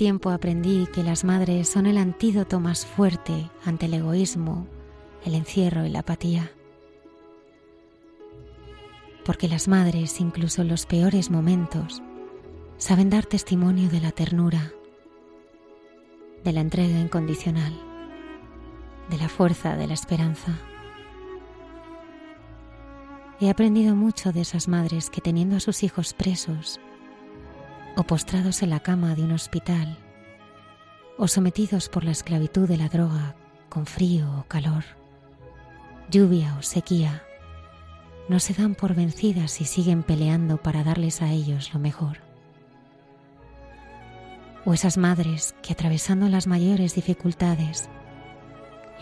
Tiempo 0.00 0.30
aprendí 0.30 0.86
que 0.86 1.02
las 1.02 1.24
madres 1.24 1.68
son 1.68 1.84
el 1.84 1.98
antídoto 1.98 2.58
más 2.58 2.86
fuerte 2.86 3.50
ante 3.66 3.84
el 3.84 3.92
egoísmo, 3.92 4.66
el 5.26 5.34
encierro 5.34 5.84
y 5.84 5.90
la 5.90 5.98
apatía. 5.98 6.50
Porque 9.26 9.46
las 9.46 9.68
madres, 9.68 10.18
incluso 10.18 10.62
en 10.62 10.68
los 10.68 10.86
peores 10.86 11.30
momentos, 11.30 12.00
saben 12.78 13.10
dar 13.10 13.26
testimonio 13.26 13.90
de 13.90 14.00
la 14.00 14.10
ternura, 14.10 14.72
de 16.44 16.52
la 16.54 16.62
entrega 16.62 16.98
incondicional, 16.98 17.78
de 19.10 19.18
la 19.18 19.28
fuerza 19.28 19.76
de 19.76 19.86
la 19.86 19.92
esperanza. 19.92 20.58
He 23.38 23.50
aprendido 23.50 23.94
mucho 23.94 24.32
de 24.32 24.40
esas 24.40 24.66
madres 24.66 25.10
que 25.10 25.20
teniendo 25.20 25.56
a 25.56 25.60
sus 25.60 25.82
hijos 25.82 26.14
presos, 26.14 26.80
o 27.96 28.04
postrados 28.04 28.62
en 28.62 28.70
la 28.70 28.80
cama 28.80 29.14
de 29.14 29.22
un 29.22 29.32
hospital, 29.32 29.98
o 31.18 31.28
sometidos 31.28 31.88
por 31.88 32.04
la 32.04 32.12
esclavitud 32.12 32.68
de 32.68 32.76
la 32.76 32.88
droga 32.88 33.34
con 33.68 33.86
frío 33.86 34.26
o 34.38 34.44
calor, 34.44 34.84
lluvia 36.10 36.56
o 36.58 36.62
sequía, 36.62 37.22
no 38.28 38.38
se 38.38 38.54
dan 38.54 38.74
por 38.74 38.94
vencidas 38.94 39.60
y 39.60 39.64
siguen 39.64 40.02
peleando 40.02 40.56
para 40.56 40.84
darles 40.84 41.20
a 41.20 41.30
ellos 41.30 41.74
lo 41.74 41.80
mejor. 41.80 42.18
O 44.64 44.74
esas 44.74 44.98
madres 44.98 45.54
que 45.62 45.72
atravesando 45.72 46.28
las 46.28 46.46
mayores 46.46 46.94
dificultades 46.94 47.88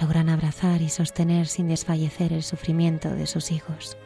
logran 0.01 0.29
abrazar 0.29 0.81
y 0.81 0.89
sostener 0.89 1.47
sin 1.47 1.69
desfallecer 1.69 2.33
el 2.33 2.43
sufrimiento 2.43 3.11
de 3.11 3.27
sus 3.27 3.51
hijos. 3.51 3.97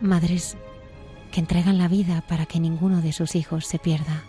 Madres 0.00 0.56
que 1.36 1.40
entregan 1.40 1.76
la 1.76 1.86
vida 1.86 2.22
para 2.26 2.46
que 2.46 2.58
ninguno 2.58 3.02
de 3.02 3.12
sus 3.12 3.34
hijos 3.34 3.66
se 3.66 3.78
pierda. 3.78 4.24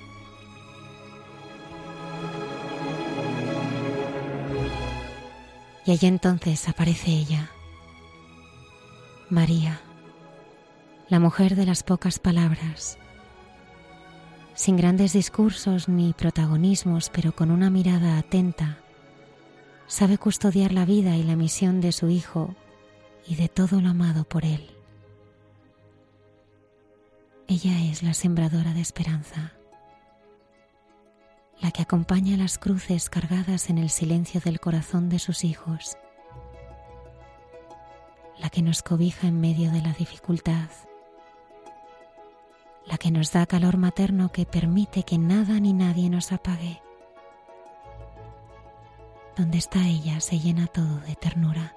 Y 5.86 5.92
allí 5.92 6.05
entonces 6.05 6.67
aparece 6.67 7.11
ella, 7.11 7.49
María, 9.30 9.80
la 11.08 11.21
mujer 11.21 11.55
de 11.55 11.65
las 11.65 11.82
pocas 11.82 12.20
palabras, 12.20 12.98
sin 14.53 14.76
grandes 14.76 15.14
discursos 15.14 15.87
ni 15.87 16.11
protagonismos, 16.11 17.09
pero 17.09 17.32
con 17.33 17.52
una 17.52 17.70
mirada 17.70 18.17
atenta, 18.17 18.80
sabe 19.87 20.17
custodiar 20.17 20.73
la 20.73 20.83
vida 20.83 21.15
y 21.15 21.23
la 21.23 21.37
misión 21.37 21.80
de 21.80 21.93
su 21.93 22.09
Hijo 22.09 22.53
y 23.26 23.36
de 23.36 23.48
todo 23.48 23.80
lo 23.80 23.92
amado 23.92 24.26
por 24.26 24.43
Él. 24.43 24.77
Ella 27.49 27.81
es 27.89 28.03
la 28.03 28.13
sembradora 28.13 28.73
de 28.73 28.81
esperanza, 28.81 29.53
la 31.61 31.71
que 31.71 31.81
acompaña 31.81 32.35
las 32.35 32.58
cruces 32.58 33.09
cargadas 33.09 33.69
en 33.69 33.77
el 33.77 33.89
silencio 33.89 34.41
del 34.41 34.59
corazón 34.59 35.08
de 35.08 35.17
sus 35.17 35.45
hijos, 35.45 35.97
la 38.37 38.49
que 38.49 38.61
nos 38.61 38.83
cobija 38.83 39.27
en 39.27 39.39
medio 39.39 39.71
de 39.71 39.81
la 39.81 39.93
dificultad, 39.93 40.69
la 42.85 42.97
que 42.97 43.11
nos 43.11 43.31
da 43.31 43.45
calor 43.45 43.77
materno 43.77 44.29
que 44.29 44.45
permite 44.45 45.03
que 45.03 45.17
nada 45.17 45.58
ni 45.61 45.71
nadie 45.71 46.09
nos 46.09 46.33
apague. 46.33 46.81
Donde 49.37 49.58
está 49.58 49.87
ella 49.87 50.19
se 50.19 50.37
llena 50.37 50.67
todo 50.67 50.99
de 50.99 51.15
ternura. 51.15 51.77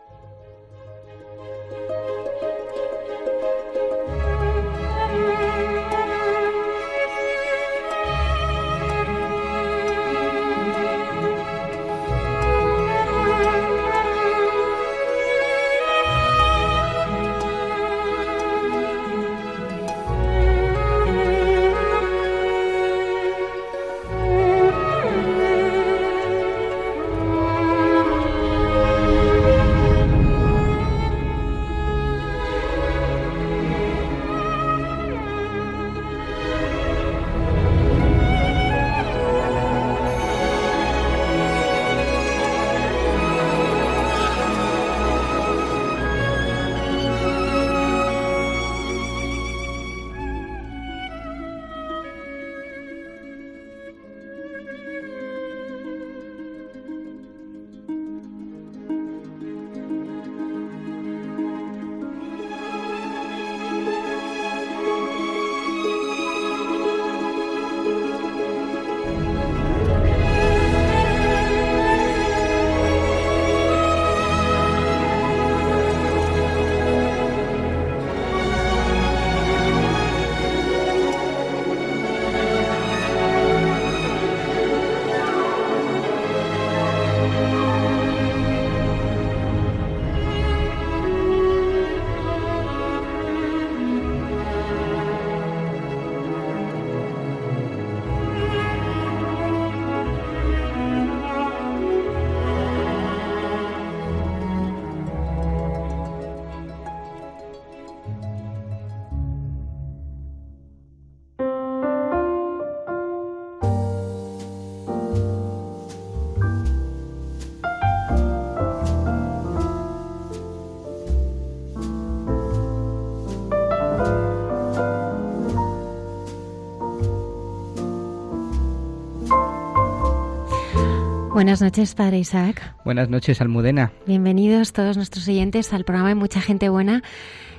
Buenas 131.40 131.62
noches, 131.62 131.94
Padre 131.94 132.18
Isaac. 132.18 132.76
Buenas 132.84 133.08
noches, 133.08 133.40
Almudena. 133.40 133.92
Bienvenidos 134.06 134.74
todos 134.74 134.98
nuestros 134.98 135.26
oyentes 135.26 135.72
al 135.72 135.84
programa 135.84 136.10
de 136.10 136.14
Mucha 136.14 136.42
Gente 136.42 136.68
Buena 136.68 137.02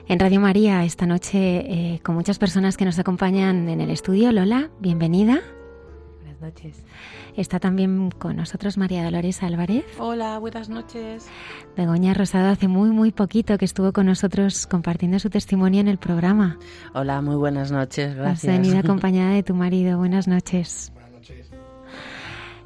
en 0.07 0.19
Radio 0.19 0.39
María. 0.39 0.83
Esta 0.83 1.07
noche 1.07 1.39
eh, 1.95 1.99
con 2.03 2.13
muchas 2.13 2.37
personas 2.37 2.77
que 2.77 2.85
nos 2.85 2.99
acompañan 2.99 3.69
en 3.69 3.81
el 3.81 3.89
estudio. 3.89 4.31
Lola, 4.31 4.69
bienvenida. 4.79 5.41
Buenas 6.21 6.39
noches. 6.41 6.83
Está 7.35 7.59
también 7.59 8.11
con 8.11 8.35
nosotros 8.35 8.77
María 8.77 9.03
Dolores 9.03 9.41
Álvarez. 9.41 9.85
Hola, 9.97 10.37
buenas 10.37 10.69
noches. 10.69 11.27
Begoña 11.75 12.13
Rosado 12.13 12.49
hace 12.49 12.67
muy, 12.67 12.91
muy 12.91 13.11
poquito 13.11 13.57
que 13.57 13.65
estuvo 13.65 13.93
con 13.93 14.05
nosotros 14.05 14.67
compartiendo 14.67 15.17
su 15.17 15.31
testimonio 15.31 15.81
en 15.81 15.87
el 15.87 15.97
programa. 15.97 16.59
Hola, 16.93 17.19
muy 17.23 17.35
buenas 17.35 17.71
noches, 17.71 18.13
gracias. 18.13 18.53
Has 18.53 18.59
venido 18.59 18.77
acompañada 18.83 19.33
de 19.33 19.41
tu 19.41 19.55
marido. 19.55 19.97
Buenas 19.97 20.27
noches. 20.27 20.93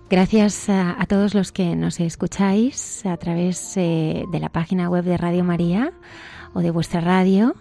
Gracias 0.07 0.69
a, 0.69 1.03
todos 1.09 1.33
los 1.33 1.51
que 1.51 1.75
nos 1.75 1.99
escucháis 1.99 3.05
a 3.07 3.17
través 3.17 3.75
eh, 3.75 4.23
de 4.31 4.39
la 4.39 4.49
página 4.49 4.87
web 4.87 5.03
de 5.03 5.17
Radio 5.17 5.43
María 5.43 5.93
o 6.53 6.59
de 6.59 6.69
vuestra 6.69 7.01
radio. 7.01 7.55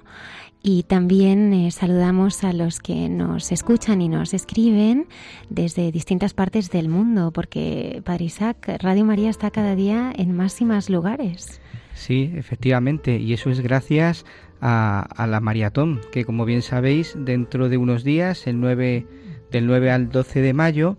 Y 0.63 0.83
también 0.83 1.55
eh, 1.55 1.71
saludamos 1.71 2.45
a 2.45 2.53
los 2.53 2.81
que 2.81 3.09
nos 3.09 3.51
escuchan 3.51 4.03
y 4.03 4.09
nos 4.09 4.35
escriben 4.35 5.07
desde 5.49 5.91
distintas 5.91 6.35
partes 6.35 6.71
del 6.71 6.91
mundo, 6.91 7.33
porque 7.33 8.03
Padre 8.05 8.27
Isaac, 8.27 8.77
Radio 8.79 9.07
María 9.07 9.31
está 9.31 9.51
cada 9.51 9.75
día 9.75 10.13
en 10.15 10.37
más 10.37 10.61
y 10.61 10.67
más 10.67 10.91
lugares. 10.91 11.63
Sí, 11.95 12.31
efectivamente, 12.35 13.19
y 13.19 13.33
eso 13.33 13.51
es 13.51 13.61
gracias 13.61 14.27
a, 14.61 15.27
la 15.29 15.41
maratón, 15.41 16.01
que 16.13 16.25
como 16.25 16.45
bien 16.45 16.63
sabéis, 16.63 17.15
dentro 17.17 17.69
de 17.69 17.77
unos 17.79 18.05
días, 18.05 18.47
el 18.47 18.61
9, 18.61 19.07
del 19.51 19.67
9 19.67 19.91
al 19.91 20.09
12 20.11 20.41
de 20.41 20.53
mayo, 20.53 20.97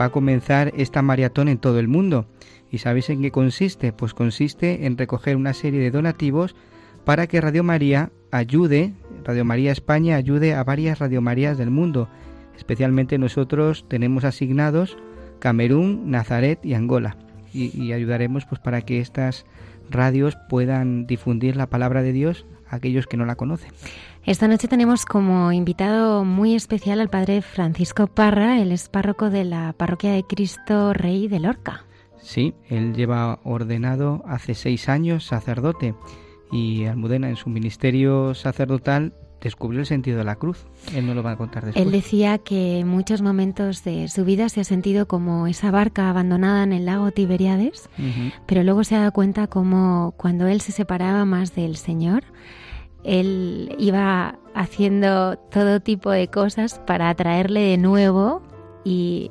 va 0.00 0.06
a 0.06 0.10
comenzar 0.10 0.72
esta 0.76 1.02
maratón 1.02 1.48
en 1.48 1.58
todo 1.58 1.78
el 1.78 1.88
mundo. 1.88 2.26
¿Y 2.70 2.78
sabéis 2.78 3.10
en 3.10 3.22
qué 3.22 3.30
consiste? 3.30 3.92
Pues 3.92 4.14
consiste 4.14 4.86
en 4.86 4.98
recoger 4.98 5.36
una 5.36 5.54
serie 5.54 5.80
de 5.80 5.90
donativos 5.90 6.54
para 7.04 7.26
que 7.26 7.40
Radio 7.40 7.64
María 7.64 8.10
ayude, 8.30 8.92
Radio 9.24 9.44
María 9.44 9.72
España 9.72 10.16
ayude 10.16 10.54
a 10.54 10.64
varias 10.64 10.98
Radio 10.98 11.22
Marías 11.22 11.56
del 11.56 11.70
mundo. 11.70 12.08
Especialmente 12.56 13.18
nosotros 13.18 13.86
tenemos 13.88 14.24
asignados 14.24 14.98
Camerún, 15.38 16.10
Nazaret 16.10 16.64
y 16.64 16.74
Angola. 16.74 17.16
Y, 17.54 17.92
ayudaremos 17.92 18.44
pues 18.44 18.60
para 18.60 18.82
que 18.82 19.00
estas 19.00 19.46
radios 19.88 20.36
puedan 20.50 21.06
difundir 21.06 21.56
la 21.56 21.68
palabra 21.68 22.02
de 22.02 22.12
Dios 22.12 22.44
aquellos 22.70 23.06
que 23.06 23.16
no 23.16 23.24
la 23.24 23.36
conocen. 23.36 23.70
Esta 24.24 24.48
noche 24.48 24.68
tenemos 24.68 25.04
como 25.04 25.52
invitado 25.52 26.24
muy 26.24 26.54
especial 26.54 27.00
al 27.00 27.08
padre 27.08 27.42
Francisco 27.42 28.06
Parra, 28.06 28.60
el 28.60 28.72
es 28.72 28.88
párroco 28.88 29.30
de 29.30 29.44
la 29.44 29.72
parroquia 29.72 30.12
de 30.12 30.24
Cristo 30.24 30.92
Rey 30.92 31.28
de 31.28 31.40
Lorca. 31.40 31.84
Sí, 32.20 32.54
él 32.68 32.94
lleva 32.94 33.40
ordenado 33.44 34.22
hace 34.26 34.54
seis 34.54 34.88
años 34.88 35.24
sacerdote 35.24 35.94
y 36.50 36.84
Almudena 36.86 37.28
en 37.28 37.36
su 37.36 37.48
ministerio 37.48 38.34
sacerdotal 38.34 39.14
descubrió 39.40 39.80
el 39.80 39.86
sentido 39.86 40.18
de 40.18 40.24
la 40.24 40.36
cruz. 40.36 40.66
Él 40.94 41.06
no 41.06 41.14
lo 41.14 41.22
va 41.22 41.32
a 41.32 41.36
contar 41.36 41.64
después. 41.64 41.84
Él 41.84 41.92
decía 41.92 42.38
que 42.38 42.80
en 42.80 42.88
muchos 42.88 43.22
momentos 43.22 43.84
de 43.84 44.08
su 44.08 44.24
vida 44.24 44.48
se 44.48 44.60
ha 44.60 44.64
sentido 44.64 45.06
como 45.06 45.46
esa 45.46 45.70
barca 45.70 46.10
abandonada 46.10 46.64
en 46.64 46.72
el 46.72 46.86
lago 46.86 47.10
Tiberiades, 47.12 47.88
pero 48.46 48.62
luego 48.62 48.84
se 48.84 48.96
ha 48.96 49.00
dado 49.00 49.12
cuenta 49.12 49.46
como 49.46 50.14
cuando 50.16 50.46
él 50.46 50.60
se 50.60 50.72
separaba 50.72 51.24
más 51.24 51.54
del 51.54 51.76
Señor, 51.76 52.24
él 53.04 53.74
iba 53.78 54.38
haciendo 54.54 55.36
todo 55.36 55.80
tipo 55.80 56.10
de 56.10 56.28
cosas 56.28 56.80
para 56.80 57.08
atraerle 57.08 57.60
de 57.60 57.78
nuevo 57.78 58.42
y, 58.84 59.30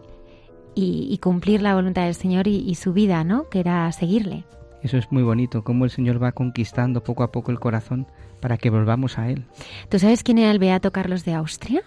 y, 0.73 1.17
cumplir 1.17 1.61
la 1.61 1.75
voluntad 1.75 2.05
del 2.05 2.15
Señor 2.15 2.47
y, 2.47 2.57
y 2.57 2.75
su 2.75 2.93
vida, 2.93 3.23
¿no? 3.23 3.49
Que 3.49 3.59
era 3.59 3.91
seguirle. 3.91 4.45
Eso 4.83 4.97
es 4.97 5.11
muy 5.11 5.23
bonito, 5.23 5.63
cómo 5.63 5.85
el 5.85 5.91
Señor 5.91 6.21
va 6.21 6.31
conquistando 6.31 7.03
poco 7.03 7.23
a 7.23 7.31
poco 7.31 7.51
el 7.51 7.59
corazón 7.59 8.07
para 8.39 8.57
que 8.57 8.69
volvamos 8.69 9.17
a 9.17 9.29
Él. 9.29 9.45
¿Tú 9.89 9.99
sabes 9.99 10.23
quién 10.23 10.37
era 10.37 10.51
el 10.51 10.59
Beato 10.59 10.91
Carlos 10.91 11.25
de 11.25 11.33
Austria? 11.33 11.83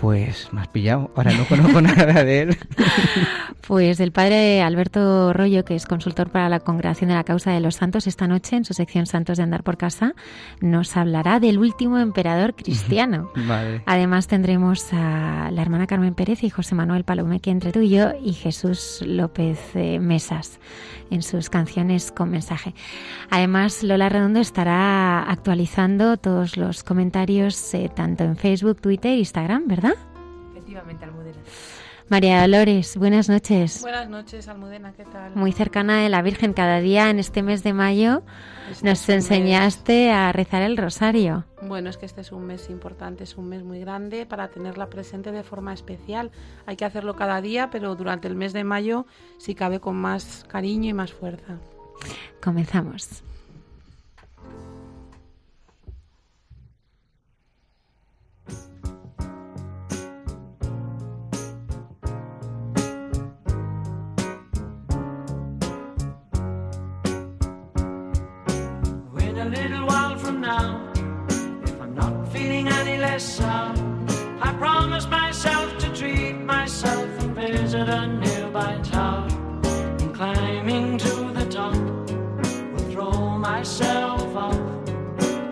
Pues 0.00 0.48
me 0.52 0.60
has 0.60 0.68
pillado, 0.68 1.12
ahora 1.14 1.32
no 1.32 1.44
conozco 1.44 1.80
nada 1.80 2.24
de 2.24 2.40
él. 2.40 2.58
Pues 3.66 4.00
el 4.00 4.10
padre 4.10 4.60
Alberto 4.60 5.32
Rollo, 5.32 5.64
que 5.64 5.76
es 5.76 5.86
consultor 5.86 6.30
para 6.30 6.48
la 6.48 6.58
Congregación 6.58 7.08
de 7.08 7.14
la 7.14 7.22
Causa 7.22 7.52
de 7.52 7.60
los 7.60 7.76
Santos, 7.76 8.08
esta 8.08 8.26
noche 8.26 8.56
en 8.56 8.64
su 8.64 8.74
sección 8.74 9.06
Santos 9.06 9.36
de 9.36 9.44
Andar 9.44 9.62
por 9.62 9.76
Casa 9.76 10.14
nos 10.60 10.96
hablará 10.96 11.38
del 11.38 11.58
último 11.58 11.98
emperador 11.98 12.54
cristiano. 12.56 13.30
Además 13.86 14.26
tendremos 14.26 14.92
a 14.92 15.50
la 15.52 15.62
hermana 15.62 15.86
Carmen 15.86 16.14
Pérez 16.14 16.42
y 16.42 16.50
José 16.50 16.74
Manuel 16.74 17.04
Palomeque 17.04 17.50
entre 17.50 17.70
tú 17.70 17.80
y 17.80 17.90
yo 17.90 18.10
y 18.20 18.32
Jesús 18.32 19.00
López 19.06 19.60
eh, 19.74 20.00
Mesas 20.00 20.58
en 21.10 21.22
sus 21.22 21.48
canciones 21.48 22.10
con 22.10 22.30
mensaje. 22.30 22.74
Además, 23.30 23.84
Lola 23.84 24.08
Redondo 24.08 24.40
estará 24.40 25.22
actualizando 25.22 26.16
todos 26.16 26.56
los 26.56 26.82
comentarios 26.82 27.74
eh, 27.74 27.88
tanto 27.94 28.24
en 28.24 28.36
Facebook, 28.36 28.80
Twitter, 28.80 29.16
Instagram, 29.16 29.68
¿verdad? 29.68 29.94
Efectivamente, 30.50 31.04
Almudena. 31.04 31.38
María 32.12 32.42
Dolores, 32.42 32.98
buenas 32.98 33.30
noches. 33.30 33.80
Buenas 33.80 34.06
noches, 34.06 34.46
Almudena, 34.46 34.92
¿qué 34.92 35.06
tal? 35.06 35.34
Muy 35.34 35.50
cercana 35.50 36.02
de 36.02 36.10
la 36.10 36.20
Virgen, 36.20 36.52
cada 36.52 36.78
día 36.78 37.08
en 37.08 37.18
este 37.18 37.42
mes 37.42 37.62
de 37.62 37.72
mayo 37.72 38.22
este 38.70 38.86
nos 38.86 39.08
enseñaste 39.08 40.10
a 40.10 40.30
rezar 40.30 40.60
el 40.60 40.76
rosario. 40.76 41.46
Bueno, 41.62 41.88
es 41.88 41.96
que 41.96 42.04
este 42.04 42.20
es 42.20 42.30
un 42.30 42.44
mes 42.44 42.68
importante, 42.68 43.24
es 43.24 43.38
un 43.38 43.48
mes 43.48 43.64
muy 43.64 43.80
grande 43.80 44.26
para 44.26 44.48
tenerla 44.48 44.90
presente 44.90 45.32
de 45.32 45.42
forma 45.42 45.72
especial. 45.72 46.32
Hay 46.66 46.76
que 46.76 46.84
hacerlo 46.84 47.16
cada 47.16 47.40
día, 47.40 47.70
pero 47.70 47.96
durante 47.96 48.28
el 48.28 48.36
mes 48.36 48.52
de 48.52 48.64
mayo 48.64 49.06
si 49.38 49.54
cabe 49.54 49.80
con 49.80 49.96
más 49.96 50.44
cariño 50.48 50.90
y 50.90 50.92
más 50.92 51.14
fuerza. 51.14 51.60
Comenzamos. 52.42 53.24
I 74.40 74.52
promise 74.58 75.06
myself 75.06 75.78
to 75.78 75.94
treat 75.94 76.34
myself 76.34 77.08
and 77.20 77.34
visit 77.34 77.88
a 77.88 78.06
nearby 78.06 78.78
tower. 78.82 79.28
And 80.00 80.14
climbing 80.14 80.98
to 80.98 81.32
the 81.32 81.46
top, 81.50 81.74
will 81.74 82.90
throw 82.90 83.38
myself 83.38 84.34
off 84.34 84.56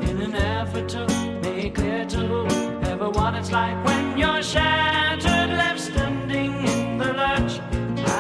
in 0.09 0.21
an 0.21 0.35
effort 0.35 0.88
to 0.90 1.07
make 1.42 1.75
clear 1.75 2.04
to 2.07 2.19
whoever 2.19 3.11
what 3.11 3.35
it's 3.35 3.52
like 3.52 3.85
when 3.85 4.19
you're 4.19 4.42
shattered, 4.42 5.50
left 5.50 5.80
standing 5.80 6.54
in 6.66 6.99
the 6.99 7.12
lurch 7.12 7.59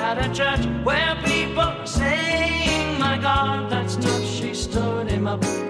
at 0.02 0.18
a 0.24 0.32
church 0.32 0.66
where 0.84 1.16
people 1.24 1.60
are 1.60 1.86
saying, 1.86 2.98
My 2.98 3.18
God, 3.18 3.70
that's 3.70 3.96
tough. 3.96 4.24
She 4.24 4.54
stood 4.54 5.10
him 5.10 5.26
up. 5.26 5.69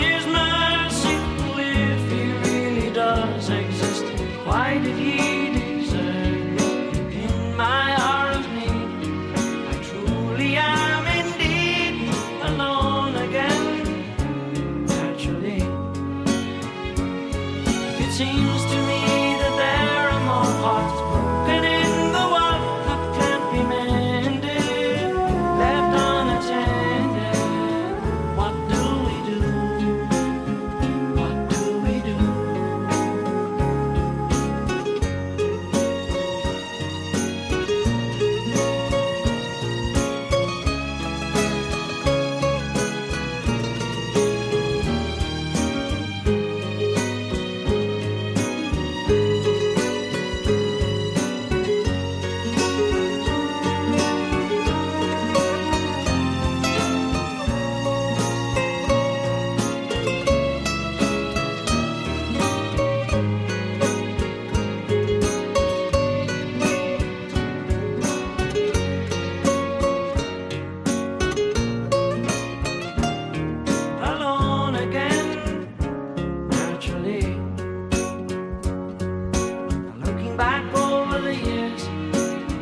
back 80.41 80.65
over 80.73 81.21
the 81.21 81.35
years, 81.35 81.83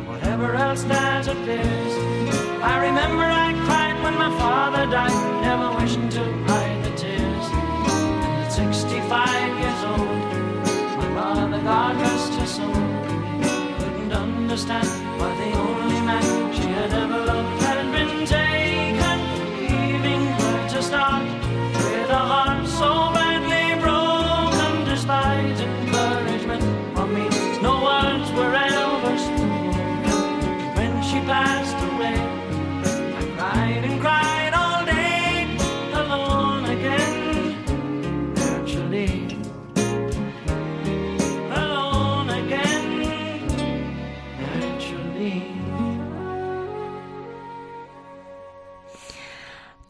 whatever 0.06 0.54
else 0.54 0.82
stands 0.82 1.28
appears. 1.28 1.92
I 2.72 2.74
remember 2.86 3.24
I 3.24 3.54
cried 3.64 3.96
when 4.04 4.16
my 4.18 4.30
father 4.38 4.84
died, 4.84 5.18
never 5.40 5.68
wishing 5.80 6.10
to 6.10 6.22
hide 6.48 6.84
the 6.84 6.94
tears. 6.94 7.46
And 8.24 8.44
at 8.44 8.52
65 8.52 9.60
years 9.62 9.82
old, 9.92 10.18
my 10.98 11.08
mother, 11.20 11.60
God 11.62 11.98
just 12.04 12.34
her 12.34 12.46
soul, 12.46 12.74
couldn't 13.78 14.12
understand. 14.12 14.99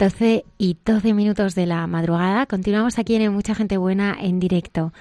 12 0.01 0.47
y 0.57 0.79
12 0.83 1.13
minutos 1.13 1.55
de 1.55 1.67
la 1.67 1.87
madrugada. 1.87 2.47
Continuamos 2.47 2.99
aquí 2.99 3.17
en 3.17 3.35
Mucha 3.35 3.55
Gente 3.55 3.77
Buena 3.77 4.17
en 4.19 4.41
directo. 4.41 4.95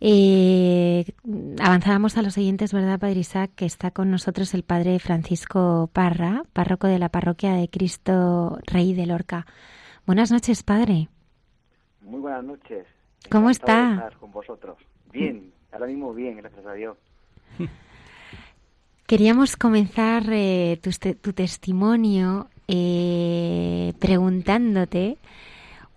Eh, 0.00 1.04
avanzábamos 1.60 2.18
a 2.18 2.22
los 2.22 2.34
siguientes, 2.34 2.72
¿verdad, 2.72 2.98
Padre 2.98 3.20
Isaac? 3.20 3.52
Que 3.54 3.64
está 3.64 3.92
con 3.92 4.10
nosotros 4.10 4.52
el 4.54 4.64
Padre 4.64 4.98
Francisco 4.98 5.88
Parra, 5.92 6.42
párroco 6.52 6.88
de 6.88 6.98
la 6.98 7.10
parroquia 7.10 7.52
de 7.52 7.68
Cristo 7.68 8.58
Rey 8.66 8.92
de 8.92 9.06
Lorca. 9.06 9.46
Buenas 10.04 10.32
noches, 10.32 10.64
Padre. 10.64 11.08
Muy 12.00 12.18
buenas 12.18 12.42
noches. 12.42 12.88
¿Cómo 13.30 13.50
está? 13.50 13.92
estar 13.92 14.16
con 14.16 14.32
vosotros. 14.32 14.78
Bien, 15.12 15.52
ahora 15.70 15.86
mismo 15.86 16.12
bien, 16.12 16.38
gracias 16.38 16.66
a 16.66 16.72
Dios. 16.72 16.98
Queríamos 19.06 19.56
comenzar 19.56 20.24
eh, 20.32 20.80
tu, 20.82 20.90
tu 21.22 21.32
testimonio 21.32 22.48
eh, 22.68 23.92
preguntándote 23.98 25.18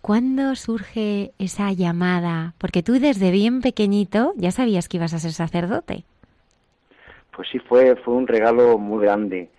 cuándo 0.01 0.55
surge 0.55 1.31
esa 1.39 1.71
llamada, 1.71 2.53
porque 2.57 2.83
tú 2.83 2.93
desde 2.93 3.31
bien 3.31 3.61
pequeñito 3.61 4.33
ya 4.35 4.51
sabías 4.51 4.87
que 4.87 4.97
ibas 4.97 5.13
a 5.13 5.19
ser 5.19 5.31
sacerdote. 5.31 6.03
Pues 7.35 7.49
sí, 7.51 7.59
fue, 7.59 7.95
fue 7.97 8.13
un 8.15 8.27
regalo 8.27 8.77
muy 8.77 9.03
grande. 9.03 9.49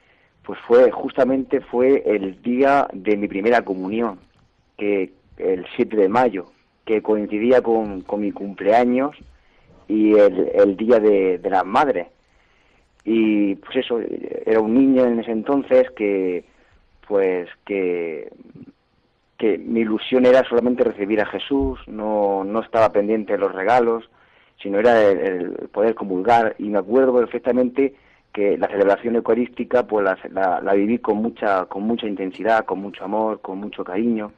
Pues 0.42 0.58
fue, 0.66 0.90
justamente 0.90 1.60
fue 1.60 2.02
el 2.06 2.40
día 2.42 2.88
de 2.92 3.16
mi 3.16 3.28
primera 3.28 3.62
comunión, 3.62 4.18
que 4.76 5.12
el 5.36 5.66
7 5.76 5.96
de 5.96 6.08
mayo, 6.08 6.46
que 6.84 7.02
coincidía 7.02 7.60
con, 7.62 8.00
con 8.00 8.20
mi 8.20 8.32
cumpleaños 8.32 9.16
y 9.86 10.14
el, 10.14 10.50
el 10.54 10.76
día 10.76 10.98
de, 10.98 11.38
de 11.38 11.50
las 11.50 11.64
madres. 11.64 12.08
Y 13.04 13.54
pues 13.56 13.76
eso, 13.76 14.00
era 14.46 14.60
un 14.60 14.74
niño 14.74 15.04
en 15.04 15.20
ese 15.20 15.32
entonces 15.32 15.90
que, 15.90 16.44
pues 17.08 17.48
que 17.64 18.30
que 19.38 19.56
mi 19.56 19.80
ilusión 19.80 20.26
era 20.26 20.46
solamente 20.48 20.82
recibir 20.82 21.20
a 21.20 21.26
Jesús, 21.26 21.78
no, 21.86 22.42
no 22.42 22.60
estaba 22.60 22.90
pendiente 22.90 23.34
de 23.34 23.38
los 23.38 23.54
regalos, 23.54 24.10
sino 24.60 24.80
era 24.80 25.00
el, 25.00 25.68
poder 25.72 25.94
comulgar. 25.94 26.56
Y 26.58 26.64
me 26.64 26.78
acuerdo 26.78 27.14
perfectamente 27.14 27.94
que 28.32 28.58
la 28.58 28.66
celebración 28.66 29.14
eucarística 29.14 29.86
pues 29.86 30.04
la, 30.04 30.18
la, 30.32 30.60
la 30.60 30.74
viví 30.74 30.98
con 30.98 31.18
mucha, 31.18 31.66
con 31.66 31.84
mucha 31.84 32.08
intensidad, 32.08 32.64
con 32.64 32.80
mucho 32.80 33.04
amor, 33.04 33.40
con 33.40 33.58
mucho 33.58 33.84
cariño. 33.84 34.32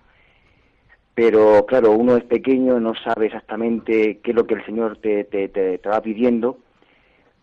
Pero 1.14 1.64
claro, 1.66 1.92
uno 1.92 2.16
es 2.16 2.24
pequeño, 2.24 2.78
no 2.78 2.94
sabe 2.94 3.26
exactamente 3.26 4.20
qué 4.22 4.30
es 4.30 4.36
lo 4.36 4.46
que 4.46 4.54
el 4.54 4.64
Señor 4.66 4.98
te, 4.98 5.24
te, 5.24 5.48
te, 5.48 5.78
te 5.78 5.88
va 5.88 6.02
pidiendo. 6.02 6.58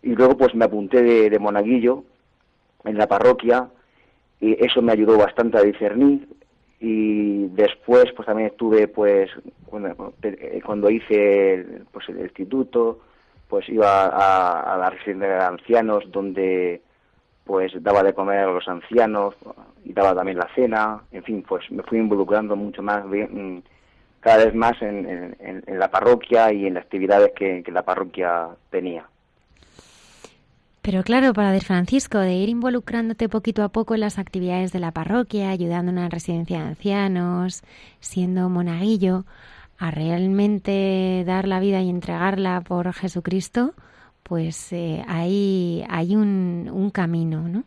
Y 0.00 0.14
luego 0.14 0.36
pues 0.36 0.54
me 0.54 0.64
apunté 0.64 1.02
de, 1.02 1.28
de 1.28 1.38
monaguillo 1.40 2.04
en 2.84 2.96
la 2.96 3.08
parroquia 3.08 3.68
y 4.40 4.64
eso 4.64 4.82
me 4.82 4.92
ayudó 4.92 5.18
bastante 5.18 5.58
a 5.58 5.62
discernir. 5.62 6.28
Y 6.80 7.46
después 7.48 8.06
pues 8.14 8.26
también 8.26 8.50
estuve 8.50 8.86
pues 8.88 9.30
cuando, 9.66 10.14
eh, 10.22 10.60
cuando 10.64 10.90
hice 10.90 11.54
el, 11.54 11.86
pues 11.92 12.08
el 12.08 12.20
instituto 12.20 13.00
pues 13.48 13.68
iba 13.68 14.06
a, 14.06 14.74
a 14.74 14.78
la 14.78 14.90
residencia 14.90 15.28
de 15.28 15.44
ancianos 15.44 16.04
donde 16.12 16.82
pues 17.44 17.72
daba 17.82 18.02
de 18.02 18.12
comer 18.12 18.40
a 18.40 18.52
los 18.52 18.68
ancianos 18.68 19.34
y 19.84 19.92
daba 19.92 20.14
también 20.14 20.38
la 20.38 20.48
cena. 20.54 21.02
En 21.10 21.24
fin 21.24 21.44
pues 21.48 21.68
me 21.70 21.82
fui 21.82 21.98
involucrando 21.98 22.54
mucho 22.54 22.82
más 22.82 23.08
bien, 23.10 23.64
cada 24.20 24.44
vez 24.44 24.54
más 24.54 24.80
en, 24.80 25.34
la 25.66 25.90
parroquia 25.90 26.52
y 26.52 26.66
en 26.66 26.74
las 26.74 26.84
actividades 26.84 27.32
que 27.34 27.64
la 27.72 27.82
parroquia 27.82 28.48
tenía 28.70 29.04
Pero 30.88 31.02
claro, 31.02 31.34
Padre 31.34 31.60
Francisco, 31.60 32.16
de 32.16 32.32
ir 32.32 32.48
involucrándote 32.48 33.28
poquito 33.28 33.62
a 33.62 33.68
poco 33.68 33.92
en 33.92 34.00
las 34.00 34.18
actividades 34.18 34.72
de 34.72 34.78
la 34.78 34.90
parroquia, 34.90 35.50
ayudando 35.50 35.92
en 35.92 35.98
una 35.98 36.08
residencia 36.08 36.62
de 36.62 36.68
ancianos, 36.68 37.62
siendo 38.00 38.48
monaguillo, 38.48 39.26
a 39.76 39.90
realmente 39.90 41.24
dar 41.26 41.46
la 41.46 41.60
vida 41.60 41.82
y 41.82 41.90
entregarla 41.90 42.62
por 42.62 42.90
Jesucristo, 42.94 43.74
pues 44.22 44.72
eh, 44.72 45.04
hay, 45.06 45.84
hay 45.90 46.16
un, 46.16 46.70
un 46.72 46.88
camino, 46.88 47.46
¿no? 47.50 47.64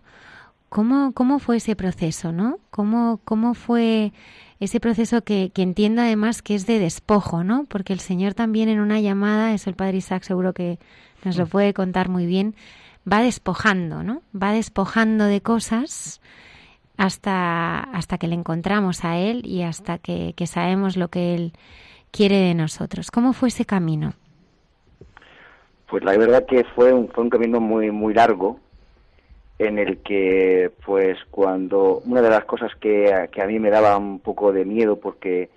¿Cómo, 0.70 1.12
¿Cómo 1.14 1.38
fue 1.38 1.58
ese 1.58 1.76
proceso, 1.76 2.32
no? 2.32 2.58
¿Cómo, 2.72 3.20
cómo 3.24 3.54
fue 3.54 4.14
ese 4.60 4.80
proceso 4.80 5.24
que, 5.24 5.52
que 5.54 5.62
entiendo 5.62 6.02
además 6.02 6.42
que 6.42 6.56
es 6.56 6.66
de 6.66 6.80
despojo, 6.80 7.44
¿no? 7.44 7.66
Porque 7.66 7.94
el 7.94 8.00
Señor 8.00 8.34
también 8.34 8.68
en 8.68 8.80
una 8.80 9.00
llamada, 9.00 9.54
eso 9.54 9.70
el 9.70 9.76
Padre 9.76 9.98
Isaac 9.98 10.24
seguro 10.24 10.54
que 10.54 10.80
nos 11.24 11.38
lo 11.38 11.46
puede 11.46 11.76
contar 11.76 12.10
muy 12.10 12.26
bien, 12.26 12.56
va 13.12 13.22
despojando, 13.22 14.04
¿no? 14.04 14.22
Va 14.36 14.52
despojando 14.52 15.26
de 15.26 15.42
cosas 15.42 16.22
hasta, 16.98 17.80
hasta 17.80 18.18
que 18.18 18.28
le 18.28 18.36
encontramos 18.36 19.04
a 19.04 19.18
Él 19.18 19.42
y 19.46 19.64
hasta 19.64 19.98
que, 19.98 20.34
que 20.36 20.48
sabemos 20.48 20.98
lo 20.98 21.08
que 21.10 21.36
Él 21.36 21.54
quiere 22.12 22.38
de 22.38 22.54
nosotros. 22.54 23.12
¿Cómo 23.12 23.34
fue 23.34 23.50
ese 23.50 23.66
camino? 23.66 24.14
Pues 25.90 26.04
la 26.04 26.18
verdad 26.18 26.46
que 26.46 26.64
fue 26.64 26.94
un, 26.94 27.10
fue 27.10 27.24
un 27.24 27.30
camino 27.30 27.60
muy, 27.60 27.92
muy 27.92 28.14
largo 28.14 28.60
en 29.60 29.78
el 29.78 29.98
que, 30.00 30.72
pues 30.86 31.18
cuando 31.30 32.02
una 32.06 32.22
de 32.22 32.30
las 32.30 32.46
cosas 32.46 32.72
que, 32.80 33.28
que 33.32 33.42
a 33.42 33.46
mí 33.46 33.60
me 33.60 33.70
daba 33.70 33.98
un 33.98 34.20
poco 34.20 34.52
de 34.52 34.66
miedo 34.66 35.00
porque 35.00 35.50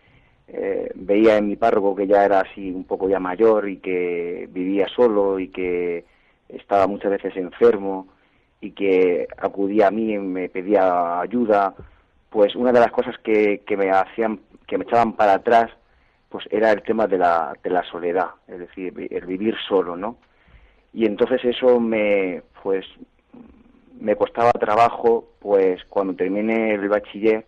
eh, 0.48 0.90
veía 0.94 1.38
en 1.38 1.48
mi 1.48 1.56
párroco 1.56 1.94
que 1.94 2.06
ya 2.06 2.24
era 2.24 2.40
así 2.40 2.70
un 2.70 2.84
poco 2.84 3.08
ya 3.08 3.18
mayor 3.18 3.68
y 3.68 3.78
que 3.78 4.48
vivía 4.52 4.86
solo 4.94 5.38
y 5.38 5.48
que 5.48 6.04
estaba 6.56 6.87
muchas 6.87 7.11
veces 7.11 7.37
enfermo 7.37 8.08
y 8.61 8.73
que 8.73 9.28
acudía 9.37 9.88
a 9.88 9.90
mí 9.90 10.12
y 10.12 10.18
me 10.18 10.49
pedía 10.49 11.20
ayuda, 11.20 11.75
pues 12.30 12.54
una 12.56 12.73
de 12.73 12.80
las 12.80 12.90
cosas 12.90 13.16
que, 13.18 13.62
que 13.66 13.76
me 13.76 13.90
hacían, 13.90 14.40
que 14.66 14.78
me 14.78 14.84
echaban 14.84 15.12
para 15.14 15.34
atrás, 15.34 15.70
pues 16.28 16.46
era 16.50 16.73
el 16.73 16.82
tema 16.82 17.06
de 17.06 17.18
la, 17.18 17.56
de 17.62 17.70
la 17.70 17.84
soledad, 17.84 18.30
es 18.49 18.58
decir, 18.58 18.92
el 19.11 19.26
vivir 19.26 19.54
solo, 19.68 19.96
¿no? 19.96 20.16
Y 20.92 21.06
entonces 21.06 21.44
eso 21.44 21.78
me, 21.78 22.42
pues, 22.62 22.84
me 24.00 24.16
costaba 24.16 24.50
trabajo, 24.52 25.28
pues 25.40 25.84
cuando 25.88 26.14
terminé 26.14 26.75
el 26.75 26.88
bachiller, 26.88 27.46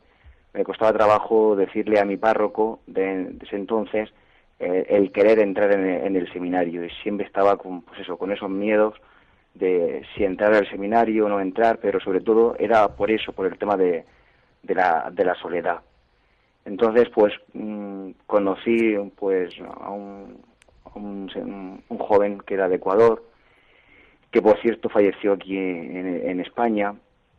me 0.53 0.65
costaba 0.65 0.93
trabajo 0.93 1.57
decirle 1.57 1.99
a 1.99 2.05
mi 2.05 2.17
párroco 2.17 2.81
de, 2.87 3.25
de 3.25 3.47
ese 3.47 3.57
entonces 3.57 4.11
eh, 4.59 4.87
el 4.89 5.13
querer 5.13 5.39
entrar 5.39 5.73
en 5.73 5.87
el, 5.87 6.07
en 6.07 6.17
el, 6.17 6.33
seminario 6.33 6.85
y 6.85 6.91
siempre 7.03 7.27
estaba 7.27 7.57
con, 7.57 7.83
pues 7.83 8.01
eso, 8.01 8.17
con 8.17 8.33
esos 8.33 8.49
miedos 8.49 8.95
de 9.55 10.03
si 10.15 10.25
entrar 10.25 10.55
al 10.55 10.69
seminario 10.69 11.27
o 11.27 11.29
no 11.29 11.41
entrar, 11.41 11.79
pero 11.79 12.01
sobre 12.01 12.21
todo 12.21 12.57
era 12.59 12.89
por 12.89 13.11
eso, 13.11 13.33
por 13.33 13.47
el 13.47 13.59
tema 13.59 13.77
de, 13.77 14.05
de, 14.63 14.75
la, 14.75 15.11
de 15.13 15.25
la 15.25 15.35
soledad. 15.35 15.81
Entonces, 16.65 17.09
pues 17.15 17.33
mmm, 17.55 18.11
conocí 18.27 18.97
pues 19.17 19.55
a 19.61 19.91
un, 19.91 20.39
un, 20.95 21.83
un, 21.89 21.99
joven 21.99 22.41
que 22.41 22.55
era 22.55 22.69
de 22.69 22.77
Ecuador, 22.77 23.23
que 24.31 24.43
por 24.43 24.61
cierto 24.61 24.89
falleció 24.89 25.35
aquí 25.35 25.57
en, 25.57 26.29
en 26.29 26.41
España, 26.41 26.95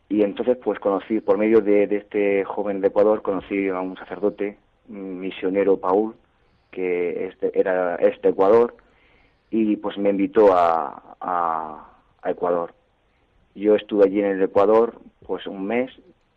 y 0.08 0.22
entonces 0.22 0.56
pues 0.56 0.78
conocí, 0.78 1.20
por 1.20 1.36
medio 1.36 1.60
de, 1.60 1.86
de, 1.86 1.96
este 1.96 2.44
joven 2.44 2.80
de 2.80 2.88
Ecuador, 2.88 3.22
conocí 3.22 3.68
a 3.68 3.80
un 3.80 3.96
sacerdote, 3.96 4.56
un 4.88 5.20
misionero 5.20 5.76
Paul, 5.76 6.14
que 6.70 7.26
este, 7.26 7.58
era 7.58 7.96
este 7.96 8.30
Ecuador, 8.30 8.76
y 9.50 9.76
pues 9.76 9.96
me 9.98 10.10
invitó 10.10 10.52
a, 10.52 11.16
a, 11.20 11.84
Ecuador. 12.24 12.74
Yo 13.54 13.74
estuve 13.74 14.04
allí 14.04 14.20
en 14.20 14.26
el 14.26 14.42
Ecuador 14.42 15.00
pues 15.26 15.46
un 15.46 15.66
mes 15.66 15.90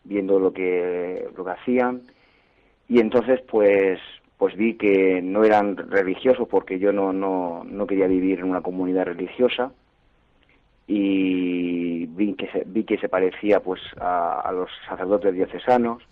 viendo 0.03 0.39
lo 0.39 0.53
que 0.53 1.27
lo 1.35 1.43
que 1.43 1.51
hacían 1.51 2.03
y 2.87 2.99
entonces 2.99 3.41
pues 3.41 3.99
pues 4.37 4.55
vi 4.55 4.75
que 4.75 5.21
no 5.21 5.43
eran 5.43 5.75
religiosos 5.75 6.47
porque 6.47 6.79
yo 6.79 6.91
no 6.93 7.11
no, 7.11 7.63
no 7.65 7.87
quería 7.87 8.07
vivir 8.07 8.39
en 8.39 8.45
una 8.45 8.61
comunidad 8.61 9.05
religiosa 9.05 9.71
y 10.87 12.05
vi 12.07 12.33
que 12.33 12.47
se, 12.47 12.63
vi 12.65 12.83
que 12.83 12.97
se 12.97 13.07
parecía 13.07 13.61
pues 13.61 13.79
a, 13.99 14.51
los 14.53 14.69
sacerdotes 14.87 15.33
diocesanos, 15.33 16.03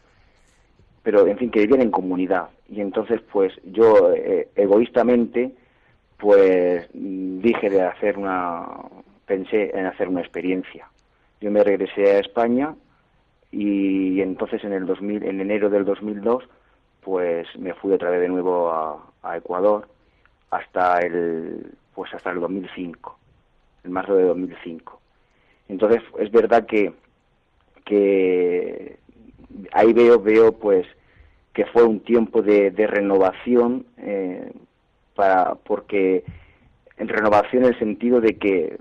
pero 1.03 1.27
en 1.27 1.37
fin, 1.37 1.51
que 1.51 1.61
vivían 1.61 1.81
en 1.81 1.91
comunidad. 1.91 2.49
Y 2.67 2.81
entonces 2.81 3.21
pues 3.31 3.53
yo 3.65 4.13
eh, 4.13 4.49
egoístamente 4.55 5.51
pues 6.17 6.87
dije 6.93 7.69
de 7.69 7.81
hacer 7.81 8.17
una, 8.17 8.67
pensé 9.25 9.71
en 9.77 9.85
hacer 9.85 10.07
una 10.09 10.21
experiencia. 10.21 10.87
Yo 11.39 11.49
me 11.49 11.63
regresé 11.63 12.11
a 12.11 12.19
España 12.19 12.75
y 13.51 14.21
entonces 14.21 14.63
en 14.63 14.73
el 14.73 14.85
2000, 14.85 15.23
en 15.23 15.39
enero 15.39 15.69
del 15.69 15.85
2002 15.85 16.43
pues 17.01 17.47
me 17.57 17.73
fui 17.73 17.93
otra 17.93 18.09
vez 18.09 18.21
de 18.21 18.27
nuevo 18.27 18.69
a, 18.69 19.11
a 19.23 19.37
Ecuador 19.37 19.87
hasta 20.51 20.99
el 20.99 21.71
pues 21.95 22.13
hasta 22.13 22.31
el 22.31 22.39
2005 22.39 23.17
en 23.85 23.91
marzo 23.91 24.15
de 24.15 24.23
2005 24.23 24.99
entonces 25.69 26.01
es 26.19 26.31
verdad 26.31 26.65
que 26.65 26.93
que 27.85 28.99
ahí 29.71 29.93
veo 29.93 30.19
veo 30.19 30.51
pues 30.53 30.85
que 31.53 31.65
fue 31.65 31.83
un 31.83 32.01
tiempo 32.01 32.41
de, 32.41 32.71
de 32.71 32.87
renovación 32.87 33.85
eh, 33.97 34.51
para 35.15 35.55
porque 35.55 36.23
en 36.97 37.07
renovación 37.07 37.63
en 37.63 37.69
el 37.69 37.79
sentido 37.79 38.21
de 38.21 38.37
que 38.37 38.77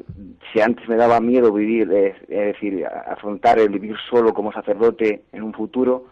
si 0.53 0.61
antes 0.61 0.89
me 0.89 0.97
daba 0.97 1.21
miedo 1.21 1.53
vivir 1.53 1.91
es 1.93 2.29
decir 2.29 2.87
afrontar 2.87 3.59
el 3.59 3.71
vivir 3.71 3.97
solo 4.11 4.35
como 4.35 4.53
sacerdote 4.53 5.23
en 5.33 5.43
un 5.43 5.53
futuro 5.53 6.07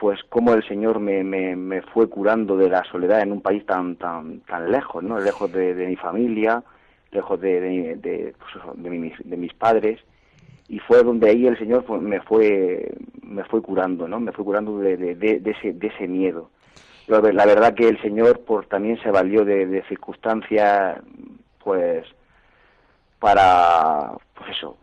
pues 0.00 0.18
cómo 0.30 0.54
el 0.54 0.66
Señor 0.66 0.98
me, 0.98 1.22
me, 1.22 1.82
fue 1.82 2.08
curando 2.08 2.56
de 2.56 2.70
la 2.70 2.82
soledad 2.84 3.20
en 3.20 3.32
un 3.32 3.42
país 3.42 3.66
tan 3.66 3.96
tan 3.96 4.40
tan 4.40 4.72
lejos, 4.72 5.02
¿no? 5.02 5.20
Lejos 5.20 5.52
de, 5.52 5.74
mi 5.74 5.96
familia, 5.96 6.64
lejos 7.12 7.38
de, 7.38 7.60
de, 7.60 7.96
de, 7.96 8.34
pues 8.38 9.18
de 9.22 9.36
mis 9.36 9.52
padres 9.52 10.00
y 10.70 10.78
fue 10.78 11.02
donde 11.02 11.28
ahí 11.28 11.48
el 11.48 11.58
Señor 11.58 11.84
me 12.00 12.20
fue 12.20 12.94
me 13.22 13.42
fue 13.44 13.60
curando, 13.60 14.06
¿no? 14.06 14.20
Me 14.20 14.30
fue 14.30 14.44
curando 14.44 14.78
de, 14.78 14.96
de, 14.96 15.42
ese 15.44 15.72
de 15.72 15.86
ese 15.88 16.06
miedo. 16.06 16.48
La 17.08 17.20
verdad 17.20 17.74
que 17.74 17.88
el 17.88 18.00
Señor 18.00 18.38
por 18.44 18.66
también 18.66 18.96
se 19.02 19.10
valió 19.10 19.44
de, 19.44 19.82
circunstancias 19.88 21.00
pues 21.64 22.06
para 23.18 24.12
pues 24.34 24.50
eso, 24.56 24.76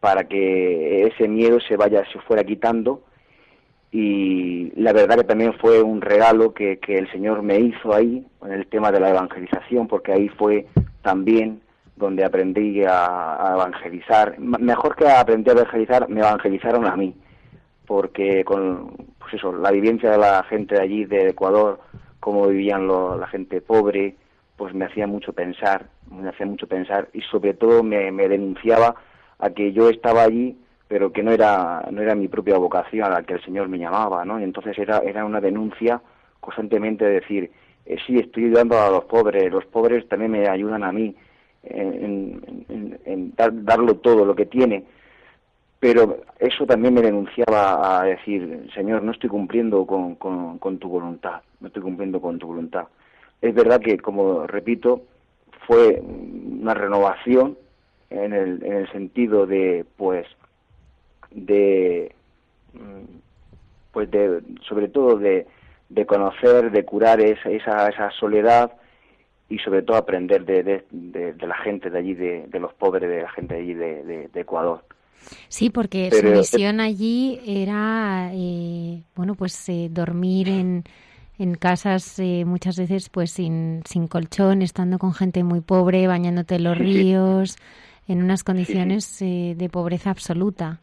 para 0.00 0.24
que 0.24 1.06
ese 1.06 1.28
miedo 1.28 1.60
se 1.60 1.76
vaya 1.76 2.02
se 2.10 2.18
fuera 2.20 2.42
quitando 2.42 3.02
y 3.92 4.72
la 4.80 4.94
verdad 4.94 5.16
que 5.16 5.24
también 5.24 5.52
fue 5.58 5.82
un 5.82 6.00
regalo 6.00 6.54
que, 6.54 6.78
que 6.78 6.96
el 6.96 7.10
Señor 7.12 7.42
me 7.42 7.58
hizo 7.60 7.92
ahí 7.92 8.26
en 8.42 8.52
el 8.52 8.66
tema 8.68 8.90
de 8.90 9.00
la 9.00 9.10
evangelización, 9.10 9.86
porque 9.86 10.12
ahí 10.12 10.28
fue 10.28 10.66
también 11.02 11.60
donde 12.00 12.24
aprendí 12.24 12.82
a, 12.84 13.52
evangelizar. 13.54 14.38
Mejor 14.40 14.96
que 14.96 15.08
aprendí 15.08 15.50
a 15.50 15.52
evangelizar, 15.52 16.08
me 16.08 16.20
evangelizaron 16.20 16.86
a 16.86 16.96
mí, 16.96 17.14
porque 17.86 18.44
con 18.44 18.96
pues 19.18 19.34
eso, 19.34 19.52
la 19.52 19.70
vivencia 19.70 20.10
de 20.10 20.18
la 20.18 20.42
gente 20.44 20.74
de 20.74 20.80
allí, 20.80 21.04
de 21.04 21.28
Ecuador, 21.28 21.78
cómo 22.18 22.48
vivían 22.48 22.88
la 22.88 23.26
gente 23.28 23.60
pobre, 23.60 24.16
pues 24.56 24.74
me 24.74 24.86
hacía 24.86 25.06
mucho 25.06 25.32
pensar, 25.32 25.86
me 26.10 26.28
hacía 26.28 26.46
mucho 26.46 26.66
pensar 26.66 27.08
y 27.12 27.20
sobre 27.22 27.54
todo 27.54 27.82
me, 27.82 28.10
denunciaba 28.10 28.96
a 29.38 29.50
que 29.50 29.72
yo 29.72 29.88
estaba 29.88 30.24
allí 30.24 30.56
pero 30.86 31.12
que 31.12 31.22
no 31.22 31.30
era 31.30 31.86
no 31.92 32.02
era 32.02 32.16
mi 32.16 32.26
propia 32.26 32.58
vocación 32.58 33.04
a 33.04 33.10
la 33.10 33.22
que 33.22 33.34
el 33.34 33.44
Señor 33.44 33.68
me 33.68 33.78
llamaba, 33.78 34.24
¿no? 34.24 34.40
Y 34.40 34.42
entonces 34.42 34.76
era 34.76 34.98
era 34.98 35.24
una 35.24 35.40
denuncia 35.40 36.02
constantemente 36.40 37.04
de 37.04 37.20
decir, 37.20 37.50
eh, 37.86 37.96
sí, 38.04 38.18
estoy 38.18 38.46
ayudando 38.46 38.76
a 38.76 38.90
los 38.90 39.04
pobres, 39.04 39.52
los 39.52 39.64
pobres 39.66 40.08
también 40.08 40.32
me 40.32 40.48
ayudan 40.48 40.82
a 40.82 40.90
mí 40.90 41.14
en, 41.62 43.34
darlo 43.36 43.96
todo 43.96 44.24
lo 44.24 44.34
que 44.34 44.46
tiene, 44.46 44.84
pero 45.78 46.18
eso 46.38 46.66
también 46.66 46.94
me 46.94 47.02
denunciaba 47.02 48.00
a 48.00 48.04
decir, 48.04 48.68
Señor, 48.74 49.02
no 49.02 49.12
estoy 49.12 49.30
cumpliendo 49.30 49.86
con, 49.86 50.16
con, 50.16 50.58
con 50.58 50.78
tu 50.78 50.88
voluntad, 50.88 51.40
no 51.60 51.68
estoy 51.68 51.82
cumpliendo 51.82 52.20
con 52.20 52.38
tu 52.38 52.46
voluntad. 52.48 52.86
Es 53.40 53.54
verdad 53.54 53.80
que, 53.80 53.98
como 53.98 54.46
repito, 54.46 55.02
fue 55.66 56.00
una 56.00 56.74
renovación 56.74 57.56
en 58.10 58.32
el, 58.32 58.62
en 58.64 58.72
el 58.72 58.92
sentido 58.92 59.46
de, 59.46 59.86
pues, 59.96 60.26
de 61.30 62.14
mm, 62.74 63.18
pues 63.92 64.10
de 64.10 64.42
sobre 64.68 64.88
todo 64.88 65.16
de, 65.16 65.46
de 65.88 66.06
conocer 66.06 66.70
de 66.70 66.84
curar 66.84 67.20
esa, 67.20 67.50
esa, 67.50 67.88
esa 67.88 68.10
soledad 68.12 68.72
y 69.50 69.58
sobre 69.58 69.82
todo 69.82 69.96
aprender 69.96 70.44
de, 70.46 70.62
de, 70.62 70.84
de, 71.34 71.46
la 71.46 71.56
gente 71.56 71.90
de 71.90 71.98
allí 71.98 72.14
de, 72.14 72.48
los 72.58 72.72
pobres 72.72 73.10
de 73.10 73.22
la 73.22 73.30
gente 73.30 73.54
de 73.54 73.60
allí 73.60 73.74
de, 73.74 74.30
Ecuador. 74.34 74.84
Sí 75.48 75.68
porque 75.68 76.10
su 76.10 76.24
misión 76.24 76.80
allí 76.80 77.40
era 77.44 78.30
eh, 78.32 79.02
bueno 79.14 79.34
pues 79.34 79.68
eh, 79.68 79.88
dormir 79.90 80.48
en 80.48 80.84
en 81.38 81.54
casas 81.54 82.18
eh, 82.18 82.44
muchas 82.46 82.78
veces 82.78 83.08
pues 83.08 83.32
sin, 83.32 83.82
sin 83.86 84.08
colchón, 84.08 84.62
estando 84.62 84.98
con 84.98 85.14
gente 85.14 85.42
muy 85.42 85.62
pobre, 85.62 86.06
bañándote 86.06 86.56
en 86.56 86.64
los 86.64 86.76
ríos, 86.76 87.56
en 88.06 88.22
unas 88.22 88.44
condiciones 88.44 89.18
de 89.20 89.68
pobreza 89.72 90.10
absoluta. 90.10 90.80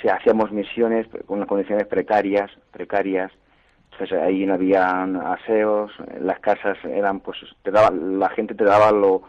Si 0.00 0.08
hacíamos 0.08 0.52
misiones 0.52 1.06
con 1.24 1.46
condiciones 1.46 1.86
precarias, 1.86 2.50
precarias, 2.72 3.32
entonces 3.92 4.18
ahí 4.18 4.46
no 4.46 4.54
había 4.54 5.02
aseos, 5.32 5.92
las 6.20 6.38
casas 6.40 6.78
eran 6.84 7.20
pues 7.20 7.38
te 7.62 7.70
daba, 7.70 7.90
la 7.90 8.28
gente 8.30 8.54
te 8.54 8.64
daba 8.64 8.90
lo 8.92 9.22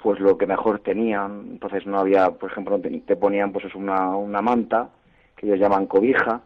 pues 0.00 0.20
lo 0.20 0.38
que 0.38 0.46
mejor 0.46 0.78
tenían, 0.78 1.46
entonces 1.50 1.84
no 1.84 1.98
había, 1.98 2.30
por 2.30 2.52
ejemplo, 2.52 2.80
te 2.80 3.16
ponían 3.16 3.52
pues 3.52 3.74
una, 3.74 4.14
una 4.16 4.40
manta 4.40 4.90
que 5.36 5.46
ellos 5.46 5.58
llaman 5.58 5.86
cobija 5.86 6.40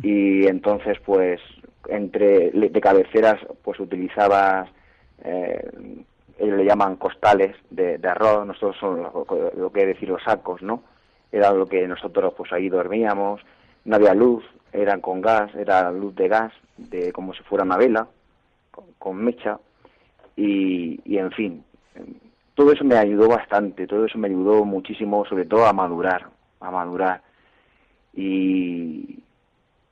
y 0.00 0.46
entonces 0.46 0.98
pues 1.04 1.40
entre 1.88 2.50
de 2.52 2.80
cabeceras 2.80 3.36
pues 3.62 3.80
utilizabas 3.80 4.68
eh, 5.24 5.70
ellos 6.38 6.56
le 6.56 6.64
llaman 6.64 6.96
costales 6.96 7.56
de, 7.70 7.98
arroz, 8.08 8.46
nosotros 8.46 8.76
son 8.78 9.02
lo, 9.02 9.26
lo 9.56 9.72
que 9.72 9.86
decir 9.86 10.08
los 10.08 10.22
sacos, 10.22 10.62
¿no? 10.62 10.82
era 11.34 11.52
lo 11.52 11.66
que 11.66 11.86
nosotros 11.88 12.32
pues 12.36 12.52
ahí 12.52 12.68
dormíamos, 12.68 13.40
no 13.84 13.96
había 13.96 14.14
luz, 14.14 14.44
eran 14.72 15.00
con 15.00 15.20
gas, 15.20 15.52
era 15.56 15.90
luz 15.90 16.14
de 16.14 16.28
gas, 16.28 16.52
de 16.76 17.12
como 17.12 17.34
si 17.34 17.42
fuera 17.42 17.64
una 17.64 17.76
vela, 17.76 18.08
con, 18.98 19.16
mecha, 19.16 19.58
y, 20.36 21.00
y 21.04 21.18
en 21.18 21.30
fin, 21.32 21.64
todo 22.54 22.72
eso 22.72 22.84
me 22.84 22.96
ayudó 22.96 23.28
bastante, 23.28 23.86
todo 23.86 24.06
eso 24.06 24.18
me 24.18 24.28
ayudó 24.28 24.64
muchísimo, 24.64 25.24
sobre 25.26 25.46
todo 25.46 25.66
a 25.66 25.72
madurar, 25.72 26.28
a 26.60 26.70
madurar, 26.70 27.22
y 28.12 29.20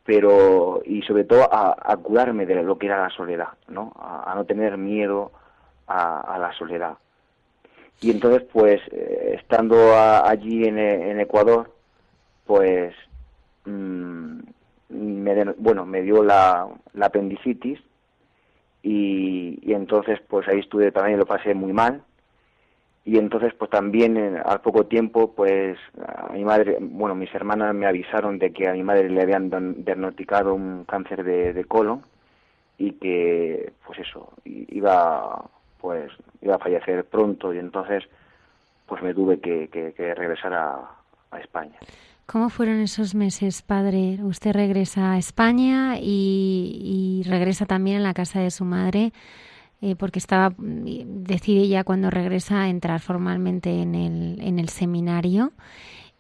pero 0.05 0.83
y 0.85 1.03
sobre 1.03 1.25
todo 1.25 1.49
a, 1.53 1.77
a 1.81 1.97
curarme 1.97 2.45
de 2.45 2.63
lo 2.63 2.77
que 2.77 2.87
era 2.87 3.01
la 3.01 3.11
soledad, 3.11 3.51
¿no? 3.69 3.93
A, 3.97 4.33
no 4.35 4.45
tener 4.45 4.77
miedo 4.77 5.31
a 5.87 6.39
la 6.41 6.53
soledad. 6.55 6.97
Y 8.03 8.11
entonces, 8.11 8.43
pues, 8.53 8.81
eh, 8.91 9.37
estando 9.41 9.97
allí 9.97 10.65
en, 10.65 11.21
Ecuador, 11.21 11.73
pues, 12.45 12.95
mm, 13.65 14.41
me, 14.93 15.45
bueno, 15.57 15.87
me 15.87 16.03
dio 16.03 16.23
la, 16.23 16.69
apendicitis 17.01 17.81
y, 18.83 19.73
entonces, 19.73 20.21
pues 20.29 20.49
ahí 20.49 20.61
estuve 20.61 20.93
también, 20.93 21.19
lo 21.19 21.27
pasé 21.27 21.55
muy 21.55 21.73
mal. 21.73 22.03
Y 23.05 23.19
entonces, 23.19 23.53
pues 23.55 23.69
también 23.71 24.37
al 24.45 24.61
poco 24.61 24.87
tiempo, 24.87 25.33
pues 25.35 25.77
a 26.07 26.33
mi 26.33 26.45
madre, 26.45 26.79
bueno, 26.81 27.17
mis 27.17 27.35
hermanas 27.35 27.75
me 27.75 27.87
avisaron 27.87 28.39
de 28.39 28.53
que 28.53 28.69
a 28.69 28.73
mi 28.73 28.85
madre 28.85 29.11
le 29.11 29.23
habían 29.23 29.51
diagnosticado 29.85 30.55
un 30.55 30.85
cáncer 30.85 31.25
de, 31.25 31.53
de 31.53 31.65
colon 31.65 32.03
y 32.79 32.93
que, 32.93 33.73
pues 33.85 33.99
eso, 33.99 34.33
iba 34.45 35.51
pues 35.83 36.13
iba 36.41 36.55
a 36.55 36.59
fallecer 36.59 37.05
pronto 37.05 37.53
y 37.53 37.59
entonces 37.59 38.05
pues 38.87 39.03
me 39.03 39.13
tuve 39.13 39.41
que, 39.41 39.69
regresar 40.17 40.55
a, 40.55 40.99
España. 41.41 41.79
¿Cómo 42.33 42.49
fueron 42.49 42.81
esos 42.81 43.15
meses, 43.15 43.61
padre? 43.61 44.19
Usted 44.23 44.55
regresa 44.55 45.13
a 45.13 45.19
España 45.19 45.99
y, 46.01 47.23
regresa 47.27 47.67
también 47.67 47.99
a 47.99 48.01
la 48.01 48.15
casa 48.15 48.41
de 48.41 48.51
su 48.51 48.65
madre, 48.65 49.13
eh, 49.83 49.97
porque 49.97 50.19
estaba 50.19 50.55
decide 50.57 51.69
ya 51.69 51.85
cuando 51.85 52.09
regresa 52.09 52.71
entrar 52.71 53.01
formalmente 53.01 53.83
en 53.83 53.95
el, 53.95 54.41
en 54.41 54.59
el 54.59 54.71
seminario 54.71 55.53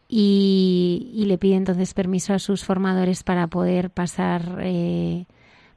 y, 0.07 1.25
le 1.27 1.38
pide 1.38 1.55
entonces 1.55 1.94
permiso 1.94 2.35
a 2.35 2.38
sus 2.38 2.62
formadores 2.62 3.22
para 3.22 3.46
poder 3.46 3.88
pasar 3.88 4.59
eh, 4.61 5.25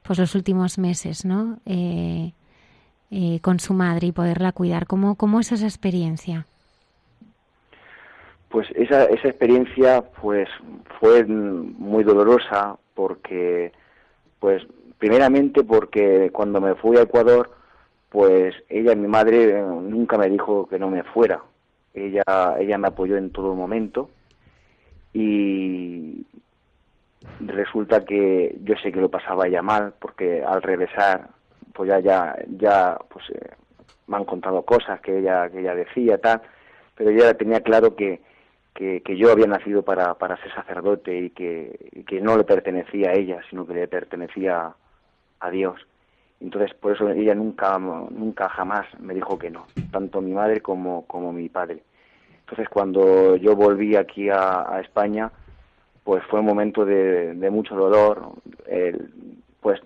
pues 0.02 0.18
los 0.18 0.34
últimos 0.34 0.76
meses, 0.76 1.24
¿no? 1.24 1.60
Eh, 1.64 2.34
eh, 3.10 3.40
con 3.40 3.58
su 3.58 3.72
madre 3.72 4.08
y 4.08 4.12
poderla 4.12 4.52
cuidar. 4.52 4.86
¿Cómo, 4.86 5.14
cómo 5.14 5.40
es 5.40 5.50
esa 5.52 5.64
experiencia? 5.64 6.46
Pues 8.48 8.68
esa, 8.74 9.04
esa 9.04 9.28
experiencia 9.28 10.02
pues 10.22 10.48
fue 11.00 11.24
muy 11.24 12.04
dolorosa 12.04 12.76
porque 12.94 13.72
pues 14.38 14.62
primeramente 14.98 15.64
porque 15.64 16.30
cuando 16.32 16.60
me 16.60 16.74
fui 16.76 16.96
a 16.96 17.02
Ecuador 17.02 17.50
pues 18.08 18.54
ella 18.68 18.94
mi 18.94 19.08
madre 19.08 19.60
nunca 19.62 20.16
me 20.16 20.30
dijo 20.30 20.66
que 20.68 20.78
no 20.78 20.88
me 20.90 21.02
fuera. 21.02 21.42
Ella 21.92 22.22
ella 22.58 22.78
me 22.78 22.88
apoyó 22.88 23.16
en 23.16 23.30
todo 23.30 23.54
momento 23.54 24.10
y 25.12 26.24
resulta 27.40 28.04
que 28.04 28.56
yo 28.62 28.74
sé 28.76 28.92
que 28.92 29.00
lo 29.00 29.10
pasaba 29.10 29.48
ya 29.48 29.62
mal 29.62 29.94
porque 29.98 30.42
al 30.42 30.62
regresar 30.62 31.28
pues 31.72 31.88
ya 31.88 32.00
ya 32.00 32.36
ya 32.48 32.98
pues 33.08 33.28
eh, 33.30 33.50
me 34.06 34.16
han 34.16 34.24
contado 34.24 34.62
cosas 34.62 35.00
que 35.00 35.18
ella 35.18 35.50
que 35.50 35.60
ella 35.60 35.74
decía 35.74 36.18
tal 36.18 36.42
pero 36.94 37.10
ya 37.10 37.34
tenía 37.34 37.60
claro 37.60 37.96
que 37.96 38.20
que, 38.76 39.00
que 39.00 39.16
yo 39.16 39.32
había 39.32 39.46
nacido 39.46 39.82
para, 39.82 40.14
para 40.14 40.36
ser 40.36 40.52
sacerdote 40.54 41.18
y 41.18 41.30
que, 41.30 42.04
que 42.06 42.20
no 42.20 42.36
le 42.36 42.44
pertenecía 42.44 43.10
a 43.10 43.14
ella 43.14 43.40
sino 43.48 43.66
que 43.66 43.74
le 43.74 43.88
pertenecía 43.88 44.72
a 45.40 45.50
Dios. 45.50 45.80
Entonces 46.40 46.74
por 46.74 46.92
eso 46.92 47.08
ella 47.08 47.34
nunca 47.34 47.78
nunca 47.78 48.48
jamás 48.50 48.86
me 49.00 49.14
dijo 49.14 49.38
que 49.38 49.50
no 49.50 49.66
tanto 49.90 50.20
mi 50.20 50.32
madre 50.32 50.60
como 50.60 51.06
como 51.06 51.32
mi 51.32 51.48
padre. 51.48 51.82
Entonces 52.40 52.68
cuando 52.68 53.36
yo 53.36 53.56
volví 53.56 53.96
aquí 53.96 54.28
a, 54.28 54.80
España 54.80 55.32
pues 56.04 56.22
fue 56.30 56.40
un 56.40 56.46
momento 56.46 56.84
de, 56.84 57.34
mucho 57.50 57.74
dolor. 57.74 58.32
Pues 59.60 59.80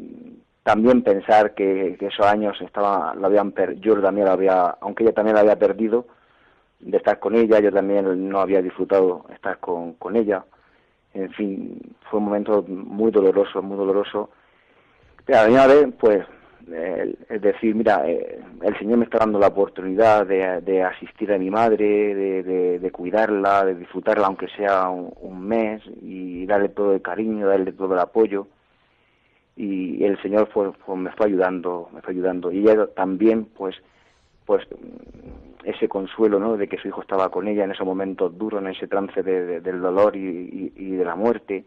también 0.63 1.03
pensar 1.03 1.55
que, 1.55 1.97
esos 2.01 2.27
años 2.27 2.61
estaba 2.61 3.15
lo 3.15 3.27
habían 3.27 3.53
per, 3.53 3.81
yo 3.81 3.99
también 4.03 4.27
lo 4.27 4.33
había 4.33 4.77
aunque 4.81 5.05
ella 5.05 5.15
también 5.15 5.35
lo 5.35 5.41
había 5.41 5.57
perdido 5.57 6.07
de 6.81 6.97
estar 6.97 7.19
con 7.19 7.35
ella 7.35 7.61
yo 7.61 7.73
también 7.73 8.29
no 8.29 8.41
había 8.41 8.63
disfrutado 8.63 9.27
estar 9.33 9.59
con, 9.59 9.95
con 9.95 10.17
ella 10.17 10.45
en 11.15 11.31
fin 11.33 11.81
fue 12.09 12.19
un 12.19 12.27
momento 12.27 12.63
muy 12.63 13.11
doloroso 13.11 13.63
muy 13.63 13.77
doloroso 13.77 14.31
pero 15.25 15.39
a 15.39 15.43
la 15.43 15.49
misma 15.49 15.67
vez 15.67 15.89
pues 15.99 16.27
eh, 16.73 17.15
es 17.29 17.43
decir, 17.43 17.75
mira, 17.75 18.09
eh, 18.09 18.39
el 18.63 18.79
Señor 18.79 18.99
me 18.99 19.05
está 19.05 19.19
dando 19.19 19.39
la 19.39 19.49
oportunidad 19.49 20.27
de, 20.27 20.61
de 20.61 20.83
asistir 20.83 21.33
a 21.33 21.39
mi 21.39 21.51
madre, 21.51 22.15
de, 22.15 22.43
de, 22.43 22.79
de, 22.79 22.91
cuidarla, 22.93 23.65
de 23.65 23.75
disfrutarla 23.75 24.27
aunque 24.27 24.49
sea 24.49 24.89
un, 24.89 25.41
mes 25.41 25.83
y 26.01 26.47
darle 26.47 26.69
todo 26.69 26.95
el 26.95 27.03
cariño, 27.03 27.49
darle 27.49 27.73
todo 27.73 27.95
el 27.95 28.01
apoyo. 28.01 28.47
Y 29.57 30.05
el 30.05 30.21
Señor 30.23 30.49
fue, 30.53 30.73
fue, 30.85 30.97
me 30.97 31.11
fue 31.13 31.27
ayudando, 31.27 31.89
me 31.93 32.03
fue 32.03 32.13
ayudando. 32.13 32.53
Y 32.53 32.61
ella 32.61 32.87
también, 32.95 33.47
pues, 33.47 33.75
pues 34.51 34.67
ese 35.63 35.89
consuelo, 35.89 36.41
¿no? 36.41 36.57
De 36.57 36.67
que 36.67 36.77
su 36.77 36.89
hijo 36.89 37.03
estaba 37.03 37.29
con 37.29 37.47
ella 37.47 37.63
en 37.63 37.71
esos 37.71 37.87
momentos 37.87 38.37
duros, 38.37 38.61
en 38.61 38.67
ese 38.67 38.89
trance 38.89 39.23
de, 39.23 39.61
del 39.61 39.81
dolor 39.81 40.17
y, 40.17 40.73
y, 40.75 40.91
de 40.91 41.05
la 41.05 41.15
muerte. 41.15 41.65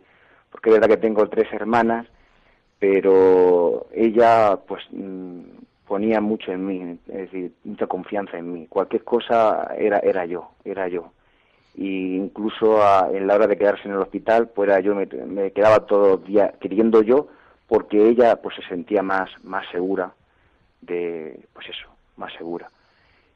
Porque 0.51 0.69
es 0.69 0.73
verdad 0.75 0.89
que 0.89 0.97
tengo 0.97 1.29
tres 1.29 1.47
hermanas 1.53 2.05
pero 2.77 3.87
ella 3.93 4.59
pues 4.67 4.83
mm, 4.91 5.39
ponía 5.87 6.19
mucho 6.19 6.51
en 6.51 6.65
mí, 6.65 6.99
es 7.07 7.31
decir, 7.31 7.53
mucha 7.63 7.87
confianza 7.87 8.37
en 8.37 8.51
mí. 8.51 8.67
Cualquier 8.67 9.05
cosa 9.05 9.73
era 9.77 9.99
era 9.99 10.25
yo, 10.25 10.51
era 10.65 10.89
yo. 10.89 11.13
Y 11.75 12.17
incluso 12.17 12.83
a, 12.83 13.09
en 13.13 13.25
la 13.27 13.35
hora 13.35 13.47
de 13.47 13.57
quedarse 13.57 13.87
en 13.87 13.93
el 13.93 14.01
hospital, 14.01 14.49
pues 14.49 14.69
era 14.69 14.81
yo 14.81 14.93
me, 14.95 15.05
me 15.05 15.51
quedaba 15.51 15.85
todo 15.85 16.15
el 16.15 16.23
día 16.25 16.53
queriendo 16.59 17.01
yo 17.01 17.29
porque 17.67 18.09
ella 18.09 18.41
pues 18.41 18.57
se 18.57 18.67
sentía 18.67 19.01
más 19.01 19.29
más 19.45 19.65
segura 19.71 20.13
de 20.81 21.39
pues 21.53 21.69
eso, 21.69 21.92
más 22.17 22.33
segura. 22.33 22.69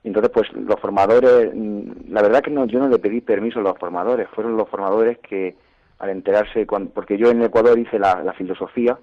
Entonces, 0.04 0.32
pues 0.34 0.52
los 0.54 0.80
formadores, 0.80 1.52
mm, 1.54 2.12
la 2.12 2.22
verdad 2.22 2.42
que 2.42 2.52
no, 2.52 2.66
yo 2.66 2.80
no 2.80 2.88
le 2.88 3.00
pedí 3.00 3.22
permiso 3.22 3.60
a 3.60 3.64
los 3.64 3.78
formadores, 3.78 4.28
fueron 4.30 4.56
los 4.56 4.70
formadores 4.70 5.18
que 5.20 5.56
al 6.00 6.10
enterarse, 6.10 6.68
cuando, 6.68 6.92
porque 6.92 7.18
yo 7.18 7.30
en 7.30 7.42
Ecuador 7.42 7.78
hice 7.78 7.98
la, 8.00 8.34
filosofía, 8.38 8.98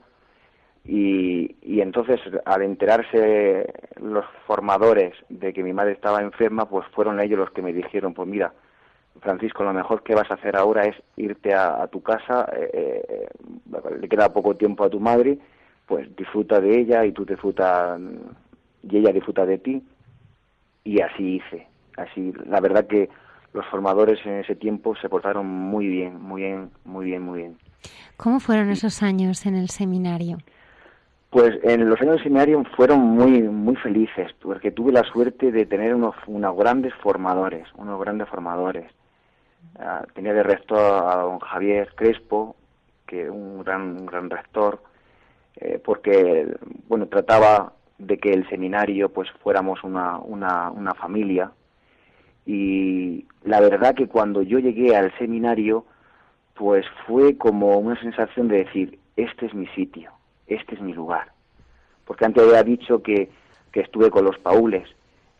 y, 0.85 1.57
y 1.63 1.81
entonces, 1.81 2.21
al 2.45 2.63
enterarse 2.63 3.73
los 4.01 4.25
formadores 4.47 5.15
de 5.29 5.53
que 5.53 5.63
mi 5.63 5.73
madre 5.73 5.93
estaba 5.93 6.21
enferma, 6.21 6.69
pues 6.69 6.87
fueron 6.89 7.21
ellos 7.21 7.39
los 7.39 7.51
que 7.51 7.63
me 7.63 7.73
dijeron, 7.73 8.15
pues 8.15 8.29
mira, 8.29 8.53
Francisco, 9.21 9.65
lo 9.65 9.73
mejor 9.73 10.03
que 10.03 10.15
vas 10.15 10.31
a 10.31 10.35
hacer 10.35 10.57
ahora 10.57 10.85
es 10.85 10.97
irte 11.17 11.55
a, 11.55 11.87
tu 11.89 12.03
casa, 12.03 12.49
eh, 12.57 13.03
eh, 13.09 13.29
le 14.01 14.09
queda 14.09 14.33
poco 14.33 14.55
tiempo 14.55 14.85
a 14.85 14.91
tu 14.91 15.01
madre, 15.01 15.39
pues 15.87 16.15
disfruta 16.17 16.61
de 16.61 16.79
ella 16.79 17.05
y 17.05 17.13
tú 17.13 17.25
disfrutas, 17.25 18.01
y 18.89 18.99
ella 18.99 19.13
disfruta 19.13 19.47
de 19.47 19.59
ti. 19.59 19.83
Y 20.85 21.01
así 21.01 21.37
hice. 21.37 21.67
Así, 21.97 22.33
la 22.47 22.61
verdad 22.61 22.87
que 22.87 23.09
los 23.53 23.65
formadores 23.67 24.19
en 24.27 24.41
ese 24.41 24.57
tiempo 24.57 24.95
se 24.97 25.09
portaron 25.09 25.47
muy 25.47 25.87
bien, 25.87 26.21
muy 26.21 26.43
bien, 26.43 26.71
muy 26.85 27.07
bien, 27.07 27.23
muy 27.23 27.39
bien. 27.41 27.57
¿Cómo 28.17 28.41
fueron 28.41 28.71
esos 28.71 29.03
años 29.03 29.47
en 29.47 29.55
el 29.55 29.69
seminario? 29.71 30.39
Pues 31.31 31.59
en 31.63 31.89
los 31.89 32.01
años 32.01 32.17
de 32.17 32.23
seminario 32.23 32.63
fueron 32.77 33.01
muy 33.01 33.43
muy 33.43 33.77
felices, 33.77 34.33
porque 34.41 34.71
tuve 34.71 34.93
la 34.93 35.03
suerte 35.03 35.51
de 35.51 35.67
tener 35.67 35.95
unos, 35.95 36.15
unos 36.27 36.57
grandes 36.57 36.95
formadores, 36.95 37.67
unos 37.77 37.99
grandes 38.01 38.29
formadores. 38.29 38.91
Uh, 39.77 40.07
tenía 40.15 40.33
de 40.33 40.45
rector 40.45 40.79
a 40.79 41.17
don 41.17 41.41
Javier 41.41 41.93
Crespo, 41.97 42.55
que 43.07 43.29
un 43.29 43.65
gran, 43.65 43.99
un 43.99 44.07
gran 44.07 44.31
rector, 44.31 44.81
eh, 45.57 45.81
porque 45.85 46.47
bueno 46.87 47.07
trataba 47.07 47.73
de 47.99 48.19
que 48.19 48.33
el 48.33 48.49
seminario 48.49 49.09
pues 49.09 49.31
fuéramos 49.43 49.83
una, 49.85 50.19
una, 50.19 50.71
una 50.71 50.95
familia. 50.95 51.53
Y 52.47 53.27
la 53.43 53.61
verdad 53.61 53.95
que 53.95 54.09
cuando 54.09 54.43
yo 54.43 54.59
llegué 54.59 54.97
al 54.97 55.17
seminario, 55.19 55.87
pues 56.55 56.85
fue 57.07 57.37
como 57.37 57.79
una 57.79 57.99
sensación 58.01 58.49
de 58.49 58.65
decir, 58.65 58.99
este 59.17 59.47
es 59.47 59.55
mi 59.55 59.67
sitio 59.69 60.13
este 60.47 60.75
es 60.75 60.81
mi 60.81 60.93
lugar. 60.93 61.33
Porque 62.05 62.25
antes 62.25 62.43
había 62.43 62.63
dicho 62.63 63.03
que, 63.03 63.31
que 63.73 63.81
estuve 63.81 64.11
con 64.11 64.25
los 64.25 64.39
paules, 64.39 64.89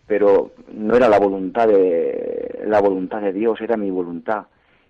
pero 0.07 0.53
no 0.73 0.97
era 0.97 1.09
la 1.09 1.19
voluntad 1.19 1.69
de 1.69 2.63
la 2.67 2.81
voluntad 2.81 3.21
de 3.21 3.33
Dios, 3.33 3.61
era 3.61 3.77
mi 3.77 3.91
voluntad. 3.91 4.47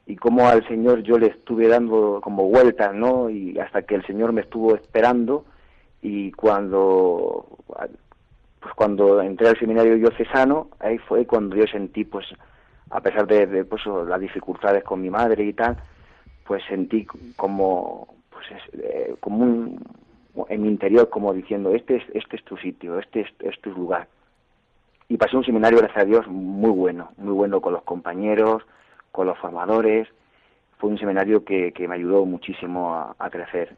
Y 0.07 0.17
como 0.17 0.49
al 0.49 0.67
Señor 0.69 1.03
yo 1.03 1.19
le 1.19 1.29
estuve 1.29 1.69
dando 1.69 2.21
como 2.23 2.49
vueltas, 2.49 2.95
¿no? 2.95 3.31
Y 3.31 3.59
hasta 3.59 3.83
que 3.83 3.95
el 3.95 4.07
Señor 4.07 4.33
me 4.33 4.43
estuvo 4.43 4.75
esperando 4.75 5.45
y 6.05 6.31
cuando 6.33 7.47
pues 8.61 8.75
cuando 8.75 9.21
entré 9.23 9.49
al 9.49 9.59
seminario 9.59 9.97
diocesano, 9.97 10.69
ahí 10.79 10.99
fue 10.99 11.27
cuando 11.27 11.57
yo 11.57 11.67
sentí 11.67 12.05
pues 12.05 12.27
a 12.91 13.01
pesar 13.01 13.27
de, 13.27 13.65
pues, 13.65 13.83
las 13.87 14.21
dificultades 14.21 14.85
con 14.85 15.01
mi 15.01 15.09
madre 15.11 15.43
y 15.45 15.55
tal, 15.55 15.77
pues 16.47 16.63
sentí 16.69 17.07
como 17.37 18.07
pues 18.31 18.47
eh, 18.75 19.17
como 19.21 19.45
un, 19.45 19.81
en 20.49 20.63
mi 20.63 20.69
interior 20.69 21.09
como 21.09 21.33
diciendo, 21.33 21.75
este 21.75 21.97
es, 21.97 22.03
este 22.13 22.37
es 22.37 22.45
tu 22.45 22.59
sitio, 22.59 22.99
este 22.99 23.27
es, 23.41 23.61
tu 23.63 23.71
lugar. 23.71 24.07
Y 25.09 25.17
pasé 25.17 25.37
un 25.37 25.45
seminario, 25.45 25.79
gracias 25.79 26.03
a 26.03 26.07
Dios, 26.07 26.27
muy 26.29 26.71
bueno, 26.71 27.13
muy 27.17 27.33
bueno 27.33 27.61
con 27.63 27.73
los 27.73 27.83
compañeros, 27.83 28.63
con 29.11 29.27
los 29.27 29.39
formadores. 29.39 30.07
Fue 30.79 30.91
un 30.91 30.99
seminario 30.99 31.45
que, 31.45 31.73
que 31.73 31.89
me 31.89 31.95
ayudó 31.95 32.27
muchísimo 32.27 33.15
a, 33.19 33.31
crecer. 33.31 33.77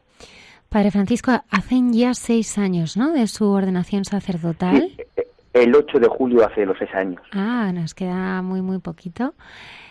Padre 0.69 0.91
Francisco, 0.91 1.31
hacen 1.49 1.93
ya 1.93 2.13
seis 2.13 2.57
años, 2.57 2.97
¿no?, 2.97 3.13
de 3.13 3.27
su 3.27 3.49
ordenación 3.49 4.05
sacerdotal. 4.05 4.89
Sí, 4.95 5.01
eh, 5.15 5.27
el 5.53 5.75
8 5.75 5.99
de 5.99 6.07
julio 6.07 6.45
hace 6.45 6.65
los 6.65 6.77
seis 6.77 6.93
años. 6.93 7.21
Ah, 7.31 7.71
nos 7.73 7.93
queda 7.93 8.41
muy, 8.41 8.61
muy 8.61 8.79
poquito. 8.79 9.33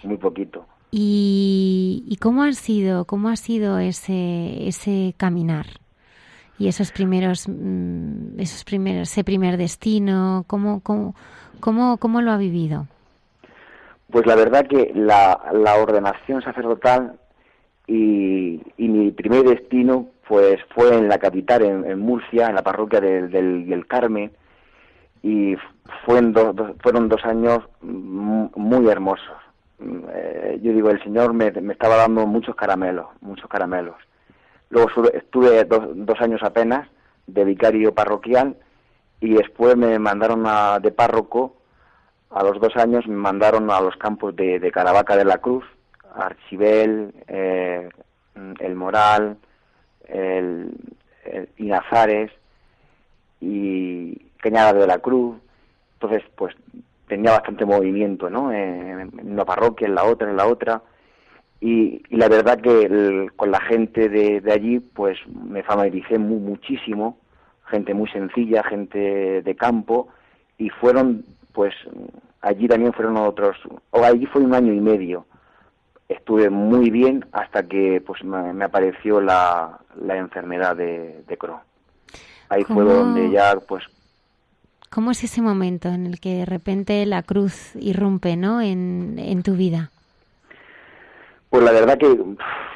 Muy 0.02 0.16
poquito. 0.16 0.66
¿Y, 0.90 2.04
y 2.08 2.16
cómo 2.16 2.42
ha 2.42 2.52
sido, 2.52 3.04
cómo 3.06 3.28
ha 3.28 3.36
sido 3.36 3.78
ese, 3.78 4.68
ese 4.68 5.14
caminar? 5.16 5.66
y 6.58 6.68
esos 6.68 6.90
primeros, 6.90 7.48
mm, 7.48 8.40
esos 8.40 8.64
primeros, 8.64 9.10
ese 9.10 9.24
primer 9.24 9.56
destino, 9.56 10.44
¿cómo, 10.46 10.80
cómo, 10.80 11.14
cómo, 11.60 11.98
cómo 11.98 12.22
lo 12.22 12.32
ha 12.32 12.38
vivido? 12.38 12.86
Pues 14.10 14.26
la 14.26 14.36
verdad 14.36 14.66
que 14.66 14.92
la, 14.94 15.38
la 15.52 15.76
ordenación 15.76 16.42
sacerdotal 16.42 17.18
y, 17.86 18.62
y, 18.76 18.88
mi 18.88 19.10
primer 19.10 19.42
destino 19.42 20.06
pues 20.28 20.58
fue 20.74 20.96
en 20.96 21.08
la 21.08 21.18
capital, 21.18 21.62
en, 21.62 21.98
Murcia, 21.98 22.48
en 22.48 22.54
la 22.54 22.62
parroquia 22.62 23.00
del, 23.00 23.30
del, 23.30 23.86
Carmen, 23.86 24.32
y 25.22 25.56
fue 26.04 26.20
fueron 26.82 27.08
dos 27.08 27.24
años 27.24 27.60
muy 27.80 28.88
hermosos. 28.88 29.36
Eh, 29.80 30.58
yo 30.62 30.72
digo, 30.72 30.90
el 30.90 31.02
Señor 31.02 31.32
me, 31.32 31.50
me 31.52 31.74
estaba 31.74 31.96
dando 31.96 32.26
muchos 32.26 32.56
caramelos, 32.56 33.06
muchos 33.20 33.48
caramelos. 33.48 33.96
Luego 34.70 34.88
estuve 35.12 35.64
dos, 35.64 35.88
dos 35.94 36.20
años 36.20 36.42
apenas 36.42 36.88
de 37.26 37.44
vicario 37.44 37.94
parroquial 37.94 38.56
y 39.20 39.34
después 39.34 39.76
me 39.76 39.98
mandaron 39.98 40.44
a, 40.46 40.78
de 40.80 40.90
párroco, 40.90 41.56
a 42.30 42.42
los 42.42 42.60
dos 42.60 42.76
años 42.76 43.06
me 43.06 43.16
mandaron 43.16 43.70
a 43.70 43.80
los 43.80 43.96
campos 43.96 44.34
de, 44.34 44.70
Caravaca 44.72 45.16
de 45.16 45.24
la 45.24 45.38
Cruz, 45.38 45.64
Archibel, 46.14 47.14
eh, 47.28 47.88
El 48.58 48.74
Moral, 48.74 49.38
el, 50.08 50.72
el 51.24 51.48
Inazares 51.56 52.30
y 53.40 54.16
Cañada 54.38 54.72
de 54.74 54.86
la 54.86 54.98
Cruz. 54.98 55.36
Entonces, 55.94 56.22
pues 56.36 56.54
tenía 57.08 57.32
bastante 57.32 57.64
movimiento, 57.64 58.28
¿no? 58.28 58.52
En, 58.52 59.00
en 59.00 59.32
una 59.32 59.44
parroquia, 59.44 59.86
en 59.86 59.94
la 59.94 60.04
otra, 60.04 60.30
en 60.30 60.36
la 60.36 60.46
otra 60.46 60.82
y, 61.60 62.02
y 62.10 62.16
la 62.16 62.28
verdad 62.28 62.60
que 62.60 62.82
el, 62.82 63.32
con 63.34 63.50
la 63.50 63.60
gente 63.60 64.08
de, 64.08 64.40
de, 64.40 64.52
allí 64.52 64.78
pues 64.80 65.18
me 65.28 65.62
familiaricé 65.62 66.18
muy, 66.18 66.38
muchísimo, 66.38 67.18
gente 67.66 67.94
muy 67.94 68.08
sencilla, 68.10 68.62
gente 68.62 69.42
de 69.42 69.56
campo 69.56 70.08
y 70.58 70.68
fueron 70.68 71.24
pues 71.52 71.74
allí 72.42 72.68
también 72.68 72.92
fueron 72.92 73.16
otros, 73.16 73.56
o 73.90 74.04
allí 74.04 74.26
fue 74.26 74.42
un 74.42 74.54
año 74.54 74.72
y 74.72 74.80
medio. 74.80 75.24
Estuve 76.08 76.50
muy 76.50 76.90
bien 76.90 77.24
hasta 77.32 77.62
que 77.64 78.02
pues 78.04 78.22
me, 78.24 78.64
apareció 78.64 79.20
la, 79.20 79.80
la 80.00 80.16
enfermedad 80.16 80.76
de, 80.76 81.22
de 81.26 81.36
Crohn. 81.36 81.60
Ahí 82.48 82.64
fue 82.64 82.84
donde 82.84 83.30
ya 83.30 83.56
pues 83.66 83.84
¿Cómo 84.90 85.10
es 85.10 85.24
ese 85.24 85.42
momento 85.42 85.88
en 85.88 86.06
el 86.06 86.20
que 86.20 86.38
de 86.38 86.44
repente 86.46 87.04
la 87.06 87.22
cruz 87.22 87.74
irrumpe 87.76 88.36
¿no? 88.36 88.60
en, 88.62 89.16
en 89.18 89.42
tu 89.42 89.54
vida? 89.54 89.90
Pues 91.50 91.64
la 91.64 91.72
verdad 91.72 91.98
que 91.98 92.18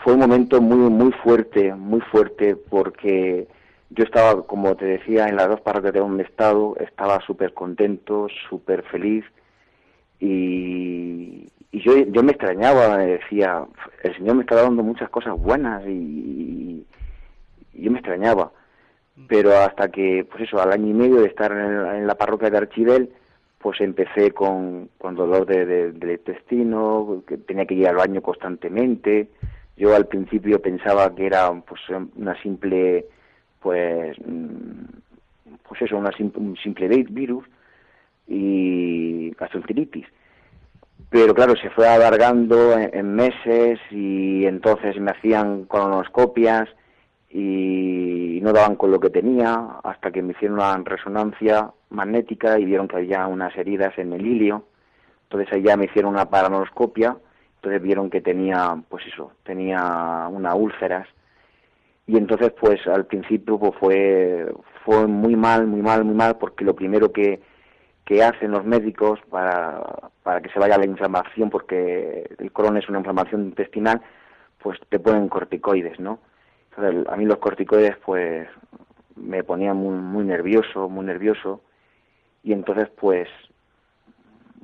fue 0.03 0.15
un 0.15 0.21
momento 0.21 0.61
muy 0.61 0.91
muy 0.91 1.13
fuerte, 1.13 1.75
muy 1.75 2.01
fuerte, 2.01 2.57
porque 2.57 3.49
yo 3.91 4.05
estaba, 4.05 4.43
como 4.47 4.77
te 4.77 4.85
decía, 4.85 5.29
en 5.29 5.37
las 5.37 5.49
dos 5.49 5.61
partes 5.61 5.93
de 5.93 6.01
donde 6.01 6.23
he 6.23 6.27
estado, 6.27 6.77
estaba 6.79 7.21
súper 7.27 7.53
contento, 7.53 8.29
súper 8.49 8.83
feliz, 8.85 9.25
y, 10.21 11.49
y 11.73 11.81
yo, 11.81 11.97
yo 11.97 12.23
me 12.23 12.33
extrañaba, 12.33 12.97
me 12.97 13.07
decía, 13.07 13.65
el 14.03 14.17
Señor 14.17 14.37
me 14.37 14.43
está 14.43 14.57
dando 14.57 14.83
muchas 14.83 15.09
cosas 15.11 15.39
buenas, 15.39 15.85
y, 15.87 16.87
y 17.73 17.83
yo 17.83 17.91
me 17.91 17.99
extrañaba 17.99 18.53
pero 19.29 19.57
hasta 19.57 19.89
que, 19.89 20.27
pues 20.31 20.45
eso, 20.45 20.61
al 20.61 20.73
año 20.73 20.89
y 20.89 20.95
medio 20.95 21.21
de 21.21 21.29
estar 21.29 21.53
en, 21.53 22.07
la 22.07 22.15
parroquia 22.15 22.51
de 22.51 22.59
Archidel, 22.59 23.11
pues 23.59 23.81
empecé 23.81 24.31
con, 24.31 24.89
con 24.99 25.15
dolor 25.15 25.47
de, 25.47 25.93
de, 25.93 26.13
intestino, 26.13 27.23
que 27.27 27.37
tenía 27.37 27.67
que 27.67 27.75
ir 27.75 27.87
al 27.89 27.97
baño 27.97 28.23
constantemente. 28.23 29.29
Yo 29.77 29.95
al 29.95 30.07
principio 30.07 30.61
pensaba 30.61 31.15
que 31.15 31.27
era 31.27 31.53
pues 31.53 31.81
una 32.17 32.41
simple, 32.43 33.07
pues, 33.61 34.17
mm, 34.25 34.85
pues 35.69 35.83
eso, 35.83 35.99
una 35.99 36.11
un 36.35 36.57
simple 36.57 36.89
virus 36.89 37.45
y 38.27 39.31
gastroenteritis. 39.39 40.07
Pero 41.09 41.35
claro, 41.35 41.55
se 41.57 41.71
fue 41.71 41.89
alargando 41.89 42.77
en 42.79 43.15
meses 43.15 43.81
y 43.91 44.45
entonces 44.45 45.01
me 45.01 45.13
hacían 45.13 45.65
colonoscopias 45.65 46.69
y 47.31 48.41
no 48.43 48.53
daban 48.53 48.77
con 48.77 48.91
lo 48.91 48.99
que 48.99 49.11
tenía 49.11 49.79
hasta 49.85 50.11
que 50.11 50.23
me 50.23 50.33
hicieron 50.33 50.59
una 50.59 50.77
resonancia 50.85 51.71
magnética 51.91 52.59
y 52.59 52.65
vieron 52.65 52.89
que 52.89 52.97
había 52.97 53.27
unas 53.27 53.57
heridas 53.57 53.97
en 53.99 54.13
el 54.13 54.27
ilio. 54.27 54.65
Entonces 55.25 55.63
ya 55.63 55.77
me 55.77 55.85
hicieron 55.85 56.13
una 56.13 56.29
paranoscopia, 56.29 57.17
entonces 57.57 57.83
vieron 57.83 58.11
que 58.11 58.21
tenía, 58.21 58.77
pues 58.89 59.07
eso, 59.07 59.33
tenía 59.45 60.27
unas 60.29 60.55
úlceras. 60.57 61.07
Y 62.07 62.17
entonces 62.17 62.53
pues 62.61 62.85
al 62.89 63.07
principio 63.07 63.59
pues, 63.59 63.73
fue, 63.79 64.53
fue 64.85 65.07
muy 65.07 65.37
mal, 65.37 65.69
muy 65.69 65.83
mal, 65.83 66.05
muy 66.05 66.15
mal, 66.15 66.37
porque 66.37 66.65
lo 66.65 66.75
primero 66.75 67.13
que, 67.13 67.41
que 68.11 68.25
hacen 68.25 68.51
los 68.51 68.65
médicos 68.65 69.21
para, 69.31 70.11
para 70.25 70.41
que 70.41 70.51
se 70.51 70.59
vaya 70.59 70.77
la 70.77 70.85
inflamación, 70.85 71.49
porque 71.49 72.29
el 72.39 72.51
Crohn 72.51 72.77
es 72.77 72.89
una 72.89 72.99
inflamación 72.99 73.45
intestinal, 73.45 74.03
pues 74.61 74.81
te 74.89 74.99
ponen 74.99 75.29
corticoides, 75.29 76.01
¿no? 76.01 76.19
a 77.07 77.17
mí 77.17 77.25
los 77.25 77.39
corticoides 77.39 77.97
pues 78.05 78.49
me 79.15 79.45
ponían 79.45 79.77
muy, 79.77 79.95
muy 79.95 80.25
nervioso, 80.25 80.89
muy 80.89 81.05
nervioso 81.05 81.61
y 82.43 82.53
entonces 82.53 82.89
pues 83.01 83.29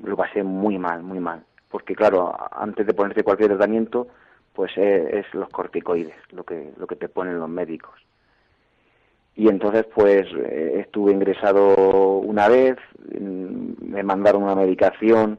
lo 0.03 0.17
pasé 0.17 0.43
muy 0.43 0.77
mal, 0.77 1.05
muy 1.05 1.21
mal. 1.21 1.45
Porque 1.71 1.95
claro, 1.95 2.35
antes 2.51 2.85
de 2.85 2.95
ponerte 2.95 3.23
cualquier 3.23 3.51
tratamiento 3.51 4.09
pues 4.55 4.73
es, 4.77 5.25
los 5.35 5.49
corticoides 5.51 6.17
lo 6.33 6.43
que, 6.43 6.73
lo 6.77 6.89
que 6.89 6.97
te 6.97 7.09
ponen 7.09 7.39
los 7.39 7.49
médicos. 7.49 8.06
Y 9.37 9.49
entonces 9.49 9.87
pues 9.95 10.27
eh, 10.35 10.81
estuve 10.81 11.13
ingresado 11.13 12.19
una 12.19 12.49
vez, 12.49 12.77
mm, 13.21 13.91
me 13.93 14.03
mandaron 14.03 14.43
una 14.43 14.55
medicación 14.55 15.39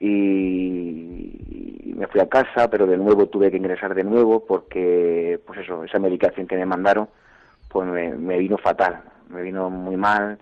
y 0.00 1.94
me 1.94 2.06
fui 2.08 2.20
a 2.20 2.28
casa, 2.28 2.68
pero 2.70 2.86
de 2.86 2.96
nuevo 2.96 3.26
tuve 3.26 3.50
que 3.50 3.58
ingresar 3.58 3.94
de 3.94 4.04
nuevo 4.04 4.44
porque, 4.46 5.38
pues 5.46 5.60
eso, 5.60 5.84
esa 5.84 5.98
medicación 5.98 6.46
que 6.46 6.56
me 6.56 6.64
mandaron, 6.64 7.08
pues 7.68 7.86
me, 7.86 8.38
vino 8.38 8.56
fatal, 8.56 9.02
me 9.28 9.42
vino 9.42 9.68
muy 9.68 9.96
mal, 9.96 10.38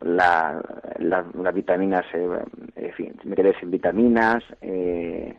la, 0.00 0.62
las 0.98 1.54
vitaminas, 1.54 2.06
eh, 2.14 2.28
en 2.76 2.92
fin, 2.94 3.14
me 3.24 3.36
quedé 3.36 3.54
sin 3.60 3.70
vitaminas, 3.70 4.42
eh, 4.62 5.36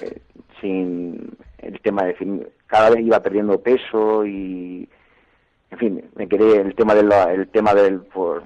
eh, 0.00 0.20
sin 0.60 1.36
el 1.58 1.80
tema 1.80 2.04
de, 2.04 2.50
cada 2.66 2.90
vez 2.90 3.00
iba 3.00 3.22
perdiendo 3.22 3.62
peso 3.62 4.26
y, 4.26 4.88
en 5.72 5.78
fin, 5.78 6.04
me 6.16 6.28
quedé 6.28 6.60
el 6.60 6.74
tema 6.74 6.94
del, 6.94 7.10
el 7.34 7.48
tema 7.48 7.74
del, 7.74 8.00
por, 8.02 8.42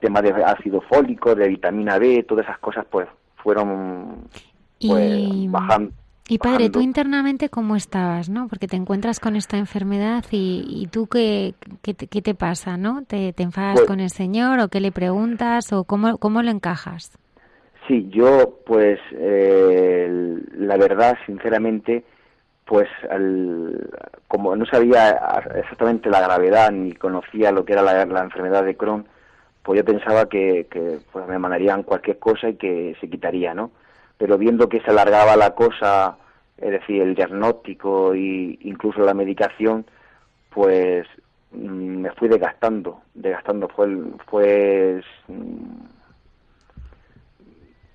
tema 0.00 0.20
de 0.20 0.30
ácido 0.44 0.80
fólico, 0.80 1.34
de 1.34 1.48
vitamina 1.48 1.96
B, 1.98 2.24
todas 2.24 2.44
esas 2.44 2.58
cosas, 2.58 2.84
pues 2.90 3.06
fueron 3.36 4.24
pues, 4.80 5.16
y, 5.16 5.46
bajando. 5.48 5.92
Y 6.28 6.38
padre, 6.38 6.70
tú 6.70 6.80
internamente 6.80 7.48
cómo 7.48 7.76
estabas, 7.76 8.28
¿no? 8.28 8.48
Porque 8.48 8.66
te 8.66 8.76
encuentras 8.76 9.20
con 9.20 9.36
esta 9.36 9.56
enfermedad 9.56 10.24
y, 10.30 10.88
tú 10.90 11.06
qué, 11.06 11.54
qué, 11.82 11.94
te 11.94 12.34
pasa, 12.34 12.76
¿no? 12.76 13.04
¿Te, 13.04 13.32
enfadas 13.38 13.76
pues 13.76 13.86
con 13.86 14.00
el 14.00 14.10
Señor 14.10 14.58
o 14.58 14.68
qué 14.68 14.80
le 14.80 14.90
preguntas 14.92 15.72
o 15.72 15.84
cómo, 15.84 16.18
cómo 16.18 16.42
lo 16.42 16.50
encajas? 16.50 17.16
Sí, 17.86 18.08
yo 18.10 18.58
pues 18.66 18.98
eh, 19.12 20.36
la 20.52 20.76
verdad, 20.76 21.16
sinceramente, 21.24 22.04
pues 22.68 22.86
como 24.28 24.54
no 24.54 24.66
sabía 24.66 25.18
exactamente 25.54 26.10
la 26.10 26.20
gravedad 26.20 26.70
ni 26.70 26.92
conocía 26.92 27.50
lo 27.50 27.64
que 27.64 27.72
era 27.72 27.80
la, 27.80 28.02
enfermedad 28.02 28.62
de 28.62 28.76
Crohn, 28.76 29.06
pues 29.62 29.78
yo 29.78 29.84
pensaba 29.86 30.28
que, 30.28 30.66
pues 31.10 31.26
me 31.26 31.38
mandarían 31.38 31.82
cualquier 31.82 32.18
cosa 32.18 32.50
y 32.50 32.56
que 32.56 32.94
se 33.00 33.08
quitaría, 33.08 33.54
¿no? 33.54 33.70
Pero 34.18 34.36
viendo 34.36 34.68
que 34.68 34.82
se 34.82 34.90
alargaba 34.90 35.34
la 35.36 35.54
cosa, 35.54 36.18
es 36.58 36.70
decir, 36.70 37.00
el 37.00 37.14
diagnóstico 37.14 38.12
e 38.12 38.58
incluso 38.60 39.00
la 39.00 39.14
medicación, 39.14 39.86
pues 40.50 41.06
mm, 41.52 42.00
me 42.02 42.10
fui 42.12 42.28
desgastando, 42.28 43.00
desgastando. 43.14 43.68
Fue, 43.68 45.00
mm, 45.28 45.80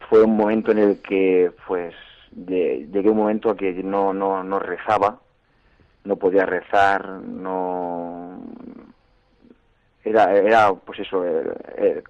fue 0.10 0.24
un 0.24 0.36
momento 0.36 0.72
en 0.72 0.80
el 0.80 1.02
que, 1.04 1.52
pues, 1.68 1.94
llegué 2.36 3.08
a 3.08 3.12
un 3.12 3.18
momento 3.18 3.50
a 3.50 3.58
que 3.58 3.72
no, 3.84 4.14
no, 4.14 4.44
no 4.44 4.60
rezaba, 4.60 5.20
no 6.04 6.16
podía 6.18 6.46
rezar, 6.46 7.08
no, 7.08 8.40
era, 10.04 10.34
era 10.36 10.74
pues 10.74 11.00
eso, 11.00 11.26
eh, 11.26 11.44
eh, 11.78 12.04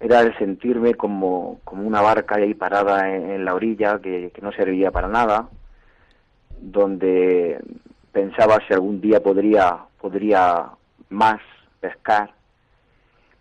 era 0.00 0.20
el 0.20 0.36
sentirme 0.36 0.94
como, 0.94 1.60
como 1.64 1.86
una 1.86 2.02
barca 2.02 2.36
ahí 2.36 2.54
parada 2.54 3.14
en, 3.14 3.44
la 3.44 3.54
orilla 3.54 3.98
que, 4.00 4.32
no 4.42 4.52
servía 4.52 4.90
para 4.90 5.08
nada, 5.08 5.48
donde 6.60 7.58
pensaba 8.12 8.58
si 8.66 8.74
algún 8.74 9.00
día 9.00 9.22
podría, 9.22 9.78
podría 10.00 10.70
más 11.08 11.40
pescar, 11.80 12.35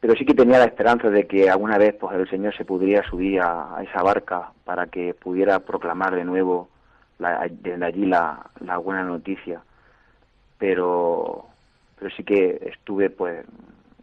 pero 0.06 0.20
sí 0.20 0.24
que 0.24 0.36
tenía 0.36 0.60
la 0.60 0.66
esperanza 0.66 1.10
de 1.10 1.26
que 1.26 1.50
alguna 1.50 1.80
vez 1.80 1.96
pues 2.00 2.16
el 2.16 2.30
Señor 2.30 2.56
se 2.56 2.64
pudiera 2.64 3.02
subir 3.10 3.42
a, 3.42 3.82
esa 3.82 4.04
barca 4.04 4.52
para 4.64 4.86
que 4.86 5.16
pudiera 5.16 5.62
proclamar 5.62 6.14
de 6.14 6.24
nuevo 6.24 6.70
la, 7.18 7.48
desde 7.50 7.84
allí 7.84 8.06
la, 8.06 8.52
la 8.60 8.78
buena 8.78 9.02
noticia. 9.02 9.64
Pero 10.60 11.48
pero 11.98 12.16
sí 12.16 12.24
que 12.24 12.70
estuve 12.72 13.10
pues 13.10 13.48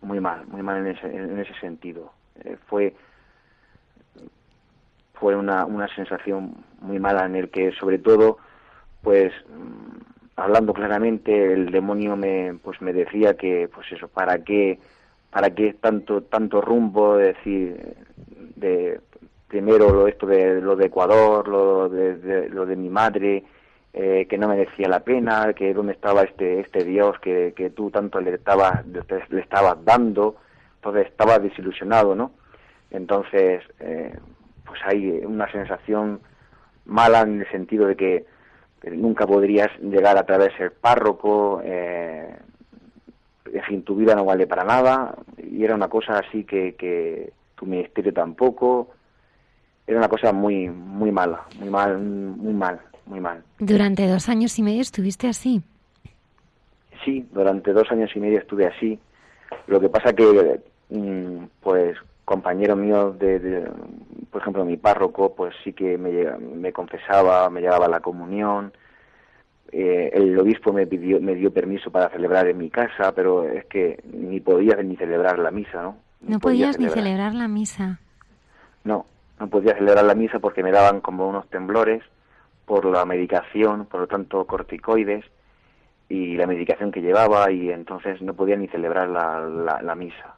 muy 0.00 0.18
mal, 0.18 0.44
muy 0.48 0.60
mal 0.60 0.78
en 0.78 0.88
ese, 0.88 1.06
en 1.06 1.38
ese 1.38 1.54
sentido. 1.60 2.10
Eh, 2.42 2.56
fue 2.66 2.96
fue 5.14 5.36
una, 5.36 5.66
una 5.66 5.86
sensación 5.94 6.64
muy 6.80 6.98
mala 6.98 7.26
en 7.26 7.36
el 7.36 7.48
que 7.48 7.70
sobre 7.78 8.00
todo 8.00 8.38
pues 9.02 9.32
mm, 9.48 10.00
hablando 10.34 10.72
claramente 10.72 11.52
el 11.52 11.70
demonio 11.70 12.16
me 12.16 12.58
pues 12.60 12.82
me 12.82 12.92
decía 12.92 13.36
que 13.36 13.70
pues 13.72 13.86
eso 13.92 14.08
para 14.08 14.42
qué 14.42 14.80
para 15.32 15.50
qué 15.50 15.74
tanto 15.74 16.22
tanto 16.22 16.60
rumbo 16.60 17.16
decir 17.16 17.96
de 18.56 19.00
primero 19.48 19.90
lo 19.90 20.06
esto 20.06 20.26
de 20.26 20.60
lo 20.60 20.76
de 20.76 20.86
Ecuador 20.86 21.48
lo 21.48 21.88
de 21.88 22.48
lo 22.48 22.66
de 22.66 22.76
mi 22.76 22.88
madre 22.88 23.42
eh, 23.94 24.26
que 24.26 24.38
no 24.38 24.48
merecía 24.48 24.88
la 24.88 25.00
pena, 25.00 25.52
que 25.52 25.74
dónde 25.74 25.92
estaba 25.92 26.22
este, 26.22 26.60
este 26.60 26.82
Dios 26.82 27.18
que, 27.20 27.52
que 27.54 27.68
tú 27.68 27.90
tanto 27.90 28.22
le 28.22 28.34
estabas, 28.34 28.86
le 28.86 29.40
estabas 29.40 29.84
dando, 29.84 30.36
entonces 30.76 31.08
estaba 31.08 31.38
desilusionado, 31.38 32.14
¿no? 32.14 32.32
Entonces, 32.90 33.62
eh, 33.80 34.16
pues 34.64 34.80
hay 34.86 35.10
una 35.26 35.50
sensación 35.52 36.20
mala 36.86 37.20
en 37.20 37.40
el 37.40 37.50
sentido 37.50 37.86
de 37.86 37.96
que 37.96 38.24
nunca 38.92 39.26
podrías 39.26 39.68
llegar 39.80 40.16
a 40.16 40.24
través 40.24 40.56
ser 40.56 40.72
párroco, 40.72 41.60
eh, 41.62 42.34
en 43.52 43.62
fin, 43.62 43.82
tu 43.82 43.96
vida 43.96 44.14
no 44.14 44.24
vale 44.24 44.46
para 44.46 44.64
nada, 44.64 45.14
y 45.38 45.64
era 45.64 45.74
una 45.74 45.88
cosa 45.88 46.18
así 46.18 46.44
que, 46.44 46.74
que 46.74 47.32
tu 47.54 47.66
ministerio 47.66 48.12
tampoco, 48.12 48.88
era 49.86 49.98
una 49.98 50.08
cosa 50.08 50.32
muy, 50.32 50.68
muy 50.68 51.12
mala, 51.12 51.44
muy 51.58 51.68
mal, 51.70 51.98
muy 51.98 52.52
mal 52.52 52.80
muy 53.06 53.20
mal. 53.20 53.42
¿Durante 53.58 54.06
dos 54.06 54.28
años 54.28 54.58
y 54.58 54.62
medio 54.62 54.80
estuviste 54.80 55.28
así? 55.28 55.62
Sí, 57.04 57.26
durante 57.32 57.72
dos 57.72 57.90
años 57.90 58.10
y 58.14 58.20
medio 58.20 58.38
estuve 58.38 58.66
así. 58.66 58.98
Lo 59.66 59.80
que 59.80 59.88
pasa 59.88 60.12
que, 60.12 60.60
mm, 60.90 61.44
pues, 61.60 61.96
compañeros 62.24 62.78
míos 62.78 63.18
de, 63.18 63.68
por 64.30 64.40
ejemplo, 64.40 64.64
mi 64.64 64.76
párroco, 64.76 65.34
pues 65.34 65.54
sí 65.64 65.72
que 65.72 65.98
me, 65.98 66.10
me 66.38 66.72
confesaba, 66.72 67.50
me 67.50 67.60
llevaba 67.60 67.88
la 67.88 68.00
comunión. 68.00 68.72
Eh, 69.72 70.10
el 70.12 70.38
obispo 70.38 70.72
me 70.72 70.86
pidió, 70.86 71.18
me 71.20 71.34
dio 71.34 71.50
permiso 71.50 71.90
para 71.90 72.10
celebrar 72.10 72.46
en 72.46 72.58
mi 72.58 72.68
casa, 72.68 73.12
pero 73.12 73.44
es 73.48 73.64
que 73.64 74.02
ni 74.12 74.38
podía 74.38 74.76
ni 74.76 74.96
celebrar 74.96 75.38
la 75.38 75.50
misa, 75.50 75.82
¿no? 75.82 75.96
no 76.20 76.38
podías 76.38 76.78
ni 76.78 76.88
celebrar 76.88 77.34
la 77.34 77.48
misa. 77.48 77.98
No, 78.84 79.06
no 79.38 79.48
podía 79.48 79.74
celebrar 79.74 80.04
la 80.04 80.14
misa 80.14 80.38
porque 80.38 80.62
me 80.62 80.70
daban 80.70 81.00
como 81.00 81.28
unos 81.28 81.48
temblores 81.48 82.02
por 82.66 82.84
la 82.84 83.04
medicación, 83.04 83.86
por 83.86 84.00
lo 84.00 84.06
tanto 84.06 84.46
corticoides 84.46 85.24
y 86.08 86.36
la 86.36 86.46
medicación 86.46 86.92
que 86.92 87.00
llevaba 87.00 87.50
y 87.50 87.70
entonces 87.70 88.20
no 88.22 88.34
podía 88.34 88.56
ni 88.56 88.68
celebrar 88.68 89.08
la, 89.08 89.80
la, 89.82 89.94
misa, 89.94 90.34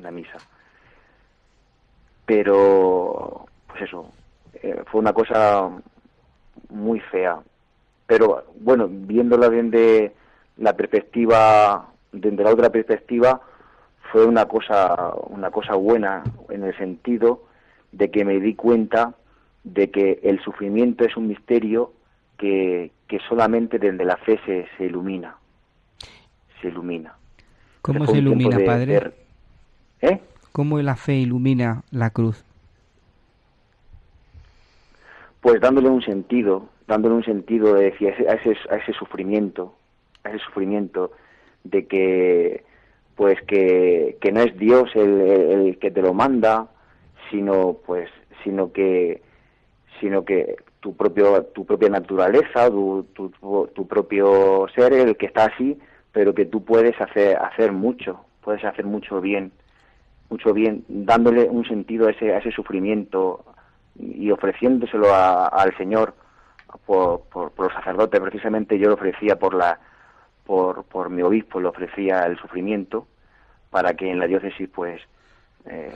la 0.00 0.10
misa. 0.10 0.38
Pero, 2.24 3.46
pues 3.66 3.82
eso, 3.82 4.10
eh, 4.62 4.82
fue 4.86 5.00
una 5.00 5.12
cosa 5.12 5.70
muy 6.70 7.00
fea. 7.00 7.38
Pero 8.08 8.46
bueno, 8.58 8.88
viéndola 8.90 9.50
desde 9.50 10.14
la 10.56 10.72
perspectiva, 10.72 11.90
desde 12.10 12.42
la 12.42 12.50
otra 12.50 12.70
perspectiva, 12.70 13.42
fue 14.10 14.24
una 14.24 14.46
cosa, 14.46 15.12
una 15.28 15.50
cosa 15.50 15.74
buena 15.74 16.24
en 16.48 16.64
el 16.64 16.76
sentido 16.78 17.44
de 17.92 18.10
que 18.10 18.24
me 18.24 18.40
di 18.40 18.54
cuenta 18.54 19.14
de 19.62 19.90
que 19.90 20.20
el 20.22 20.40
sufrimiento 20.40 21.04
es 21.04 21.18
un 21.18 21.28
misterio 21.28 21.92
que, 22.38 22.92
que 23.08 23.18
solamente 23.28 23.78
desde 23.78 24.04
la 24.06 24.16
fe 24.16 24.40
se, 24.46 24.66
se 24.78 24.86
ilumina. 24.86 25.36
Se 26.62 26.68
ilumina. 26.68 27.14
¿Cómo 27.82 28.06
se 28.06 28.16
ilumina, 28.16 28.58
Padre? 28.64 29.12
¿Eh? 30.00 30.18
¿Cómo 30.52 30.80
la 30.80 30.96
fe 30.96 31.16
ilumina 31.16 31.82
la 31.90 32.08
cruz? 32.08 32.42
Pues 35.42 35.60
dándole 35.60 35.90
un 35.90 36.02
sentido, 36.02 36.66
dándole 36.88 37.16
un 37.16 37.24
sentido 37.24 37.74
de, 37.74 37.86
a, 37.86 38.32
ese, 38.34 38.56
a 38.70 38.76
ese 38.76 38.92
sufrimiento, 38.94 39.74
a 40.24 40.30
ese 40.30 40.38
sufrimiento 40.40 41.12
de 41.62 41.86
que 41.86 42.64
pues 43.14 43.40
que, 43.42 44.16
que 44.20 44.32
no 44.32 44.40
es 44.40 44.56
Dios 44.56 44.90
el, 44.94 45.76
que 45.80 45.90
te 45.90 46.00
lo 46.00 46.14
manda, 46.14 46.68
sino 47.30 47.76
pues 47.86 48.08
sino 48.42 48.72
que 48.72 49.20
sino 50.00 50.24
que 50.24 50.56
tu 50.80 50.96
propio 50.96 51.42
tu 51.54 51.66
propia 51.66 51.90
naturaleza 51.90 52.70
tu, 52.70 53.06
tu, 53.12 53.30
tu, 53.74 53.86
propio 53.86 54.66
ser 54.74 54.92
el 54.92 55.16
que 55.16 55.26
está 55.26 55.46
así 55.46 55.76
pero 56.12 56.32
que 56.34 56.46
tú 56.46 56.64
puedes 56.64 56.98
hacer 57.00 57.36
hacer 57.36 57.72
mucho 57.72 58.20
puedes 58.40 58.64
hacer 58.64 58.86
mucho 58.86 59.20
bien 59.20 59.50
mucho 60.30 60.54
bien 60.54 60.84
dándole 60.88 61.48
un 61.50 61.66
sentido 61.66 62.06
a 62.06 62.12
ese 62.12 62.32
a 62.32 62.38
ese 62.38 62.52
sufrimiento 62.52 63.44
y 63.98 64.30
ofreciéndoselo 64.30 65.12
al 65.12 65.76
Señor 65.76 66.14
por, 66.86 67.22
por, 67.22 67.50
por, 67.52 67.66
los 67.66 67.74
sacerdotes. 67.74 68.20
Precisamente 68.20 68.78
yo 68.78 68.88
lo 68.88 68.94
ofrecía 68.94 69.38
por 69.38 69.54
la 69.54 69.78
por, 70.44 70.84
por 70.84 71.10
mi 71.10 71.22
obispo 71.22 71.60
le 71.60 71.68
ofrecía 71.68 72.22
el 72.22 72.38
sufrimiento 72.38 73.06
para 73.68 73.92
que 73.94 74.10
en 74.10 74.18
la 74.18 74.26
diócesis 74.26 74.68
pues 74.74 75.02
eh, 75.66 75.92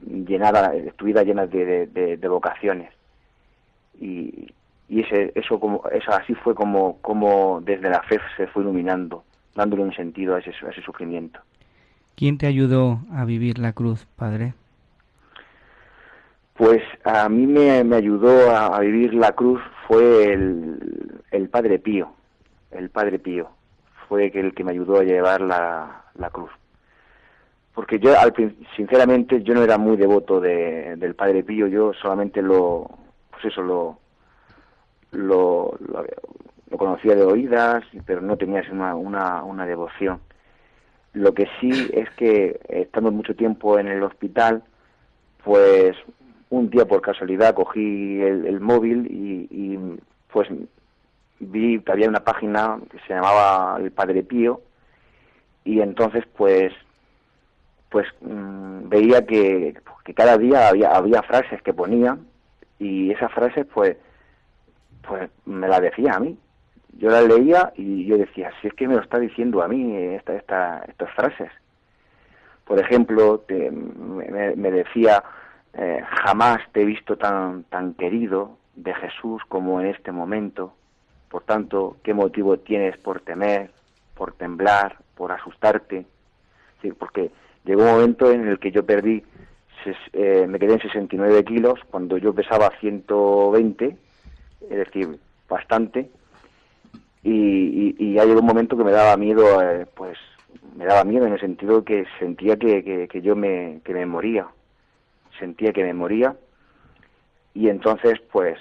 llenada 0.00 0.74
estuviera 0.76 1.24
llena 1.24 1.46
de, 1.46 1.86
de 1.86 2.28
vocaciones. 2.28 2.92
Y, 4.00 4.52
y 4.88 5.00
ese, 5.00 5.32
eso 5.34 5.58
como 5.58 5.82
eso 5.90 6.12
así 6.12 6.34
fue 6.34 6.54
como 6.54 6.98
como 7.00 7.60
desde 7.62 7.90
la 7.90 8.02
fe 8.02 8.20
se 8.36 8.46
fue 8.48 8.62
iluminando 8.62 9.24
dándole 9.54 9.82
un 9.82 9.94
sentido 9.94 10.34
a 10.34 10.40
ese, 10.40 10.52
a 10.64 10.70
ese 10.70 10.82
sufrimiento. 10.82 11.40
Quién 12.16 12.38
te 12.38 12.46
ayudó 12.46 13.00
a 13.12 13.24
vivir 13.24 13.58
la 13.58 13.72
cruz 13.72 14.06
padre 14.16 14.54
pues 16.54 16.82
a 17.04 17.28
mí 17.28 17.46
me, 17.46 17.82
me 17.82 17.96
ayudó 17.96 18.54
a, 18.54 18.78
vivir 18.80 19.12
la 19.12 19.32
cruz 19.32 19.60
fue 19.86 20.32
el, 20.32 21.22
el 21.30 21.48
padre 21.48 21.78
Pío 21.78 22.12
el 22.70 22.90
padre 22.90 23.18
Pío 23.18 23.50
fue 24.08 24.30
el 24.34 24.54
que 24.54 24.64
me 24.64 24.72
ayudó 24.72 25.00
a 25.00 25.04
llevar 25.04 25.40
la, 25.40 26.04
la 26.14 26.30
cruz 26.30 26.50
porque 27.74 27.98
yo 27.98 28.18
al, 28.18 28.32
sinceramente 28.76 29.42
yo 29.42 29.54
no 29.54 29.62
era 29.62 29.78
muy 29.78 29.96
devoto 29.96 30.40
de, 30.40 30.96
del 30.96 31.14
padre 31.14 31.42
Pío 31.42 31.66
yo 31.66 31.92
solamente 31.94 32.42
lo 32.42 32.88
pues 33.30 33.46
eso 33.46 33.62
lo, 33.62 33.98
lo, 35.14 35.76
lo, 35.80 36.78
conocía 36.78 37.14
de 37.14 37.22
oídas, 37.22 37.84
pero 38.04 38.20
no 38.20 38.36
tenía 38.36 38.62
una, 38.72 38.94
una, 38.96 39.44
una 39.44 39.66
devoción. 39.66 40.20
Lo 41.12 41.32
que 41.34 41.46
sí 41.60 41.90
es 41.92 42.10
que 42.10 42.60
estando 42.68 43.12
mucho 43.12 43.36
tiempo 43.36 43.78
en 43.78 43.86
el 43.86 44.02
hospital, 44.02 44.64
pues 45.44 45.96
un 46.56 46.70
día 46.70 46.84
por 46.84 47.00
casualidad 47.00 47.54
cogí 47.54 48.20
el, 48.20 48.60
móvil 48.60 49.06
y, 49.10 49.78
pues 50.32 50.48
vi 51.40 51.80
que 51.80 51.92
había 51.92 52.08
una 52.08 52.24
página 52.24 52.78
que 52.90 52.98
se 53.00 53.14
llamaba 53.14 53.76
El 53.78 53.90
Padre 53.90 54.22
Pío 54.22 54.60
y 55.64 55.80
entonces 55.80 56.24
pues 56.36 56.72
pues 57.90 58.06
mm, 58.20 58.88
veía 58.88 59.24
que, 59.24 59.76
que, 60.04 60.14
cada 60.14 60.36
día 60.36 60.68
había, 60.68 60.90
había 60.90 61.22
frases 61.22 61.62
que 61.62 61.72
ponía 61.72 62.18
y 62.78 63.10
esas 63.10 63.32
frases 63.32 63.66
pues 63.72 63.96
pues 65.06 65.30
me 65.44 65.68
la 65.68 65.80
decía 65.80 66.14
a 66.14 66.20
mí. 66.20 66.38
Yo 66.96 67.10
la 67.10 67.22
leía 67.22 67.72
y 67.76 68.06
yo 68.06 68.16
decía 68.16 68.50
si 68.60 68.68
es 68.68 68.74
que 68.74 68.88
me 68.88 68.94
lo 68.94 69.02
está 69.02 69.18
diciendo 69.18 69.62
a 69.62 69.68
mí 69.68 69.96
esta, 69.96 70.34
esta, 70.34 70.84
estas 70.88 71.10
frases 71.14 71.50
por 72.64 72.78
ejemplo 72.78 73.44
me, 73.48 74.70
decía 74.70 75.22
eh, 75.76 76.02
jamás 76.24 76.60
te 76.72 76.82
he 76.82 76.84
visto 76.84 77.16
tan 77.16 77.64
tan 77.64 77.94
querido 77.94 78.58
de 78.74 78.94
Jesús 78.94 79.42
como 79.48 79.80
en 79.80 79.86
este 79.86 80.12
momento. 80.12 80.74
Por 81.28 81.42
tanto 81.42 81.96
qué 82.02 82.14
motivo 82.14 82.58
tienes 82.58 82.96
por 82.98 83.20
temer 83.20 83.70
por 84.14 84.32
temblar 84.34 84.98
por 85.16 85.32
asustarte 85.32 86.06
sí, 86.80 86.92
porque 86.92 87.30
llegó 87.64 87.82
un 87.82 87.90
momento 87.90 88.30
en 88.30 88.46
el 88.46 88.58
que 88.58 88.70
yo 88.70 88.84
perdí 88.84 89.24
eh, 90.12 90.46
me 90.48 90.58
quedé 90.58 90.74
en 90.74 90.80
69 90.80 91.44
kilos 91.44 91.78
cuando 91.90 92.16
yo 92.16 92.32
pesaba 92.32 92.70
120, 92.80 93.96
es 94.62 94.68
decir, 94.68 95.18
bastante, 95.48 96.08
y, 97.22 97.94
y, 97.98 98.14
ya 98.14 98.24
llegó 98.24 98.40
un 98.40 98.46
momento 98.46 98.76
que 98.76 98.84
me 98.84 98.92
daba 98.92 99.16
miedo, 99.16 99.62
eh, 99.62 99.86
pues 99.94 100.16
me 100.76 100.84
daba 100.84 101.04
miedo 101.04 101.26
en 101.26 101.34
el 101.34 101.40
sentido 101.40 101.84
que 101.84 102.06
sentía 102.18 102.56
que, 102.56 103.08
que, 103.10 103.22
yo 103.22 103.36
me, 103.36 103.80
que 103.84 103.92
me 103.92 104.06
moría, 104.06 104.46
sentía 105.44 105.74
que 105.74 105.84
me 105.84 105.92
moría, 105.92 106.34
y 107.52 107.68
entonces 107.68 108.20
pues, 108.32 108.58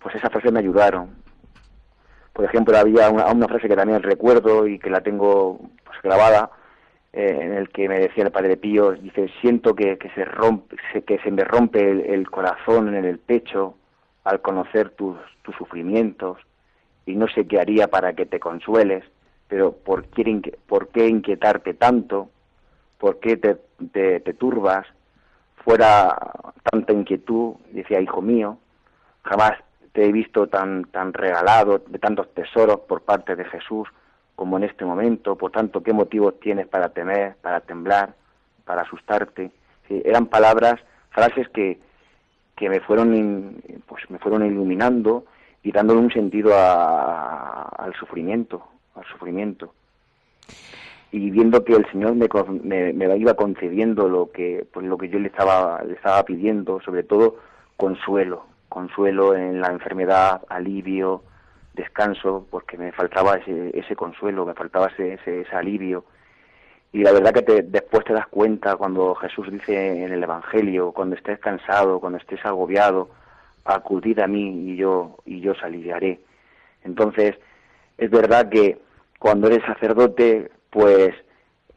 pues 0.00 0.14
esas 0.14 0.30
frases 0.30 0.50
me 0.50 0.60
ayudaron. 0.60 1.10
Por 2.32 2.46
ejemplo, 2.46 2.76
había 2.78 3.10
una, 3.10 3.26
una 3.26 3.46
frase 3.46 3.68
que 3.68 3.76
también 3.76 4.02
recuerdo 4.02 4.66
y 4.66 4.78
que 4.78 4.88
la 4.88 5.02
tengo 5.02 5.60
pues, 5.84 6.00
grabada, 6.02 6.50
eh, 7.12 7.38
en 7.42 7.52
el 7.52 7.68
que 7.68 7.86
me 7.90 7.98
decía 7.98 8.24
el 8.24 8.30
Padre 8.30 8.56
Pío, 8.56 8.92
dice, 8.92 9.30
siento 9.42 9.74
que, 9.74 9.98
que 9.98 10.08
se, 10.10 10.24
rompe, 10.24 10.76
que 11.06 11.18
se 11.18 11.30
me 11.30 11.44
rompe 11.44 12.14
el, 12.14 12.30
corazón 12.30 12.94
en 12.94 13.04
el 13.04 13.18
pecho 13.18 13.74
al 14.24 14.40
conocer 14.40 14.90
tus, 14.90 15.18
tus 15.42 15.54
sufrimientos 15.56 16.38
y 17.04 17.14
no 17.14 17.28
sé 17.28 17.46
qué 17.46 17.60
haría 17.60 17.88
para 17.88 18.14
que 18.14 18.24
te 18.24 18.40
consueles, 18.40 19.04
pero 19.46 19.72
¿por 19.72 20.06
qué, 20.06 20.56
por 20.66 20.88
qué 20.88 21.06
inquietarte 21.06 21.74
tanto? 21.74 22.30
¿Por 22.96 23.20
qué 23.20 23.36
te, 23.36 23.58
te, 23.92 24.20
te 24.20 24.32
turbas? 24.32 24.86
Fuera 25.64 26.16
tanta 26.70 26.92
inquietud, 26.92 27.54
decía, 27.70 28.00
hijo 28.00 28.20
mío, 28.20 28.58
jamás 29.22 29.52
te 29.92 30.04
he 30.06 30.12
visto 30.12 30.46
tan, 30.46 30.84
tan 30.86 31.12
regalado 31.12 31.82
de 31.86 31.98
tantos 31.98 32.32
tesoros 32.34 32.80
por 32.80 33.02
parte 33.02 33.36
de 33.36 33.44
Jesús, 33.44 33.88
como 34.34 34.56
en 34.56 34.64
este 34.64 34.84
momento, 34.84 35.36
por 35.36 35.52
tanto, 35.52 35.82
¿qué 35.82 35.92
motivos 35.92 36.40
tienes 36.40 36.66
para 36.66 36.88
temer, 36.88 37.36
para 37.42 37.60
temblar, 37.60 38.14
para 38.64 38.82
asustarte? 38.82 39.50
eran 40.04 40.26
palabras, 40.26 40.80
frases 41.10 41.48
que, 41.50 41.78
que 42.56 42.68
me 42.68 42.80
fueron 42.80 43.62
pues 43.86 44.08
me 44.10 44.18
fueron 44.18 44.46
iluminando 44.46 45.26
y 45.62 45.70
dándole 45.70 46.00
un 46.00 46.10
sentido 46.10 46.52
al 46.56 47.94
sufrimiento, 47.98 48.66
al 48.94 49.04
sufrimiento. 49.04 49.74
Y 51.12 51.30
viendo 51.30 51.62
que 51.62 51.74
el 51.74 51.86
Señor 51.92 52.14
me, 52.14 52.26
me, 52.62 52.92
me, 52.92 53.16
iba 53.18 53.34
concediendo 53.34 54.08
lo 54.08 54.32
que 54.32 54.66
pues 54.72 54.86
lo 54.86 54.96
que 54.98 55.10
yo 55.10 55.18
le 55.18 55.28
estaba 55.28 55.82
le 55.84 55.92
estaba 55.94 56.24
pidiendo, 56.24 56.80
sobre 56.80 57.02
todo 57.02 57.36
consuelo, 57.76 58.46
consuelo 58.68 59.34
en 59.34 59.60
la 59.60 59.68
enfermedad, 59.68 60.42
alivio, 60.48 61.22
descanso, 61.74 62.46
porque 62.50 62.76
me 62.78 62.92
faltaba 62.92 63.36
ese, 63.36 63.78
ese 63.78 63.94
consuelo, 63.96 64.46
me 64.46 64.54
faltaba 64.54 64.86
ese, 64.86 65.18
ese, 65.24 65.46
alivio. 65.54 66.04
Y 66.92 67.02
la 67.02 67.12
verdad 67.12 67.32
que 67.32 67.42
te, 67.42 67.62
después 67.62 68.04
te 68.04 68.12
das 68.12 68.26
cuenta 68.28 68.76
cuando 68.76 69.14
Jesús 69.14 69.50
dice 69.50 70.04
en 70.04 70.12
el 70.12 70.22
Evangelio, 70.22 70.92
cuando 70.92 71.16
estés 71.16 71.38
cansado, 71.38 72.00
cuando 72.00 72.18
estés 72.18 72.44
agobiado, 72.44 73.10
acudid 73.64 74.18
a 74.18 74.26
mí 74.26 74.70
y 74.70 74.76
yo, 74.76 75.18
y 75.24 75.40
yo 75.40 75.52
os 75.52 75.62
aliviaré. 75.62 76.20
Entonces, 76.84 77.38
es 77.96 78.10
verdad 78.10 78.48
que 78.48 78.78
cuando 79.18 79.46
eres 79.46 79.64
sacerdote, 79.64 80.50
pues 80.72 81.14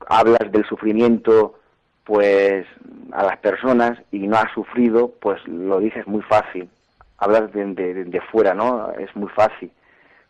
hablas 0.08 0.52
del 0.52 0.66
sufrimiento 0.66 1.60
pues 2.06 2.66
a 3.12 3.24
las 3.24 3.38
personas 3.38 4.00
y 4.12 4.20
no 4.28 4.38
has 4.38 4.52
sufrido, 4.54 5.12
pues 5.20 5.46
lo 5.48 5.80
dices 5.80 6.08
muy 6.08 6.22
fácil. 6.22 6.70
Hablar 7.18 7.52
de, 7.52 8.06
de, 8.06 8.22
fuera, 8.22 8.54
¿no? 8.54 8.91
Es 8.93 9.14
muy 9.16 9.30
fácil. 9.30 9.72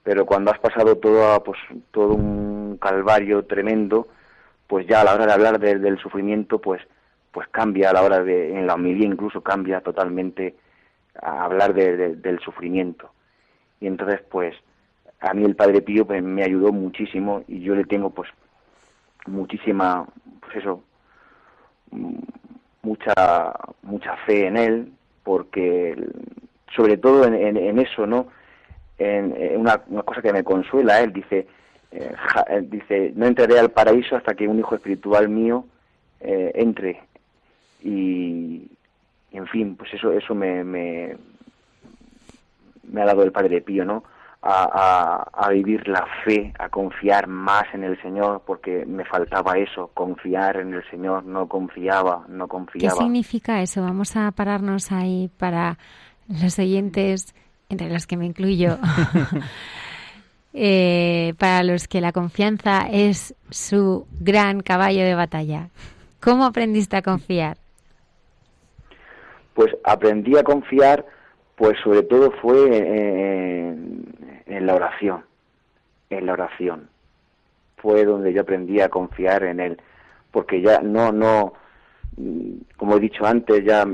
Pero 0.03 0.25
cuando 0.25 0.51
has 0.51 0.59
pasado 0.59 0.97
todo, 0.97 1.43
pues, 1.43 1.59
todo 1.91 2.13
un 2.13 2.77
calvario 2.81 3.43
tremendo, 3.43 4.07
pues 4.67 4.87
ya 4.87 5.01
a 5.01 5.03
la 5.03 5.13
hora 5.13 5.25
de 5.25 5.33
hablar 5.33 5.59
del 5.59 5.99
sufrimiento, 5.99 6.59
pues, 6.59 6.81
pues 7.31 7.47
cambia 7.49 7.89
a 7.89 7.93
la 7.93 8.03
hora 8.03 8.23
de, 8.23 8.57
en 8.57 8.67
la 8.67 8.75
homilía 8.75 9.07
incluso 9.07 9.41
cambia 9.41 9.81
totalmente 9.81 10.55
hablar 11.21 11.73
del 11.73 12.39
sufrimiento. 12.39 13.09
Y 13.81 13.87
entonces, 13.87 14.21
pues, 14.29 14.55
a 15.19 15.33
mí 15.33 15.43
el 15.43 15.55
Padre 15.55 15.81
Pío 15.81 16.05
pues, 16.05 16.23
me 16.23 16.43
ayudó 16.43 16.71
muchísimo 16.71 17.43
y 17.47 17.59
yo 17.61 17.75
le 17.75 17.83
tengo, 17.83 18.11
pues, 18.11 18.29
muchísima, 19.25 20.05
pues 20.41 20.57
eso, 20.57 20.83
mucha, 22.81 23.53
mucha 23.81 24.15
fe 24.25 24.47
en 24.47 24.57
él, 24.57 24.91
porque 25.23 25.95
sobre 26.75 26.97
todo 26.97 27.25
en, 27.25 27.79
eso, 27.79 28.05
¿no? 28.05 28.27
En, 28.97 29.59
una, 29.59 29.81
una, 29.87 30.03
cosa 30.03 30.21
que 30.21 30.33
me 30.33 30.43
consuela, 30.43 31.01
él 31.01 31.13
dice, 31.13 31.47
eh, 31.91 32.15
dice, 32.63 33.13
no 33.15 33.25
entraré 33.25 33.59
al 33.59 33.71
paraíso 33.71 34.15
hasta 34.15 34.35
que 34.35 34.47
un 34.47 34.59
hijo 34.59 34.75
espiritual 34.75 35.29
mío 35.29 35.65
eh, 36.19 36.51
entre. 36.55 37.01
Y, 37.83 38.69
en 39.31 39.47
fin, 39.47 39.75
pues 39.75 39.93
eso, 39.93 40.11
eso 40.11 40.33
me, 40.33 40.63
me, 40.63 41.17
me 42.83 43.01
ha 43.01 43.05
dado 43.05 43.23
el 43.23 43.31
Padre 43.31 43.61
Pío, 43.61 43.85
¿no? 43.85 44.03
A, 44.47 45.27
a, 45.33 45.49
vivir 45.49 45.87
la 45.87 46.05
fe, 46.23 46.53
a 46.59 46.69
confiar 46.69 47.25
más 47.25 47.63
en 47.73 47.83
el 47.83 47.99
Señor, 47.99 48.43
porque 48.45 48.85
me 48.85 49.03
faltaba 49.03 49.57
eso, 49.57 49.89
confiar 49.95 50.57
en 50.57 50.75
el 50.75 50.87
Señor, 50.91 51.25
no 51.25 51.47
confiaba, 51.47 52.25
no 52.27 52.47
confiaba. 52.47 52.95
¿Qué 52.95 53.03
significa 53.03 53.63
eso? 53.63 53.81
Vamos 53.81 54.15
a 54.15 54.29
pararnos 54.29 54.91
ahí 54.91 55.31
para 55.39 55.79
los 56.27 56.59
oyentes, 56.59 57.33
entre 57.69 57.89
los 57.89 58.05
que 58.05 58.17
me 58.17 58.27
incluyo, 58.27 58.77
eh, 60.53 61.33
para 61.39 61.63
los 61.63 61.87
que 61.87 61.99
la 61.99 62.11
confianza 62.11 62.87
es 62.91 63.33
su 63.49 64.05
gran 64.19 64.61
caballo 64.61 65.03
de 65.03 65.15
batalla. 65.15 65.69
¿Cómo 66.19 66.45
aprendiste 66.45 66.97
a 66.97 67.01
confiar? 67.01 67.57
Pues 69.55 69.75
aprendí 69.83 70.37
a 70.37 70.43
confiar 70.43 71.05
pues 71.55 71.77
sobre 71.83 72.03
todo 72.03 72.31
fue 72.31 72.77
en, 74.45 74.65
la 74.65 74.75
oración, 74.75 75.23
en 76.09 76.25
la 76.25 76.33
oración. 76.33 76.89
Fue 77.77 78.03
donde 78.03 78.33
yo 78.33 78.41
aprendí 78.41 78.81
a 78.81 78.89
confiar 78.89 79.43
en 79.43 79.59
él, 79.59 79.81
porque 80.31 80.61
ya 80.61 80.81
no, 80.81 81.11
no, 81.11 81.53
como 82.77 82.97
he 82.97 82.99
dicho 82.99 83.25
antes, 83.25 83.63
ya 83.63 83.85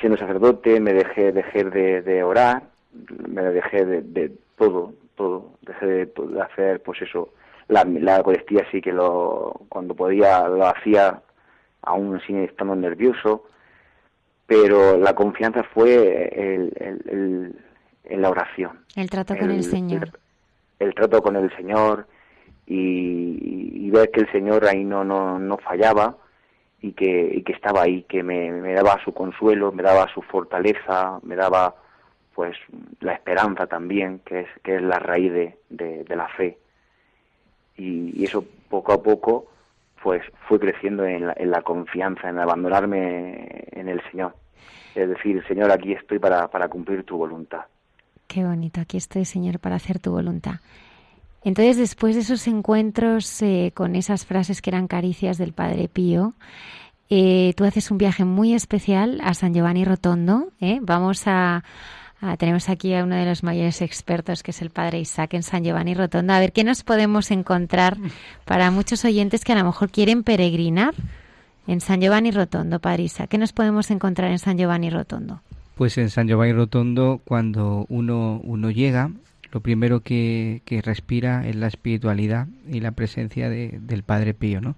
siendo 0.00 0.18
sacerdote 0.18 0.80
me 0.80 0.92
dejé, 0.92 1.32
dejé 1.32 1.64
de, 1.64 2.02
de 2.02 2.22
orar, 2.22 2.62
me 3.28 3.42
dejé 3.42 3.84
de, 3.84 4.32
todo, 4.56 4.94
todo, 5.14 5.52
dejé 5.62 5.86
de, 5.86 6.12
hacer, 6.42 6.82
pues 6.82 7.02
eso, 7.02 7.30
la, 7.68 7.84
la 7.84 8.24
sí 8.70 8.80
que 8.80 8.92
lo, 8.92 9.60
cuando 9.68 9.94
podía 9.94 10.48
lo 10.48 10.66
hacía, 10.66 11.20
aún 11.82 12.20
sin 12.26 12.38
estando 12.38 12.74
nervioso, 12.74 13.44
pero 14.48 14.96
la 14.96 15.14
confianza 15.14 15.62
fue 15.62 16.32
el, 16.34 17.54
en 18.04 18.22
la 18.22 18.30
oración. 18.30 18.80
El 18.96 19.10
trato 19.10 19.36
con 19.36 19.50
el, 19.50 19.62
Señor. 19.62 20.18
El, 20.78 20.94
trato 20.94 21.20
con 21.20 21.36
el 21.36 21.54
Señor 21.54 22.06
y, 22.66 23.90
ver 23.90 24.10
que 24.10 24.20
el 24.20 24.32
Señor 24.32 24.64
ahí 24.64 24.84
no, 24.84 25.04
no, 25.04 25.38
no 25.38 25.58
fallaba 25.58 26.16
y 26.80 26.92
que, 26.92 27.30
y 27.34 27.42
que 27.42 27.52
estaba 27.52 27.82
ahí, 27.82 28.04
que 28.04 28.22
me, 28.22 28.50
me, 28.50 28.72
daba 28.72 28.98
su 29.04 29.12
consuelo, 29.12 29.70
me 29.70 29.82
daba 29.82 30.08
su 30.14 30.22
fortaleza, 30.22 31.20
me 31.24 31.36
daba 31.36 31.74
pues 32.34 32.56
la 33.00 33.12
esperanza 33.12 33.66
también, 33.66 34.20
que 34.20 34.40
es, 34.40 34.48
que 34.62 34.76
es 34.76 34.82
la 34.82 34.98
raíz 34.98 35.30
de, 35.30 35.58
de, 35.68 36.16
la 36.16 36.28
fe. 36.28 36.56
Y, 37.76 38.18
y, 38.18 38.24
eso 38.24 38.46
poco 38.70 38.94
a 38.94 39.02
poco 39.02 39.48
pues 40.02 40.22
fui 40.48 40.58
creciendo 40.58 41.04
en 41.04 41.26
la, 41.26 41.34
en 41.36 41.50
la 41.50 41.62
confianza, 41.62 42.28
en 42.28 42.38
abandonarme 42.38 43.64
en 43.72 43.88
el 43.88 44.00
Señor. 44.10 44.34
Es 44.94 45.08
decir, 45.08 45.44
Señor, 45.46 45.70
aquí 45.70 45.92
estoy 45.92 46.18
para, 46.18 46.48
para 46.48 46.68
cumplir 46.68 47.04
tu 47.04 47.16
voluntad. 47.16 47.62
Qué 48.26 48.44
bonito, 48.44 48.80
aquí 48.80 48.96
estoy, 48.96 49.24
Señor, 49.24 49.58
para 49.58 49.76
hacer 49.76 49.98
tu 49.98 50.10
voluntad. 50.10 50.56
Entonces, 51.44 51.76
después 51.76 52.14
de 52.14 52.22
esos 52.22 52.46
encuentros 52.48 53.40
eh, 53.42 53.72
con 53.74 53.94
esas 53.96 54.26
frases 54.26 54.60
que 54.60 54.70
eran 54.70 54.88
caricias 54.88 55.38
del 55.38 55.52
Padre 55.52 55.88
Pío, 55.88 56.34
eh, 57.10 57.54
tú 57.56 57.64
haces 57.64 57.90
un 57.90 57.98
viaje 57.98 58.24
muy 58.24 58.54
especial 58.54 59.20
a 59.22 59.34
San 59.34 59.54
Giovanni 59.54 59.84
Rotondo. 59.84 60.48
¿eh? 60.60 60.78
Vamos 60.82 61.22
a, 61.26 61.64
tenemos 62.38 62.68
aquí 62.68 62.94
a 62.94 63.04
uno 63.04 63.14
de 63.14 63.24
los 63.24 63.42
mayores 63.42 63.80
expertos, 63.80 64.42
que 64.42 64.50
es 64.50 64.60
el 64.60 64.70
padre 64.70 64.98
Isaac 64.98 65.34
en 65.34 65.42
San 65.42 65.64
Giovanni 65.64 65.94
Rotondo. 65.94 66.32
A 66.32 66.40
ver, 66.40 66.52
¿qué 66.52 66.64
nos 66.64 66.82
podemos 66.82 67.30
encontrar 67.30 67.96
para 68.44 68.70
muchos 68.70 69.04
oyentes 69.04 69.44
que 69.44 69.52
a 69.52 69.56
lo 69.56 69.64
mejor 69.64 69.90
quieren 69.90 70.24
peregrinar 70.24 70.94
en 71.68 71.80
San 71.80 72.00
Giovanni 72.00 72.32
Rotondo, 72.32 72.80
Padre 72.80 73.04
Isaac? 73.04 73.28
¿Qué 73.30 73.38
nos 73.38 73.52
podemos 73.52 73.90
encontrar 73.90 74.32
en 74.32 74.38
San 74.38 74.58
Giovanni 74.58 74.90
Rotondo? 74.90 75.42
Pues 75.76 75.96
en 75.98 76.10
San 76.10 76.26
Giovanni 76.26 76.52
Rotondo, 76.52 77.20
cuando 77.24 77.86
uno, 77.88 78.40
uno 78.42 78.70
llega, 78.72 79.12
lo 79.52 79.60
primero 79.60 80.00
que, 80.00 80.62
que 80.64 80.82
respira 80.82 81.46
es 81.46 81.54
la 81.54 81.68
espiritualidad 81.68 82.48
y 82.68 82.80
la 82.80 82.90
presencia 82.90 83.48
de, 83.48 83.78
del 83.80 84.02
Padre 84.02 84.34
Pío, 84.34 84.60
¿no? 84.60 84.74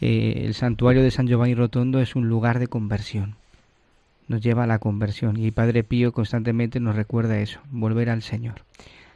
Eh, 0.00 0.44
el 0.46 0.54
santuario 0.54 1.02
de 1.02 1.10
San 1.10 1.26
Giovanni 1.26 1.54
Rotondo 1.54 2.00
es 2.00 2.16
un 2.16 2.28
lugar 2.28 2.58
de 2.58 2.68
conversión 2.68 3.34
nos 4.28 4.40
lleva 4.40 4.64
a 4.64 4.66
la 4.66 4.78
conversión. 4.78 5.36
Y 5.36 5.50
Padre 5.50 5.82
Pío 5.84 6.12
constantemente 6.12 6.80
nos 6.80 6.94
recuerda 6.94 7.40
eso, 7.40 7.60
volver 7.70 8.10
al 8.10 8.22
Señor. 8.22 8.62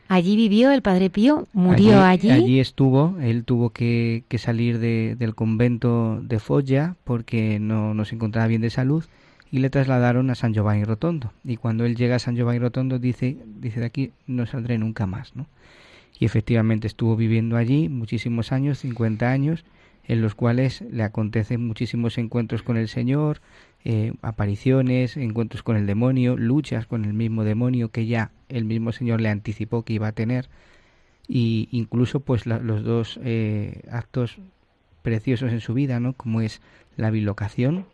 Allí 0.08 0.36
vivió 0.36 0.72
el 0.72 0.82
Padre 0.82 1.08
Pío, 1.08 1.46
murió 1.52 2.02
allí. 2.02 2.30
Allí, 2.30 2.60
estuvo, 2.60 3.16
él 3.20 3.44
tuvo 3.44 3.70
que, 3.70 4.24
salir 4.36 4.78
del 4.78 5.34
convento 5.34 6.20
de 6.22 6.38
Foggia 6.38 6.96
porque 7.04 7.58
no, 7.58 7.94
no, 7.94 8.04
se 8.04 8.16
encontraba 8.16 8.46
bien 8.46 8.60
de 8.60 8.68
salud 8.68 9.04
y 9.50 9.58
le 9.58 9.70
trasladaron 9.70 10.28
a 10.30 10.34
San 10.34 10.52
Giovanni 10.52 10.84
Rotondo. 10.84 11.32
Y 11.44 11.56
cuando 11.56 11.84
él 11.84 11.96
llega 11.96 12.16
a 12.16 12.18
San 12.18 12.36
Giovanni 12.36 12.58
Rotondo 12.58 12.98
dice, 12.98 13.38
dice 13.46 13.80
de 13.80 13.86
aquí 13.86 14.12
no 14.26 14.46
saldré 14.46 14.78
nunca 14.78 15.06
más, 15.06 15.36
¿no? 15.36 15.46
Y 16.18 16.24
efectivamente 16.24 16.86
estuvo 16.86 17.16
viviendo 17.16 17.56
allí 17.56 17.88
muchísimos 17.88 18.52
años, 18.52 18.78
50 18.78 19.30
años, 19.30 19.64
en 20.04 20.20
los 20.20 20.34
cuales 20.34 20.82
le 20.90 21.02
acontecen 21.02 21.66
muchísimos 21.66 22.18
encuentros 22.18 22.62
con 22.62 22.76
el 22.76 22.88
Señor, 22.88 23.40
eh, 23.84 24.12
apariciones, 24.22 25.16
encuentros 25.16 25.62
con 25.62 25.76
el 25.76 25.86
demonio, 25.86 26.36
luchas 26.36 26.86
con 26.86 27.04
el 27.04 27.14
mismo 27.14 27.44
demonio 27.44 27.90
que 27.90 28.06
ya 28.06 28.30
el 28.48 28.64
mismo 28.64 28.92
Señor 28.92 29.20
le 29.20 29.28
anticipó 29.28 29.84
que 29.84 29.94
iba 29.94 30.08
a 30.08 30.12
tener 30.12 30.48
y 31.26 31.68
incluso 31.72 32.20
pues 32.20 32.46
los 32.46 32.84
dos 32.84 33.18
eh, 33.24 33.82
actos 33.90 34.38
preciosos 35.02 35.52
en 35.52 35.60
su 35.60 35.74
vida, 35.74 35.98
¿no? 35.98 36.12
Como 36.12 36.40
es 36.40 36.60
la 36.96 37.10
bilocación, 37.10 37.86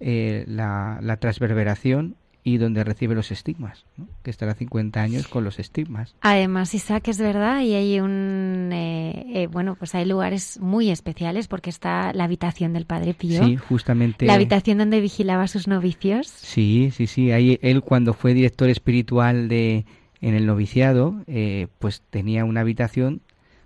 eh, 0.00 0.44
la, 0.46 0.98
la 1.02 1.16
transverberación 1.16 2.16
y 2.46 2.58
donde 2.58 2.84
recibe 2.84 3.16
los 3.16 3.32
estigmas, 3.32 3.86
que 4.22 4.30
estará 4.30 4.54
50 4.54 5.02
años 5.02 5.26
con 5.26 5.42
los 5.42 5.58
estigmas. 5.58 6.14
Además, 6.20 6.74
Isaac, 6.74 7.08
es 7.08 7.18
verdad, 7.18 7.60
y 7.62 7.74
hay 7.74 7.98
un, 7.98 8.70
eh, 8.72 9.26
eh, 9.34 9.46
bueno, 9.48 9.74
pues 9.74 9.96
hay 9.96 10.04
lugares 10.04 10.60
muy 10.60 10.90
especiales 10.90 11.48
porque 11.48 11.70
está 11.70 12.12
la 12.12 12.22
habitación 12.22 12.72
del 12.72 12.86
Padre 12.86 13.14
Pío. 13.14 13.44
Sí, 13.44 13.56
justamente. 13.56 14.26
La 14.26 14.34
habitación 14.34 14.78
donde 14.78 15.00
vigilaba 15.00 15.42
a 15.42 15.48
sus 15.48 15.66
novicios. 15.66 16.28
Sí, 16.28 16.92
sí, 16.94 17.08
sí. 17.08 17.32
Ahí 17.32 17.58
él 17.62 17.82
cuando 17.82 18.14
fue 18.14 18.32
director 18.32 18.70
espiritual 18.70 19.48
de 19.48 19.84
en 20.20 20.34
el 20.34 20.46
noviciado, 20.46 21.16
eh, 21.26 21.66
pues 21.80 22.04
tenía 22.10 22.44
una 22.44 22.60
habitación 22.60 23.22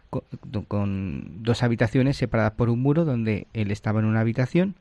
con, 0.09 0.23
con 0.69 1.43
dos 1.43 1.63
habitaciones 1.63 2.17
separadas 2.17 2.53
por 2.53 2.71
un 2.71 2.81
muro 2.81 3.05
donde 3.05 3.47
él 3.53 3.73
estaba 3.73 4.01
en 4.01 4.07
una 4.07 4.21
habitación 4.21 4.75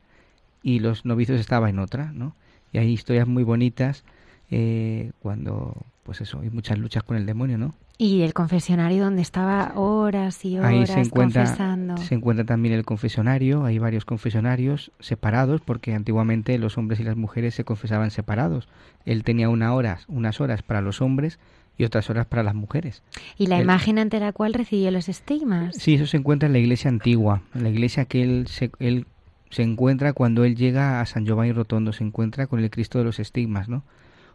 y 0.62 0.78
los 0.78 1.04
novicios 1.04 1.38
estaban 1.38 1.68
en 1.68 1.78
otra, 1.80 2.12
¿no? 2.14 2.34
Y 2.72 2.78
hay 2.78 2.90
historias 2.92 3.26
muy 3.26 3.42
bonitas 3.42 4.04
eh, 4.50 5.12
cuando, 5.20 5.76
pues 6.02 6.20
eso, 6.20 6.40
hay 6.40 6.50
muchas 6.50 6.78
luchas 6.78 7.02
con 7.02 7.16
el 7.16 7.26
demonio, 7.26 7.58
¿no? 7.58 7.74
Y 7.98 8.22
el 8.22 8.32
confesionario 8.32 9.04
donde 9.04 9.20
estaba 9.20 9.72
horas 9.74 10.42
y 10.46 10.56
horas 10.56 10.70
Ahí 10.70 10.86
se 10.86 11.00
encuentra, 11.00 11.42
confesando. 11.42 11.96
Se 11.98 12.14
encuentra 12.14 12.46
también 12.46 12.74
el 12.74 12.86
confesionario, 12.86 13.66
hay 13.66 13.78
varios 13.78 14.06
confesionarios 14.06 14.90
separados, 15.00 15.60
porque 15.60 15.92
antiguamente 15.92 16.56
los 16.58 16.78
hombres 16.78 16.98
y 17.00 17.04
las 17.04 17.16
mujeres 17.16 17.54
se 17.54 17.64
confesaban 17.64 18.10
separados. 18.10 18.68
Él 19.04 19.22
tenía 19.22 19.50
una 19.50 19.74
horas, 19.74 20.06
unas 20.08 20.40
horas 20.40 20.62
para 20.62 20.80
los 20.80 21.02
hombres 21.02 21.38
y 21.76 21.84
otras 21.84 22.08
horas 22.08 22.26
para 22.26 22.42
las 22.42 22.54
mujeres. 22.54 23.02
¿Y 23.36 23.48
la 23.48 23.60
imagen 23.60 23.98
ante 23.98 24.18
la 24.18 24.32
cual 24.32 24.54
recibió 24.54 24.90
los 24.90 25.10
estigmas? 25.10 25.76
Sí, 25.76 25.94
eso 25.94 26.06
se 26.06 26.16
encuentra 26.16 26.46
en 26.46 26.54
la 26.54 26.58
iglesia 26.58 26.88
antigua, 26.88 27.42
en 27.54 27.64
la 27.64 27.68
iglesia 27.68 28.06
que 28.06 28.22
él, 28.22 28.46
se, 28.48 28.70
él 28.78 29.06
se 29.50 29.62
encuentra 29.62 30.12
cuando 30.12 30.44
él 30.44 30.56
llega 30.56 31.00
a 31.00 31.06
San 31.06 31.26
Giovanni 31.26 31.52
Rotondo, 31.52 31.92
se 31.92 32.04
encuentra 32.04 32.46
con 32.46 32.60
el 32.60 32.70
Cristo 32.70 32.98
de 32.98 33.04
los 33.04 33.18
Estigmas, 33.18 33.68
¿no? 33.68 33.84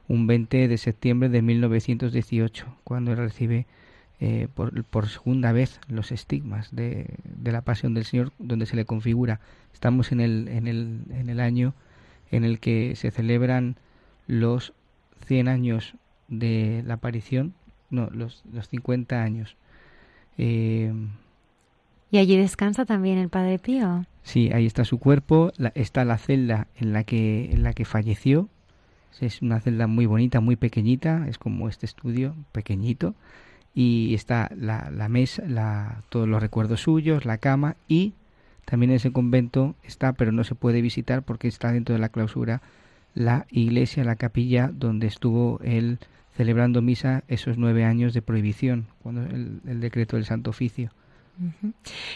Un 0.07 0.27
20 0.27 0.67
de 0.67 0.77
septiembre 0.77 1.29
de 1.29 1.41
1918, 1.41 2.65
cuando 2.83 3.11
él 3.11 3.17
recibe 3.17 3.65
eh, 4.19 4.47
por, 4.53 4.83
por, 4.83 5.07
segunda 5.09 5.51
vez 5.51 5.79
los 5.87 6.11
estigmas 6.11 6.73
de, 6.75 7.15
de, 7.23 7.51
la 7.51 7.61
pasión 7.61 7.93
del 7.93 8.05
Señor, 8.05 8.31
donde 8.39 8.65
se 8.65 8.75
le 8.75 8.85
configura. 8.85 9.39
Estamos 9.73 10.11
en 10.11 10.19
el, 10.19 10.47
en 10.47 10.67
el, 10.67 11.01
en 11.09 11.29
el 11.29 11.39
año 11.39 11.73
en 12.31 12.43
el 12.43 12.59
que 12.59 12.95
se 12.95 13.11
celebran 13.11 13.77
los 14.27 14.73
100 15.25 15.47
años 15.47 15.95
de 16.27 16.83
la 16.85 16.95
aparición, 16.95 17.53
no, 17.89 18.09
los, 18.11 18.43
los 18.51 18.67
50 18.69 19.21
años. 19.21 19.57
Eh, 20.37 20.93
¿Y 22.15 22.17
allí 22.17 22.37
descansa 22.37 22.85
también 22.85 23.17
el 23.17 23.27
Padre 23.27 23.59
Pío? 23.59 24.05
Sí, 24.23 24.49
ahí 24.53 24.65
está 24.65 24.85
su 24.85 24.99
cuerpo, 24.99 25.51
está 25.73 26.05
la 26.05 26.17
celda 26.17 26.67
en 26.77 26.93
la 26.93 27.03
que, 27.03 27.51
en 27.51 27.61
la 27.61 27.73
que 27.73 27.83
falleció. 27.83 28.47
Es 29.19 29.41
una 29.41 29.59
celda 29.59 29.85
muy 29.87 30.05
bonita, 30.05 30.39
muy 30.39 30.55
pequeñita, 30.55 31.25
es 31.27 31.37
como 31.37 31.67
este 31.67 31.85
estudio, 31.85 32.33
pequeñito. 32.53 33.15
Y 33.73 34.13
está 34.13 34.49
la, 34.55 34.89
la 34.91 35.09
mesa, 35.09 35.43
la, 35.45 36.03
todos 36.07 36.25
los 36.25 36.41
recuerdos 36.41 36.79
suyos, 36.79 37.25
la 37.25 37.37
cama 37.37 37.75
y 37.89 38.13
también 38.63 38.93
ese 38.93 39.11
convento 39.11 39.75
está, 39.83 40.13
pero 40.13 40.31
no 40.31 40.45
se 40.45 40.55
puede 40.55 40.81
visitar 40.81 41.21
porque 41.21 41.49
está 41.49 41.73
dentro 41.73 41.95
de 41.95 41.99
la 41.99 42.07
clausura, 42.07 42.61
la 43.13 43.45
iglesia, 43.49 44.05
la 44.05 44.15
capilla 44.15 44.71
donde 44.73 45.07
estuvo 45.07 45.59
él 45.65 45.99
celebrando 46.37 46.81
misa 46.81 47.25
esos 47.27 47.57
nueve 47.57 47.83
años 47.83 48.13
de 48.13 48.21
prohibición, 48.21 48.85
cuando 49.03 49.23
el 49.23 49.81
decreto 49.81 50.15
del 50.15 50.23
Santo 50.23 50.51
Oficio. 50.51 50.91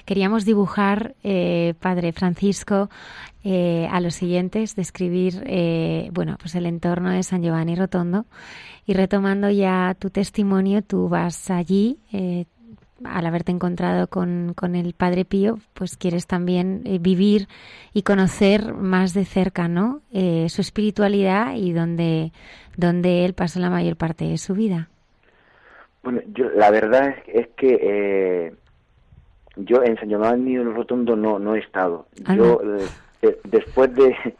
Queríamos 0.05 0.45
dibujar, 0.45 1.15
eh, 1.23 1.73
Padre 1.79 2.11
Francisco, 2.13 2.89
eh, 3.43 3.87
a 3.91 3.99
los 3.99 4.15
siguientes, 4.15 4.75
describir, 4.75 5.43
eh, 5.45 6.09
bueno, 6.13 6.37
pues 6.39 6.55
el 6.55 6.65
entorno 6.65 7.11
de 7.11 7.23
San 7.23 7.41
Giovanni 7.41 7.75
Rotondo 7.75 8.25
y 8.85 8.93
retomando 8.93 9.49
ya 9.49 9.95
tu 9.97 10.09
testimonio, 10.09 10.81
tú 10.81 11.09
vas 11.09 11.49
allí, 11.49 11.99
al 13.03 13.25
haberte 13.25 13.51
encontrado 13.51 14.07
con, 14.07 14.53
con, 14.55 14.75
el 14.75 14.93
Padre 14.93 15.25
Pío, 15.25 15.59
pues 15.73 15.95
quieres 15.95 16.27
también 16.27 16.83
vivir 16.99 17.47
y 17.93 18.01
conocer 18.01 18.73
más 18.73 19.13
de 19.13 19.25
cerca, 19.25 19.67
¿no? 19.67 20.01
su 20.11 20.61
espiritualidad 20.61 21.53
y 21.55 21.71
donde, 21.71 22.31
donde 22.75 23.25
él 23.25 23.33
pasó 23.33 23.59
la 23.59 23.69
mayor 23.69 23.95
parte 23.95 24.25
de 24.25 24.37
su 24.37 24.55
vida. 24.55 24.89
Bueno, 26.01 26.21
la 26.55 26.71
verdad 26.71 27.15
es, 27.27 27.47
que 27.57 28.53
yo 29.55 29.83
en 29.83 29.97
San 29.97 30.09
Giovanni 30.09 30.55
del 30.55 30.73
Rotondo 30.73 31.15
no, 31.15 31.39
no 31.39 31.55
he 31.55 31.59
estado. 31.59 32.07
Ah, 32.25 32.35
yo, 32.35 32.61
eh, 33.21 33.39
después 33.45 33.93
de... 33.95 34.15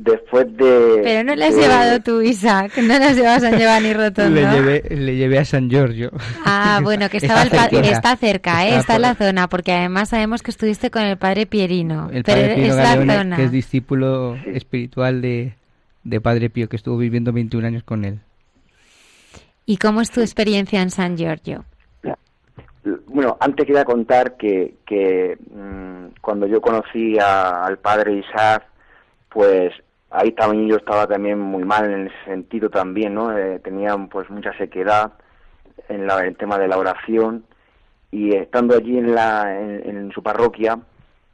Después 0.00 0.46
de... 0.56 1.00
Pero 1.02 1.24
no 1.24 1.34
le 1.34 1.46
has 1.46 1.56
llevado 1.56 2.00
tú, 2.00 2.22
Isaac, 2.22 2.70
no 2.76 2.96
le 3.00 3.04
has 3.04 3.16
llevado 3.16 3.38
a 3.38 3.40
San 3.40 3.58
Giovanni 3.58 3.92
Rotondo. 3.92 4.40
Le 4.40 4.48
llevé, 4.48 4.82
le 4.90 5.16
llevé 5.16 5.38
a 5.40 5.44
San 5.44 5.68
Giorgio. 5.68 6.12
Ah, 6.44 6.78
bueno, 6.84 7.08
que 7.08 7.16
estaba 7.16 7.42
está, 7.42 7.66
el 7.66 7.84
está 7.84 8.14
cerca, 8.14 8.64
¿eh? 8.64 8.76
está, 8.76 8.94
en 8.94 9.02
la 9.02 9.16
zona, 9.16 9.48
porque 9.48 9.72
además 9.72 10.10
sabemos 10.10 10.44
que 10.44 10.52
estuviste 10.52 10.92
con 10.92 11.02
el 11.02 11.16
padre 11.16 11.46
Pierino. 11.46 12.10
El 12.12 12.22
padre 12.22 12.54
Pierino 12.54 12.76
Galeone, 12.76 13.34
que 13.34 13.42
es 13.42 13.50
discípulo 13.50 14.36
espiritual 14.46 15.20
de, 15.20 15.54
de 16.04 16.20
Padre 16.20 16.48
Pío, 16.48 16.68
que 16.68 16.76
estuvo 16.76 16.96
viviendo 16.96 17.32
21 17.32 17.66
años 17.66 17.82
con 17.82 18.04
él. 18.04 18.20
¿Y 19.66 19.78
cómo 19.78 20.00
es 20.00 20.12
tu 20.12 20.20
experiencia 20.20 20.80
en 20.80 20.90
San 20.90 21.16
Giorgio? 21.16 21.64
Bueno, 23.06 23.36
antes 23.40 23.66
quería 23.66 23.84
contar 23.84 24.36
que, 24.36 24.76
que 24.86 25.38
mm, 25.50 26.20
cuando 26.20 26.46
yo 26.46 26.60
conocí 26.60 27.18
al 27.18 27.78
padre 27.78 28.14
Isaac, 28.14 28.64
pues 29.28 29.72
ahí 30.10 30.32
también 30.32 30.68
yo 30.68 30.76
estaba 30.76 31.06
también 31.06 31.38
muy 31.38 31.64
mal 31.64 31.90
en 31.90 32.06
ese 32.06 32.24
sentido 32.24 32.70
también, 32.70 33.14
¿no? 33.14 33.36
Eh, 33.36 33.58
tenía 33.60 33.96
pues 34.10 34.30
mucha 34.30 34.56
sequedad 34.56 35.12
en 35.88 36.06
la, 36.06 36.24
el 36.24 36.36
tema 36.36 36.58
de 36.58 36.68
la 36.68 36.78
oración 36.78 37.44
y 38.10 38.34
estando 38.34 38.74
allí 38.76 38.96
en, 38.98 39.14
la, 39.14 39.58
en, 39.58 40.10
su 40.12 40.22
parroquia, 40.22 40.78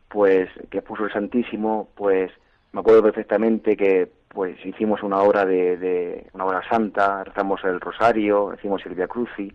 pues 0.08 0.48
que 0.70 0.82
puso 0.82 1.04
el 1.04 1.12
Santísimo, 1.12 1.88
pues 1.94 2.32
me 2.72 2.80
acuerdo 2.80 3.02
perfectamente 3.02 3.76
que 3.76 4.10
pues 4.28 4.56
hicimos 4.64 5.02
una 5.02 5.18
hora 5.18 5.44
de, 5.44 5.76
de 5.76 6.26
una 6.32 6.44
hora 6.44 6.68
santa, 6.68 7.22
rezamos 7.22 7.62
el 7.64 7.80
rosario, 7.80 8.52
hicimos 8.54 8.84
el 8.86 8.94
Via 8.94 9.06
Cruci 9.06 9.54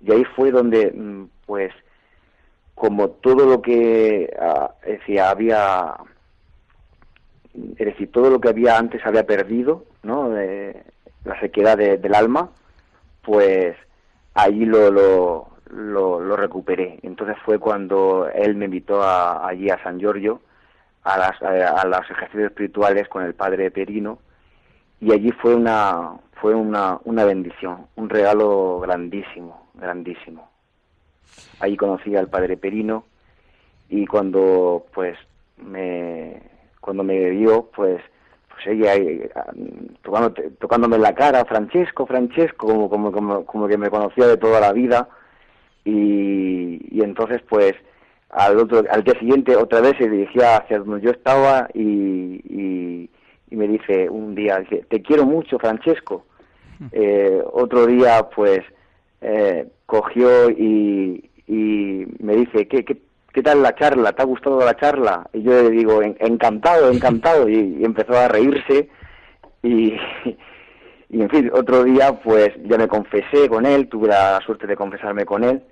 y 0.00 0.12
ahí 0.12 0.24
fue 0.36 0.50
donde, 0.50 0.92
mm, 0.92 1.28
pues, 1.46 1.72
como 2.74 3.10
todo 3.10 3.46
lo 3.46 3.60
que 3.60 4.34
ah, 4.40 4.74
decía, 4.86 5.30
había, 5.30 5.94
es 7.54 7.86
decir, 7.86 8.10
todo 8.10 8.30
lo 8.30 8.40
que 8.40 8.48
había 8.48 8.78
antes 8.78 9.04
había 9.04 9.26
perdido, 9.26 9.84
¿no? 10.02 10.30
la 11.24 11.38
sequedad 11.40 11.76
del 11.76 12.14
alma, 12.14 12.50
pues 13.22 13.76
allí 14.34 14.64
lo, 14.64 14.90
lo, 14.90 15.48
lo, 15.70 16.36
recuperé. 16.36 16.98
Entonces 17.02 17.36
fue 17.44 17.58
cuando 17.58 18.28
él 18.32 18.56
me 18.56 18.64
invitó 18.66 19.02
a, 19.02 19.46
allí 19.46 19.68
a 19.70 19.82
San 19.82 19.98
Giorgio, 19.98 20.40
a, 21.04 21.18
las, 21.18 21.42
a, 21.42 21.86
los 21.86 22.10
ejercicios 22.10 22.50
espirituales 22.50 23.08
con 23.08 23.24
el 23.24 23.34
padre 23.34 23.70
Perino, 23.70 24.18
y 25.00 25.12
allí 25.12 25.32
fue 25.32 25.54
una, 25.54 26.12
fue 26.40 26.54
una, 26.54 26.98
una 27.04 27.24
bendición, 27.24 27.86
un 27.96 28.08
regalo 28.08 28.80
grandísimo, 28.80 29.59
grandísimo. 29.80 30.50
Ahí 31.60 31.76
conocí 31.76 32.14
al 32.16 32.28
padre 32.28 32.56
Perino 32.56 33.04
y 33.88 34.06
cuando 34.06 34.86
pues 34.94 35.18
me 35.58 36.40
cuando 36.80 37.02
me 37.02 37.30
vio 37.30 37.68
pues 37.74 38.00
pues 38.48 38.66
ella 38.66 38.94
eh, 38.94 39.30
tocando, 40.02 40.32
tocándome 40.58 40.98
la 40.98 41.14
cara 41.14 41.44
Francesco 41.44 42.06
Francesco 42.06 42.66
como, 42.66 42.88
como, 42.88 43.12
como, 43.12 43.44
como 43.44 43.68
que 43.68 43.76
me 43.76 43.90
conocía 43.90 44.26
de 44.26 44.36
toda 44.36 44.60
la 44.60 44.72
vida 44.72 45.08
y, 45.84 46.80
y 46.90 47.02
entonces 47.02 47.42
pues 47.48 47.74
al 48.30 48.58
otro 48.58 48.84
al 48.90 49.02
día 49.02 49.18
siguiente 49.18 49.56
otra 49.56 49.80
vez 49.80 49.94
se 49.98 50.08
dirigía 50.08 50.58
hacia 50.58 50.78
donde 50.78 51.04
yo 51.04 51.10
estaba 51.10 51.68
y, 51.74 52.40
y, 52.48 53.10
y 53.50 53.56
me 53.56 53.66
dice 53.66 54.08
un 54.08 54.34
día 54.34 54.60
dice, 54.60 54.84
te 54.88 55.02
quiero 55.02 55.26
mucho 55.26 55.58
Francesco 55.58 56.24
hmm. 56.78 56.86
eh, 56.92 57.42
otro 57.52 57.86
día 57.86 58.28
pues 58.34 58.60
eh, 59.20 59.68
cogió 59.86 60.50
y, 60.50 61.26
me 62.20 62.36
dice, 62.36 62.68
¿qué, 62.68 62.84
¿qué, 62.84 63.42
tal 63.42 63.62
la 63.62 63.74
charla? 63.74 64.12
¿Te 64.12 64.22
ha 64.22 64.24
gustado 64.24 64.64
la 64.64 64.76
charla? 64.76 65.28
Y 65.32 65.42
yo 65.42 65.52
le 65.62 65.70
digo, 65.70 66.02
encantado, 66.02 66.90
encantado, 66.90 67.48
y, 67.48 67.84
empezó 67.84 68.16
a 68.16 68.28
reírse 68.28 68.88
y, 69.62 69.94
y, 71.08 71.22
en 71.22 71.28
fin, 71.28 71.50
otro 71.52 71.84
día 71.84 72.20
pues 72.20 72.50
ya 72.64 72.78
me 72.78 72.88
confesé 72.88 73.48
con 73.48 73.66
él, 73.66 73.88
tuve 73.88 74.08
la 74.08 74.40
suerte 74.44 74.66
de 74.66 74.76
confesarme 74.76 75.24
con 75.24 75.44
él 75.44 75.62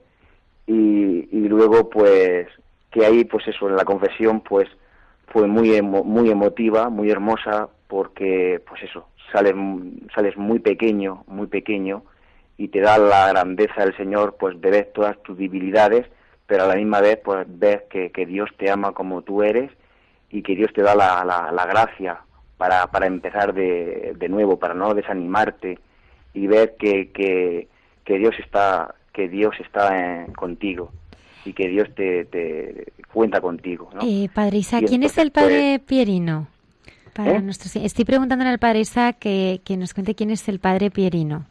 y, 0.67 1.29
y 1.31 1.49
luego 1.49 1.89
pues 1.89 2.49
que 2.91 3.05
ahí 3.05 3.25
pues 3.25 3.47
eso, 3.49 3.69
la 3.69 3.85
confesión 3.85 4.41
pues 4.41 4.69
fue 5.29 5.47
muy 5.47 5.81
muy 5.83 6.31
emotiva, 6.31 6.89
muy 6.89 7.11
hermosa 7.11 7.69
porque 7.87 8.61
pues 8.69 8.83
eso, 8.83 9.07
sales, 9.33 9.55
sales 10.15 10.37
muy 10.37 10.59
pequeño, 10.59 11.25
muy 11.27 11.47
pequeño 11.47 12.03
y 12.59 12.69
te 12.69 12.81
da 12.81 12.99
la 12.99 13.29
grandeza 13.29 13.85
del 13.85 13.97
Señor, 13.97 14.37
pues 14.39 14.61
de 14.61 14.71
ver 14.71 14.91
todas 14.93 15.17
tus 15.23 15.39
debilidades, 15.39 16.07
pero 16.47 16.65
a 16.65 16.67
la 16.67 16.75
misma 16.75 17.01
vez 17.01 17.19
pues 17.25 17.47
ves 17.49 17.83
que, 17.89 18.11
que 18.11 18.27
Dios 18.27 18.51
te 18.59 18.69
ama 18.69 18.93
como 18.93 19.23
tú 19.23 19.43
eres 19.45 19.71
y 20.29 20.43
que 20.43 20.57
Dios 20.57 20.73
te 20.75 20.83
da 20.83 20.95
la, 20.95 21.25
la, 21.25 21.67
gracia 21.67 22.19
para, 22.57 22.89
para 22.89 23.07
empezar 23.07 23.55
de, 23.55 24.15
de, 24.19 24.29
nuevo, 24.29 24.59
para 24.59 24.75
no 24.75 24.93
desanimarte 24.93 25.79
y 26.35 26.47
ver 26.49 26.75
que, 26.77 27.13
que, 27.13 27.69
que 28.05 28.19
Dios 28.19 28.35
está 28.41 28.95
que 29.13 29.29
Dios 29.29 29.55
está 29.59 30.27
contigo 30.37 30.93
y 31.45 31.53
que 31.53 31.67
Dios 31.67 31.89
te, 31.97 32.25
te 32.27 32.93
cuenta 33.13 33.41
contigo. 33.41 33.91
¿no? 33.93 34.01
Eh, 34.03 34.29
padre 34.33 34.59
Isaac, 34.59 34.85
¿quién 34.87 35.03
es 35.03 35.19
el 35.19 35.33
Padre 35.33 35.79
pues, 35.79 35.89
Pierino? 35.89 36.47
Para 37.15 37.39
¿Eh? 37.39 37.43
Estoy 37.83 38.05
preguntándole 38.05 38.51
al 38.51 38.61
Padre 38.61 38.81
Isaac 38.81 39.17
que, 39.19 39.61
que 39.65 39.77
nos 39.77 39.93
cuente 39.93 40.15
quién 40.15 40.31
es 40.31 40.49
el 40.49 40.61
Padre 40.61 40.91
Pierino. 40.91 41.47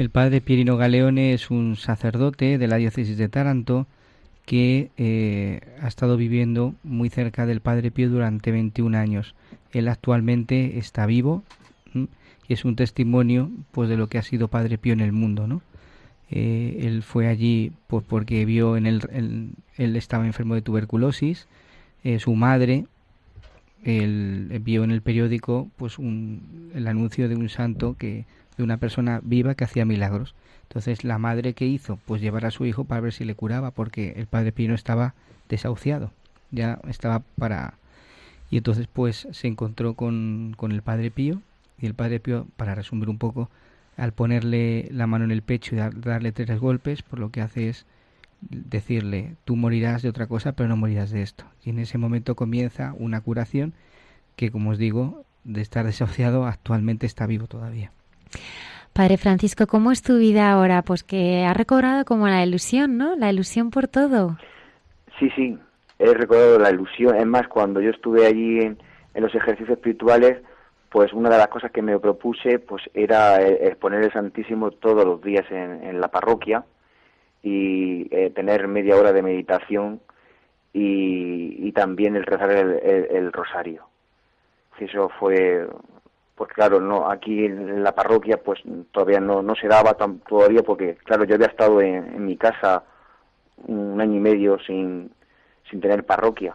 El 0.00 0.08
padre 0.08 0.40
Pierino 0.40 0.78
Galeone 0.78 1.34
es 1.34 1.50
un 1.50 1.76
sacerdote 1.76 2.56
de 2.56 2.68
la 2.68 2.76
diócesis 2.76 3.18
de 3.18 3.28
Taranto 3.28 3.86
que 4.46 4.90
eh, 4.96 5.60
ha 5.82 5.88
estado 5.88 6.16
viviendo 6.16 6.74
muy 6.82 7.10
cerca 7.10 7.44
del 7.44 7.60
Padre 7.60 7.90
Pío 7.90 8.08
durante 8.08 8.50
21 8.50 8.96
años. 8.96 9.34
Él 9.72 9.88
actualmente 9.88 10.78
está 10.78 11.04
vivo 11.04 11.42
y 11.92 12.08
es 12.54 12.64
un 12.64 12.76
testimonio 12.76 13.50
pues 13.72 13.90
de 13.90 13.98
lo 13.98 14.08
que 14.08 14.16
ha 14.16 14.22
sido 14.22 14.48
Padre 14.48 14.78
Pío 14.78 14.94
en 14.94 15.00
el 15.00 15.12
mundo, 15.12 15.46
¿no? 15.46 15.60
Eh, 16.30 16.78
él 16.80 17.02
fue 17.02 17.26
allí 17.26 17.72
pues 17.86 18.02
porque 18.02 18.46
vio 18.46 18.78
en 18.78 18.86
el, 18.86 19.52
él 19.76 19.96
estaba 19.96 20.24
enfermo 20.24 20.54
de 20.54 20.62
tuberculosis, 20.62 21.46
eh, 22.04 22.20
su 22.20 22.34
madre 22.34 22.86
él 23.84 24.60
vio 24.62 24.82
en 24.82 24.92
el 24.92 25.02
periódico 25.02 25.68
pues 25.76 25.98
un, 25.98 26.70
el 26.74 26.86
anuncio 26.86 27.28
de 27.28 27.36
un 27.36 27.50
santo 27.50 27.96
que 27.98 28.24
de 28.60 28.64
una 28.64 28.76
persona 28.76 29.20
viva 29.22 29.54
que 29.54 29.64
hacía 29.64 29.84
milagros. 29.84 30.34
Entonces 30.64 31.02
la 31.02 31.18
madre 31.18 31.54
que 31.54 31.66
hizo, 31.66 31.98
pues 32.06 32.20
llevar 32.20 32.46
a 32.46 32.50
su 32.50 32.66
hijo 32.66 32.84
para 32.84 33.00
ver 33.00 33.12
si 33.12 33.24
le 33.24 33.34
curaba, 33.34 33.70
porque 33.70 34.12
el 34.16 34.26
padre 34.26 34.52
Pino 34.52 34.74
estaba 34.74 35.14
desahuciado, 35.48 36.12
ya 36.50 36.78
estaba 36.88 37.22
para... 37.38 37.74
Y 38.50 38.58
entonces 38.58 38.86
pues 38.92 39.26
se 39.30 39.48
encontró 39.48 39.94
con, 39.94 40.54
con 40.56 40.72
el 40.72 40.82
padre 40.82 41.10
Pío, 41.10 41.40
y 41.80 41.86
el 41.86 41.94
padre 41.94 42.20
Pío, 42.20 42.46
para 42.56 42.74
resumir 42.74 43.08
un 43.08 43.18
poco, 43.18 43.48
al 43.96 44.12
ponerle 44.12 44.88
la 44.92 45.06
mano 45.06 45.24
en 45.24 45.30
el 45.30 45.42
pecho 45.42 45.74
y 45.74 45.78
darle 45.78 46.32
tres 46.32 46.60
golpes, 46.60 47.02
por 47.02 47.18
lo 47.18 47.30
que 47.30 47.40
hace 47.40 47.68
es 47.68 47.86
decirle, 48.40 49.36
tú 49.44 49.56
morirás 49.56 50.02
de 50.02 50.08
otra 50.08 50.26
cosa, 50.26 50.52
pero 50.52 50.68
no 50.68 50.76
morirás 50.76 51.10
de 51.10 51.22
esto. 51.22 51.44
Y 51.64 51.70
en 51.70 51.78
ese 51.78 51.98
momento 51.98 52.34
comienza 52.34 52.94
una 52.98 53.20
curación 53.20 53.72
que, 54.36 54.50
como 54.50 54.70
os 54.70 54.78
digo, 54.78 55.24
de 55.44 55.60
estar 55.60 55.84
desahuciado, 55.84 56.46
actualmente 56.46 57.06
está 57.06 57.26
vivo 57.26 57.46
todavía. 57.46 57.92
Padre 58.92 59.16
Francisco, 59.16 59.66
¿cómo 59.66 59.92
es 59.92 60.02
tu 60.02 60.18
vida 60.18 60.50
ahora? 60.50 60.82
Pues 60.82 61.04
que 61.04 61.44
ha 61.44 61.54
recobrado 61.54 62.04
como 62.04 62.26
la 62.26 62.44
ilusión, 62.44 62.98
¿no? 62.98 63.16
La 63.16 63.30
ilusión 63.30 63.70
por 63.70 63.88
todo. 63.88 64.36
Sí, 65.18 65.30
sí, 65.36 65.58
he 65.98 66.14
recordado 66.14 66.58
la 66.58 66.70
ilusión. 66.70 67.16
Es 67.16 67.26
más, 67.26 67.46
cuando 67.46 67.80
yo 67.80 67.90
estuve 67.90 68.26
allí 68.26 68.60
en, 68.60 68.78
los 69.14 69.34
ejercicios 69.34 69.70
espirituales, 69.70 70.38
pues 70.90 71.12
una 71.12 71.28
de 71.28 71.38
las 71.38 71.48
cosas 71.48 71.70
que 71.70 71.82
me 71.82 71.98
propuse 71.98 72.58
pues 72.58 72.82
era 72.94 73.40
exponer 73.42 74.02
el 74.02 74.12
Santísimo 74.12 74.70
todos 74.70 75.04
los 75.04 75.22
días 75.22 75.44
en, 75.50 76.00
la 76.00 76.08
parroquia 76.08 76.64
y 77.42 78.08
eh, 78.10 78.30
tener 78.30 78.66
media 78.66 78.96
hora 78.96 79.12
de 79.12 79.22
meditación 79.22 80.00
y, 80.72 81.72
también 81.72 82.16
el 82.16 82.26
rezar 82.26 82.50
el, 82.50 83.32
rosario. 83.32 83.84
Eso 84.78 85.10
fue, 85.18 85.66
pues 86.40 86.54
claro, 86.54 86.80
no 86.80 87.10
aquí 87.10 87.44
en 87.44 87.84
la 87.84 87.94
parroquia 87.94 88.38
pues 88.42 88.60
todavía 88.92 89.20
no, 89.20 89.42
no 89.42 89.54
se 89.56 89.68
daba 89.68 89.92
tan, 89.92 90.20
todavía 90.20 90.62
porque 90.62 90.94
claro 91.04 91.24
yo 91.24 91.34
había 91.34 91.48
estado 91.48 91.82
en 91.82 92.24
mi 92.24 92.38
casa 92.38 92.82
un 93.66 94.00
año 94.00 94.16
y 94.16 94.20
medio 94.20 94.58
sin, 94.60 95.10
sin 95.68 95.82
tener 95.82 96.06
parroquia. 96.06 96.54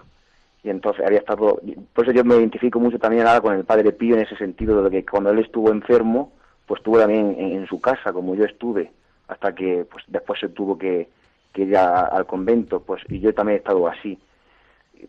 Y 0.63 0.71
entonces 0.71 1.05
había 1.05 1.19
estado, 1.19 1.61
por 1.93 2.03
eso 2.03 2.11
yo 2.13 2.23
me 2.23 2.35
identifico 2.35 2.79
mucho 2.79 2.97
también 2.97 3.27
ahora 3.27 3.41
con 3.41 3.53
el 3.53 3.63
Padre 3.63 3.91
Pío 3.91 4.15
en 4.15 4.23
ese 4.23 4.35
sentido 4.37 4.81
de 4.81 4.89
que 4.89 5.05
cuando 5.05 5.29
él 5.29 5.37
estuvo 5.37 5.69
enfermo, 5.69 6.31
pues 6.65 6.79
estuvo 6.79 6.97
también 6.97 7.35
en, 7.37 7.67
su 7.67 7.79
casa, 7.79 8.11
como 8.11 8.33
yo 8.33 8.45
estuve, 8.45 8.91
hasta 9.27 9.53
que 9.53 9.85
pues 9.85 10.03
después 10.07 10.39
se 10.39 10.49
tuvo 10.49 10.79
que, 10.79 11.09
que 11.53 11.61
ir 11.61 11.77
al 11.77 12.25
convento, 12.25 12.79
pues 12.79 13.03
y 13.07 13.19
yo 13.19 13.35
también 13.35 13.57
he 13.57 13.59
estado 13.59 13.87
así. 13.87 14.17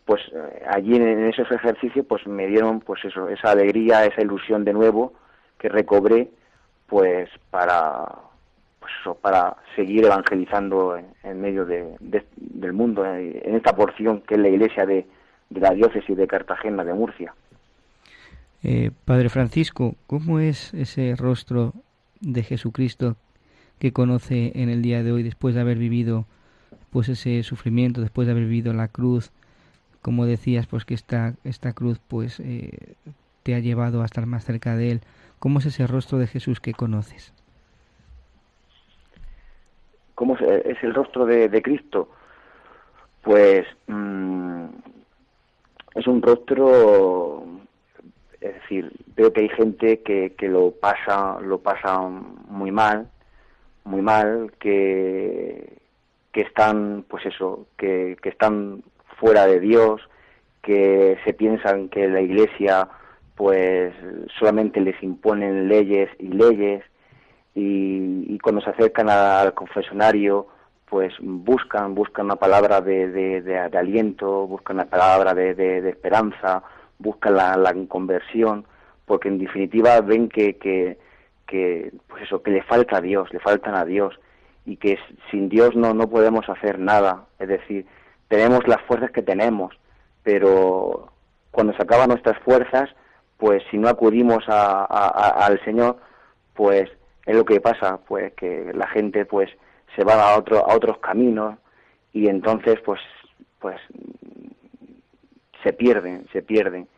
Pues 0.04 0.22
eh, 0.32 0.62
allí 0.68 0.96
en, 0.96 1.26
esos 1.26 1.50
ejercicios 1.50 2.06
pues 2.06 2.26
me 2.26 2.46
dieron 2.46 2.80
pues 2.80 3.04
eso, 3.04 3.28
esa 3.28 3.50
alegría, 3.50 4.04
esa 4.04 4.22
ilusión 4.22 4.64
de 4.64 4.72
nuevo 4.72 5.12
que 5.58 5.68
recobré 5.68 6.28
pues 6.86 7.28
para 7.50 8.06
pues 8.80 9.16
para 9.20 9.56
seguir 9.74 10.04
evangelizando 10.04 10.96
en, 10.96 11.40
medio 11.40 11.66
de, 11.66 11.96
del 12.36 12.72
mundo, 12.72 13.04
eh, 13.04 13.42
en 13.44 13.56
esta 13.56 13.74
porción 13.74 14.20
que 14.22 14.34
es 14.34 14.40
la 14.40 14.48
iglesia 14.48 14.86
de, 14.86 15.06
la 15.50 15.70
diócesis 15.70 16.16
de 16.16 16.26
Cartagena 16.26 16.84
de 16.84 16.94
Murcia. 16.94 17.34
Eh, 18.62 18.90
Padre 19.04 19.28
Francisco, 19.28 19.94
¿cómo 20.06 20.40
es 20.40 20.72
ese 20.74 21.14
rostro 21.16 21.72
de 22.20 22.42
Jesucristo 22.42 23.16
que 23.78 23.92
conoce 23.92 24.52
en 24.54 24.68
el 24.68 24.82
día 24.82 25.02
de 25.02 25.12
hoy 25.12 25.22
después 25.22 25.54
de 25.54 25.60
haber 25.60 25.78
vivido 25.78 26.26
pues 26.90 27.08
ese 27.08 27.42
sufrimiento, 27.42 28.00
después 28.00 28.26
de 28.26 28.32
haber 28.32 28.44
vivido 28.44 28.72
la 28.72 28.88
cruz? 28.88 29.30
Como 30.06 30.24
decías, 30.24 30.68
pues 30.68 30.84
que 30.84 30.94
esta, 30.94 31.34
esta 31.42 31.72
cruz 31.72 31.98
pues 31.98 32.38
eh, 32.38 32.94
te 33.42 33.56
ha 33.56 33.58
llevado 33.58 34.02
a 34.02 34.04
estar 34.04 34.24
más 34.24 34.44
cerca 34.44 34.76
de 34.76 34.92
él. 34.92 35.00
¿Cómo 35.40 35.58
es 35.58 35.66
ese 35.66 35.84
rostro 35.88 36.18
de 36.18 36.28
Jesús 36.28 36.60
que 36.60 36.74
conoces? 36.74 37.34
¿Cómo 40.14 40.36
es 40.36 40.80
el 40.80 40.94
rostro 40.94 41.26
de, 41.26 41.60
Cristo? 41.60 42.08
Pues 43.22 43.66
mm, 43.88 44.66
es 45.96 46.06
un 46.06 46.22
rostro, 46.22 47.44
es 48.40 48.54
decir, 48.54 48.92
veo 49.16 49.32
que 49.32 49.40
hay 49.40 49.48
gente 49.48 50.02
que, 50.02 50.34
que 50.38 50.48
lo 50.48 50.70
pasa, 50.70 51.40
lo 51.40 51.58
pasa 51.58 51.98
muy 51.98 52.70
mal, 52.70 53.10
muy 53.82 54.02
mal, 54.02 54.52
que, 54.60 55.78
que 56.30 56.42
están, 56.42 57.04
pues 57.08 57.26
eso, 57.26 57.66
que, 57.76 58.16
que 58.22 58.28
están 58.28 58.84
fuera 59.18 59.46
de 59.46 59.60
Dios, 59.60 60.00
que 60.62 61.18
se 61.24 61.32
piensan 61.32 61.88
que 61.88 62.08
la 62.08 62.20
Iglesia 62.20 62.88
pues 63.34 63.92
solamente 64.38 64.80
les 64.80 65.00
imponen 65.02 65.68
leyes 65.68 66.08
y 66.18 66.28
leyes, 66.28 66.82
y, 67.54 68.38
cuando 68.38 68.60
se 68.60 68.70
acercan 68.70 69.08
al 69.08 69.54
confesionario 69.54 70.46
pues 70.88 71.14
buscan 71.20 71.94
buscan 71.94 72.26
una 72.26 72.36
palabra 72.36 72.80
de, 72.80 73.08
de, 73.08 73.58
aliento 73.58 74.46
buscan 74.46 74.76
una 74.76 74.84
palabra 74.84 75.34
de, 75.34 75.88
esperanza 75.88 76.62
buscan 76.98 77.34
la, 77.34 77.74
conversión 77.88 78.66
porque 79.04 79.28
en 79.28 79.38
definitiva 79.38 80.00
ven 80.00 80.28
que, 80.28 80.58
que, 80.58 80.98
que 81.46 81.92
pues 82.06 82.24
eso 82.24 82.42
que 82.42 82.52
le 82.52 82.62
falta 82.62 82.98
a 82.98 83.00
Dios 83.00 83.32
le 83.32 83.40
faltan 83.40 83.74
a 83.74 83.84
Dios 83.84 84.14
y 84.66 84.76
que 84.76 84.98
sin 85.30 85.48
Dios 85.48 85.74
no 85.74 85.94
no 85.94 86.10
podemos 86.10 86.48
hacer 86.48 86.78
nada. 86.78 87.24
Es 87.38 87.48
decir 87.48 87.86
tenemos 88.28 88.66
las 88.66 88.82
fuerzas 88.82 89.10
que 89.10 89.22
tenemos 89.22 89.74
pero 90.22 91.12
cuando 91.50 91.72
se 91.74 91.82
acaban 91.82 92.08
nuestras 92.08 92.38
fuerzas 92.42 92.90
pues 93.36 93.62
si 93.70 93.78
no 93.78 93.88
acudimos 93.88 94.44
a, 94.48 94.84
al 95.46 95.62
Señor 95.64 95.98
pues 96.54 96.90
es 97.26 97.36
lo 97.36 97.44
que 97.44 97.60
pasa, 97.60 97.98
pues 98.06 98.32
que 98.34 98.72
la 98.72 98.86
gente 98.88 99.26
pues 99.26 99.50
se 99.94 100.04
va 100.04 100.14
a 100.14 100.38
otro, 100.38 100.58
a 100.58 100.74
otros 100.74 100.98
caminos 100.98 101.56
y 102.12 102.28
entonces 102.28 102.80
pues 102.84 103.00
pues 103.58 103.76
se 105.62 105.72
pierden, 105.72 106.26
se 106.32 106.42
pierden. 106.42 106.88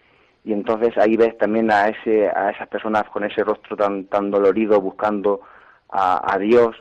Y 0.45 0.53
entonces 0.53 0.97
ahí 0.99 1.17
ves 1.17 1.37
también 1.39 1.71
a 1.71 1.89
ese 1.89 2.29
a 2.29 2.51
esas 2.51 2.69
personas 2.69 3.05
con 3.11 3.25
ese 3.25 3.43
rostro 3.43 3.77
tan 3.77 4.05
tan 4.05 4.31
dolorido 4.31 4.81
buscando 4.81 5.41
a, 5.91 6.35
a 6.35 6.39
Dios 6.39 6.77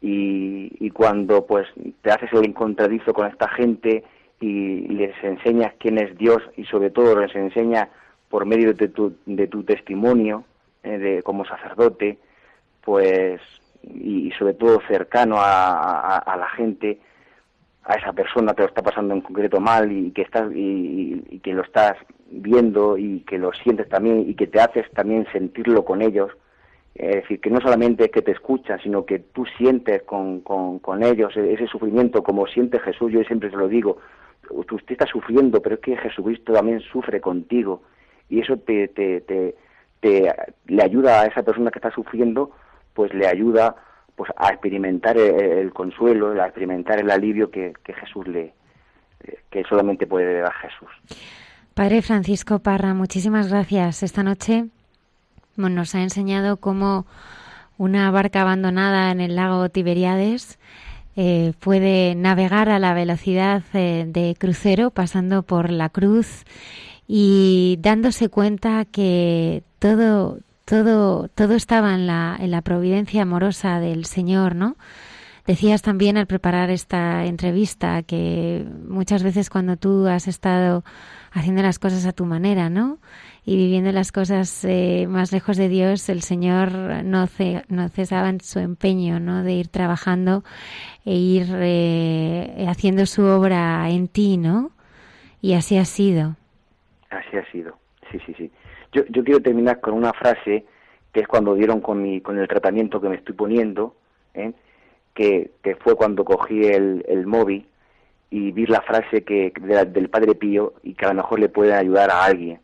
y, 0.00 0.72
y, 0.80 0.90
cuando 0.90 1.46
pues 1.46 1.68
te 2.02 2.10
haces 2.10 2.32
el 2.32 2.46
encontradizo 2.46 3.12
con 3.12 3.26
esta 3.26 3.48
gente 3.48 4.02
y 4.40 4.88
les 4.88 5.12
enseñas 5.22 5.74
quién 5.78 5.98
es 5.98 6.16
Dios 6.16 6.38
y 6.56 6.64
sobre 6.64 6.90
todo 6.90 7.20
les 7.20 7.34
enseñas 7.34 7.88
por 8.30 8.46
medio 8.46 8.72
de 8.72 8.88
tu, 8.88 9.14
de 9.26 9.46
tu 9.48 9.64
testimonio 9.64 10.44
eh, 10.82 10.96
de, 10.96 11.22
como 11.22 11.44
sacerdote 11.44 12.18
pues 12.82 13.40
y, 13.82 14.30
sobre 14.38 14.54
todo 14.54 14.80
cercano 14.88 15.36
a, 15.38 16.22
la 16.26 16.48
gente, 16.56 16.98
a 17.84 17.94
esa 17.94 18.12
persona 18.12 18.54
que 18.54 18.62
lo 18.62 18.68
está 18.68 18.82
pasando 18.82 19.14
en 19.14 19.20
concreto 19.20 19.60
mal 19.60 19.90
y 19.90 20.10
que 20.12 20.22
estás 20.22 20.50
y, 20.54 21.40
que 21.42 21.52
lo 21.52 21.62
estás 21.62 21.96
viendo 22.30 22.96
y 22.96 23.20
que 23.20 23.38
lo 23.38 23.52
sientes 23.52 23.88
también 23.88 24.28
y 24.28 24.34
que 24.34 24.46
te 24.46 24.60
haces 24.60 24.90
también 24.92 25.26
sentirlo 25.32 25.84
con 25.84 26.02
ellos. 26.02 26.30
Es 26.94 27.22
decir, 27.22 27.40
que 27.40 27.50
no 27.50 27.60
solamente 27.60 28.04
es 28.04 28.10
que 28.10 28.22
te 28.22 28.32
escuchan, 28.32 28.80
sino 28.82 29.06
que 29.06 29.20
tú 29.20 29.44
sientes 29.56 30.02
con, 30.02 30.40
con, 30.40 31.02
ellos 31.02 31.34
ese 31.36 31.66
sufrimiento 31.66 32.22
como 32.22 32.46
siente 32.46 32.78
Jesús. 32.80 33.12
Yo 33.12 33.22
siempre 33.24 33.48
te 33.48 33.56
lo 33.56 33.68
digo, 33.68 33.98
usted 34.50 34.92
está 34.92 35.06
sufriendo, 35.06 35.62
pero 35.62 35.76
es 35.76 35.80
que 35.80 35.96
Jesucristo 35.96 36.52
también 36.52 36.80
sufre 36.80 37.20
contigo. 37.20 37.82
Y 38.28 38.40
eso 38.40 38.56
te, 38.56 38.88
te, 38.88 39.20
te, 40.00 40.34
le 40.66 40.82
ayuda 40.82 41.22
a 41.22 41.26
esa 41.26 41.42
persona 41.42 41.70
que 41.70 41.78
está 41.78 41.90
sufriendo 41.90 42.50
pues 42.94 43.14
le 43.14 43.26
ayuda 43.26 43.76
pues 44.16 44.30
a 44.36 44.48
experimentar 44.48 45.16
el, 45.16 45.72
consuelo, 45.72 46.32
a 46.40 46.46
experimentar 46.46 47.00
el 47.00 47.10
alivio 47.10 47.50
que, 47.50 47.72
Jesús 47.84 48.26
le 48.28 48.52
que 49.50 49.64
solamente 49.64 50.06
puede 50.06 50.40
dar 50.40 50.52
Jesús. 50.54 50.88
Padre 51.74 52.02
Francisco 52.02 52.58
Parra, 52.58 52.94
muchísimas 52.94 53.50
gracias. 53.50 54.02
Esta 54.02 54.22
noche 54.22 54.66
nos 55.68 55.94
ha 55.94 56.02
enseñado 56.02 56.56
cómo 56.56 57.06
una 57.78 58.10
barca 58.10 58.42
abandonada 58.42 59.10
en 59.10 59.20
el 59.20 59.36
lago 59.36 59.68
Tiberiades 59.68 60.58
eh, 61.16 61.52
puede 61.60 62.14
navegar 62.14 62.68
a 62.68 62.78
la 62.78 62.94
velocidad 62.94 63.62
eh, 63.74 64.06
de 64.08 64.36
crucero 64.38 64.90
pasando 64.90 65.42
por 65.42 65.70
la 65.70 65.88
cruz 65.88 66.44
y 67.06 67.78
dándose 67.80 68.28
cuenta 68.28 68.84
que 68.84 69.64
todo 69.78 70.38
todo, 70.70 71.26
todo 71.26 71.54
estaba 71.54 71.96
en 71.96 72.06
la, 72.06 72.36
en 72.38 72.52
la 72.52 72.62
providencia 72.62 73.22
amorosa 73.22 73.80
del 73.80 74.04
Señor, 74.04 74.54
¿no? 74.54 74.76
Decías 75.44 75.82
también 75.82 76.16
al 76.16 76.28
preparar 76.28 76.70
esta 76.70 77.24
entrevista 77.24 78.04
que 78.04 78.64
muchas 78.88 79.24
veces 79.24 79.50
cuando 79.50 79.76
tú 79.76 80.06
has 80.06 80.28
estado 80.28 80.84
haciendo 81.32 81.62
las 81.62 81.80
cosas 81.80 82.06
a 82.06 82.12
tu 82.12 82.24
manera, 82.24 82.70
¿no? 82.70 82.98
Y 83.44 83.56
viviendo 83.56 83.90
las 83.92 84.12
cosas 84.12 84.64
eh, 84.64 85.06
más 85.08 85.32
lejos 85.32 85.56
de 85.56 85.68
Dios, 85.68 86.08
el 86.08 86.22
Señor 86.22 86.72
no, 87.04 87.26
no 87.68 87.88
cesaba 87.88 88.28
en 88.28 88.40
su 88.40 88.58
empeño, 88.58 89.18
¿no? 89.18 89.42
De 89.42 89.52
ir 89.52 89.68
trabajando 89.68 90.44
e 91.04 91.14
ir 91.14 91.46
eh, 91.54 92.66
haciendo 92.68 93.06
su 93.06 93.24
obra 93.24 93.88
en 93.88 94.08
ti, 94.08 94.36
¿no? 94.36 94.70
Y 95.40 95.54
así 95.54 95.78
ha 95.78 95.84
sido. 95.84 96.36
Así 97.08 97.36
ha 97.36 97.50
sido, 97.50 97.76
sí, 98.12 98.18
sí, 98.26 98.34
sí. 98.36 98.50
Yo, 98.92 99.04
yo 99.08 99.24
quiero 99.24 99.40
terminar 99.40 99.80
con 99.80 99.94
una 99.94 100.12
frase 100.12 100.64
que 101.12 101.20
es 101.20 101.28
cuando 101.28 101.54
dieron 101.54 101.80
con, 101.80 102.02
mi, 102.02 102.20
con 102.20 102.38
el 102.38 102.46
tratamiento 102.46 103.00
que 103.00 103.08
me 103.08 103.16
estoy 103.16 103.34
poniendo, 103.34 103.96
¿eh? 104.34 104.52
que, 105.14 105.50
que, 105.62 105.74
fue 105.76 105.96
cuando 105.96 106.24
cogí 106.24 106.66
el, 106.66 107.04
el 107.08 107.26
móvil 107.26 107.66
y 108.30 108.52
vi 108.52 108.66
la 108.66 108.80
frase 108.82 109.24
que 109.24 109.52
del 109.88 110.08
Padre 110.08 110.34
Pío 110.34 110.74
y 110.82 110.94
que 110.94 111.04
a 111.04 111.08
lo 111.08 111.14
mejor 111.14 111.40
le 111.40 111.48
puede 111.48 111.74
ayudar 111.74 112.10
a 112.10 112.24
alguien. 112.24 112.60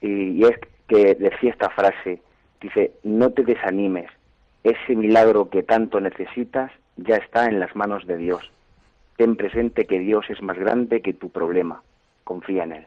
Y, 0.00 0.30
y 0.32 0.44
es 0.44 0.58
que 0.86 1.14
decía 1.14 1.50
esta 1.50 1.70
frase, 1.70 2.20
dice, 2.60 2.92
no 3.02 3.30
te 3.30 3.44
desanimes, 3.44 4.10
ese 4.64 4.96
milagro 4.96 5.48
que 5.50 5.62
tanto 5.62 6.00
necesitas 6.00 6.70
ya 6.96 7.16
está 7.16 7.46
en 7.46 7.60
las 7.60 7.74
manos 7.76 8.06
de 8.06 8.16
Dios. 8.16 8.50
Ten 9.16 9.36
presente 9.36 9.84
que 9.86 9.98
Dios 9.98 10.24
es 10.28 10.42
más 10.42 10.58
grande 10.58 11.00
que 11.00 11.12
tu 11.12 11.30
problema. 11.30 11.82
Confía 12.24 12.64
en 12.64 12.72
Él. 12.72 12.86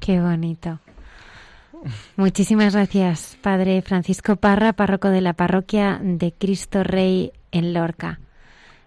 Qué 0.00 0.20
bonito. 0.20 0.78
Muchísimas 2.16 2.74
gracias, 2.74 3.38
Padre 3.40 3.82
Francisco 3.82 4.36
Parra, 4.36 4.72
párroco 4.72 5.10
de 5.10 5.20
la 5.20 5.34
parroquia 5.34 6.00
de 6.02 6.32
Cristo 6.32 6.82
Rey 6.82 7.32
en 7.52 7.72
Lorca. 7.72 8.18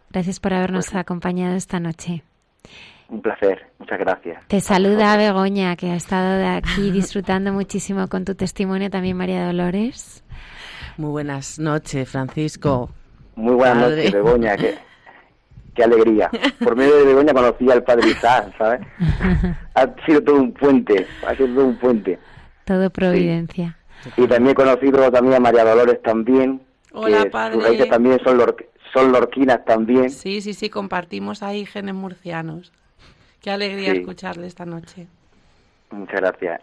Gracias 0.09 0.39
por 0.39 0.53
habernos 0.53 0.87
Pues 0.87 0.95
acompañado 0.95 1.55
esta 1.55 1.79
noche. 1.79 2.23
Un 3.11 3.21
placer, 3.21 3.67
muchas 3.77 3.99
gracias. 3.99 4.47
Te 4.47 4.61
saluda 4.61 5.17
Begoña, 5.17 5.75
que 5.75 5.91
ha 5.91 5.95
estado 5.95 6.37
de 6.37 6.47
aquí 6.47 6.91
disfrutando 6.91 7.51
muchísimo 7.51 8.07
con 8.07 8.23
tu 8.25 8.35
testimonio, 8.35 8.89
también 8.89 9.17
María 9.17 9.45
Dolores. 9.45 10.23
Muy 10.97 11.09
buenas 11.11 11.59
noches, 11.59 12.09
Francisco. 12.09 12.89
Muy 13.35 13.53
buenas 13.55 13.77
Padre. 13.83 13.95
noches, 13.97 14.13
Begoña. 14.13 14.55
Qué, 14.57 14.75
qué 15.75 15.83
alegría. 15.83 16.29
Por 16.63 16.75
medio 16.77 16.95
de 16.95 17.05
Begoña 17.05 17.33
conocí 17.33 17.69
al 17.69 17.83
padre 17.83 18.09
Isaac, 18.09 18.53
¿sabes? 18.57 18.81
Ha 19.75 19.87
sido 20.05 20.21
todo 20.23 20.35
un 20.37 20.53
puente, 20.53 21.07
ha 21.27 21.35
sido 21.35 21.47
todo 21.55 21.65
un 21.67 21.77
puente. 21.77 22.19
Todo 22.65 22.89
providencia. 22.89 23.77
Y 24.17 24.27
también 24.27 24.49
he 24.51 24.53
conocido 24.55 25.11
también 25.11 25.35
a 25.35 25.39
María 25.39 25.63
Dolores 25.65 26.01
también. 26.01 26.61
Hola, 26.93 27.23
que 27.23 27.29
padre. 27.29 27.53
Sus 27.55 27.63
raíces 27.63 27.89
también 27.89 28.19
son, 28.23 28.37
lor- 28.37 28.65
son 28.93 29.11
lorquinas 29.11 29.63
también. 29.65 30.09
Sí, 30.09 30.41
sí, 30.41 30.53
sí, 30.53 30.69
compartimos 30.69 31.41
ahí 31.43 31.65
genes 31.65 31.95
murcianos. 31.95 32.71
Qué 33.41 33.51
alegría 33.51 33.91
Sí. 33.91 33.97
escucharle 33.99 34.47
esta 34.47 34.65
noche. 34.65 35.07
Muchas 35.91 36.21
gracias. 36.21 36.61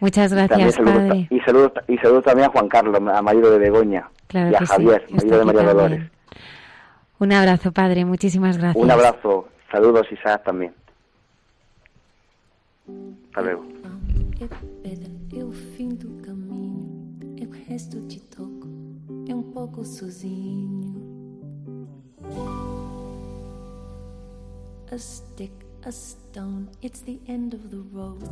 Muchas 0.00 0.32
gracias, 0.32 0.74
saludos, 0.74 0.96
Padre. 0.98 1.26
y 1.30 1.40
saludos 1.40 1.72
y 1.88 1.96
saludos 1.98 2.24
también 2.24 2.48
a 2.48 2.52
Juan 2.52 2.68
Carlos, 2.68 2.94
a 2.96 3.22
marido 3.22 3.50
de 3.50 3.58
Begoña. 3.58 4.10
Claro 4.26 4.50
y 4.50 4.54
a 4.54 4.58
sí, 4.58 4.66
Javier, 4.66 5.02
está 5.08 5.14
marido 5.16 5.38
de 5.38 5.44
María 5.46 5.60
también. 5.64 5.76
Dolores. 5.90 6.10
Un 7.18 7.32
abrazo, 7.32 7.72
Padre. 7.72 8.04
Muchísimas 8.04 8.58
gracias. 8.58 8.84
Un 8.84 8.90
abrazo, 8.90 9.48
saludos 9.72 10.06
Isaac 10.12 10.44
también. 10.44 10.74
Hasta 13.28 13.40
luego. 13.42 13.64
É 14.38 14.46
pedra, 14.82 15.10
é 15.34 15.44
o 15.44 15.50
fim 15.50 15.88
do 15.94 16.20
caminho. 16.22 17.16
É 17.40 17.46
o 17.46 17.52
resto 17.70 17.98
de 18.00 18.20
toco, 18.20 18.68
é 19.30 19.34
um 19.34 19.42
pouco 19.42 19.82
sozinho. 19.82 20.94
A 24.92 24.98
stick, 24.98 25.52
a 25.86 25.92
stone, 25.92 26.68
it's 26.82 27.00
the 27.02 27.20
end 27.28 27.54
of 27.54 27.70
the 27.70 27.78
road. 27.92 28.28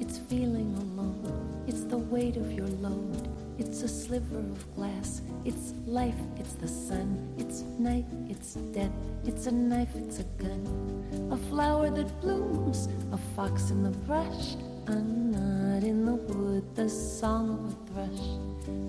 It's 0.00 0.18
feeling 0.18 0.74
alone, 0.76 1.64
it's 1.66 1.84
the 1.84 1.96
weight 1.96 2.36
of 2.36 2.52
your 2.52 2.66
load. 2.66 3.26
It's 3.58 3.80
a 3.82 3.88
sliver 3.88 4.38
of 4.38 4.74
glass, 4.76 5.22
it's 5.46 5.72
life, 5.86 6.20
it's 6.36 6.52
the 6.54 6.68
sun. 6.68 7.34
It's 7.38 7.62
night, 7.78 8.04
it's 8.28 8.52
death, 8.74 8.92
it's 9.24 9.46
a 9.46 9.50
knife, 9.50 9.88
it's 9.94 10.18
a 10.18 10.24
gun. 10.42 11.30
A 11.32 11.38
flower 11.48 11.88
that 11.88 12.20
blooms, 12.20 12.86
a 13.12 13.18
fox 13.34 13.70
in 13.70 13.82
the 13.82 13.96
brush, 14.00 14.56
a 14.86 14.94
knot 14.94 15.82
in 15.82 16.04
the 16.04 16.16
wood, 16.16 16.64
the 16.76 16.90
song 16.90 17.64
of 17.64 17.72
a 17.72 17.92
thrush. 17.94 18.26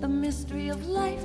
The 0.00 0.08
mystery 0.08 0.68
of 0.68 0.86
life, 0.86 1.24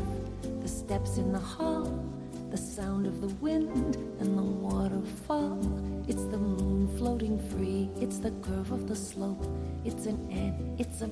the 0.62 0.70
steps 0.70 1.18
in 1.18 1.34
the 1.34 1.40
hall, 1.40 2.02
the 2.50 2.58
sound 2.58 3.06
of 3.06 3.22
the 3.22 3.28
wind 3.36 3.96
and 4.20 4.38
the 4.38 4.42
waterfall. 4.42 5.60
It's 6.08 6.24
the 6.26 6.38
moon 6.38 6.88
floating 6.98 7.38
free, 7.50 7.90
it's 8.00 8.20
the 8.20 8.32
curve 8.42 8.72
of 8.72 8.88
the 8.88 8.96
slope. 8.96 9.46
It's 9.84 10.06
an 10.06 10.32
ant, 10.32 10.80
it's 10.80 11.02
a 11.02 11.10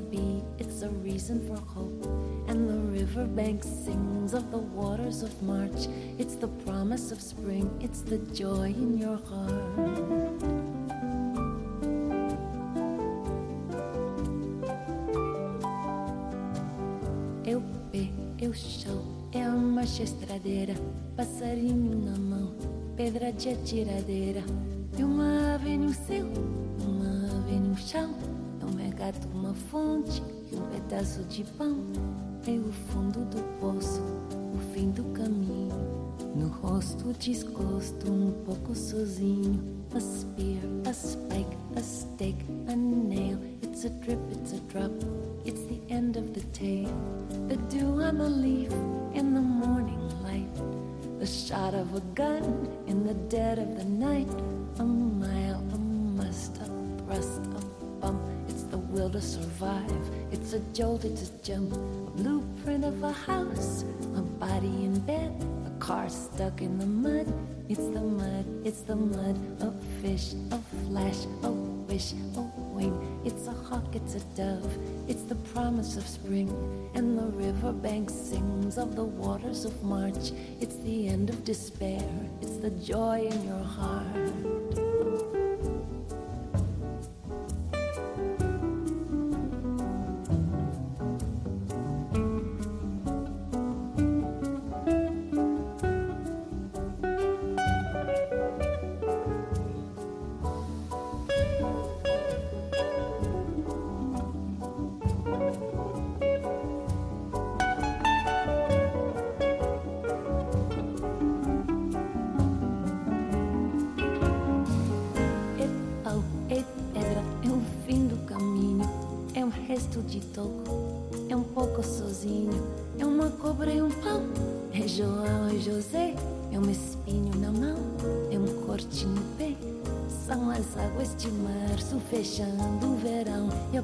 it's 0.58 0.82
a 0.82 0.90
reason 0.90 1.46
for 1.48 1.58
hope. 1.58 2.06
And 2.48 2.70
the 2.70 2.80
riverbank 3.00 3.64
sings 3.64 4.34
of 4.34 4.52
the 4.52 4.58
waters 4.58 5.22
of 5.22 5.42
March. 5.42 5.88
It's 6.18 6.36
the 6.36 6.48
promise 6.48 7.12
of 7.12 7.22
spring, 7.22 7.70
it's 7.82 8.02
the 8.02 8.20
joy 8.34 8.74
in 8.78 8.98
your 8.98 9.18
heart. 9.18 10.56
É 18.38 18.48
o 18.48 18.54
chão, 18.54 19.25
é 19.36 19.44
a 19.44 19.52
marcha 19.52 20.04
estradeira, 20.04 20.74
passarinho 21.18 22.06
na 22.06 22.18
mão, 22.18 22.54
pedra 22.96 23.34
de 23.34 23.50
atiradeira. 23.50 24.42
E 24.98 25.04
uma 25.04 25.56
ave 25.56 25.78
no 25.78 25.94
céu, 25.94 26.26
uma 26.80 27.40
ave 27.40 27.60
no 27.60 27.76
chão, 27.76 28.16
é 28.62 28.66
um 28.66 28.76
regato, 28.76 29.28
uma 29.34 29.54
fonte 29.54 30.24
e 30.50 30.56
um 30.56 30.62
pedaço 30.70 31.22
de 31.26 31.44
pão. 31.58 31.76
É 32.48 32.52
o 32.52 32.72
fundo 32.72 33.26
do 33.26 33.42
poço, 33.60 34.02
o 34.54 34.74
fim 34.74 34.92
do 34.92 35.04
caminho. 35.12 35.76
No 36.34 36.48
rosto 36.48 37.12
desgosto, 37.20 38.10
um 38.10 38.32
pouco 38.46 38.74
sozinho. 38.74 39.76
A 39.94 40.00
spear, 40.00 40.62
a 40.90 40.94
spike, 40.94 41.58
a 41.76 41.82
stake, 41.82 42.46
a 42.68 42.76
nail. 42.76 43.38
It's 43.64 43.86
a 43.86 43.90
drip, 43.90 44.20
it's 44.32 44.54
a 44.54 44.60
drop. 44.72 44.92
It's 45.46 45.65
end 45.90 46.18
of 46.18 46.34
the 46.34 46.42
tale. 46.52 46.94
The 47.48 47.58
dew 47.70 48.02
on 48.02 48.18
the 48.18 48.30
leaf 48.30 48.72
in 49.14 49.34
the 49.34 49.42
morning 49.42 50.02
light. 50.24 51.20
The 51.20 51.26
shot 51.26 51.74
of 51.74 51.96
a 51.96 52.02
gun 52.16 52.72
in 52.88 53.06
the 53.06 53.14
dead 53.14 53.60
of 53.60 53.78
the 53.78 53.86
night. 53.86 54.30
A 54.80 54.84
mile, 54.84 55.64
a 55.74 55.78
must, 55.78 56.58
a 56.58 56.66
thrust, 57.04 57.42
a 57.46 57.66
bump. 58.02 58.22
It's 58.48 58.64
the 58.64 58.78
will 58.78 59.10
to 59.12 59.22
survive. 59.22 59.92
It's 60.32 60.54
a 60.54 60.60
jolt, 60.74 61.06
it's 61.06 61.30
a 61.30 61.44
jump. 61.44 61.74
A 61.74 61.78
blueprint 61.78 62.86
of 62.86 63.04
a 63.04 63.12
house, 63.12 63.84
a 64.16 64.22
body 64.22 64.86
in 64.86 65.00
bed, 65.02 65.32
a 65.66 65.80
car 65.80 66.10
stuck 66.10 66.62
in 66.62 66.78
the 66.78 66.86
mud. 66.86 67.32
It's 67.70 67.88
the 67.90 68.02
mud, 68.02 68.46
it's 68.66 68.82
the 68.82 68.96
mud. 68.96 69.38
A 69.62 69.72
fish, 70.02 70.34
a 70.52 70.60
flash, 70.86 71.26
a 71.44 71.52
wish, 71.52 72.14
a 72.36 72.65
wing. 72.76 73.22
It's 73.24 73.48
a 73.48 73.54
hawk, 73.54 73.96
it's 73.96 74.16
a 74.16 74.20
dove. 74.36 74.78
It's 75.08 75.24
the 75.24 75.36
promise 75.54 75.98
of 75.98 76.06
spring. 76.06 76.50
And 76.94 77.18
the 77.18 77.28
riverbank 77.46 78.10
sings 78.10 78.78
of 78.78 78.96
the 78.96 79.04
waters 79.04 79.66
of 79.66 79.82
March. 79.82 80.32
It's 80.60 80.76
the 80.78 81.08
end 81.08 81.30
of 81.30 81.44
despair. 81.44 82.08
It's 82.42 82.58
the 82.58 82.72
joy 82.72 83.28
in 83.32 83.46
your 83.46 83.64
heart. 83.64 84.85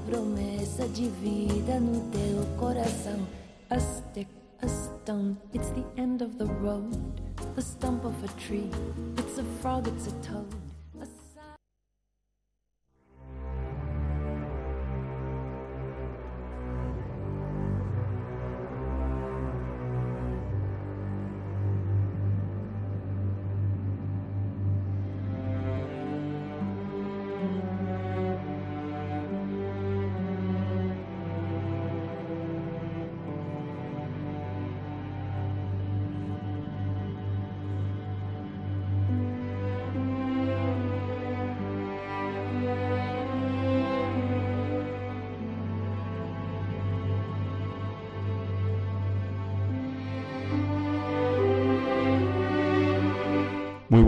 Promessa 0.05 0.87
de 0.87 1.07
vida 1.09 1.79
no 1.79 2.01
teu 2.11 2.45
coração. 2.57 3.27
A 3.69 3.79
stick, 3.79 4.29
a 4.61 4.67
stone, 4.67 5.37
it's 5.53 5.69
the 5.71 5.85
end 5.97 6.21
of 6.21 6.37
the 6.37 6.45
road. 6.45 6.91
The 7.55 7.61
stump 7.61 8.05
of 8.05 8.15
a 8.23 8.27
tree, 8.39 8.69
it's 9.17 9.37
a 9.37 9.43
frog, 9.61 9.87
it's 9.87 10.07
a 10.07 10.11
toad. 10.27 10.70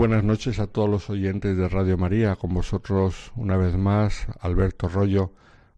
Buenas 0.06 0.22
noches 0.22 0.58
a 0.58 0.66
todos 0.66 0.90
los 0.90 1.08
oyentes 1.08 1.56
de 1.56 1.66
Radio 1.66 1.96
María, 1.96 2.36
con 2.36 2.52
vosotros 2.52 3.32
una 3.36 3.56
vez 3.56 3.74
más 3.74 4.26
Alberto 4.38 4.86
Rollo 4.86 5.32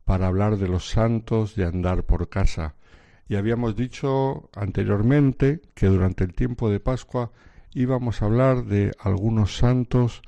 para 0.04 0.26
hablar 0.26 0.56
de 0.56 0.66
los 0.66 0.88
santos 0.88 1.54
de 1.54 1.64
andar 1.64 2.02
por 2.02 2.28
casa. 2.28 2.74
Y 3.28 3.36
habíamos 3.36 3.76
dicho 3.76 4.50
anteriormente 4.52 5.60
que 5.74 5.86
durante 5.86 6.24
el 6.24 6.34
tiempo 6.34 6.68
de 6.68 6.80
Pascua 6.80 7.30
íbamos 7.72 8.20
a 8.20 8.24
hablar 8.24 8.64
de 8.64 8.90
algunos 8.98 9.58
santos 9.58 10.22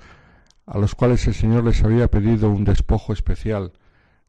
a 0.64 0.78
los 0.78 0.94
cuales 0.94 1.26
el 1.26 1.34
Señor 1.34 1.64
les 1.64 1.82
había 1.82 2.08
pedido 2.08 2.50
un 2.50 2.62
despojo 2.62 3.12
especial 3.12 3.72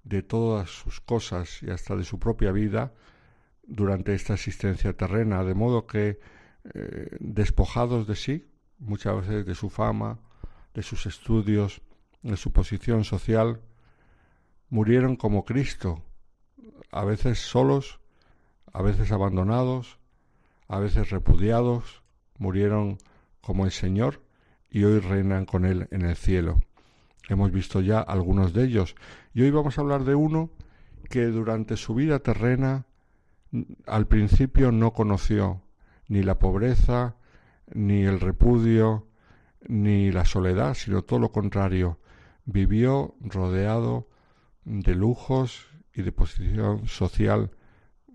de 0.03 0.23
todas 0.23 0.71
sus 0.71 0.99
cosas 0.99 1.61
y 1.61 1.69
hasta 1.69 1.95
de 1.95 2.05
su 2.05 2.17
propia 2.17 2.51
vida 2.51 2.91
durante 3.67 4.15
esta 4.15 4.33
existencia 4.33 4.93
terrena, 4.93 5.43
de 5.43 5.53
modo 5.53 5.85
que 5.85 6.19
eh, 6.73 7.17
despojados 7.19 8.07
de 8.07 8.15
sí, 8.15 8.48
muchas 8.79 9.15
veces 9.21 9.45
de 9.45 9.55
su 9.55 9.69
fama, 9.69 10.19
de 10.73 10.83
sus 10.83 11.05
estudios, 11.05 11.81
de 12.21 12.37
su 12.37 12.51
posición 12.51 13.03
social, 13.03 13.61
murieron 14.69 15.15
como 15.15 15.45
Cristo, 15.45 16.03
a 16.91 17.03
veces 17.03 17.39
solos, 17.39 17.99
a 18.71 18.81
veces 18.81 19.11
abandonados, 19.11 19.99
a 20.67 20.79
veces 20.79 21.09
repudiados, 21.09 22.03
murieron 22.37 22.97
como 23.41 23.65
el 23.65 23.71
Señor 23.71 24.21
y 24.69 24.83
hoy 24.83 24.99
reinan 24.99 25.45
con 25.45 25.65
Él 25.65 25.87
en 25.91 26.03
el 26.03 26.15
cielo. 26.15 26.57
Hemos 27.27 27.51
visto 27.51 27.81
ya 27.81 27.99
algunos 27.99 28.53
de 28.53 28.65
ellos 28.65 28.95
y 29.33 29.41
hoy 29.41 29.51
vamos 29.51 29.77
a 29.77 29.81
hablar 29.81 30.03
de 30.03 30.15
uno 30.15 30.49
que 31.09 31.25
durante 31.25 31.77
su 31.77 31.95
vida 31.95 32.19
terrena 32.19 32.85
al 33.87 34.07
principio 34.07 34.71
no 34.71 34.93
conoció 34.93 35.61
ni 36.07 36.23
la 36.23 36.37
pobreza, 36.37 37.15
ni 37.73 38.03
el 38.03 38.19
repudio, 38.19 39.07
ni 39.67 40.11
la 40.11 40.25
soledad, 40.25 40.73
sino 40.73 41.01
todo 41.03 41.19
lo 41.19 41.31
contrario. 41.31 41.99
Vivió 42.45 43.15
rodeado 43.21 44.07
de 44.63 44.95
lujos 44.95 45.67
y 45.93 46.01
de 46.01 46.11
posición 46.11 46.87
social 46.87 47.51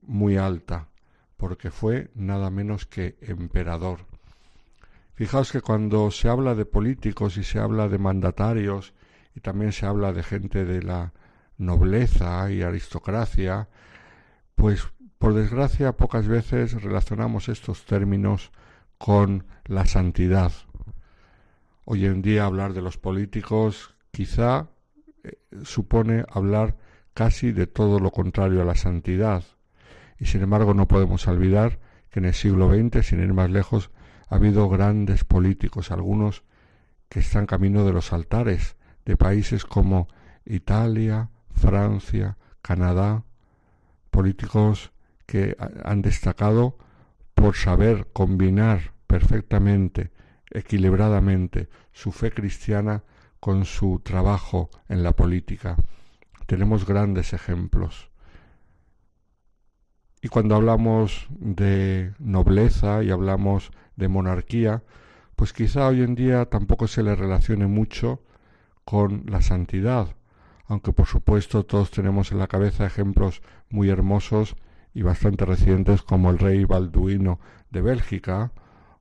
muy 0.03 0.37
alta, 0.37 0.89
porque 1.37 1.71
fue 1.71 2.11
nada 2.15 2.51
menos 2.51 2.87
que 2.87 3.17
emperador. 3.21 4.07
Fijaos 5.15 5.53
que 5.53 5.61
cuando 5.61 6.11
se 6.11 6.29
habla 6.29 6.55
de 6.55 6.67
políticos 6.67 7.37
y 7.37 7.45
se 7.45 7.61
habla 7.61 7.89
de 7.89 7.99
mandatarios 7.99 8.95
y 9.35 9.41
también 9.41 9.73
se 9.73 9.87
habla 9.87 10.13
de 10.13 10.23
gente 10.23 10.65
de 10.65 10.83
la 10.83 11.13
nobleza 11.57 12.51
y 12.51 12.63
aristocracia, 12.63 13.69
pues 14.57 14.89
por 15.19 15.35
desgracia 15.35 15.97
pocas 15.97 16.27
veces 16.27 16.83
relacionamos 16.83 17.49
estos 17.49 17.85
términos 17.85 18.51
con 19.05 19.45
la 19.67 19.85
santidad. 19.85 20.51
Hoy 21.85 22.07
en 22.07 22.23
día 22.23 22.47
hablar 22.47 22.73
de 22.73 22.81
los 22.81 22.97
políticos 22.97 23.95
quizá 24.11 24.71
eh, 25.23 25.37
supone 25.63 26.25
hablar 26.31 26.79
casi 27.13 27.53
de 27.53 27.67
todo 27.67 28.01
lo 28.01 28.13
contrario 28.13 28.63
a 28.63 28.65
la 28.65 28.77
santidad. 28.77 29.45
Y 30.19 30.25
sin 30.25 30.41
embargo 30.41 30.73
no 30.73 30.89
podemos 30.89 31.29
olvidar 31.29 31.81
que 32.09 32.21
en 32.21 32.25
el 32.25 32.33
siglo 32.33 32.75
XX, 32.75 33.07
sin 33.07 33.21
ir 33.21 33.35
más 33.35 33.51
lejos, 33.51 33.91
ha 34.31 34.37
habido 34.37 34.71
grandes 34.71 35.23
políticos, 35.23 35.91
algunos 35.91 36.43
que 37.11 37.21
están 37.21 37.45
camino 37.45 37.85
de 37.85 37.93
los 37.93 38.11
altares 38.11 38.79
de 39.05 39.19
países 39.19 39.67
como 39.67 40.09
Italia, 40.47 41.29
Francia, 41.51 42.39
Canadá, 42.63 43.25
políticos 44.11 44.93
que 45.27 45.59
han 45.85 46.01
destacado 46.01 46.79
por 47.35 47.55
saber 47.55 48.09
combinar 48.15 48.94
perfectamente, 49.07 50.11
equilibradamente, 50.51 51.69
su 51.93 52.13
fe 52.13 52.31
cristiana 52.31 53.03
con 53.41 53.65
su 53.65 54.01
trabajo 54.03 54.71
en 54.89 55.03
la 55.03 55.13
política. 55.13 55.77
Tenemos 56.47 56.87
grandes 56.87 57.33
ejemplos. 57.33 58.11
Y 60.23 60.29
cuando 60.29 60.55
hablamos 60.55 61.27
de 61.31 62.15
nobleza 62.19 63.03
y 63.03 63.11
hablamos 63.11 63.71
de 63.97 64.09
monarquía, 64.09 64.83
pues 65.37 65.53
quizá 65.53 65.89
hoy 65.89 66.03
en 66.03 66.15
día 66.15 66.47
tampoco 66.47 66.87
se 66.87 67.03
le 67.03 67.15
relacione 67.15 67.67
mucho 67.67 68.23
con 68.85 69.25
la 69.27 69.43
santidad, 69.43 70.17
aunque 70.67 70.93
por 70.93 71.07
supuesto 71.07 71.65
todos 71.65 71.91
tenemos 71.91 72.33
en 72.33 72.39
la 72.39 72.47
cabeza 72.47 72.87
ejemplos 72.87 73.43
muy 73.69 73.91
hermosos 73.91 74.57
y 74.95 75.03
bastante 75.03 75.45
recientes 75.45 76.03
como 76.03 76.31
el 76.31 76.39
rey 76.39 76.65
Balduino 76.65 77.41
de 77.71 77.83
Bélgica 77.83 78.53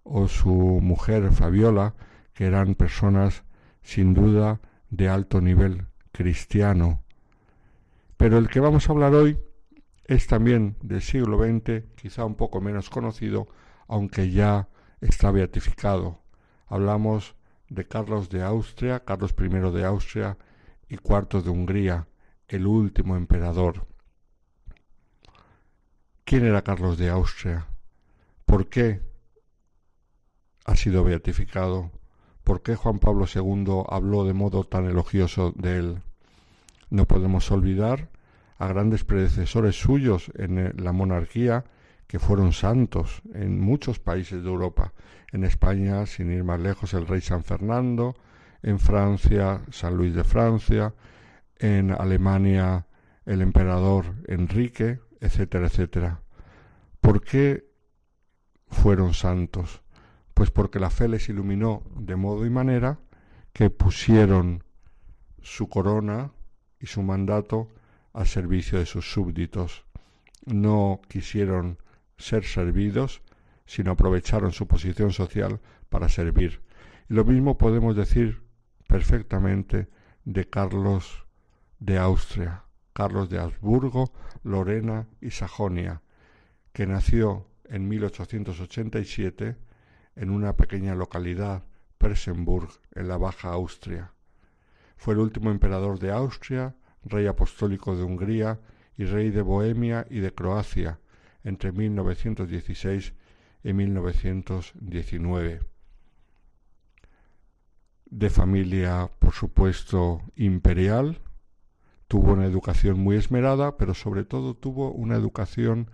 o 0.04 0.28
su 0.28 0.52
mujer 0.52 1.32
Fabiola, 1.32 1.96
que 2.34 2.46
eran 2.46 2.76
personas 2.76 3.44
sin 3.82 4.14
duda 4.14 4.60
de 4.90 5.10
alto 5.10 5.42
nivel 5.42 5.88
cristiano. 6.12 7.04
Pero 8.18 8.38
el 8.38 8.48
que 8.48 8.60
vamos 8.60 8.88
a 8.88 8.92
hablar 8.92 9.14
hoy 9.16 9.38
es 10.06 10.28
también 10.28 10.78
del 10.82 11.02
siglo 11.02 11.38
XX, 11.38 11.84
quizá 11.96 12.26
un 12.26 12.36
poco 12.36 12.62
menos 12.62 12.90
conocido, 12.90 13.48
aunque 13.88 14.32
ya 14.32 14.70
está 15.02 15.32
beatificado. 15.32 16.22
Hablamos 16.68 17.36
de 17.70 17.88
Carlos 17.88 18.30
de 18.30 18.44
Austria, 18.44 19.02
Carlos 19.02 19.34
I 19.40 19.48
de 19.50 19.86
Austria 19.86 20.38
y 20.88 20.96
IV 20.96 21.44
de 21.44 21.50
Hungría, 21.50 22.08
el 22.48 22.68
último 22.68 23.16
emperador. 23.16 23.88
¿Quién 26.26 26.46
era 26.46 26.62
Carlos 26.62 26.98
de 26.98 27.10
Austria? 27.10 27.68
¿Por 28.46 28.70
qué 28.70 29.02
ha 30.66 30.76
sido 30.76 31.04
beatificado? 31.04 31.92
¿Por 32.44 32.62
qué 32.62 32.76
Juan 32.76 33.00
Pablo 33.00 33.26
II 33.34 33.84
habló 33.90 34.26
de 34.26 34.34
modo 34.34 34.64
tan 34.64 34.86
elogioso 34.86 35.54
de 35.56 35.78
él? 35.78 36.02
No 36.90 37.06
podemos 37.06 37.50
olvidar 37.52 38.10
a 38.58 38.68
grandes 38.68 39.04
predecesores 39.04 39.80
suyos 39.80 40.32
en 40.36 40.74
la 40.78 40.92
monarquía 40.92 41.66
que 42.08 42.20
fueron 42.20 42.54
santos 42.54 43.22
en 43.34 43.60
muchos 43.60 44.00
países 44.00 44.44
de 44.44 44.50
Europa. 44.50 44.94
En 45.32 45.44
España, 45.44 46.06
sin 46.06 46.32
ir 46.32 46.44
más 46.44 46.60
lejos, 46.60 46.94
el 46.94 47.08
rey 47.08 47.22
San 47.22 47.44
Fernando, 47.44 48.16
en 48.62 48.80
Francia, 48.80 49.62
San 49.72 49.98
Luis 49.98 50.14
de 50.14 50.24
Francia, 50.24 50.94
en 51.58 51.92
Alemania, 51.92 52.86
el 53.26 53.42
emperador 53.42 54.16
Enrique, 54.28 55.00
etcétera, 55.20 55.68
etcétera. 55.68 56.22
¿Por 57.02 57.22
qué 57.22 57.66
fueron 58.68 59.14
santos? 59.14 59.83
Pues 60.34 60.52
porque 60.52 60.80
la 60.80 60.90
fe 60.90 61.08
les 61.08 61.30
iluminó 61.30 61.84
de 61.96 62.16
modo 62.16 62.46
y 62.46 62.50
manera 62.50 63.00
que 63.54 63.70
pusieron 63.70 64.64
su 65.42 65.70
corona 65.70 66.32
y 66.80 66.88
su 66.88 67.04
mandato 67.04 67.70
al 68.14 68.28
servicio 68.28 68.80
de 68.80 68.86
sus 68.86 69.12
súbditos. 69.12 69.86
No 70.46 71.02
quisieron 71.08 71.78
ser 72.18 72.46
servidos, 72.46 73.22
sino 73.66 73.92
aprovecharon 73.92 74.52
su 74.52 74.68
posición 74.68 75.12
social 75.12 75.60
para 75.90 76.10
servir. 76.10 76.62
Y 77.10 77.14
lo 77.14 77.26
mismo 77.26 77.58
podemos 77.58 77.96
decir 77.96 78.42
perfectamente 78.88 79.88
de 80.26 80.50
Carlos 80.50 81.26
de 81.80 81.98
Austria, 81.98 82.64
Carlos 82.94 83.30
de 83.30 83.40
Habsburgo, 83.40 84.14
Lorena 84.44 85.08
y 85.22 85.32
Sajonia, 85.32 86.02
que 86.72 86.88
nació 86.88 87.48
en 87.66 87.88
1887 87.88 89.58
en 90.16 90.30
una 90.30 90.56
pequeña 90.56 90.96
localidad, 90.96 91.64
Persenburg, 91.98 92.70
en 92.94 93.08
la 93.08 93.18
Baja 93.18 93.50
Austria. 93.50 94.14
Fue 94.98 95.14
el 95.14 95.20
último 95.20 95.52
emperador 95.52 96.00
de 96.00 96.12
Austria, 96.12 96.76
rey 97.04 97.28
apostólico 97.28 97.96
de 97.96 98.04
Hungría 98.04 98.60
y 98.98 99.06
rey 99.06 99.32
de 99.32 99.42
Bohemia 99.42 100.06
y 100.10 100.20
de 100.20 100.34
Croacia 100.34 101.00
entre 101.44 101.72
1916 101.72 103.14
y 103.64 103.74
1919. 103.74 105.62
De 108.06 108.30
familia, 108.30 109.10
por 109.20 109.34
supuesto, 109.34 110.22
imperial, 110.36 111.20
tuvo 112.08 112.34
una 112.34 112.46
educación 112.46 113.00
muy 113.00 113.16
esmerada, 113.16 113.78
pero 113.78 113.94
sobre 113.94 114.24
todo 114.24 114.54
tuvo 114.54 114.92
una 114.92 115.16
educación 115.16 115.90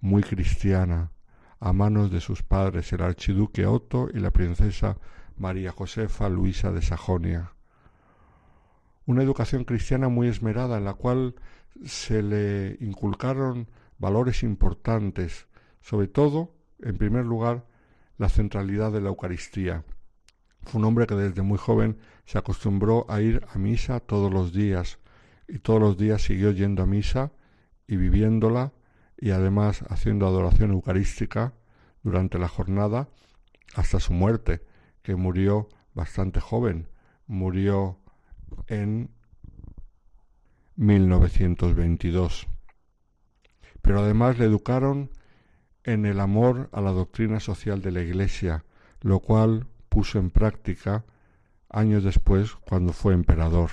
muy 0.00 0.22
cristiana, 0.22 1.12
a 1.60 1.72
manos 1.72 2.10
de 2.10 2.20
sus 2.20 2.42
padres, 2.42 2.92
el 2.92 3.02
archiduque 3.02 3.66
Otto 3.66 4.08
y 4.12 4.20
la 4.20 4.30
princesa 4.30 4.98
María 5.36 5.72
Josefa 5.72 6.28
Luisa 6.28 6.72
de 6.72 6.82
Sajonia. 6.82 7.52
Una 9.06 9.22
educación 9.22 9.64
cristiana 9.64 10.08
muy 10.08 10.28
esmerada 10.28 10.78
en 10.78 10.84
la 10.84 10.94
cual 10.94 11.34
se 11.84 12.22
le 12.22 12.76
inculcaron 12.80 13.68
valores 13.98 14.42
importantes, 14.42 15.48
sobre 15.80 16.08
todo, 16.08 16.54
en 16.80 16.98
primer 16.98 17.24
lugar, 17.24 17.66
la 18.18 18.28
centralidad 18.28 18.92
de 18.92 19.00
la 19.00 19.08
Eucaristía. 19.08 19.84
Fue 20.62 20.80
un 20.80 20.84
hombre 20.84 21.06
que 21.06 21.14
desde 21.14 21.42
muy 21.42 21.58
joven 21.58 21.98
se 22.24 22.38
acostumbró 22.38 23.06
a 23.08 23.20
ir 23.20 23.46
a 23.52 23.58
misa 23.58 24.00
todos 24.00 24.32
los 24.32 24.52
días 24.52 24.98
y 25.48 25.60
todos 25.60 25.80
los 25.80 25.96
días 25.96 26.22
siguió 26.22 26.50
yendo 26.50 26.82
a 26.82 26.86
misa 26.86 27.32
y 27.86 27.96
viviéndola 27.96 28.72
y 29.18 29.30
además 29.30 29.82
haciendo 29.88 30.26
adoración 30.26 30.70
eucarística 30.70 31.52
durante 32.02 32.38
la 32.38 32.48
jornada 32.48 33.08
hasta 33.74 34.00
su 34.00 34.12
muerte, 34.12 34.64
que 35.02 35.16
murió 35.16 35.68
bastante 35.94 36.40
joven, 36.40 36.88
murió 37.26 37.98
en 38.66 39.10
1922. 40.76 42.46
Pero 43.82 44.00
además 44.00 44.38
le 44.38 44.44
educaron 44.44 45.10
en 45.84 46.06
el 46.06 46.20
amor 46.20 46.68
a 46.72 46.80
la 46.80 46.92
doctrina 46.92 47.40
social 47.40 47.82
de 47.82 47.92
la 47.92 48.02
Iglesia, 48.02 48.64
lo 49.00 49.20
cual 49.20 49.66
puso 49.88 50.18
en 50.18 50.30
práctica 50.30 51.04
años 51.68 52.04
después 52.04 52.54
cuando 52.54 52.92
fue 52.92 53.14
emperador. 53.14 53.70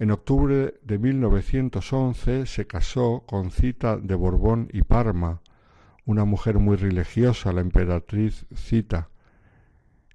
En 0.00 0.12
octubre 0.12 0.74
de 0.82 0.98
1911 0.98 2.46
se 2.46 2.66
casó 2.68 3.24
con 3.26 3.50
Cita 3.50 3.96
de 3.96 4.14
Borbón 4.14 4.68
y 4.72 4.82
Parma, 4.82 5.40
una 6.04 6.24
mujer 6.24 6.60
muy 6.60 6.76
religiosa, 6.76 7.52
la 7.52 7.62
emperatriz 7.62 8.46
Cita, 8.54 9.08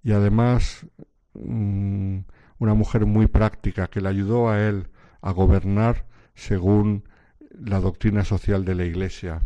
y 0.02 0.14
además 0.14 0.88
mm, 1.34 2.20
una 2.60 2.74
mujer 2.76 3.06
muy 3.06 3.28
práctica 3.28 3.88
que 3.88 4.00
le 4.00 4.08
ayudó 4.08 4.50
a 4.50 4.62
él 4.62 4.88
a 5.22 5.32
gobernar 5.32 6.06
según 6.34 7.04
la 7.52 7.82
doctrina 7.82 8.24
social 8.24 8.64
de 8.64 8.76
la 8.76 8.86
Iglesia. 8.86 9.42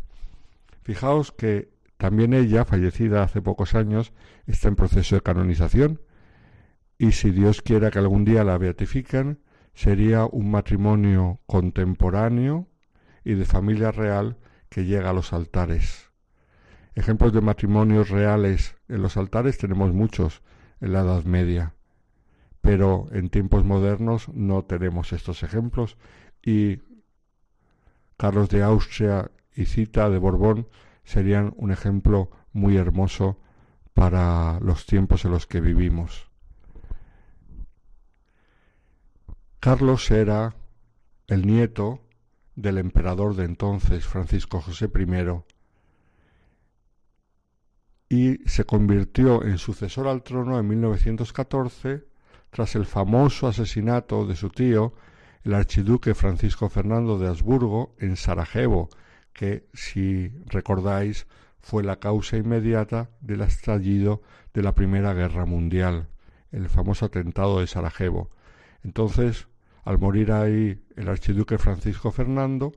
Fijaos 0.84 1.32
que 1.32 1.72
también 1.98 2.36
ella, 2.36 2.64
fallecida 2.64 3.24
hace 3.24 3.42
pocos 3.42 3.74
años, 3.74 4.14
está 4.46 4.68
en 4.68 4.76
proceso 4.76 5.16
de 5.16 5.22
canonización 5.22 6.00
y 7.00 7.14
si 7.14 7.32
Dios 7.32 7.64
quiera 7.64 7.90
que 7.90 7.98
algún 7.98 8.24
día 8.24 8.44
la 8.44 8.60
beatifiquen, 8.60 9.40
sería 9.78 10.26
un 10.26 10.50
matrimonio 10.50 11.40
contemporáneo 11.46 12.68
y 13.24 13.36
de 13.36 13.46
familia 13.46 13.92
real 13.92 14.40
que 14.70 14.86
llega 14.86 15.12
a 15.12 15.14
los 15.14 15.34
altares. 15.34 16.10
Ejemplos 16.96 17.32
de 17.32 17.42
matrimonios 17.42 18.10
reales 18.10 18.76
en 18.88 19.04
los 19.04 19.18
altares 19.18 19.60
tenemos 19.60 19.94
muchos 19.94 20.42
en 20.82 20.94
la 20.94 21.02
Edad 21.02 21.26
Media, 21.26 21.76
pero 22.60 23.08
en 23.12 23.30
tiempos 23.30 23.66
modernos 23.66 24.30
no 24.30 24.66
tenemos 24.66 25.14
estos 25.14 25.44
ejemplos 25.44 25.96
y 26.42 26.80
Carlos 28.18 28.50
de 28.50 28.64
Austria 28.64 29.30
y 29.56 29.66
Cita 29.66 30.10
de 30.10 30.18
Borbón 30.18 30.70
serían 31.04 31.54
un 31.56 31.70
ejemplo 31.70 32.32
muy 32.52 32.78
hermoso 32.78 33.40
para 33.94 34.60
los 34.60 34.88
tiempos 34.88 35.24
en 35.26 35.32
los 35.32 35.46
que 35.46 35.62
vivimos. 35.62 36.27
Carlos 39.60 40.12
era 40.12 40.56
el 41.26 41.48
nieto 41.48 42.02
del 42.56 42.78
emperador 42.78 43.36
de 43.36 43.46
entonces, 43.46 44.06
Francisco 44.06 44.62
José 44.62 44.90
I, 44.96 45.44
y 48.10 48.38
se 48.48 48.66
convirtió 48.66 49.44
en 49.44 49.58
sucesor 49.58 50.08
al 50.08 50.22
trono 50.22 50.60
en 50.60 50.68
1914 50.68 52.06
tras 52.52 52.76
el 52.76 52.86
famoso 52.86 53.48
asesinato 53.48 54.28
de 54.28 54.36
su 54.36 54.50
tío, 54.50 54.94
el 55.44 55.56
archiduque 55.56 56.14
Francisco 56.14 56.70
Fernando 56.70 57.18
de 57.18 57.28
Habsburgo, 57.28 57.96
en 57.98 58.16
Sarajevo, 58.16 58.90
que, 59.34 59.68
si 59.74 60.30
recordáis, 60.46 61.26
fue 61.60 61.84
la 61.84 62.00
causa 62.00 62.38
inmediata 62.38 63.10
del 63.22 63.42
estallido 63.42 64.22
de 64.54 64.62
la 64.62 64.76
Primera 64.76 65.14
Guerra 65.14 65.46
Mundial, 65.46 66.10
el 66.52 66.70
famoso 66.70 67.06
atentado 67.06 67.60
de 67.60 67.68
Sarajevo. 67.68 68.30
Entonces, 68.84 69.48
al 69.84 70.00
morir 70.00 70.32
ahí 70.32 70.84
el 70.96 71.10
archiduque 71.10 71.58
Francisco 71.58 72.12
Fernando, 72.12 72.74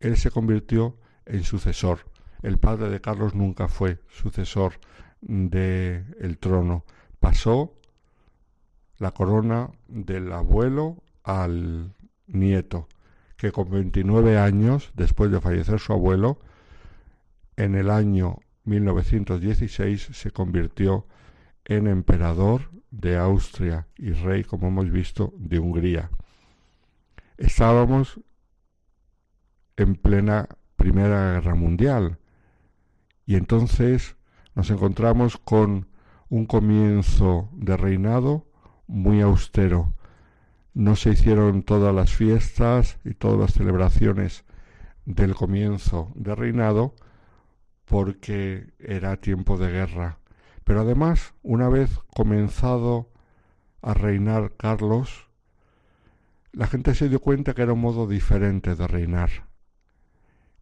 él 0.00 0.16
se 0.16 0.30
convirtió 0.30 0.96
en 1.24 1.44
sucesor. 1.44 2.00
El 2.42 2.58
padre 2.58 2.90
de 2.90 3.00
Carlos 3.00 3.34
nunca 3.34 3.68
fue 3.68 4.00
sucesor 4.08 4.74
del 5.20 6.38
trono. 6.38 6.84
Pasó 7.20 7.74
la 8.98 9.10
corona 9.10 9.70
del 9.88 10.32
abuelo 10.32 11.02
al 11.24 11.94
nieto, 12.26 12.88
que 13.36 13.52
con 13.52 13.70
29 13.70 14.38
años, 14.38 14.90
después 14.94 15.30
de 15.30 15.40
fallecer 15.40 15.80
su 15.80 15.92
abuelo, 15.92 16.38
en 17.56 17.74
el 17.74 17.90
año 17.90 18.38
1916 18.64 20.10
se 20.12 20.30
convirtió 20.30 21.06
en 21.64 21.86
emperador 21.86 22.70
de 22.90 23.16
Austria 23.16 23.86
y 23.96 24.12
rey, 24.12 24.44
como 24.44 24.68
hemos 24.68 24.90
visto, 24.90 25.32
de 25.36 25.58
Hungría. 25.58 26.10
Estábamos 27.36 28.20
en 29.76 29.96
plena 29.96 30.48
Primera 30.76 31.34
Guerra 31.34 31.54
Mundial 31.54 32.18
y 33.26 33.34
entonces 33.36 34.16
nos 34.54 34.70
encontramos 34.70 35.36
con 35.36 35.88
un 36.28 36.46
comienzo 36.46 37.50
de 37.52 37.76
reinado 37.76 38.46
muy 38.86 39.20
austero. 39.20 39.94
No 40.74 40.96
se 40.96 41.10
hicieron 41.10 41.62
todas 41.62 41.94
las 41.94 42.14
fiestas 42.14 42.98
y 43.04 43.14
todas 43.14 43.38
las 43.38 43.52
celebraciones 43.52 44.44
del 45.04 45.34
comienzo 45.34 46.12
de 46.14 46.34
reinado 46.34 46.94
porque 47.84 48.72
era 48.78 49.16
tiempo 49.16 49.56
de 49.56 49.70
guerra. 49.70 50.18
Pero 50.66 50.80
además, 50.80 51.32
una 51.44 51.68
vez 51.68 52.00
comenzado 52.12 53.08
a 53.82 53.94
reinar 53.94 54.56
Carlos, 54.56 55.28
la 56.50 56.66
gente 56.66 56.96
se 56.96 57.08
dio 57.08 57.20
cuenta 57.20 57.54
que 57.54 57.62
era 57.62 57.72
un 57.72 57.80
modo 57.80 58.08
diferente 58.08 58.74
de 58.74 58.88
reinar, 58.88 59.30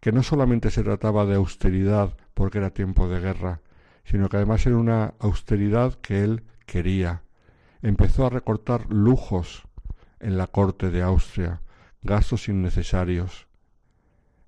que 0.00 0.12
no 0.12 0.22
solamente 0.22 0.70
se 0.70 0.82
trataba 0.82 1.24
de 1.24 1.36
austeridad 1.36 2.18
porque 2.34 2.58
era 2.58 2.68
tiempo 2.68 3.08
de 3.08 3.18
guerra, 3.18 3.62
sino 4.04 4.28
que 4.28 4.36
además 4.36 4.66
era 4.66 4.76
una 4.76 5.14
austeridad 5.20 5.94
que 5.94 6.22
él 6.22 6.44
quería, 6.66 7.22
empezó 7.80 8.26
a 8.26 8.30
recortar 8.30 8.92
lujos 8.92 9.62
en 10.20 10.36
la 10.36 10.48
corte 10.48 10.90
de 10.90 11.00
Austria, 11.00 11.62
gastos 12.02 12.50
innecesarios. 12.50 13.46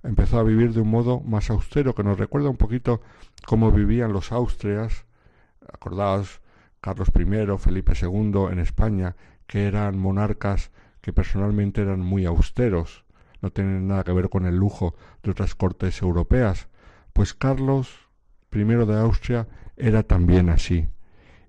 Empezó 0.03 0.39
a 0.39 0.43
vivir 0.43 0.75
de 0.75 0.83
un 0.83 0.91
modo 0.91 1.21
más 1.21 1.49
austero 1.49 1.95
que 1.95 2.05
nos 2.05 2.19
recuerda 2.19 2.51
un 2.51 2.59
poquito 2.59 3.01
cómo 3.47 3.73
vivían 3.73 4.13
los 4.13 4.33
Austrias, 4.33 5.06
acordaos 5.73 6.41
Carlos 6.81 7.11
I, 7.15 7.59
Felipe 7.59 7.93
II 8.01 8.47
en 8.51 8.59
España, 8.59 9.17
que 9.47 9.67
eran 9.67 9.99
monarcas 9.99 10.71
que 11.01 11.13
personalmente 11.13 11.83
eran 11.83 12.01
muy 12.01 12.27
austeros, 12.27 13.05
no 13.41 13.51
tienen 13.51 13.89
nada 13.89 14.05
que 14.05 14.13
ver 14.13 14.29
con 14.29 14.47
el 14.47 14.57
lujo 14.57 14.95
de 15.23 15.31
otras 15.31 15.55
cortes 15.55 16.01
europeas, 16.03 16.69
pues 17.13 17.35
Carlos 17.35 18.09
I 18.53 18.65
de 18.65 18.99
Austria 18.99 19.49
era 19.77 20.03
también 20.03 20.49
así. 20.49 20.89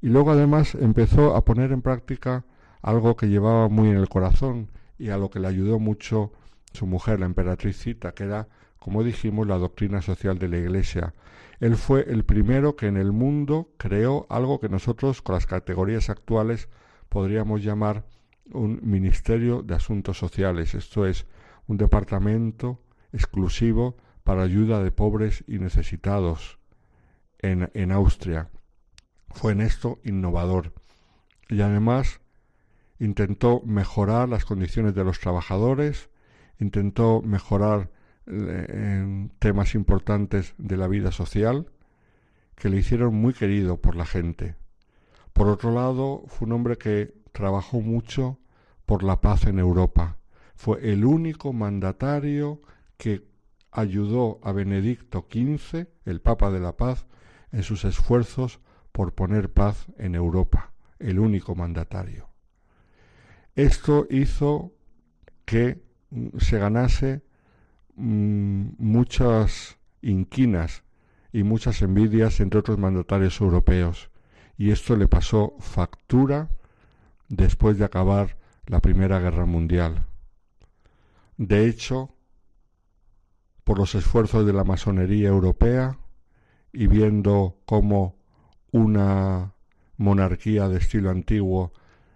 Y 0.01 0.09
luego 0.09 0.31
además 0.31 0.75
empezó 0.75 1.35
a 1.35 1.43
poner 1.43 1.71
en 1.71 1.81
práctica 1.81 2.45
algo 2.81 3.15
que 3.15 3.29
llevaba 3.29 3.67
muy 3.67 3.89
en 3.89 3.97
el 3.97 4.09
corazón 4.09 4.71
y 4.97 5.09
a 5.09 5.17
lo 5.17 5.29
que 5.29 5.39
le 5.39 5.47
ayudó 5.47 5.79
mucho 5.79 6.31
su 6.73 6.85
mujer, 6.85 7.19
la 7.19 7.25
emperatriz 7.25 7.77
Cita, 7.77 8.13
que 8.13 8.25
era, 8.25 8.47
como 8.79 9.03
dijimos, 9.03 9.47
la 9.47 9.57
doctrina 9.57 10.01
social 10.01 10.39
de 10.39 10.49
la 10.49 10.57
Iglesia. 10.57 11.13
Él 11.59 11.75
fue 11.75 12.05
el 12.07 12.23
primero 12.23 12.75
que 12.75 12.87
en 12.87 12.97
el 12.97 13.11
mundo 13.11 13.69
creó 13.77 14.27
algo 14.29 14.59
que 14.59 14.69
nosotros, 14.69 15.21
con 15.21 15.35
las 15.35 15.47
categorías 15.47 16.09
actuales, 16.09 16.69
podríamos 17.09 17.63
llamar 17.63 18.05
un 18.53 18.79
Ministerio 18.83 19.61
de 19.61 19.75
Asuntos 19.75 20.17
Sociales, 20.17 20.75
esto 20.75 21.05
es, 21.05 21.25
un 21.67 21.77
departamento 21.77 22.81
exclusivo 23.11 23.97
para 24.23 24.43
ayuda 24.43 24.83
de 24.83 24.91
pobres 24.91 25.43
y 25.47 25.59
necesitados 25.59 26.59
en, 27.39 27.69
en 27.73 27.91
Austria 27.91 28.49
fue 29.37 29.51
en 29.51 29.61
esto 29.61 29.99
innovador 30.03 30.73
y 31.49 31.61
además 31.61 32.21
intentó 32.99 33.61
mejorar 33.63 34.27
las 34.29 34.45
condiciones 34.45 34.95
de 34.95 35.03
los 35.03 35.19
trabajadores, 35.19 36.09
intentó 36.59 37.21
mejorar 37.21 37.91
eh, 38.27 39.29
temas 39.39 39.75
importantes 39.75 40.53
de 40.57 40.77
la 40.77 40.87
vida 40.87 41.11
social 41.11 41.71
que 42.55 42.69
le 42.69 42.77
hicieron 42.77 43.15
muy 43.15 43.33
querido 43.33 43.77
por 43.77 43.95
la 43.95 44.05
gente. 44.05 44.55
Por 45.33 45.47
otro 45.47 45.71
lado, 45.71 46.23
fue 46.27 46.47
un 46.47 46.53
hombre 46.53 46.77
que 46.77 47.13
trabajó 47.31 47.81
mucho 47.81 48.39
por 48.85 49.03
la 49.03 49.21
paz 49.21 49.45
en 49.45 49.59
Europa. 49.59 50.17
Fue 50.55 50.91
el 50.91 51.05
único 51.05 51.53
mandatario 51.53 52.61
que 52.97 53.27
ayudó 53.71 54.39
a 54.41 54.51
Benedicto 54.51 55.27
XV, 55.29 55.87
el 56.05 56.21
Papa 56.21 56.49
de 56.49 56.59
la 56.59 56.75
Paz, 56.75 57.05
en 57.51 57.63
sus 57.63 57.85
esfuerzos 57.85 58.59
por 58.91 59.13
poner 59.13 59.53
paz 59.53 59.85
en 59.97 60.15
Europa, 60.15 60.73
el 60.97 61.19
único 61.19 61.53
mandatario. 61.53 62.29
Esto 63.55 64.07
hizo 64.09 64.73
que 65.45 65.83
se 66.39 66.57
ganase 66.57 67.21
mm, 67.97 68.69
muchas 68.77 69.77
inquinas 70.01 70.83
y 71.31 71.43
muchas 71.43 71.81
envidias 71.81 72.39
entre 72.39 72.59
otros 72.59 72.77
mandatarios 72.77 73.41
europeos, 73.41 74.09
y 74.57 74.71
esto 74.71 74.95
le 74.95 75.07
pasó 75.07 75.55
factura 75.59 76.49
después 77.29 77.77
de 77.77 77.85
acabar 77.85 78.37
la 78.65 78.79
Primera 78.79 79.19
Guerra 79.19 79.45
Mundial. 79.45 80.05
De 81.37 81.67
hecho, 81.67 82.15
por 83.63 83.77
los 83.77 83.95
esfuerzos 83.95 84.45
de 84.45 84.53
la 84.53 84.63
masonería 84.63 85.27
europea 85.27 85.99
y 86.71 86.87
viendo 86.87 87.57
cómo 87.65 88.15
una 88.71 89.53
monarquía 89.97 90.69
de 90.69 90.77
estilo 90.77 91.09
antiguo 91.09 91.73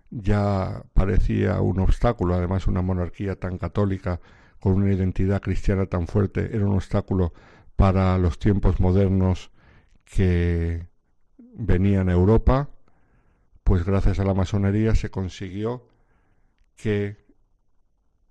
ya 0.09 0.83
parecía 0.93 1.61
un 1.61 1.79
obstáculo, 1.79 2.35
además 2.35 2.67
una 2.67 2.81
monarquía 2.81 3.35
tan 3.37 3.57
católica 3.57 4.19
con 4.61 4.73
una 4.73 4.93
identidad 4.93 5.41
cristiana 5.41 5.87
tan 5.87 6.07
fuerte 6.07 6.55
era 6.55 6.65
un 6.65 6.75
obstáculo 6.75 7.33
para 7.75 8.17
los 8.19 8.37
tiempos 8.37 8.79
modernos 8.79 9.51
que 10.05 10.87
venían 11.37 12.09
a 12.09 12.13
Europa, 12.13 12.69
pues 13.63 13.83
gracias 13.83 14.19
a 14.19 14.23
la 14.23 14.35
masonería 14.35 14.93
se 14.93 15.09
consiguió 15.09 15.87
que 16.75 17.17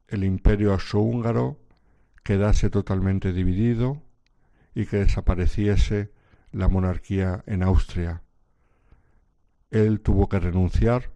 el 0.06 0.22
imperio 0.22 0.72
austrohúngaro 0.72 1.58
quedase 2.22 2.70
totalmente 2.70 3.32
dividido 3.32 4.00
y 4.72 4.86
que 4.86 4.98
desapareciese 4.98 6.12
la 6.52 6.68
monarquía 6.68 7.42
en 7.46 7.64
Austria. 7.64 8.22
Él 9.70 10.00
tuvo 10.00 10.28
que 10.28 10.38
renunciar 10.38 11.10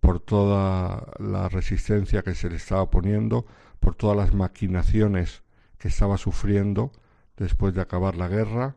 por 0.00 0.18
toda 0.18 1.12
la 1.18 1.48
resistencia 1.48 2.22
que 2.22 2.34
se 2.34 2.50
le 2.50 2.56
estaba 2.56 2.90
poniendo, 2.90 3.46
por 3.86 3.94
todas 3.94 4.16
las 4.16 4.34
maquinaciones 4.34 5.44
que 5.78 5.86
estaba 5.86 6.18
sufriendo 6.18 6.90
después 7.36 7.72
de 7.72 7.82
acabar 7.82 8.16
la 8.16 8.26
guerra 8.26 8.74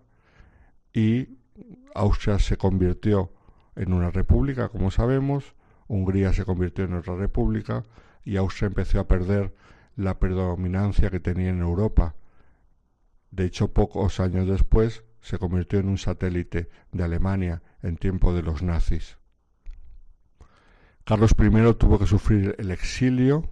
y 0.93 1.29
Austria 1.95 2.37
se 2.37 2.57
convirtió 2.57 3.33
en 3.75 3.93
una 3.93 4.11
república, 4.11 4.69
como 4.69 4.91
sabemos, 4.91 5.55
Hungría 5.87 6.31
se 6.31 6.45
convirtió 6.45 6.85
en 6.85 6.93
otra 6.93 7.15
república 7.15 7.85
y 8.23 8.37
Austria 8.37 8.67
empezó 8.67 8.99
a 8.99 9.07
perder 9.07 9.55
la 9.95 10.19
predominancia 10.19 11.09
que 11.09 11.19
tenía 11.19 11.49
en 11.49 11.61
Europa. 11.61 12.13
De 13.31 13.45
hecho, 13.45 13.73
pocos 13.73 14.19
años 14.19 14.47
después 14.47 15.03
se 15.21 15.39
convirtió 15.39 15.79
en 15.79 15.89
un 15.89 15.97
satélite 15.97 16.69
de 16.91 17.03
Alemania 17.03 17.63
en 17.81 17.97
tiempo 17.97 18.31
de 18.31 18.43
los 18.43 18.61
nazis. 18.61 19.17
Carlos 21.03 21.31
I 21.31 21.73
tuvo 21.79 21.97
que 21.97 22.05
sufrir 22.05 22.55
el 22.59 22.69
exilio, 22.69 23.49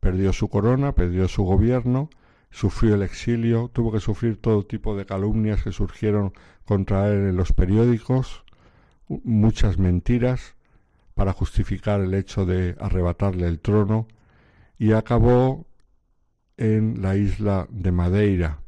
perdió 0.00 0.32
su 0.32 0.48
corona, 0.48 0.92
perdió 0.92 1.28
su 1.28 1.44
gobierno, 1.44 2.10
sufrió 2.50 2.94
el 2.94 3.02
exilio, 3.02 3.70
tuvo 3.72 3.92
que 3.92 4.00
sufrir 4.00 4.40
todo 4.40 4.64
tipo 4.64 4.96
de 4.96 5.06
calumnias 5.06 5.62
que 5.62 5.72
surgieron 5.72 6.32
contra 6.64 7.08
él 7.08 7.28
en 7.28 7.36
los 7.36 7.52
periódicos, 7.52 8.44
muchas 9.08 9.78
mentiras, 9.78 10.56
para 11.14 11.32
justificar 11.32 12.00
el 12.00 12.12
hecho 12.12 12.44
de 12.44 12.76
arrebatarle 12.78 13.46
el 13.46 13.58
trono 13.58 14.06
y 14.78 14.92
acabó 14.92 15.66
en 16.58 17.00
la 17.00 17.16
isla 17.16 17.66
de 17.70 17.90
Madeira, 17.90 18.60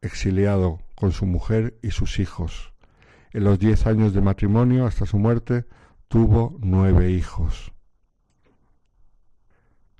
exiliado 0.00 0.80
con 0.94 1.10
su 1.12 1.26
mujer 1.26 1.76
y 1.82 1.90
sus 1.90 2.20
hijos. 2.20 2.72
En 3.32 3.42
los 3.42 3.58
diez 3.58 3.86
años 3.86 4.14
de 4.14 4.20
matrimonio 4.20 4.86
hasta 4.86 5.06
su 5.06 5.18
muerte 5.18 5.64
tuvo 6.06 6.56
nueve 6.60 7.10
hijos. 7.10 7.73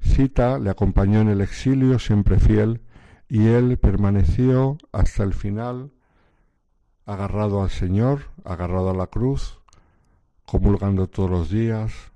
Cita 0.05 0.59
le 0.59 0.71
acompañó 0.71 1.21
en 1.21 1.29
el 1.29 1.41
exilio 1.41 1.99
siempre 1.99 2.39
fiel 2.39 2.83
y 3.29 3.47
él 3.47 3.79
permaneció 3.79 4.79
hasta 4.93 5.25
el 5.25 5.35
final 5.35 5.91
agarrado 7.05 7.63
al 7.63 7.71
Señor, 7.71 8.31
agarrado 8.45 8.91
a 8.91 8.95
la 8.95 9.09
cruz, 9.09 9.61
comulgando 10.47 11.09
todos 11.09 11.31
los 11.31 11.51
días, 11.51 12.13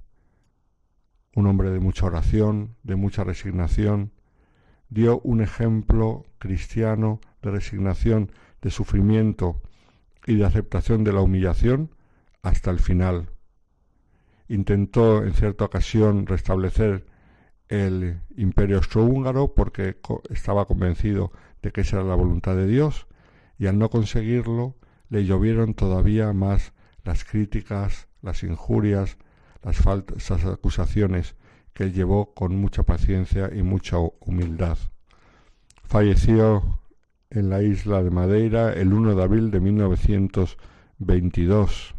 un 1.35 1.47
hombre 1.47 1.71
de 1.71 1.81
mucha 1.81 2.07
oración, 2.07 2.77
de 2.85 2.97
mucha 2.97 3.25
resignación, 3.25 4.13
dio 4.91 5.21
un 5.21 5.41
ejemplo 5.41 6.25
cristiano 6.39 7.21
de 7.43 7.51
resignación, 7.51 8.31
de 8.63 8.71
sufrimiento 8.71 9.61
y 10.27 10.37
de 10.37 10.45
aceptación 10.45 11.05
de 11.05 11.13
la 11.13 11.21
humillación 11.21 11.91
hasta 12.43 12.71
el 12.71 12.79
final. 12.79 13.31
Intentó 14.49 15.25
en 15.25 15.35
cierta 15.35 15.65
ocasión 15.65 16.27
restablecer 16.27 17.08
el 17.69 18.21
imperio 18.37 18.77
austrohúngaro 18.77 19.55
porque 19.55 19.97
estaba 20.31 20.67
convencido 20.67 21.33
de 21.63 21.73
que 21.73 21.81
esa 21.83 21.97
era 21.97 22.07
la 22.07 22.15
voluntad 22.15 22.57
de 22.57 22.67
Dios 22.67 23.07
y 23.59 23.67
al 23.67 23.79
no 23.79 23.91
conseguirlo 23.91 24.77
le 25.09 25.25
llovieron 25.25 25.75
todavía 25.75 26.33
más 26.33 26.73
las 27.05 27.25
críticas, 27.25 28.09
las 28.23 28.43
injurias, 28.43 29.19
las 29.63 29.77
falsas 29.77 30.45
acusaciones 30.45 31.37
que 31.73 31.85
él 31.85 31.93
llevó 31.93 32.35
con 32.35 32.57
mucha 32.57 32.83
paciencia 32.83 33.51
y 33.55 33.63
mucha 33.63 33.99
humildad. 33.99 34.79
Falleció 35.85 36.81
en 37.31 37.51
la 37.51 37.63
isla 37.63 38.03
de 38.03 38.11
Madeira 38.11 38.73
el 38.73 38.93
1 38.93 39.15
de 39.15 39.23
abril 39.23 39.51
de 39.51 39.61
1922 39.61 41.95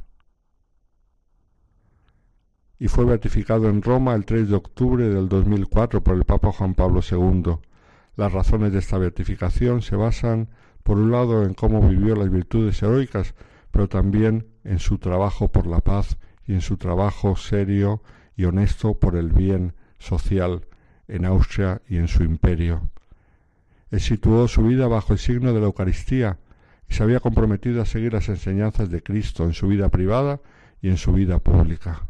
y 2.79 2.87
fue 2.87 3.03
beatificado 3.03 3.67
en 3.67 3.81
Roma 3.81 4.15
el 4.15 4.25
3 4.25 4.47
de 4.49 4.55
octubre 4.55 5.09
del 5.09 5.27
2004 5.27 6.01
por 6.01 6.15
el 6.15 6.23
Papa 6.23 6.53
Juan 6.53 6.73
Pablo 6.73 7.01
II. 7.01 7.57
Las 8.15 8.31
razones 8.31 8.71
de 8.71 8.79
esta 8.79 8.97
beatificación 8.97 9.81
se 9.81 9.97
basan, 9.97 10.47
por 10.83 10.97
un 10.97 11.11
lado, 11.11 11.43
en 11.43 11.53
cómo 11.53 11.85
vivió 11.87 12.15
las 12.15 12.31
virtudes 12.31 12.81
heroicas, 12.81 13.35
pero 13.71 13.89
también 13.89 14.47
en 14.63 14.79
su 14.79 14.97
trabajo 14.97 15.49
por 15.49 15.67
la 15.67 15.81
paz 15.81 16.17
y 16.47 16.53
en 16.53 16.61
su 16.61 16.77
trabajo 16.77 17.35
serio 17.35 18.01
y 18.37 18.45
honesto 18.45 18.93
por 18.93 19.17
el 19.17 19.29
bien 19.29 19.73
social 19.97 20.65
en 21.09 21.25
Austria 21.25 21.81
y 21.89 21.97
en 21.97 22.07
su 22.07 22.23
imperio. 22.23 22.81
Él 23.91 23.99
situó 23.99 24.47
su 24.47 24.63
vida 24.63 24.87
bajo 24.87 25.13
el 25.13 25.19
signo 25.19 25.51
de 25.51 25.59
la 25.59 25.65
Eucaristía 25.65 26.37
y 26.87 26.93
se 26.93 27.03
había 27.03 27.19
comprometido 27.19 27.81
a 27.81 27.85
seguir 27.85 28.13
las 28.13 28.29
enseñanzas 28.29 28.89
de 28.89 29.03
Cristo 29.03 29.43
en 29.43 29.53
su 29.53 29.67
vida 29.67 29.89
privada 29.89 30.39
y 30.81 30.89
en 30.89 30.97
su 30.97 31.11
vida 31.11 31.39
pública. 31.39 32.08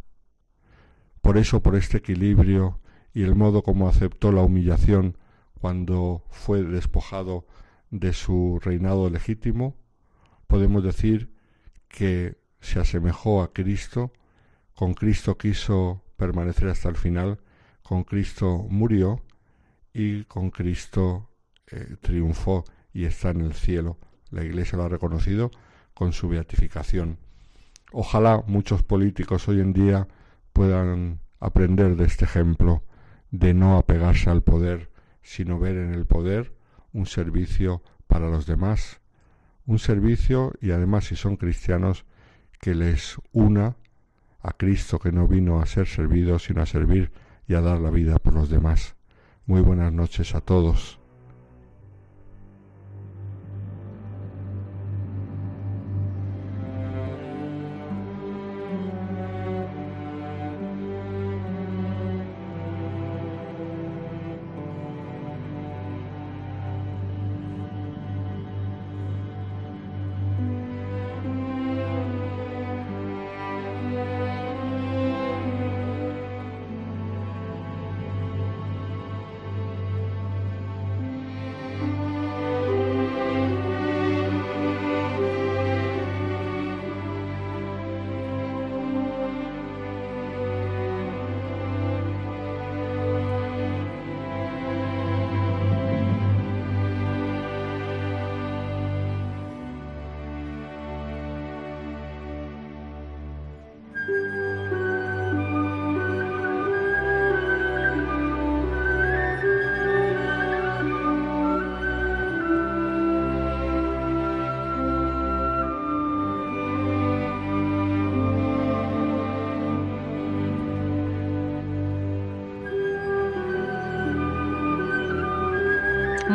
Por 1.29 1.37
eso, 1.37 1.61
por 1.61 1.75
este 1.75 1.97
equilibrio 1.97 2.79
y 3.13 3.21
el 3.21 3.35
modo 3.35 3.61
como 3.61 3.87
aceptó 3.87 4.31
la 4.31 4.41
humillación 4.41 5.15
cuando 5.61 6.23
fue 6.31 6.63
despojado 6.63 7.45
de 7.91 8.13
su 8.13 8.59
reinado 8.63 9.11
legítimo, 9.11 9.75
podemos 10.47 10.83
decir 10.83 11.31
que 11.87 12.39
se 12.61 12.79
asemejó 12.79 13.43
a 13.43 13.53
Cristo 13.53 14.11
con 14.73 14.95
Cristo 14.95 15.37
quiso 15.37 16.01
permanecer 16.17 16.67
hasta 16.67 16.89
el 16.89 16.95
final, 16.95 17.37
con 17.83 18.05
Cristo 18.05 18.65
murió 18.67 19.21
y 19.93 20.23
con 20.23 20.49
Cristo 20.49 21.29
eh, 21.67 21.97
triunfó 22.01 22.65
y 22.91 23.05
está 23.05 23.29
en 23.29 23.41
el 23.41 23.53
cielo. 23.53 23.99
La 24.31 24.43
Iglesia 24.43 24.79
lo 24.79 24.85
ha 24.85 24.89
reconocido 24.89 25.51
con 25.93 26.11
su 26.11 26.27
beatificación. 26.27 27.19
Ojalá 27.91 28.43
muchos 28.47 28.81
políticos 28.81 29.47
hoy 29.47 29.59
en 29.59 29.73
día 29.73 30.07
puedan 30.59 31.21
aprender 31.39 31.95
de 31.95 32.03
este 32.03 32.25
ejemplo 32.25 32.83
de 33.31 33.53
no 33.53 33.77
apegarse 33.77 34.29
al 34.29 34.43
poder, 34.43 34.91
sino 35.21 35.57
ver 35.57 35.77
en 35.77 35.93
el 35.93 36.05
poder 36.05 36.53
un 36.91 37.05
servicio 37.05 37.81
para 38.07 38.27
los 38.27 38.45
demás, 38.45 38.99
un 39.65 39.79
servicio 39.79 40.51
y 40.59 40.71
además 40.71 41.05
si 41.05 41.15
son 41.15 41.37
cristianos 41.37 42.03
que 42.59 42.75
les 42.75 43.15
una 43.31 43.77
a 44.41 44.51
Cristo 44.51 44.99
que 44.99 45.13
no 45.13 45.29
vino 45.29 45.61
a 45.61 45.65
ser 45.65 45.87
servido, 45.87 46.39
sino 46.39 46.61
a 46.61 46.65
servir 46.65 47.13
y 47.47 47.53
a 47.53 47.61
dar 47.61 47.79
la 47.79 47.89
vida 47.89 48.19
por 48.19 48.33
los 48.33 48.49
demás. 48.49 48.97
Muy 49.45 49.61
buenas 49.61 49.93
noches 49.93 50.35
a 50.35 50.41
todos. 50.41 50.98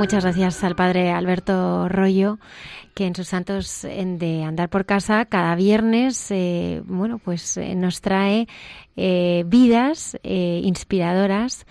Muchas 0.04 0.22
gracias 0.22 0.62
al 0.64 0.76
padre 0.76 1.12
Alberto 1.12 1.88
Rollo, 1.88 2.38
que 2.92 3.06
en 3.06 3.14
sus 3.14 3.28
santos 3.28 3.86
de 3.88 4.44
andar 4.44 4.68
por 4.68 4.84
casa 4.84 5.24
cada 5.24 5.54
viernes, 5.54 6.30
eh, 6.30 6.82
bueno, 6.84 7.18
pues 7.18 7.56
eh, 7.56 7.74
nos 7.74 8.02
trae 8.02 8.46
eh, 8.96 9.44
vidas 9.46 10.18
inspiradoras 10.22 11.64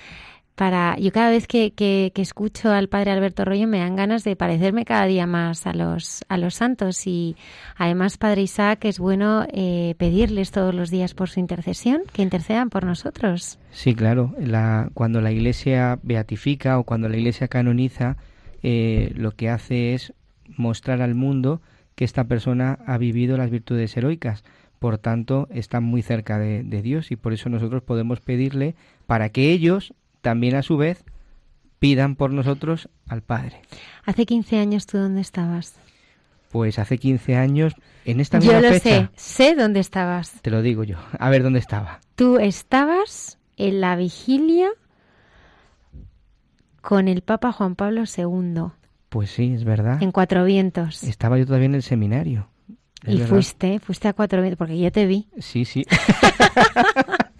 para 0.55 0.97
yo 0.99 1.11
cada 1.11 1.31
vez 1.31 1.47
que, 1.47 1.73
que, 1.73 2.11
escucho 2.15 2.71
al 2.71 2.87
padre 2.87 3.11
Alberto 3.11 3.43
Rollo 3.43 3.67
me 3.67 3.79
dan 3.79 3.95
ganas 3.95 4.23
de 4.23 4.35
parecerme 4.35 4.85
cada 4.85 5.05
día 5.05 5.25
más 5.25 5.65
a 5.65 5.73
los 5.73 6.23
a 6.29 6.37
los 6.37 6.55
santos. 6.55 7.07
Y 7.07 7.35
además 7.75 8.17
padre 8.17 8.43
Isaac 8.43 8.85
es 8.85 8.99
bueno 8.99 9.45
eh, 9.51 9.95
pedirles 9.97 10.51
todos 10.51 10.75
los 10.75 10.91
días 10.91 11.13
por 11.13 11.29
su 11.29 11.39
intercesión 11.39 12.03
que 12.11 12.21
intercedan 12.21 12.69
por 12.69 12.85
nosotros. 12.85 13.57
Sí 13.71 13.95
claro 13.95 14.33
la, 14.39 14.89
cuando 14.93 15.21
la 15.21 15.31
Iglesia 15.31 15.99
beatifica 16.03 16.77
o 16.77 16.83
cuando 16.83 17.09
la 17.09 17.17
Iglesia 17.17 17.47
canoniza 17.47 18.17
eh, 18.61 19.11
lo 19.15 19.31
que 19.31 19.49
hace 19.49 19.93
es 19.95 20.13
mostrar 20.55 21.01
al 21.01 21.15
mundo 21.15 21.61
que 21.95 22.05
esta 22.05 22.25
persona 22.25 22.79
ha 22.85 22.97
vivido 22.97 23.37
las 23.37 23.49
virtudes 23.49 23.95
heroicas. 23.97 24.43
Por 24.77 24.97
tanto 24.97 25.47
está 25.51 25.79
muy 25.79 26.01
cerca 26.01 26.37
de 26.37 26.81
Dios 26.81 27.11
y 27.11 27.15
por 27.15 27.31
eso 27.33 27.49
nosotros 27.49 27.81
podemos 27.81 28.19
pedirle 28.19 28.75
para 29.07 29.29
que 29.29 29.51
ellos 29.51 29.93
también 30.23 30.55
a 30.55 30.63
su 30.63 30.77
vez 30.77 31.03
pidan 31.77 32.15
por 32.15 32.31
nosotros 32.31 32.89
al 33.07 33.21
Padre. 33.21 33.61
Hace 34.05 34.25
15 34.25 34.57
años 34.57 34.87
tú 34.87 34.97
dónde 34.97 35.21
estabas? 35.21 35.75
Pues 36.49 36.79
hace 36.79 36.97
15 36.97 37.35
años 37.35 37.75
en 38.05 38.21
esta 38.21 38.39
misma 38.39 38.53
Yo 38.53 38.61
lo 38.61 38.79
sé, 38.79 39.09
sé 39.15 39.53
dónde 39.53 39.81
estabas. 39.81 40.41
Te 40.41 40.49
lo 40.49 40.61
digo 40.61 40.83
yo. 40.83 40.97
A 41.19 41.29
ver 41.29 41.43
dónde 41.43 41.59
estaba. 41.59 41.99
Tú 42.15 42.37
estabas 42.37 43.37
en 43.57 43.81
la 43.81 43.95
vigilia 43.97 44.69
con 46.81 47.07
el 47.07 47.21
Papa 47.21 47.51
Juan 47.51 47.75
Pablo 47.75 48.03
II. 48.05 48.71
Pues 49.09 49.31
sí, 49.31 49.53
es 49.53 49.65
verdad. 49.65 50.01
En 50.01 50.11
Cuatro 50.11 50.45
Vientos. 50.45 51.03
Estaba 51.03 51.37
yo 51.37 51.45
todavía 51.45 51.65
en 51.65 51.75
el 51.75 51.83
seminario. 51.83 52.47
y 53.05 53.17
fuiste, 53.19 53.79
fuiste 53.79 54.07
a 54.07 54.13
Cuatro 54.13 54.41
Vientos, 54.41 54.57
porque 54.57 54.79
yo 54.79 54.91
te 54.91 55.05
vi. 55.05 55.27
Sí, 55.39 55.65
sí. 55.65 55.85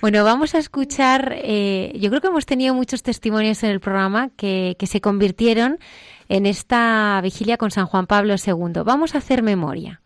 Bueno, 0.00 0.22
vamos 0.22 0.54
a 0.54 0.58
escuchar, 0.58 1.32
eh, 1.38 1.92
yo 1.96 2.08
creo 2.10 2.20
que 2.20 2.28
hemos 2.28 2.46
tenido 2.46 2.72
muchos 2.72 3.02
testimonios 3.02 3.64
en 3.64 3.70
el 3.70 3.80
programa 3.80 4.30
que, 4.36 4.76
que 4.78 4.86
se 4.86 5.00
convirtieron 5.00 5.80
en 6.28 6.46
esta 6.46 7.18
vigilia 7.20 7.56
con 7.56 7.72
San 7.72 7.86
Juan 7.86 8.06
Pablo 8.06 8.34
II. 8.34 8.82
Vamos 8.84 9.16
a 9.16 9.18
hacer 9.18 9.42
memoria. 9.42 10.00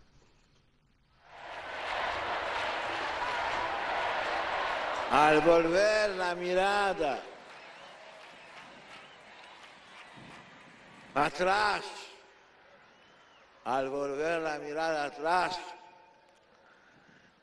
Al 5.10 5.42
volver 5.42 6.10
la 6.16 6.34
mirada 6.36 7.20
atrás, 11.14 11.82
al 13.66 13.90
volver 13.90 14.40
la 14.40 14.58
mirada 14.58 15.04
atrás, 15.04 15.60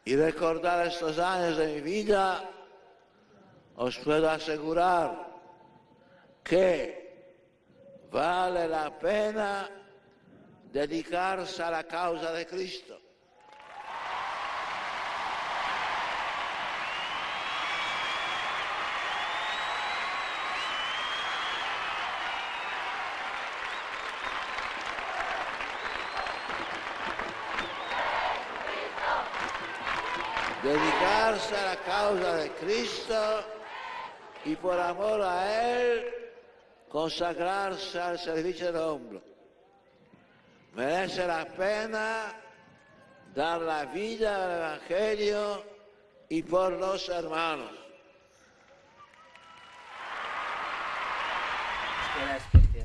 y 0.05 0.15
recordar 0.15 0.87
estos 0.87 1.19
años 1.19 1.57
de 1.57 1.75
mi 1.75 1.81
vida, 1.81 2.49
os 3.75 3.97
puedo 3.99 4.29
asegurar 4.29 5.29
que 6.43 6.99
vale 8.11 8.67
la 8.67 8.97
pena 8.97 9.69
dedicarse 10.71 11.63
a 11.63 11.71
la 11.71 11.83
causa 11.83 12.31
de 12.31 12.45
Cristo. 12.45 12.98
Dedicarse 30.63 31.55
a 31.55 31.65
la 31.65 31.75
causa 31.77 32.35
de 32.35 32.51
Cristo 32.51 33.43
y 34.45 34.55
por 34.55 34.79
amor 34.79 35.21
a 35.21 35.73
Él 35.73 36.05
consagrarse 36.89 37.99
al 37.99 38.19
servicio 38.19 38.67
del 38.67 38.81
hombre. 38.81 39.21
Merece 40.75 41.25
la 41.25 41.45
pena 41.45 42.33
dar 43.33 43.61
la 43.61 43.85
vida 43.85 44.45
al 44.45 44.51
Evangelio 44.57 45.63
y 46.29 46.43
por 46.43 46.73
los 46.73 47.07
hermanos. 47.09 47.71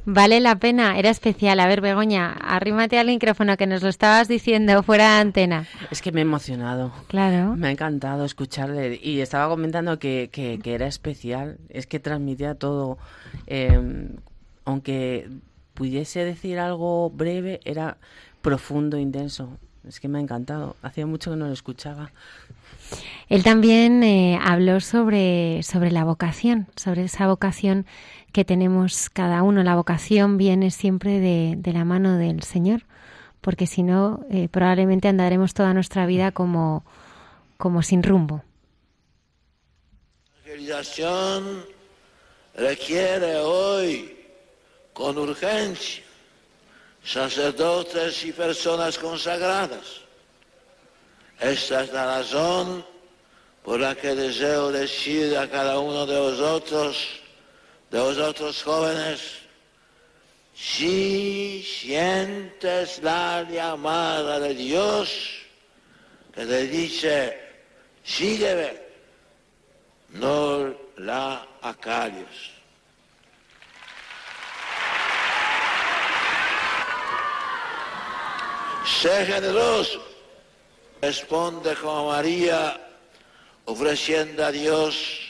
Vale 0.06 0.40
la 0.40 0.56
pena, 0.58 0.98
era 0.98 1.08
especial. 1.08 1.60
A 1.60 1.66
ver, 1.66 1.80
Begoña, 1.80 2.32
arrímate 2.32 2.98
al 2.98 3.06
micrófono 3.06 3.56
que 3.56 3.66
nos 3.66 3.82
lo 3.82 3.88
estabas 3.88 4.28
diciendo 4.28 4.82
fuera 4.82 5.14
de 5.14 5.20
antena. 5.20 5.66
Es 5.90 6.02
que 6.02 6.12
me 6.12 6.20
he 6.20 6.22
emocionado. 6.22 6.92
Claro. 7.08 7.56
Me 7.56 7.68
ha 7.68 7.70
encantado 7.70 8.24
escucharle 8.24 9.00
y 9.02 9.20
estaba 9.20 9.48
comentando 9.48 9.98
que, 9.98 10.28
que, 10.30 10.60
era 10.74 10.86
especial. 10.86 11.58
Es 11.70 11.86
que 11.86 12.00
transmitía 12.00 12.54
todo. 12.54 12.98
Eh, 13.46 14.10
aunque 14.66 15.28
pudiese 15.72 16.24
decir 16.24 16.58
algo 16.58 17.10
breve, 17.10 17.60
era 17.64 17.96
profundo, 18.42 18.98
intenso. 18.98 19.58
Es 19.88 20.00
que 20.00 20.08
me 20.08 20.18
ha 20.18 20.20
encantado. 20.20 20.76
Hacía 20.82 21.06
mucho 21.06 21.30
que 21.30 21.36
no 21.36 21.46
lo 21.46 21.52
escuchaba. 21.52 22.12
Él 23.28 23.42
también 23.42 24.02
eh, 24.02 24.38
habló 24.42 24.80
sobre, 24.80 25.62
sobre 25.62 25.90
la 25.90 26.04
vocación, 26.04 26.66
sobre 26.76 27.04
esa 27.04 27.26
vocación 27.26 27.86
que 28.34 28.44
tenemos 28.44 29.08
cada 29.10 29.44
uno. 29.44 29.62
La 29.62 29.76
vocación 29.76 30.36
viene 30.36 30.72
siempre 30.72 31.20
de, 31.20 31.54
de 31.56 31.72
la 31.72 31.84
mano 31.84 32.18
del 32.18 32.42
Señor, 32.42 32.82
porque 33.40 33.68
si 33.68 33.84
no, 33.84 34.26
eh, 34.28 34.48
probablemente 34.50 35.06
andaremos 35.06 35.54
toda 35.54 35.72
nuestra 35.72 36.04
vida 36.04 36.32
como, 36.32 36.84
como 37.56 37.82
sin 37.82 38.02
rumbo. 38.02 38.42
La 40.44 40.50
evangelización 40.50 41.64
requiere 42.56 43.36
hoy, 43.36 44.18
con 44.92 45.16
urgencia, 45.16 46.02
sacerdotes 47.04 48.24
y 48.24 48.32
personas 48.32 48.98
consagradas. 48.98 50.00
Esta 51.38 51.84
es 51.84 51.92
la 51.92 52.16
razón 52.16 52.84
por 53.62 53.78
la 53.78 53.94
que 53.94 54.16
deseo 54.16 54.72
decir 54.72 55.36
a 55.36 55.48
cada 55.48 55.78
uno 55.78 56.04
de 56.04 56.18
vosotros, 56.18 57.23
de 57.94 58.00
vosotros 58.00 58.60
jóvenes, 58.64 59.20
si 60.52 61.62
sientes 61.62 63.00
la 63.00 63.46
llamada 63.48 64.40
de 64.40 64.52
Dios 64.52 65.46
que 66.34 66.44
te 66.44 66.66
dice, 66.66 67.38
sígueme, 68.02 68.82
no 70.08 70.74
la 70.96 71.46
acalles. 71.62 72.26
Sé 78.84 79.24
generoso, 79.24 80.04
responde 81.00 81.76
como 81.76 82.08
María, 82.08 82.76
ofreciendo 83.66 84.44
a 84.44 84.50
Dios 84.50 85.23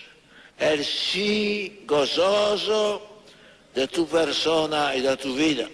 el 0.59 0.85
sí 0.85 1.85
gozoso 1.87 3.03
de 3.75 3.89
tu 3.89 4.07
persona 4.07 4.95
y 4.95 5.01
de 5.01 5.17
tu 5.17 5.35
vida. 5.35 5.69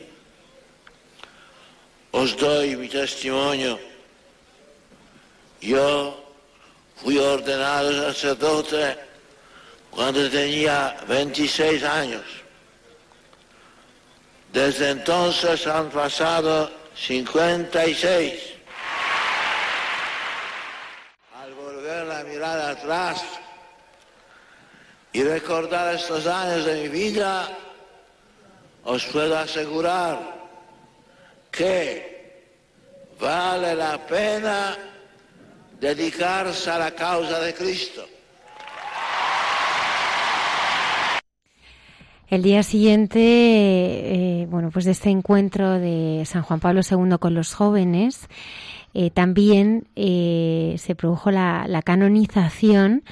Os 2.12 2.36
doy 2.36 2.77
mi 2.77 2.89
testimonio. 2.89 3.78
Yo 5.61 6.24
fui 6.97 7.19
ordenado 7.19 7.93
sacerdote 8.12 8.97
cuando 9.90 10.28
tenía 10.31 10.97
26 11.07 11.82
años. 11.85 12.24
Desde 14.52 14.90
entonces 14.90 15.66
han 15.66 15.90
pasado 15.90 16.70
56. 16.97 18.35
Al 21.40 21.55
volver 21.55 22.07
la 22.07 22.24
mirada 22.24 22.70
atrás, 22.70 23.23
y 25.12 25.23
recordar 25.23 25.95
estos 25.95 26.27
años 26.27 26.65
de 26.65 26.82
mi 26.82 26.89
vida, 26.89 27.49
os 28.85 29.05
puedo 29.07 29.37
asegurar 29.37 30.49
que 31.51 32.47
vale 33.20 33.74
la 33.74 33.99
pena 34.07 34.77
dedicarse 35.81 36.70
a 36.70 36.78
la 36.78 36.91
causa 36.93 37.41
de 37.41 37.55
Cristo. 37.55 38.07
El 42.28 42.43
día 42.43 42.62
siguiente, 42.62 43.19
eh, 43.20 44.47
bueno, 44.49 44.70
pues 44.70 44.85
de 44.85 44.93
este 44.93 45.11
encuentro 45.11 45.81
de 45.81 46.23
San 46.27 46.43
Juan 46.43 46.61
Pablo 46.61 46.82
II 46.89 47.16
con 47.19 47.35
los 47.35 47.55
jóvenes, 47.55 48.28
eh, 48.95 49.11
también 49.11 49.89
eh, 49.97 50.77
se 50.78 50.95
produjo 50.95 51.32
la, 51.32 51.66
la 51.66 51.82
canonización 51.82 53.03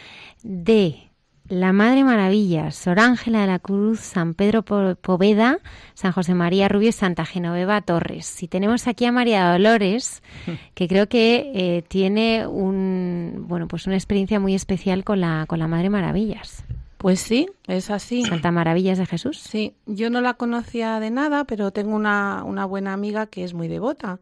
de 0.44 1.07
la 1.48 1.72
Madre 1.72 2.04
Maravilla, 2.04 2.70
Sor 2.70 3.00
Ángela 3.00 3.40
de 3.40 3.46
la 3.46 3.58
Cruz, 3.58 4.00
San 4.00 4.34
Pedro 4.34 4.62
Poveda, 4.62 5.58
San 5.94 6.12
José 6.12 6.34
María 6.34 6.68
Rubio 6.68 6.90
y 6.90 6.92
Santa 6.92 7.24
Genoveva 7.24 7.80
Torres. 7.80 8.42
Y 8.42 8.48
tenemos 8.48 8.86
aquí 8.86 9.06
a 9.06 9.12
María 9.12 9.50
Dolores, 9.52 10.22
que 10.74 10.88
creo 10.88 11.08
que 11.08 11.52
eh, 11.54 11.82
tiene 11.88 12.46
un, 12.46 13.46
bueno, 13.48 13.66
pues 13.66 13.86
una 13.86 13.96
experiencia 13.96 14.40
muy 14.40 14.54
especial 14.54 15.04
con 15.04 15.20
la, 15.20 15.46
con 15.48 15.58
la 15.58 15.68
Madre 15.68 15.90
Maravillas. 15.90 16.64
Pues 16.98 17.20
sí, 17.20 17.48
es 17.66 17.90
así. 17.90 18.24
Santa 18.24 18.50
Maravillas 18.50 18.98
de 18.98 19.06
Jesús. 19.06 19.38
Sí, 19.38 19.74
yo 19.86 20.10
no 20.10 20.20
la 20.20 20.34
conocía 20.34 20.98
de 21.00 21.10
nada, 21.10 21.44
pero 21.44 21.70
tengo 21.70 21.94
una, 21.94 22.42
una 22.44 22.64
buena 22.64 22.92
amiga 22.92 23.26
que 23.26 23.44
es 23.44 23.54
muy 23.54 23.68
devota 23.68 24.18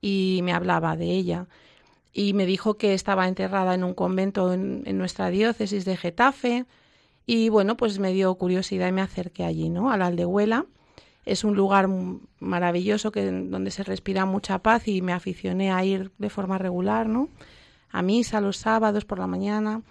y 0.00 0.40
me 0.44 0.52
hablaba 0.52 0.96
de 0.96 1.06
ella 1.06 1.46
y 2.16 2.32
me 2.32 2.46
dijo 2.46 2.78
que 2.78 2.94
estaba 2.94 3.28
enterrada 3.28 3.74
en 3.74 3.84
un 3.84 3.92
convento 3.92 4.54
en, 4.54 4.96
nuestra 4.96 5.28
diócesis 5.28 5.84
de 5.84 5.98
Getafe 5.98 6.64
y 7.26 7.50
bueno, 7.50 7.76
pues 7.76 7.98
me 7.98 8.14
dio 8.14 8.34
curiosidad 8.36 8.88
y 8.88 8.92
me 8.92 9.02
acerqué 9.02 9.44
allí, 9.44 9.68
¿no? 9.68 9.90
A 9.90 9.98
la 9.98 10.06
Aldehuela. 10.06 10.64
Es 11.26 11.44
un 11.44 11.56
lugar 11.56 11.90
maravilloso 12.40 13.12
que, 13.12 13.30
donde 13.30 13.70
se 13.70 13.82
respira 13.82 14.24
mucha 14.24 14.60
paz 14.60 14.88
y 14.88 15.02
me 15.02 15.12
aficioné 15.12 15.70
a 15.70 15.84
ir 15.84 16.10
de 16.16 16.30
forma 16.30 16.56
regular, 16.56 17.06
¿no? 17.06 17.28
A 17.90 18.00
misa 18.00 18.40
los 18.40 18.56
sábados 18.56 19.04
por 19.04 19.18
la 19.18 19.26
mañana. 19.26 19.82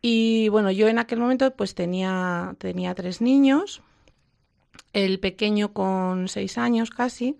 Y 0.00 0.48
bueno, 0.48 0.70
yo 0.70 0.88
en 0.88 0.98
aquel 0.98 1.18
momento 1.18 1.50
pues 1.50 1.74
tenía, 1.74 2.54
tenía 2.56 2.94
tres 2.94 3.20
niños, 3.20 3.82
el 4.94 5.20
pequeño 5.20 5.74
con 5.74 6.28
seis 6.28 6.56
años 6.56 6.88
casi, 6.88 7.36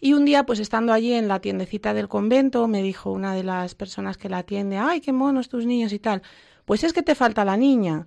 y 0.00 0.14
un 0.14 0.24
día, 0.24 0.44
pues 0.46 0.60
estando 0.60 0.92
allí 0.92 1.12
en 1.12 1.28
la 1.28 1.40
tiendecita 1.40 1.92
del 1.92 2.08
convento, 2.08 2.66
me 2.68 2.82
dijo 2.82 3.12
una 3.12 3.34
de 3.34 3.44
las 3.44 3.74
personas 3.74 4.16
que 4.16 4.30
la 4.30 4.38
atiende, 4.38 4.78
ay, 4.78 5.00
qué 5.00 5.12
monos 5.12 5.48
tus 5.48 5.66
niños 5.66 5.92
y 5.92 5.98
tal. 5.98 6.22
Pues 6.64 6.84
es 6.84 6.92
que 6.92 7.02
te 7.02 7.14
falta 7.14 7.44
la 7.44 7.56
niña. 7.58 8.06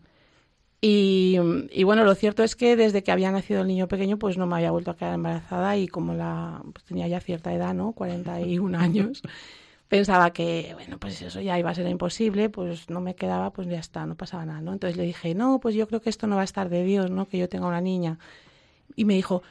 Y, 0.85 1.37
bueno, 1.85 2.03
lo 2.03 2.13
cierto 2.13 2.43
es 2.43 2.57
que 2.57 2.75
desde 2.75 3.03
que 3.03 3.11
había 3.13 3.31
nacido 3.31 3.61
el 3.61 3.67
niño 3.67 3.87
pequeño, 3.87 4.17
pues 4.17 4.37
no 4.37 4.47
me 4.47 4.55
había 4.55 4.71
vuelto 4.71 4.91
a 4.91 4.97
quedar 4.97 5.13
embarazada 5.13 5.77
y 5.77 5.87
como 5.87 6.13
la 6.13 6.61
pues 6.73 6.83
tenía 6.83 7.07
ya 7.07 7.21
cierta 7.21 7.53
edad, 7.53 7.73
¿no? 7.73 7.93
41 7.93 8.77
años, 8.79 9.21
pensaba 9.87 10.33
que, 10.33 10.71
bueno, 10.73 10.97
pues 10.99 11.21
eso 11.21 11.39
ya 11.39 11.57
iba 11.57 11.69
a 11.69 11.75
ser 11.75 11.87
imposible, 11.87 12.49
pues 12.49 12.89
no 12.89 12.99
me 12.99 13.15
quedaba, 13.15 13.53
pues 13.53 13.69
ya 13.69 13.79
está, 13.79 14.05
no 14.05 14.15
pasaba 14.15 14.45
nada, 14.45 14.59
¿no? 14.59 14.73
Entonces 14.73 14.97
le 14.97 15.03
dije, 15.03 15.33
no, 15.35 15.59
pues 15.61 15.73
yo 15.73 15.87
creo 15.87 16.01
que 16.01 16.09
esto 16.09 16.27
no 16.27 16.35
va 16.35 16.41
a 16.41 16.45
estar 16.45 16.67
de 16.67 16.83
Dios, 16.83 17.09
¿no? 17.11 17.29
Que 17.29 17.37
yo 17.37 17.47
tenga 17.47 17.67
una 17.67 17.79
niña. 17.79 18.19
Y 18.97 19.05
me 19.05 19.13
dijo, 19.13 19.41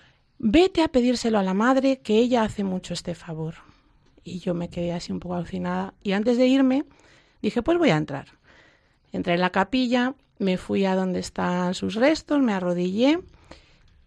vete 0.42 0.82
a 0.82 0.88
pedírselo 0.88 1.38
a 1.38 1.44
la 1.44 1.54
madre, 1.54 2.00
que 2.00 2.18
ella 2.18 2.42
hace 2.42 2.64
mucho 2.64 2.92
este 2.92 3.14
favor. 3.14 3.54
Y 4.24 4.40
yo 4.40 4.54
me 4.54 4.68
quedé 4.68 4.92
así 4.92 5.12
un 5.12 5.20
poco 5.20 5.36
alucinada. 5.36 5.94
Y 6.02 6.12
antes 6.12 6.36
de 6.36 6.46
irme, 6.48 6.84
dije, 7.40 7.62
pues 7.62 7.78
voy 7.78 7.90
a 7.90 7.96
entrar. 7.96 8.26
Entré 9.12 9.34
en 9.34 9.40
la 9.40 9.50
capilla, 9.50 10.14
me 10.38 10.58
fui 10.58 10.84
a 10.84 10.96
donde 10.96 11.20
están 11.20 11.74
sus 11.74 11.94
restos, 11.94 12.42
me 12.42 12.52
arrodillé 12.52 13.20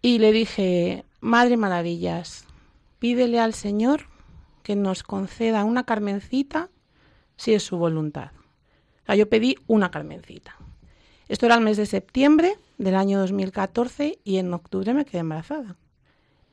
y 0.02 0.18
le 0.18 0.30
dije, 0.30 1.04
Madre 1.20 1.56
Maravillas, 1.56 2.44
pídele 2.98 3.40
al 3.40 3.54
Señor 3.54 4.02
que 4.62 4.76
nos 4.76 5.02
conceda 5.02 5.64
una 5.64 5.84
carmencita 5.84 6.68
si 7.36 7.54
es 7.54 7.62
su 7.62 7.78
voluntad. 7.78 8.32
Yo 9.16 9.28
pedí 9.28 9.56
una 9.68 9.90
carmencita. 9.90 10.56
Esto 11.28 11.46
era 11.46 11.54
el 11.54 11.62
mes 11.62 11.78
de 11.78 11.86
septiembre 11.86 12.58
del 12.76 12.96
año 12.96 13.20
2014 13.20 14.18
y 14.22 14.36
en 14.36 14.52
octubre 14.52 14.92
me 14.92 15.04
quedé 15.04 15.20
embarazada 15.20 15.76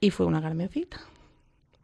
y 0.04 0.10
fue 0.10 0.26
una 0.26 0.42
Carmencita. 0.42 0.98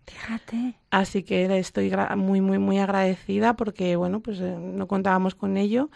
Fíjate. 0.05 0.75
Así 0.91 1.23
que 1.23 1.57
estoy 1.57 1.91
muy, 2.17 2.41
muy, 2.41 2.59
muy 2.59 2.77
agradecida 2.77 3.55
porque, 3.55 3.95
bueno, 3.95 4.19
pues 4.19 4.41
eh, 4.41 4.57
no 4.59 4.87
contábamos 4.87 5.35
con 5.35 5.55
ello 5.55 5.89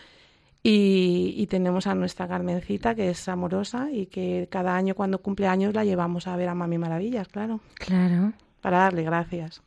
y, 0.62 1.46
tenemos 1.48 1.86
a 1.88 1.96
nuestra 1.96 2.28
Carmencita 2.28 2.96
que 2.96 3.10
es 3.10 3.28
amorosa 3.28 3.90
y 3.92 4.06
que 4.06 4.48
cada 4.50 4.78
año 4.78 4.96
cuando 4.96 5.18
cumple 5.18 5.48
años 5.48 5.74
la 5.74 5.84
llevamos 5.84 6.26
a 6.28 6.38
ver 6.38 6.48
a 6.48 6.56
Mami 6.56 6.78
Maravillas, 6.78 7.28
claro. 7.28 7.60
Claro. 7.76 8.32
Para 8.62 8.78
darle 8.78 9.04
gracias. 9.04 9.62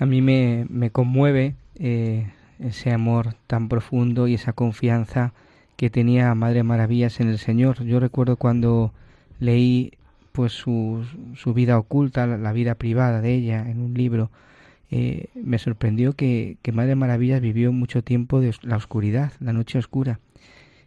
A 0.00 0.06
mí 0.06 0.20
me, 0.20 0.66
me 0.68 0.90
conmueve 0.90 1.54
eh, 1.76 2.32
ese 2.58 2.90
amor 2.90 3.36
tan 3.46 3.68
profundo 3.68 4.26
y 4.26 4.34
esa 4.34 4.52
confianza 4.52 5.32
que 5.76 5.88
tenía 5.88 6.34
Madre 6.34 6.64
Maravillas 6.64 7.20
en 7.20 7.28
el 7.28 7.38
Señor. 7.38 7.84
Yo 7.84 8.00
recuerdo 8.00 8.36
cuando 8.36 8.92
leí 9.38 9.92
pues 10.34 10.52
su, 10.52 11.04
su 11.36 11.54
vida 11.54 11.78
oculta, 11.78 12.26
la, 12.26 12.52
vida 12.52 12.74
privada 12.74 13.20
de 13.20 13.34
ella 13.34 13.70
en 13.70 13.78
un 13.78 13.94
libro, 13.94 14.32
eh, 14.90 15.28
me 15.36 15.60
sorprendió 15.60 16.14
que, 16.14 16.56
que, 16.60 16.72
Madre 16.72 16.96
Maravillas 16.96 17.40
vivió 17.40 17.70
mucho 17.70 18.02
tiempo 18.02 18.40
de 18.40 18.52
la 18.62 18.76
oscuridad, 18.76 19.30
la 19.38 19.52
noche 19.52 19.78
oscura, 19.78 20.18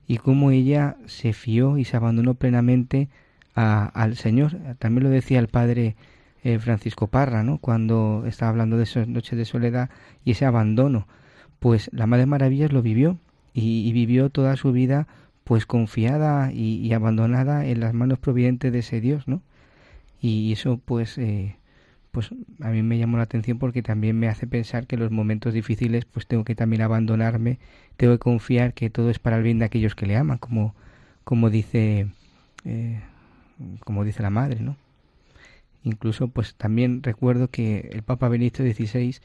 y 0.05 0.17
cómo 0.17 0.51
ella 0.51 0.97
se 1.05 1.31
fió 1.31 1.77
y 1.77 1.85
se 1.85 1.95
abandonó 1.95 2.33
plenamente 2.33 3.07
al 3.53 4.17
Señor. 4.17 4.57
También 4.79 5.05
lo 5.05 5.09
decía 5.09 5.39
el 5.39 5.47
padre 5.47 5.95
eh, 6.43 6.59
Francisco 6.59 7.07
Parra, 7.07 7.41
¿no? 7.43 7.57
cuando 7.57 8.25
estaba 8.27 8.49
hablando 8.49 8.75
de 8.75 8.83
esas 8.83 9.07
noches 9.07 9.37
de 9.37 9.45
soledad 9.45 9.89
y 10.25 10.31
ese 10.31 10.43
abandono. 10.43 11.07
Pues 11.59 11.89
la 11.93 12.05
Madre 12.05 12.25
Maravillas 12.25 12.73
lo 12.73 12.81
vivió 12.81 13.17
y 13.53 13.93
vivió 13.93 14.29
toda 14.29 14.57
su 14.57 14.73
vida 14.73 15.07
pues 15.47 15.65
confiada 15.65 16.51
y, 16.51 16.91
abandonada 16.91 17.65
en 17.65 17.79
las 17.79 17.93
manos 17.93 18.19
providentes 18.19 18.73
de 18.73 18.79
ese 18.79 18.99
Dios, 18.99 19.29
¿no? 19.29 19.41
Y 20.21 20.51
eso 20.51 20.77
pues 20.83 21.17
eh, 21.17 21.55
pues 22.11 22.31
a 22.61 22.69
mí 22.69 22.83
me 22.83 22.97
llamó 22.97 23.15
la 23.15 23.23
atención 23.23 23.57
porque 23.57 23.81
también 23.81 24.19
me 24.19 24.27
hace 24.27 24.45
pensar 24.45 24.87
que 24.87 24.95
en 24.95 25.01
los 25.01 25.11
momentos 25.11 25.53
difíciles 25.53 26.03
pues 26.03 26.27
tengo 26.27 26.43
que 26.43 26.53
también 26.53 26.81
abandonarme, 26.81 27.59
tengo 27.95 28.13
que 28.15 28.19
confiar 28.19 28.73
que 28.73 28.89
todo 28.89 29.09
es 29.09 29.19
para 29.19 29.37
el 29.37 29.43
bien 29.43 29.59
de 29.59 29.65
aquellos 29.65 29.95
que 29.95 30.05
le 30.05 30.17
aman, 30.17 30.37
como 30.37 30.75
como 31.23 31.49
dice 31.49 32.07
eh, 32.65 32.99
como 33.85 34.03
dice 34.03 34.23
la 34.23 34.29
madre, 34.29 34.59
¿no? 34.59 34.75
Incluso 35.83 36.27
pues 36.27 36.55
también 36.55 37.03
recuerdo 37.03 37.49
que 37.49 37.89
el 37.93 38.03
Papa 38.03 38.27
Benito 38.27 38.63
XVI 38.63 39.15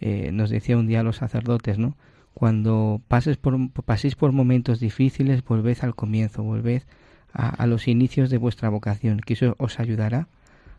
eh, 0.00 0.30
nos 0.32 0.50
decía 0.50 0.76
un 0.76 0.88
día 0.88 1.00
a 1.00 1.04
los 1.04 1.16
sacerdotes, 1.18 1.78
¿no? 1.78 1.96
Cuando 2.34 3.00
pases 3.08 3.36
por, 3.36 3.70
paséis 3.84 4.14
por 4.14 4.32
momentos 4.32 4.80
difíciles, 4.80 5.44
volved 5.44 5.78
al 5.82 5.94
comienzo, 5.94 6.42
volved 6.42 6.82
a, 7.32 7.66
los 7.66 7.88
inicios 7.88 8.30
de 8.30 8.38
vuestra 8.38 8.68
vocación, 8.68 9.20
que 9.20 9.34
eso 9.34 9.54
os 9.58 9.78
ayudará 9.78 10.28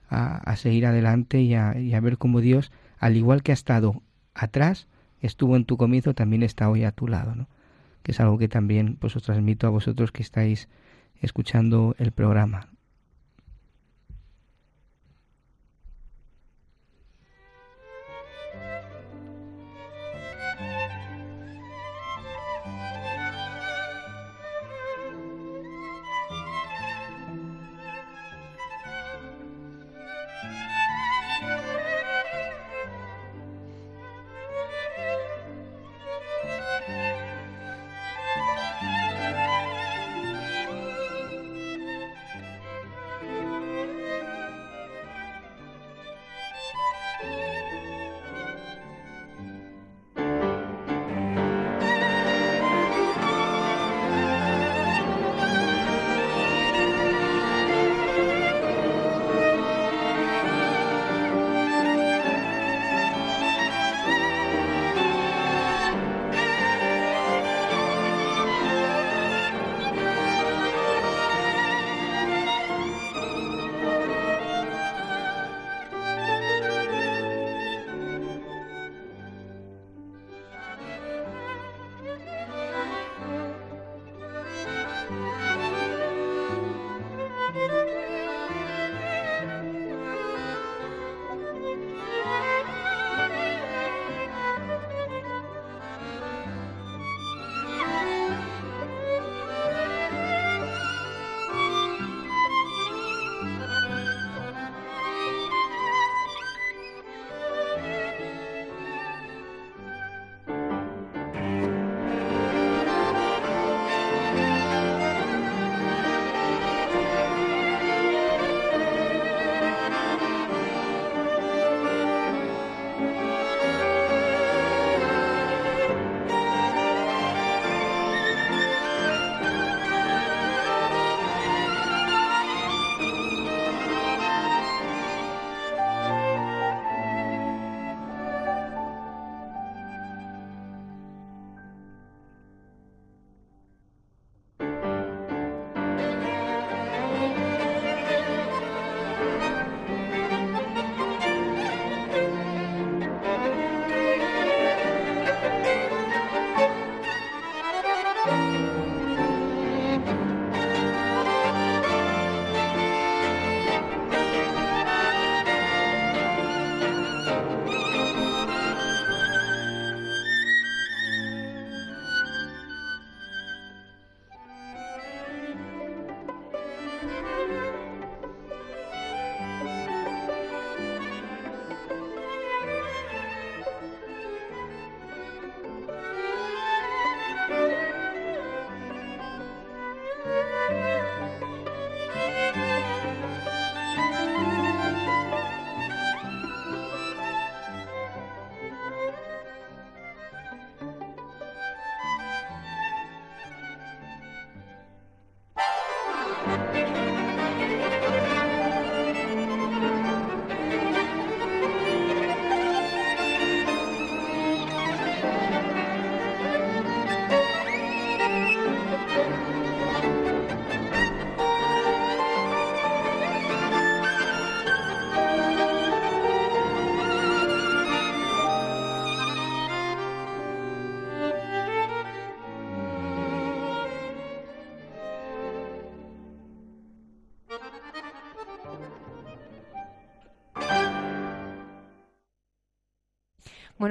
a, 0.09 0.55
seguir 0.57 0.85
adelante 0.85 1.41
y 1.41 1.53
a, 1.53 1.99
ver 2.01 2.17
cómo 2.17 2.41
Dios, 2.41 2.71
al 2.99 3.15
igual 3.15 3.43
que 3.43 3.51
ha 3.51 3.53
estado 3.53 4.01
atrás, 4.33 4.87
estuvo 5.21 5.55
en 5.55 5.65
tu 5.65 5.77
comienzo, 5.77 6.13
también 6.13 6.43
está 6.43 6.69
hoy 6.69 6.83
a 6.83 6.91
tu 6.91 7.07
lado, 7.07 7.35
¿no? 7.35 7.47
que 8.03 8.11
es 8.11 8.19
algo 8.19 8.37
que 8.37 8.47
también 8.47 8.97
pues 8.99 9.15
os 9.15 9.23
transmito 9.23 9.67
a 9.67 9.69
vosotros 9.69 10.11
que 10.11 10.23
estáis 10.23 10.67
escuchando 11.21 11.95
el 11.99 12.11
programa. 12.11 12.70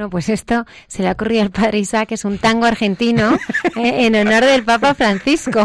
Bueno, 0.01 0.13
pues 0.13 0.31
esto 0.31 0.65
se 0.87 1.03
le 1.03 1.11
ha 1.11 1.13
ocurrido 1.13 1.43
al 1.43 1.51
padre 1.51 1.79
Isaac, 1.79 2.13
es 2.13 2.25
un 2.25 2.39
tango 2.39 2.65
argentino 2.65 3.35
eh, 3.77 4.07
en 4.07 4.15
honor 4.15 4.47
del 4.47 4.65
Papa 4.65 4.95
Francisco. 4.95 5.63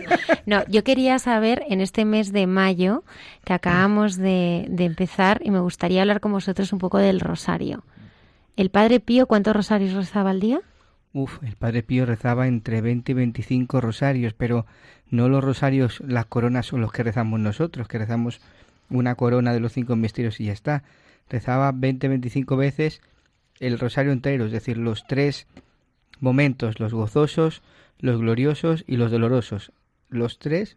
no, 0.44 0.62
yo 0.66 0.84
quería 0.84 1.18
saber 1.18 1.64
en 1.70 1.80
este 1.80 2.04
mes 2.04 2.30
de 2.30 2.46
mayo 2.46 3.02
que 3.46 3.54
acabamos 3.54 4.18
de, 4.18 4.66
de 4.68 4.84
empezar 4.84 5.40
y 5.42 5.50
me 5.50 5.60
gustaría 5.60 6.02
hablar 6.02 6.20
con 6.20 6.32
vosotros 6.32 6.70
un 6.74 6.78
poco 6.80 6.98
del 6.98 7.18
rosario. 7.18 7.82
¿El 8.56 8.68
padre 8.68 9.00
Pío 9.00 9.26
cuántos 9.26 9.56
rosarios 9.56 9.94
rezaba 9.94 10.32
al 10.32 10.40
día? 10.40 10.60
Uf, 11.14 11.42
el 11.42 11.56
padre 11.56 11.82
Pío 11.82 12.04
rezaba 12.04 12.46
entre 12.46 12.82
20 12.82 13.12
y 13.12 13.14
25 13.14 13.80
rosarios, 13.80 14.34
pero 14.34 14.66
no 15.08 15.30
los 15.30 15.42
rosarios, 15.42 16.02
las 16.06 16.26
coronas 16.26 16.66
son 16.66 16.82
los 16.82 16.92
que 16.92 17.04
rezamos 17.04 17.40
nosotros, 17.40 17.88
que 17.88 17.96
rezamos 17.96 18.42
una 18.90 19.14
corona 19.14 19.54
de 19.54 19.60
los 19.60 19.72
cinco 19.72 19.96
misterios 19.96 20.40
y 20.40 20.44
ya 20.44 20.52
está. 20.52 20.82
Rezaba 21.30 21.72
20, 21.72 22.06
25 22.08 22.54
veces 22.58 23.00
el 23.60 23.78
rosario 23.78 24.12
entero, 24.12 24.46
es 24.46 24.52
decir, 24.52 24.76
los 24.78 25.06
tres 25.06 25.46
momentos, 26.20 26.80
los 26.80 26.94
gozosos, 26.94 27.62
los 27.98 28.20
gloriosos 28.20 28.84
y 28.86 28.96
los 28.96 29.10
dolorosos. 29.10 29.72
Los 30.08 30.38
tres 30.38 30.76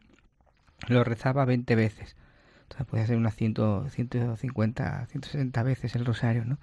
los 0.88 1.08
rezaba 1.08 1.46
20 1.46 1.76
veces. 1.76 2.16
Entonces 2.64 2.88
podía 2.88 3.08
ser 3.08 3.18
unas 3.18 3.36
100, 3.36 3.90
150, 3.90 5.06
160 5.08 5.64
veces 5.64 5.96
el 5.96 6.06
rosario, 6.06 6.46
¿no? 6.46 6.58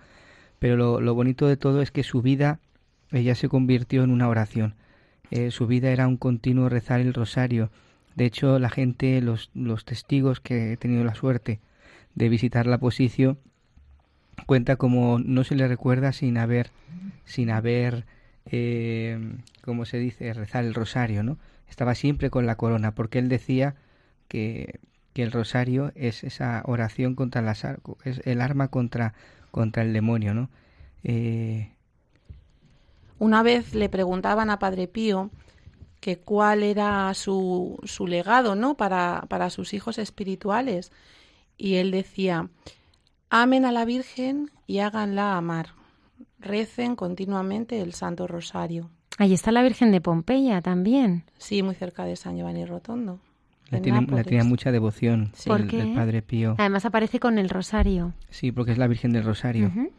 Pero 0.58 0.76
lo, 0.76 1.00
lo, 1.00 1.14
bonito 1.14 1.46
de 1.46 1.56
todo 1.56 1.82
es 1.82 1.90
que 1.90 2.02
su 2.02 2.22
vida, 2.22 2.58
ella 3.12 3.34
se 3.34 3.48
convirtió 3.48 4.02
en 4.02 4.10
una 4.10 4.28
oración. 4.28 4.74
Eh, 5.30 5.50
su 5.50 5.66
vida 5.66 5.90
era 5.90 6.08
un 6.08 6.16
continuo 6.16 6.68
rezar 6.68 7.00
el 7.00 7.14
rosario. 7.14 7.70
De 8.16 8.24
hecho, 8.24 8.58
la 8.58 8.70
gente, 8.70 9.20
los, 9.20 9.50
los 9.54 9.84
testigos 9.84 10.40
que 10.40 10.72
he 10.72 10.76
tenido 10.76 11.04
la 11.04 11.14
suerte 11.14 11.60
de 12.14 12.28
visitar 12.28 12.66
la 12.66 12.78
posición, 12.78 13.38
cuenta 14.46 14.76
como 14.76 15.18
no 15.18 15.44
se 15.44 15.54
le 15.54 15.68
recuerda 15.68 16.12
sin 16.12 16.38
haber, 16.38 16.70
sin 17.24 17.50
haber, 17.50 18.06
eh, 18.46 19.36
como 19.62 19.84
se 19.84 19.98
dice, 19.98 20.32
rezar 20.32 20.64
el 20.64 20.74
rosario, 20.74 21.22
¿no? 21.22 21.38
Estaba 21.68 21.94
siempre 21.94 22.30
con 22.30 22.46
la 22.46 22.56
corona, 22.56 22.94
porque 22.94 23.18
él 23.18 23.28
decía 23.28 23.74
que, 24.28 24.80
que 25.12 25.22
el 25.22 25.32
rosario 25.32 25.92
es 25.94 26.24
esa 26.24 26.62
oración 26.64 27.14
contra 27.14 27.42
las, 27.42 27.64
es 28.04 28.20
el 28.24 28.40
arma 28.40 28.68
contra, 28.68 29.14
contra 29.50 29.82
el 29.82 29.92
demonio, 29.92 30.34
¿no? 30.34 30.50
Eh... 31.04 31.72
Una 33.18 33.42
vez 33.42 33.74
le 33.74 33.88
preguntaban 33.88 34.48
a 34.48 34.58
Padre 34.58 34.86
Pío 34.86 35.30
que 36.00 36.18
cuál 36.18 36.62
era 36.62 37.12
su, 37.14 37.78
su 37.82 38.06
legado, 38.06 38.54
¿no? 38.54 38.76
Para, 38.76 39.24
para 39.28 39.50
sus 39.50 39.74
hijos 39.74 39.98
espirituales. 39.98 40.92
Y 41.56 41.74
él 41.74 41.90
decía, 41.90 42.48
Amen 43.30 43.66
a 43.66 43.72
la 43.72 43.84
Virgen 43.84 44.50
y 44.66 44.78
háganla 44.78 45.36
amar. 45.36 45.68
Recen 46.40 46.96
continuamente 46.96 47.82
el 47.82 47.92
Santo 47.92 48.26
Rosario. 48.26 48.88
Ahí 49.18 49.34
está 49.34 49.52
la 49.52 49.62
Virgen 49.62 49.92
de 49.92 50.00
Pompeya 50.00 50.62
también. 50.62 51.24
Sí, 51.36 51.62
muy 51.62 51.74
cerca 51.74 52.04
de 52.04 52.16
San 52.16 52.36
Giovanni 52.36 52.64
Rotondo. 52.64 53.20
La 53.68 53.82
tiene, 53.82 54.06
la 54.06 54.24
tiene, 54.24 54.44
mucha 54.44 54.72
devoción 54.72 55.30
sí. 55.34 55.50
el, 55.50 55.74
el, 55.74 55.94
Padre 55.94 56.22
Pío. 56.22 56.54
Además 56.56 56.86
aparece 56.86 57.20
con 57.20 57.36
el 57.36 57.50
Rosario. 57.50 58.14
Sí, 58.30 58.50
porque 58.50 58.72
es 58.72 58.78
la 58.78 58.86
Virgen 58.86 59.12
del 59.12 59.24
Rosario. 59.24 59.66
Uh 59.66 59.78
-huh. 59.78 59.90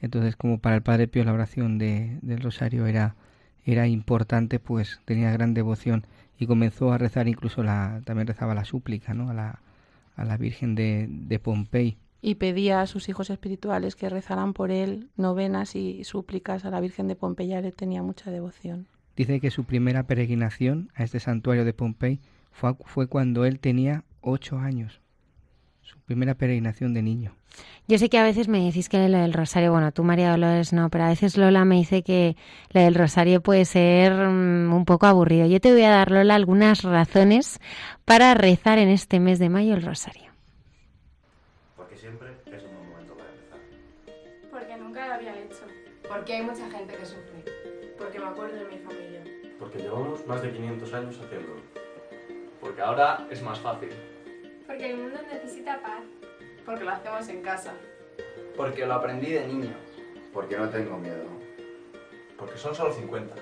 Entonces, 0.00 0.36
como 0.36 0.58
para 0.58 0.76
el 0.76 0.82
Padre 0.82 1.08
Pío 1.08 1.24
la 1.24 1.34
oración 1.34 1.76
de, 1.76 2.18
del 2.22 2.40
Rosario 2.40 2.86
era, 2.86 3.16
era 3.66 3.86
importante, 3.86 4.60
pues 4.60 4.98
tenía 5.04 5.30
gran 5.30 5.52
devoción 5.52 6.06
y 6.38 6.46
comenzó 6.46 6.90
a 6.90 6.96
rezar 6.96 7.28
incluso 7.28 7.62
la, 7.62 8.00
también 8.06 8.26
rezaba 8.26 8.54
la 8.54 8.64
súplica, 8.64 9.12
¿no? 9.12 9.28
A 9.28 9.34
la, 9.34 9.60
a 10.16 10.24
la 10.24 10.38
Virgen 10.38 10.74
de, 10.74 11.06
de 11.10 11.38
Pompey 11.38 11.98
y 12.20 12.36
pedía 12.36 12.80
a 12.80 12.86
sus 12.86 13.08
hijos 13.08 13.30
espirituales 13.30 13.94
que 13.96 14.08
rezaran 14.08 14.52
por 14.52 14.70
él 14.70 15.08
novenas 15.16 15.76
y 15.76 16.04
súplicas 16.04 16.64
a 16.64 16.70
la 16.70 16.80
Virgen 16.80 17.08
de 17.08 17.16
Pompeya, 17.16 17.60
le 17.60 17.72
tenía 17.72 18.02
mucha 18.02 18.30
devoción. 18.30 18.88
Dice 19.16 19.40
que 19.40 19.50
su 19.50 19.64
primera 19.64 20.04
peregrinación 20.04 20.90
a 20.94 21.04
este 21.04 21.20
santuario 21.20 21.64
de 21.64 21.72
Pompey 21.72 22.20
fue, 22.50 22.74
fue 22.84 23.06
cuando 23.08 23.44
él 23.44 23.60
tenía 23.60 24.04
ocho 24.20 24.58
años, 24.58 25.00
su 25.82 25.98
primera 26.00 26.34
peregrinación 26.34 26.94
de 26.94 27.02
niño. 27.02 27.34
Yo 27.86 27.98
sé 27.98 28.10
que 28.10 28.18
a 28.18 28.22
veces 28.22 28.48
me 28.48 28.64
decís 28.64 28.88
que 28.88 29.08
lo 29.08 29.18
del 29.18 29.32
rosario, 29.32 29.72
bueno, 29.72 29.92
tú 29.92 30.04
María 30.04 30.30
Dolores 30.30 30.72
no, 30.72 30.90
pero 30.90 31.04
a 31.04 31.08
veces 31.08 31.38
Lola 31.38 31.64
me 31.64 31.76
dice 31.76 32.02
que 32.02 32.36
lo 32.70 32.82
del 32.82 32.94
rosario 32.94 33.40
puede 33.40 33.64
ser 33.64 34.12
um, 34.12 34.72
un 34.72 34.84
poco 34.84 35.06
aburrido. 35.06 35.46
Yo 35.46 35.58
te 35.58 35.72
voy 35.72 35.82
a 35.82 35.90
dar, 35.90 36.10
Lola, 36.10 36.34
algunas 36.34 36.82
razones 36.82 37.58
para 38.04 38.34
rezar 38.34 38.78
en 38.78 38.88
este 38.88 39.20
mes 39.20 39.38
de 39.38 39.48
mayo 39.48 39.74
el 39.74 39.82
rosario. 39.82 40.27
Porque 46.08 46.32
hay 46.32 46.42
mucha 46.42 46.70
gente 46.70 46.96
que 46.96 47.04
sufre. 47.04 47.44
Porque 47.98 48.18
me 48.18 48.26
acuerdo 48.26 48.56
de 48.56 48.64
mi 48.64 48.78
familia. 48.78 49.22
Porque 49.58 49.78
llevamos 49.78 50.26
más 50.26 50.40
de 50.40 50.52
500 50.52 50.94
años 50.94 51.20
haciéndolo. 51.20 51.60
Porque 52.60 52.80
ahora 52.80 53.26
es 53.30 53.42
más 53.42 53.60
fácil. 53.60 53.90
Porque 54.66 54.90
el 54.90 54.96
mundo 54.96 55.18
necesita 55.30 55.80
paz. 55.82 56.02
Porque 56.64 56.84
lo 56.84 56.90
hacemos 56.90 57.28
en 57.28 57.42
casa. 57.42 57.74
Porque 58.56 58.86
lo 58.86 58.94
aprendí 58.94 59.32
de 59.32 59.46
niño. 59.46 59.74
Porque 60.32 60.56
no 60.56 60.68
tengo 60.70 60.96
miedo. 60.96 61.24
Porque 62.38 62.56
son 62.56 62.74
solo 62.74 62.92
50. 62.92 63.34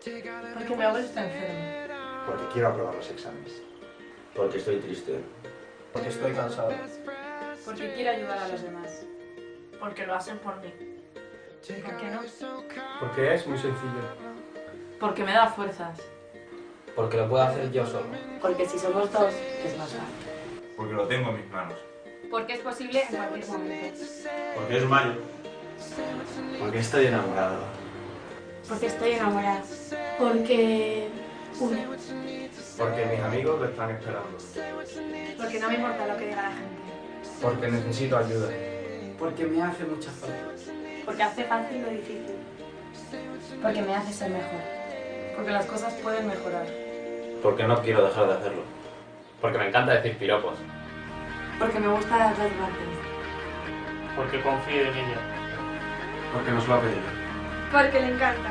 Porque 0.00 0.76
mi 0.76 0.82
abuelo 0.82 1.04
está 1.04 1.24
enfermo. 1.24 2.24
Porque 2.26 2.44
quiero 2.52 2.68
aprobar 2.68 2.94
los 2.94 3.10
exámenes. 3.10 3.62
Porque 4.34 4.58
estoy 4.58 4.78
triste. 4.78 5.20
Porque 5.92 6.08
estoy 6.08 6.32
cansado. 6.32 6.72
Porque 7.64 7.92
quiero 7.94 8.10
ayudar 8.10 8.38
a 8.38 8.48
los 8.48 8.62
demás. 8.62 9.06
Porque 9.78 10.06
lo 10.06 10.14
hacen 10.14 10.38
por 10.38 10.56
mí. 10.60 10.93
¿Por 11.66 11.96
qué 11.96 12.10
no? 12.10 12.20
Porque 13.00 13.34
es 13.34 13.46
muy 13.46 13.56
sencillo. 13.56 14.02
Porque 15.00 15.24
me 15.24 15.32
da 15.32 15.46
fuerzas. 15.46 15.98
Porque 16.94 17.16
lo 17.16 17.28
puedo 17.28 17.42
hacer 17.42 17.72
yo 17.72 17.86
solo. 17.86 18.06
Porque 18.40 18.66
si 18.66 18.78
somos 18.78 19.10
dos, 19.10 19.32
es 19.32 19.78
más 19.78 19.88
fácil. 19.88 20.08
Porque 20.76 20.92
lo 20.92 21.08
tengo 21.08 21.30
en 21.30 21.36
mis 21.36 21.50
manos. 21.50 21.78
Porque 22.30 22.54
es 22.54 22.60
posible 22.60 23.02
en 23.02 23.16
cualquier 23.16 23.46
momento. 23.46 24.04
Porque 24.54 24.76
es 24.76 24.84
mayo. 24.84 25.14
Porque 26.58 26.78
estoy 26.78 27.06
enamorado. 27.06 27.56
Porque 28.68 28.86
estoy 28.86 29.12
enamorada. 29.12 29.62
Porque... 30.18 31.08
Uy. 31.60 31.78
Porque 32.76 33.06
mis 33.06 33.20
amigos 33.20 33.60
lo 33.60 33.66
están 33.66 33.90
esperando. 33.90 34.38
Porque 35.38 35.60
no 35.60 35.68
me 35.68 35.74
importa 35.76 36.06
lo 36.08 36.16
que 36.18 36.26
diga 36.26 36.42
la 36.42 36.50
gente. 36.50 36.82
Porque 37.40 37.68
necesito 37.68 38.18
ayuda. 38.18 38.50
Porque 39.18 39.46
me 39.46 39.62
hace 39.62 39.84
mucha 39.84 40.10
falta. 40.10 40.83
Porque 41.04 41.22
hace 41.22 41.44
fácil 41.44 41.82
lo 41.82 41.90
difícil. 41.90 42.36
Porque 43.62 43.82
me 43.82 43.94
hace 43.94 44.12
ser 44.12 44.30
mejor. 44.30 44.60
Porque 45.36 45.50
las 45.50 45.66
cosas 45.66 45.92
pueden 45.94 46.26
mejorar. 46.26 46.66
Porque 47.42 47.64
no 47.64 47.82
quiero 47.82 48.04
dejar 48.06 48.26
de 48.26 48.34
hacerlo. 48.34 48.62
Porque 49.40 49.58
me 49.58 49.68
encanta 49.68 49.94
decir 49.94 50.16
piropos. 50.16 50.54
Porque 51.58 51.78
me 51.78 51.88
gusta 51.88 52.16
dar 52.16 52.30
las 52.30 52.38
gracias. 52.38 52.94
Porque 54.16 54.40
confío 54.42 54.82
en 54.82 54.96
ella. 54.96 55.18
Porque 56.32 56.50
nos 56.50 56.66
lo 56.66 56.74
ha 56.74 56.80
pedido. 56.80 57.02
Porque 57.70 58.00
le 58.00 58.14
encanta. 58.14 58.50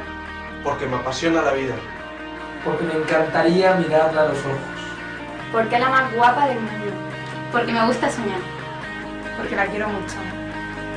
Porque 0.64 0.86
me 0.86 0.96
apasiona 0.98 1.42
la 1.42 1.54
vida. 1.54 1.76
Porque 2.64 2.84
me 2.84 2.94
encantaría 2.94 3.76
mirarla 3.76 4.22
a 4.22 4.26
los 4.26 4.40
ojos. 4.40 4.60
Porque 5.52 5.76
es 5.76 5.82
la 5.82 5.90
más 5.90 6.14
guapa 6.14 6.48
del 6.48 6.60
mundo. 6.60 6.92
Porque 7.52 7.72
me 7.72 7.86
gusta 7.86 8.10
soñar. 8.10 8.40
Porque 9.38 9.56
la 9.56 9.66
quiero 9.66 9.90
mucho. 9.90 10.43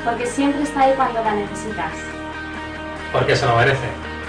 Porque 0.07 0.25
siempre 0.25 0.63
está 0.63 0.83
ahí 0.83 0.93
cuando 0.95 1.21
la 1.21 1.35
necesitas. 1.35 1.93
Porque 3.13 3.35
se 3.35 3.45
lo 3.45 3.57
merece. 3.57 3.89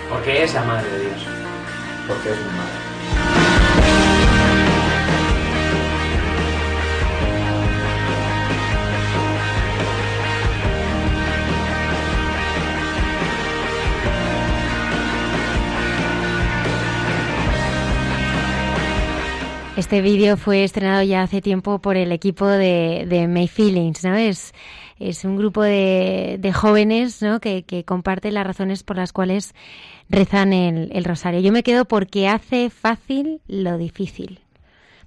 Porque 0.10 0.44
es 0.44 0.52
la 0.56 0.64
madre 0.64 0.90
de 0.90 1.00
Dios. 1.02 1.28
Porque 2.08 2.32
es 2.32 2.36
mi 2.36 2.46
madre. 2.46 2.88
Este 19.78 20.02
vídeo 20.02 20.38
fue 20.38 20.64
estrenado 20.64 21.04
ya 21.04 21.22
hace 21.22 21.40
tiempo 21.40 21.78
por 21.78 21.98
el 21.98 22.12
equipo 22.12 22.48
de, 22.48 23.06
de 23.08 23.28
May 23.28 23.48
Feelings, 23.48 24.04
¿no? 24.04 24.16
Es, 24.16 24.52
es 25.00 25.24
un 25.26 25.38
grupo 25.38 25.62
de, 25.62 26.38
de 26.40 26.54
jóvenes 26.54 27.22
¿no? 27.22 27.40
que, 27.40 27.64
que 27.64 27.84
comparten 27.84 28.34
las 28.34 28.48
razones 28.48 28.84
por 28.84 28.96
las 28.96 29.14
cuales 29.14 29.54
rezan 30.10 30.54
el, 30.54 30.90
el, 30.94 31.04
rosario. 31.04 31.40
Yo 31.40 31.52
me 31.52 31.64
quedo 31.64 31.86
porque 31.86 32.28
hace 32.28 32.70
fácil 32.70 33.42
lo 33.48 33.78
difícil. 33.78 34.40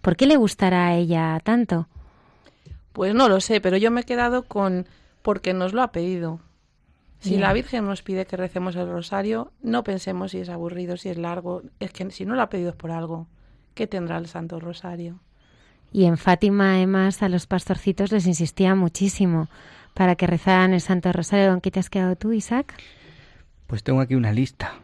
¿Por 0.01 0.17
qué 0.17 0.27
le 0.27 0.37
gustará 0.37 0.89
a 0.89 0.95
ella 0.95 1.41
tanto? 1.43 1.89
Pues 2.93 3.15
no 3.15 3.29
lo 3.29 3.41
sé, 3.41 3.61
pero 3.61 3.77
yo 3.77 3.91
me 3.91 4.03
he 4.03 4.05
quedado 4.05 4.45
con 4.45 4.87
porque 5.23 5.53
nos 5.53 5.73
lo 5.73 5.83
ha 5.83 5.93
pedido. 5.93 6.41
Si 7.21 7.31
yeah. 7.31 7.41
la 7.41 7.53
Virgen 7.53 7.85
nos 7.85 8.03
pide 8.03 8.27
que 8.27 8.37
recemos 8.37 8.77
el 8.77 8.89
rosario, 8.89 9.53
no 9.63 9.85
pensemos 9.85 10.31
si 10.31 10.39
es 10.39 10.49
aburrido, 10.49 10.97
si 10.97 11.11
es 11.11 11.19
largo. 11.19 11.63
Es 11.79 11.93
que 11.93 12.11
si 12.11 12.25
no 12.25 12.35
lo 12.35 12.43
ha 12.43 12.49
pedido 12.49 12.71
es 12.71 12.77
por 12.77 12.91
algo. 12.91 13.27
¿Qué 13.75 13.87
tendrá 13.87 14.17
el 14.17 14.27
Santo 14.27 14.59
Rosario? 14.59 15.21
Y 15.93 16.05
en 16.05 16.17
Fátima, 16.17 16.75
además, 16.75 17.23
a 17.23 17.29
los 17.29 17.47
pastorcitos 17.47 18.13
les 18.13 18.27
insistía 18.27 18.75
muchísimo 18.75 19.49
para 19.95 20.17
que 20.17 20.27
rezaran 20.27 20.73
el 20.73 20.81
Santo 20.81 21.13
Rosario. 21.13 21.53
¿En 21.53 21.61
qué 21.61 21.71
te 21.71 21.81
has 21.81 21.91
quedado 21.91 22.17
tú, 22.17 22.33
Isaac? 22.33 22.75
Pues 23.67 23.83
tengo 23.83 24.01
aquí 24.01 24.15
una 24.15 24.33
lista. 24.33 24.75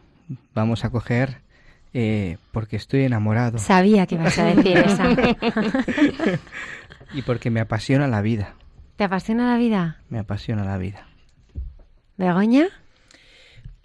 Vamos 0.53 0.85
a 0.85 0.89
coger 0.89 1.41
eh, 1.93 2.37
porque 2.51 2.75
estoy 2.75 3.03
enamorado. 3.03 3.57
Sabía 3.57 4.05
que 4.05 4.15
ibas 4.15 4.37
a 4.37 4.45
decir 4.45 4.77
esa. 4.77 5.09
y 7.13 7.21
porque 7.21 7.49
me 7.49 7.59
apasiona 7.59 8.07
la 8.07 8.21
vida. 8.21 8.55
¿Te 8.95 9.03
apasiona 9.03 9.51
la 9.51 9.57
vida? 9.57 10.01
Me 10.09 10.19
apasiona 10.19 10.63
la 10.63 10.77
vida. 10.77 11.07
¿Begoña? 12.17 12.67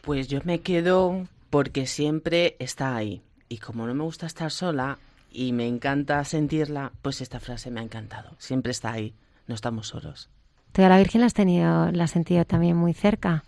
Pues 0.03 0.28
yo 0.28 0.40
me 0.44 0.61
quedo 0.61 1.27
porque 1.51 1.86
siempre 1.86 2.57
está 2.59 2.97
ahí. 2.97 3.23
Y 3.49 3.59
como 3.59 3.86
no 3.86 3.94
me 3.94 4.05
gusta 4.05 4.27
estar 4.27 4.51
sola 4.51 4.99
y 5.31 5.53
me 5.53 5.66
encanta 5.66 6.24
sentirla, 6.24 6.93
pues 7.03 7.20
esta 7.20 7.40
frase 7.40 7.70
me 7.70 7.81
ha 7.81 7.82
encantado. 7.82 8.35
Siempre 8.39 8.73
está 8.73 8.93
ahí, 8.93 9.15
no 9.47 9.55
estamos 9.55 9.89
solos. 9.89 10.31
¿Tú 10.73 10.82
a 10.82 10.89
la 10.89 10.99
Virgen 10.99 11.20
la 11.20 11.27
has, 11.27 11.35
tenido, 11.35 11.93
la 11.93 12.05
has 12.05 12.11
sentido 12.11 12.44
también 12.47 12.77
muy 12.77 12.94
cerca? 12.94 13.44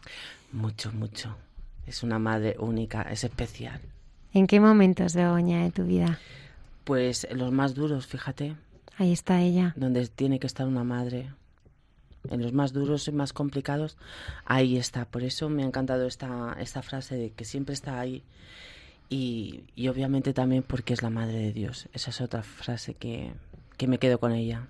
Mucho, 0.53 0.93
mucho. 0.93 1.35
Es 1.87 2.03
una 2.03 2.19
madre 2.19 2.57
única, 2.59 3.03
es 3.03 3.25
especial. 3.25 3.81
¿En 4.35 4.47
qué 4.47 4.61
momentos, 4.61 5.15
Begoña, 5.15 5.63
de 5.65 5.71
tu 5.71 5.85
vida? 5.85 6.19
Pues 6.85 7.25
en 7.25 7.39
los 7.39 7.51
más 7.51 7.75
duros, 7.75 8.07
fíjate. 8.07 8.57
Ahí 8.99 9.13
está 9.13 9.41
ella. 9.41 9.73
Donde 9.77 10.07
tiene 10.07 10.39
que 10.39 10.47
estar 10.47 10.67
una 10.67 10.85
madre. 10.85 11.31
En 12.31 12.43
los 12.43 12.53
más 12.53 12.73
duros 12.73 13.09
y 13.09 13.13
más 13.13 13.33
complicados, 13.33 13.97
ahí 14.45 14.77
está. 14.77 15.05
Por 15.05 15.23
eso 15.23 15.49
me 15.49 15.63
ha 15.63 15.67
encantado 15.67 16.07
esta, 16.07 16.57
esta 16.59 16.83
frase 16.83 17.17
de 17.17 17.31
que 17.31 17.45
siempre 17.45 17.75
está 17.75 18.01
ahí. 18.01 18.23
Y, 19.09 19.65
y 19.77 19.89
obviamente 19.89 20.33
también 20.33 20.63
porque 20.63 20.95
es 20.95 21.03
la 21.03 21.11
madre 21.11 21.39
de 21.39 21.53
Dios. 21.53 21.89
Esa 21.93 22.11
es 22.11 22.21
otra 22.21 22.43
frase 22.43 22.95
que, 22.95 23.33
que 23.77 23.87
me 23.87 23.99
quedo 23.99 24.19
con 24.19 24.33
ella. 24.33 24.69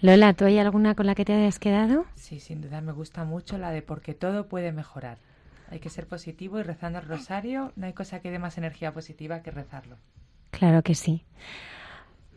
Lola, 0.00 0.34
¿tú 0.34 0.44
hay 0.44 0.58
alguna 0.58 0.94
con 0.94 1.06
la 1.06 1.14
que 1.14 1.24
te 1.24 1.32
hayas 1.32 1.58
quedado? 1.58 2.04
Sí, 2.14 2.40
sin 2.40 2.60
duda 2.60 2.80
me 2.80 2.92
gusta 2.92 3.24
mucho 3.24 3.58
la 3.58 3.70
de 3.70 3.82
porque 3.82 4.14
todo 4.14 4.48
puede 4.48 4.72
mejorar. 4.72 5.18
Hay 5.70 5.80
que 5.80 5.90
ser 5.90 6.06
positivo 6.06 6.58
y 6.58 6.62
rezando 6.62 6.98
el 6.98 7.06
rosario 7.06 7.72
no 7.76 7.86
hay 7.86 7.92
cosa 7.92 8.20
que 8.20 8.30
dé 8.30 8.38
más 8.38 8.58
energía 8.58 8.92
positiva 8.92 9.42
que 9.42 9.50
rezarlo. 9.50 9.96
Claro 10.50 10.82
que 10.82 10.94
sí. 10.94 11.24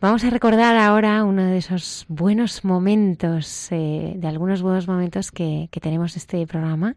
Vamos 0.00 0.22
a 0.22 0.30
recordar 0.30 0.76
ahora 0.76 1.24
uno 1.24 1.44
de 1.44 1.58
esos 1.58 2.06
buenos 2.08 2.64
momentos, 2.64 3.72
eh, 3.72 4.12
de 4.16 4.28
algunos 4.28 4.62
buenos 4.62 4.86
momentos 4.86 5.32
que, 5.32 5.68
que, 5.72 5.80
tenemos 5.80 6.16
este 6.16 6.46
programa, 6.46 6.94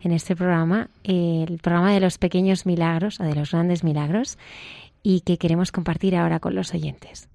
en 0.00 0.12
este 0.12 0.34
programa, 0.34 0.88
eh, 1.04 1.44
el 1.46 1.58
programa 1.58 1.92
de 1.92 2.00
los 2.00 2.16
pequeños 2.16 2.64
milagros 2.64 3.20
o 3.20 3.24
de 3.24 3.34
los 3.34 3.50
grandes 3.50 3.84
milagros, 3.84 4.38
y 5.02 5.20
que 5.20 5.36
queremos 5.36 5.72
compartir 5.72 6.16
ahora 6.16 6.40
con 6.40 6.54
los 6.54 6.72
oyentes. 6.72 7.28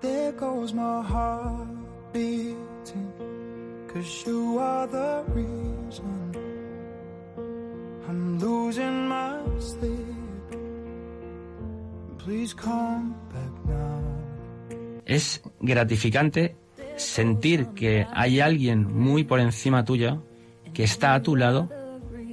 There 0.00 0.32
goes 0.32 0.74
my 0.74 1.02
heart 1.02 1.68
beating, 2.12 3.12
cause 3.88 4.24
you 4.26 4.58
are 4.58 4.86
the 4.86 5.24
reason 5.34 6.32
I'm 8.06 8.38
losing 8.38 9.08
my 9.08 9.38
sleep. 9.58 10.16
Please 12.18 12.54
come 12.54 13.14
back 13.32 13.64
now. 13.64 14.02
Es 15.06 15.42
gratificante 15.60 16.56
sentir 16.96 17.68
que 17.68 18.06
hay 18.12 18.40
alguien 18.40 18.92
muy 18.92 19.24
por 19.24 19.40
encima 19.40 19.84
tuyo, 19.84 20.22
que 20.74 20.84
está 20.84 21.14
a 21.14 21.22
tu 21.22 21.36
lado 21.36 21.70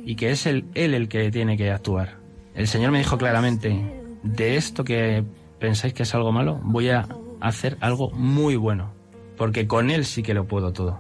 y 0.06 0.16
que 0.16 0.32
es 0.32 0.46
el, 0.48 0.66
él 0.74 0.94
el 0.94 1.08
que 1.08 1.32
tiene 1.32 1.56
que 1.56 1.72
actuar. 1.72 2.18
El 2.56 2.68
Señor 2.68 2.92
me 2.92 2.98
dijo 2.98 3.18
claramente, 3.18 4.04
de 4.22 4.58
esto 4.58 4.84
que 4.84 5.24
pensáis 5.60 5.94
que 5.94 6.04
es 6.04 6.14
algo 6.14 6.32
malo, 6.32 6.60
voy 6.64 6.90
a 6.90 7.08
hacer 7.44 7.78
algo 7.82 8.10
muy 8.12 8.56
bueno, 8.56 8.94
porque 9.38 9.68
con 9.68 9.92
Él 9.92 10.06
sí 10.06 10.24
que 10.24 10.34
lo 10.34 10.46
puedo 10.46 10.72
todo. 10.72 11.00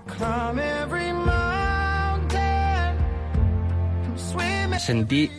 Sentí 4.78 5.32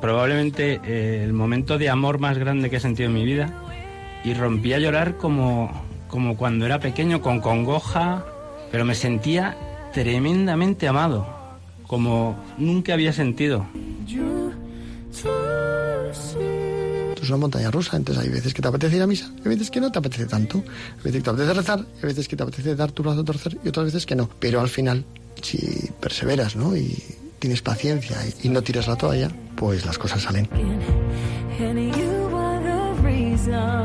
probablemente 0.00 0.80
eh, 0.84 1.22
el 1.22 1.34
momento 1.34 1.76
de 1.76 1.90
amor 1.90 2.18
más 2.18 2.38
grande 2.38 2.70
que 2.70 2.76
he 2.76 2.80
sentido 2.80 3.08
en 3.08 3.14
mi 3.14 3.24
vida 3.26 3.52
y 4.24 4.32
rompí 4.32 4.72
a 4.72 4.78
llorar 4.78 5.18
como, 5.18 5.70
como 6.08 6.38
cuando 6.38 6.64
era 6.64 6.80
pequeño, 6.80 7.20
con 7.20 7.40
congoja, 7.40 8.24
pero 8.72 8.86
me 8.86 8.94
sentía 8.94 9.58
tremendamente 9.92 10.88
amado, 10.88 11.26
como 11.86 12.42
nunca 12.56 12.94
había 12.94 13.12
sentido. 13.12 13.66
Es 17.28 17.30
una 17.32 17.40
montaña 17.40 17.70
rusa, 17.70 17.94
entonces 17.98 18.24
hay 18.24 18.30
veces 18.30 18.54
que 18.54 18.62
te 18.62 18.68
apetece 18.68 18.96
ir 18.96 19.02
a 19.02 19.06
misa, 19.06 19.30
hay 19.44 19.50
veces 19.50 19.70
que 19.70 19.82
no 19.82 19.92
te 19.92 19.98
apetece 19.98 20.24
tanto, 20.24 20.64
hay 20.96 21.02
veces 21.04 21.18
que 21.18 21.24
te 21.24 21.28
apetece 21.28 21.52
rezar, 21.52 21.80
hay 21.80 22.02
veces 22.02 22.26
que 22.26 22.36
te 22.36 22.42
apetece 22.42 22.74
dar 22.74 22.90
tu 22.90 23.02
brazo 23.02 23.20
a 23.20 23.24
torcer 23.24 23.58
y 23.62 23.68
otras 23.68 23.84
veces 23.84 24.06
que 24.06 24.16
no. 24.16 24.30
Pero 24.40 24.62
al 24.62 24.70
final, 24.70 25.04
si 25.42 25.90
perseveras, 26.00 26.56
¿no? 26.56 26.74
Y 26.74 26.96
tienes 27.38 27.60
paciencia 27.60 28.16
y, 28.26 28.46
y 28.46 28.48
no 28.48 28.62
tiras 28.62 28.88
la 28.88 28.96
toalla, 28.96 29.30
pues 29.56 29.84
las 29.84 29.98
cosas 29.98 30.22
salen. 30.22 30.48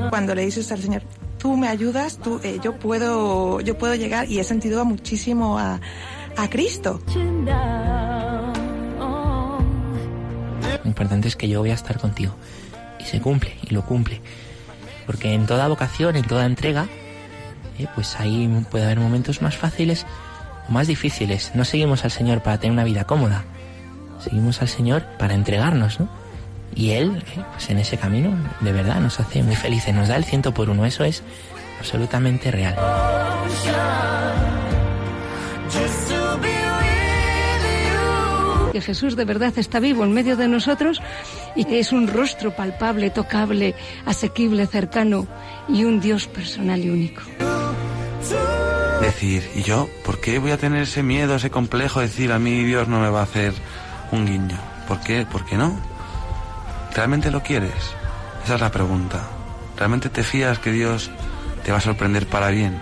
Cuando 0.10 0.36
le 0.36 0.46
dices 0.46 0.72
al 0.72 0.82
Señor, 0.82 1.02
tú 1.38 1.58
me 1.58 1.68
ayudas, 1.68 2.20
tú, 2.20 2.40
eh, 2.46 2.60
yo 2.64 2.80
puedo, 2.80 3.60
yo 3.60 3.78
puedo 3.78 3.94
llegar 3.96 4.32
y 4.32 4.40
he 4.40 4.46
sentido 4.46 4.86
muchísimo 4.86 5.60
a, 5.60 5.82
a 6.38 6.50
Cristo. 6.50 7.02
Lo 10.82 10.90
importante 10.90 11.28
es 11.28 11.36
que 11.36 11.50
yo 11.50 11.60
voy 11.60 11.72
a 11.72 11.74
estar 11.74 12.00
contigo 12.00 12.34
y 13.04 13.06
se 13.06 13.22
cumple 13.22 13.56
y 13.62 13.74
lo 13.74 13.84
cumple, 13.84 14.22
porque 15.06 15.34
en 15.34 15.46
toda 15.46 15.68
vocación, 15.68 16.16
en 16.16 16.26
toda 16.26 16.46
entrega, 16.46 16.88
eh, 17.78 17.88
pues 17.96 18.20
ahí 18.20 18.48
puede 18.72 18.86
haber 18.86 19.00
momentos 19.00 19.42
más 19.42 19.58
fáciles 19.58 20.06
o 20.70 20.72
más 20.72 20.88
difíciles. 20.88 21.52
No 21.56 21.66
seguimos 21.66 22.04
al 22.04 22.12
Señor 22.12 22.42
para 22.42 22.58
tener 22.58 22.74
una 22.74 22.84
vida 22.84 23.06
cómoda, 23.06 23.44
seguimos 24.20 24.62
al 24.62 24.70
Señor 24.70 25.04
para 25.20 25.34
entregarnos, 25.34 26.00
¿no? 26.00 26.10
Y 26.76 26.92
Él, 26.92 27.24
eh, 27.36 27.44
pues 27.52 27.70
en 27.70 27.80
ese 27.80 27.98
camino, 27.98 28.36
de 28.62 28.72
verdad, 28.72 29.00
nos 29.00 29.20
hace 29.20 29.44
muy 29.44 29.56
felices, 29.56 29.94
nos 29.94 30.08
da 30.08 30.16
el 30.16 30.24
ciento 30.24 30.54
por 30.54 30.70
uno, 30.70 30.86
eso 30.86 31.04
es 31.04 31.24
absolutamente 31.80 32.50
real. 32.52 32.76
Que 38.74 38.82
Jesús 38.82 39.16
de 39.16 39.24
verdad 39.24 39.54
está 39.58 39.80
vivo 39.80 40.04
en 40.04 40.14
medio 40.14 40.36
de 40.36 40.48
nosotros 40.48 41.00
y 41.56 41.66
que 41.66 41.78
es 41.78 41.92
un 41.92 42.08
rostro 42.08 42.56
palpable, 42.56 43.12
tocable, 43.12 43.76
asequible, 44.04 44.66
cercano 44.66 45.28
y 45.70 45.84
un 45.84 46.00
Dios 46.00 46.26
personal 46.26 46.84
y 46.84 46.90
único. 46.90 47.22
Decir, 49.00 49.48
¿y 49.54 49.62
yo 49.62 49.88
por 50.04 50.20
qué 50.20 50.40
voy 50.40 50.50
a 50.50 50.58
tener 50.58 50.82
ese 50.82 51.04
miedo, 51.04 51.36
ese 51.36 51.52
complejo 51.52 52.00
de 52.00 52.08
decir 52.08 52.32
a 52.32 52.40
mí 52.40 52.64
Dios 52.64 52.88
no 52.88 53.00
me 53.00 53.12
va 53.12 53.20
a 53.20 53.24
hacer 53.24 53.54
un 54.12 54.26
guiño? 54.26 54.58
¿Por 54.88 55.02
qué? 55.02 55.28
¿Por 55.32 55.46
qué 55.46 55.56
no? 55.56 55.78
¿Realmente 56.96 57.30
lo 57.30 57.44
quieres? 57.44 57.94
Esa 58.44 58.56
es 58.56 58.62
la 58.62 58.72
pregunta. 58.72 59.22
¿Realmente 59.78 60.10
te 60.10 60.24
fías 60.24 60.58
que 60.58 60.72
Dios 60.72 61.12
te 61.64 61.72
va 61.72 61.78
a 61.78 61.82
sorprender 61.82 62.26
para 62.26 62.50
bien? 62.50 62.82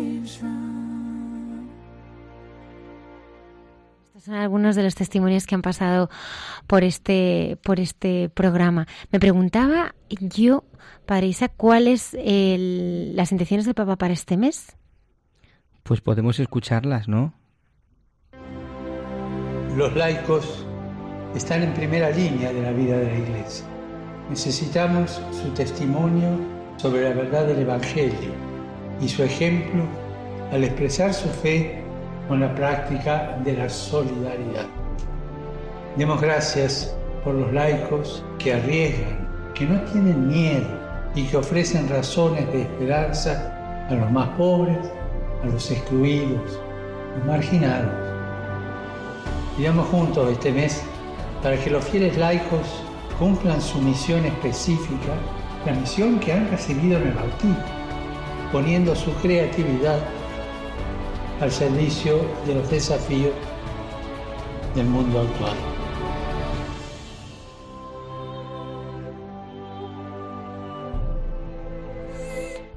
Son 4.23 4.35
algunos 4.35 4.75
de 4.75 4.83
los 4.83 4.93
testimonios 4.93 5.47
que 5.47 5.55
han 5.55 5.61
pasado 5.61 6.09
por 6.67 6.83
este, 6.83 7.57
por 7.63 7.79
este 7.79 8.29
programa. 8.29 8.87
Me 9.11 9.19
preguntaba 9.19 9.95
yo, 10.09 10.63
Padre 11.05 11.27
Isa, 11.27 11.49
¿cuáles 11.49 12.13
las 12.13 13.31
intenciones 13.31 13.65
del 13.65 13.73
Papa 13.73 13.95
para 13.95 14.13
este 14.13 14.37
mes? 14.37 14.75
Pues 15.83 16.01
podemos 16.01 16.39
escucharlas, 16.39 17.07
¿no? 17.07 17.33
Los 19.75 19.95
laicos 19.95 20.65
están 21.35 21.63
en 21.63 21.73
primera 21.73 22.11
línea 22.11 22.53
de 22.53 22.61
la 22.61 22.71
vida 22.71 22.97
de 22.97 23.05
la 23.05 23.17
Iglesia. 23.17 23.65
Necesitamos 24.29 25.19
su 25.31 25.49
testimonio 25.55 26.37
sobre 26.77 27.03
la 27.03 27.15
verdad 27.15 27.47
del 27.47 27.59
Evangelio 27.59 28.33
y 29.01 29.09
su 29.09 29.23
ejemplo 29.23 29.83
al 30.51 30.63
expresar 30.63 31.13
su 31.13 31.27
fe 31.29 31.80
con 32.27 32.39
la 32.39 32.53
práctica 32.55 33.37
de 33.43 33.53
la 33.53 33.69
solidaridad. 33.69 34.65
Demos 35.97 36.21
gracias 36.21 36.95
por 37.23 37.35
los 37.35 37.51
laicos 37.51 38.23
que 38.39 38.53
arriesgan, 38.53 39.27
que 39.53 39.65
no 39.65 39.81
tienen 39.91 40.27
miedo 40.27 40.67
y 41.15 41.23
que 41.23 41.37
ofrecen 41.37 41.89
razones 41.89 42.51
de 42.53 42.61
esperanza 42.61 43.85
a 43.89 43.93
los 43.93 44.09
más 44.11 44.29
pobres, 44.29 44.77
a 45.43 45.47
los 45.47 45.69
excluidos, 45.69 46.59
los 47.17 47.25
marginados. 47.25 47.91
Pidamos 49.57 49.87
juntos 49.87 50.31
este 50.31 50.51
mes 50.51 50.81
para 51.43 51.57
que 51.57 51.69
los 51.69 51.83
fieles 51.85 52.17
laicos 52.17 52.83
cumplan 53.19 53.61
su 53.61 53.79
misión 53.79 54.25
específica, 54.25 55.13
la 55.65 55.73
misión 55.73 56.19
que 56.19 56.33
han 56.33 56.49
recibido 56.49 56.97
en 56.99 57.07
el 57.09 57.13
bautismo, 57.13 57.57
poniendo 58.51 58.95
su 58.95 59.11
creatividad 59.15 59.99
al 61.41 61.51
servicio 61.51 62.21
de 62.45 62.53
los 62.53 62.69
desafíos 62.69 63.33
del 64.75 64.85
mundo 64.85 65.21
actual. 65.21 65.57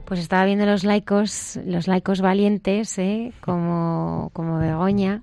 Pues 0.06 0.20
estaba 0.20 0.46
viendo 0.46 0.64
los 0.64 0.84
laicos, 0.84 1.60
los 1.66 1.86
laicos 1.88 2.22
valientes, 2.22 2.98
¿eh? 2.98 3.32
como, 3.42 4.30
como 4.32 4.58
Begoña, 4.58 5.22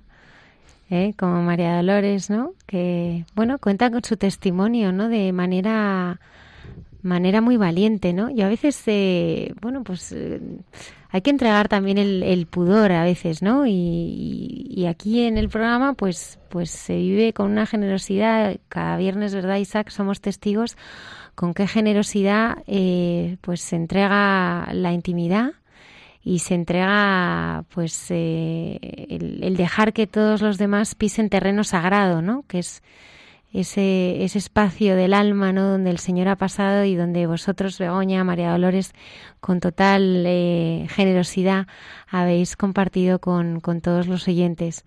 ¿eh? 0.90 1.14
como 1.18 1.42
María 1.42 1.76
Dolores, 1.76 2.30
¿no? 2.30 2.52
Que, 2.66 3.24
bueno, 3.34 3.58
cuentan 3.58 3.92
con 3.92 4.04
su 4.04 4.16
testimonio, 4.16 4.92
¿no? 4.92 5.08
De 5.08 5.32
manera, 5.32 6.20
manera 7.02 7.40
muy 7.40 7.56
valiente, 7.56 8.12
¿no? 8.12 8.30
Y 8.30 8.42
a 8.42 8.48
veces, 8.48 8.80
eh, 8.86 9.52
bueno, 9.60 9.82
pues 9.82 10.12
eh, 10.12 10.40
hay 11.12 11.20
que 11.20 11.30
entregar 11.30 11.68
también 11.68 11.98
el, 11.98 12.22
el 12.22 12.46
pudor 12.46 12.90
a 12.90 13.04
veces, 13.04 13.42
¿no? 13.42 13.66
Y, 13.66 14.66
y, 14.68 14.86
aquí 14.86 15.24
en 15.24 15.36
el 15.36 15.50
programa, 15.50 15.92
pues, 15.92 16.38
pues 16.48 16.70
se 16.70 16.96
vive 16.96 17.34
con 17.34 17.50
una 17.50 17.66
generosidad. 17.66 18.56
Cada 18.70 18.96
viernes, 18.96 19.34
¿verdad, 19.34 19.58
Isaac? 19.58 19.90
Somos 19.90 20.22
testigos 20.22 20.76
con 21.34 21.54
qué 21.54 21.66
generosidad 21.66 22.62
eh, 22.66 23.36
pues 23.40 23.60
se 23.60 23.76
entrega 23.76 24.68
la 24.72 24.92
intimidad 24.92 25.52
y 26.22 26.40
se 26.40 26.54
entrega 26.54 27.64
pues 27.74 28.06
eh, 28.10 28.78
el, 29.08 29.42
el, 29.42 29.56
dejar 29.56 29.92
que 29.92 30.06
todos 30.06 30.40
los 30.40 30.58
demás 30.58 30.94
pisen 30.94 31.28
terreno 31.28 31.64
sagrado, 31.64 32.22
¿no? 32.22 32.44
Que 32.48 32.60
es 32.60 32.82
ese, 33.52 34.24
ese 34.24 34.38
espacio 34.38 34.96
del 34.96 35.12
alma, 35.12 35.52
¿no? 35.52 35.68
Donde 35.68 35.90
el 35.90 35.98
Señor 35.98 36.28
ha 36.28 36.36
pasado 36.36 36.84
y 36.84 36.94
donde 36.94 37.26
vosotros, 37.26 37.78
Begoña, 37.78 38.24
María 38.24 38.50
Dolores, 38.50 38.92
con 39.40 39.60
total 39.60 40.24
eh, 40.26 40.86
generosidad 40.88 41.66
habéis 42.08 42.56
compartido 42.56 43.18
con, 43.18 43.60
con 43.60 43.80
todos 43.80 44.06
los 44.06 44.26
oyentes. 44.26 44.84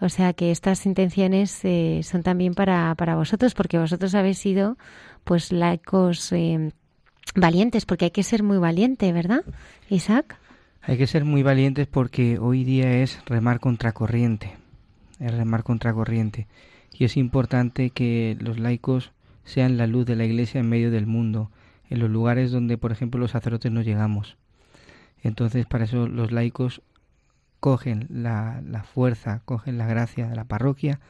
O 0.00 0.08
sea 0.08 0.32
que 0.32 0.50
estas 0.50 0.86
intenciones 0.86 1.60
eh, 1.64 2.00
son 2.04 2.22
también 2.22 2.54
para, 2.54 2.94
para 2.94 3.16
vosotros, 3.16 3.54
porque 3.54 3.78
vosotros 3.78 4.14
habéis 4.14 4.38
sido 4.38 4.78
pues 5.24 5.52
laicos 5.52 6.32
eh, 6.32 6.72
valientes, 7.34 7.84
porque 7.86 8.06
hay 8.06 8.10
que 8.10 8.22
ser 8.22 8.42
muy 8.42 8.58
valiente, 8.58 9.12
¿verdad, 9.12 9.42
Isaac? 9.88 10.38
Hay 10.82 10.96
que 10.96 11.06
ser 11.06 11.24
muy 11.24 11.42
valientes 11.42 11.86
porque 11.86 12.38
hoy 12.38 12.64
día 12.64 13.02
es 13.02 13.20
remar 13.26 13.60
contracorriente, 13.60 14.56
es 15.18 15.34
remar 15.34 15.62
contracorriente. 15.62 16.46
Y 17.00 17.06
es 17.06 17.16
importante 17.16 17.88
que 17.88 18.36
los 18.40 18.58
laicos 18.58 19.12
sean 19.44 19.78
la 19.78 19.86
luz 19.86 20.04
de 20.04 20.16
la 20.16 20.26
Iglesia 20.26 20.60
en 20.60 20.68
medio 20.68 20.90
del 20.90 21.06
mundo, 21.06 21.50
en 21.88 21.98
los 21.98 22.10
lugares 22.10 22.50
donde, 22.50 22.76
por 22.76 22.92
ejemplo, 22.92 23.18
los 23.18 23.30
sacerdotes 23.30 23.72
no 23.72 23.80
llegamos. 23.80 24.36
Entonces, 25.22 25.64
para 25.64 25.84
eso 25.84 26.06
los 26.08 26.30
laicos 26.30 26.82
cogen 27.58 28.06
la, 28.10 28.60
la 28.68 28.82
fuerza, 28.82 29.40
cogen 29.46 29.78
la 29.78 29.86
gracia 29.86 30.28
de 30.28 30.36
la 30.36 30.44
parroquia, 30.44 31.00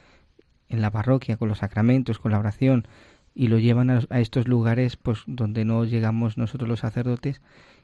en 0.69 0.81
la 0.81 0.93
parroquia, 0.93 1.37
con 1.37 1.49
los 1.49 1.59
sacramentos, 1.59 2.21
con 2.21 2.31
la 2.31 2.39
oración, 2.39 2.87
y 3.35 3.49
lo 3.49 3.59
llevan 3.59 3.91
a, 3.91 4.03
a, 4.11 4.21
estos 4.21 4.47
lugares 4.47 4.95
pues 4.95 5.25
donde 5.27 5.65
no 5.65 5.85
llegamos 5.85 6.39
nosotros 6.39 6.69
los 6.69 6.79
sacerdotes 6.79 7.41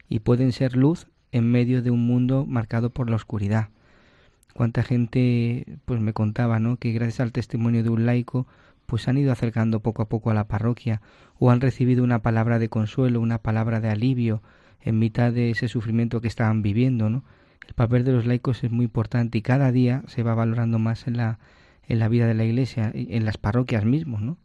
y 0.09 0.21
pueden 0.21 0.53
ser 0.53 0.77
luz 0.77 1.09
en 1.33 1.51
medio 1.51 1.83
de 1.83 1.91
un 1.91 2.07
mundo 2.07 2.47
marcado 2.47 2.91
por 2.91 3.11
la 3.11 3.17
oscuridad. 3.17 3.71
Cuánta 4.57 4.83
gente 4.83 5.79
pues 5.85 6.01
me 6.01 6.15
contaba, 6.15 6.59
¿no? 6.59 6.79
que 6.79 6.93
gracias 6.93 7.21
al 7.21 7.33
testimonio 7.33 7.83
de 7.83 7.91
un 7.91 8.07
laico 8.07 8.47
pues 8.87 9.07
han 9.07 9.19
ido 9.19 9.31
acercando 9.31 9.81
poco 9.81 10.01
a 10.01 10.09
poco 10.09 10.31
a 10.31 10.35
la 10.35 10.49
parroquia 10.49 11.03
o 11.39 11.51
han 11.51 11.61
recibido 11.61 12.03
una 12.03 12.23
palabra 12.23 12.59
de 12.59 12.71
consuelo, 12.71 13.21
una 13.21 13.39
palabra 13.39 13.81
de 13.81 13.91
alivio 13.91 14.43
en 14.81 14.99
mitad 14.99 15.31
de 15.31 15.51
ese 15.51 15.69
sufrimiento 15.69 16.23
que 16.23 16.29
estaban 16.29 16.63
viviendo, 16.63 17.11
¿no? 17.11 17.23
El 17.69 17.75
papel 17.75 18.03
de 18.05 18.13
los 18.13 18.25
laicos 18.25 18.65
es 18.65 18.71
muy 18.71 18.85
importante 18.85 19.37
y 19.37 19.43
cada 19.43 19.73
día 19.73 20.03
se 20.07 20.23
va 20.23 20.35
valorando 20.35 20.79
más 20.79 21.07
en 21.07 21.19
la 21.19 21.39
en 21.87 21.99
la 21.99 22.09
vida 22.09 22.27
de 22.27 22.35
la 22.35 22.45
iglesia, 22.45 22.91
en 22.95 23.27
las 23.27 23.37
parroquias 23.37 23.85
mismos, 23.85 24.23
¿no? 24.23 24.39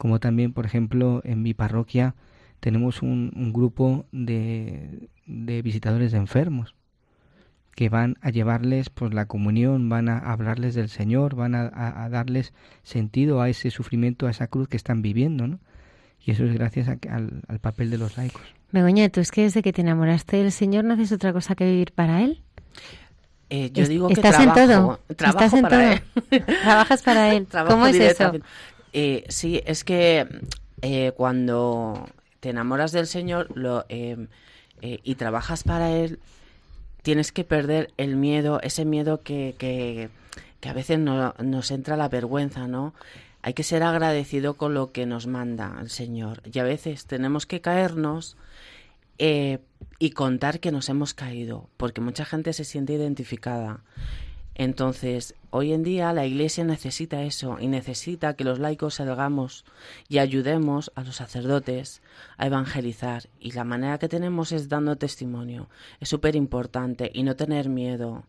como 0.00 0.18
también, 0.18 0.54
por 0.54 0.64
ejemplo, 0.64 1.20
en 1.24 1.42
mi 1.42 1.52
parroquia 1.52 2.14
tenemos 2.60 3.02
un, 3.02 3.32
un 3.36 3.52
grupo 3.52 4.06
de, 4.12 5.10
de, 5.26 5.60
visitadores 5.60 6.12
de 6.12 6.16
enfermos 6.16 6.74
que 7.80 7.88
van 7.88 8.18
a 8.20 8.28
llevarles 8.28 8.90
pues 8.90 9.14
la 9.14 9.24
comunión, 9.24 9.88
van 9.88 10.10
a 10.10 10.18
hablarles 10.18 10.74
del 10.74 10.90
Señor, 10.90 11.34
van 11.34 11.54
a, 11.54 11.62
a, 11.62 12.04
a, 12.04 12.10
darles 12.10 12.52
sentido 12.82 13.40
a 13.40 13.48
ese 13.48 13.70
sufrimiento, 13.70 14.26
a 14.26 14.30
esa 14.30 14.48
cruz 14.48 14.68
que 14.68 14.76
están 14.76 15.00
viviendo, 15.00 15.46
¿no? 15.46 15.60
Y 16.22 16.32
eso 16.32 16.44
es 16.44 16.52
gracias 16.52 16.88
a, 16.88 16.98
al, 17.08 17.40
al, 17.48 17.58
papel 17.58 17.88
de 17.88 17.96
los 17.96 18.18
laicos. 18.18 18.42
Begoña, 18.70 19.08
tú 19.08 19.20
es 19.20 19.30
que 19.30 19.44
desde 19.44 19.62
que 19.62 19.72
te 19.72 19.80
enamoraste 19.80 20.36
del 20.36 20.52
Señor 20.52 20.84
no 20.84 20.92
haces 20.92 21.10
otra 21.10 21.32
cosa 21.32 21.54
que 21.54 21.64
vivir 21.64 21.92
para 21.92 22.20
Él. 22.20 22.42
Eh, 23.48 23.70
yo 23.72 23.88
digo 23.88 24.08
que 24.08 24.12
¿Estás 24.12 24.36
trabajo, 24.36 24.60
en 24.60 24.68
todo? 24.68 25.00
trabajo 25.16 25.38
¿Estás 25.38 25.54
en 25.54 25.62
para 25.62 25.76
todo? 25.78 26.02
Él. 26.32 26.44
¿Trabajas 26.62 27.02
para 27.02 27.34
Él? 27.34 27.46
¿Cómo 27.66 27.86
es 27.86 27.96
eso? 27.96 28.32
Eh, 28.92 29.24
sí, 29.30 29.62
es 29.64 29.84
que 29.84 30.28
eh, 30.82 31.12
cuando 31.16 32.06
te 32.40 32.50
enamoras 32.50 32.92
del 32.92 33.06
Señor 33.06 33.48
lo, 33.56 33.86
eh, 33.88 34.26
y 34.82 35.14
trabajas 35.14 35.62
para 35.62 35.92
Él, 35.92 36.18
tienes 37.02 37.32
que 37.32 37.44
perder 37.44 37.92
el 37.96 38.16
miedo, 38.16 38.60
ese 38.62 38.84
miedo 38.84 39.20
que, 39.20 39.54
que, 39.58 40.10
que 40.60 40.68
a 40.68 40.72
veces 40.72 40.98
no, 40.98 41.34
nos 41.42 41.70
entra 41.70 41.96
la 41.96 42.08
vergüenza, 42.08 42.66
¿no? 42.68 42.94
Hay 43.42 43.54
que 43.54 43.62
ser 43.62 43.82
agradecido 43.82 44.54
con 44.54 44.74
lo 44.74 44.92
que 44.92 45.06
nos 45.06 45.26
manda 45.26 45.78
el 45.80 45.88
Señor. 45.88 46.42
Y 46.52 46.58
a 46.58 46.64
veces 46.64 47.06
tenemos 47.06 47.46
que 47.46 47.60
caernos 47.60 48.36
y 49.98 50.10
contar 50.10 50.60
que 50.60 50.72
nos 50.72 50.88
hemos 50.88 51.12
caído, 51.12 51.68
porque 51.76 52.00
mucha 52.00 52.24
gente 52.24 52.52
se 52.52 52.64
siente 52.64 52.94
identificada. 52.94 53.80
Entonces, 54.62 55.36
hoy 55.48 55.72
en 55.72 55.82
día 55.82 56.12
la 56.12 56.26
Iglesia 56.26 56.64
necesita 56.64 57.22
eso 57.22 57.56
y 57.58 57.66
necesita 57.66 58.34
que 58.34 58.44
los 58.44 58.58
laicos 58.58 58.96
salgamos 58.96 59.64
y 60.06 60.18
ayudemos 60.18 60.92
a 60.96 61.02
los 61.02 61.16
sacerdotes 61.16 62.02
a 62.36 62.46
evangelizar. 62.46 63.30
Y 63.40 63.52
la 63.52 63.64
manera 63.64 63.96
que 63.96 64.10
tenemos 64.10 64.52
es 64.52 64.68
dando 64.68 64.96
testimonio. 64.96 65.70
Es 65.98 66.10
súper 66.10 66.36
importante 66.36 67.10
y 67.14 67.22
no 67.22 67.36
tener 67.36 67.70
miedo. 67.70 68.24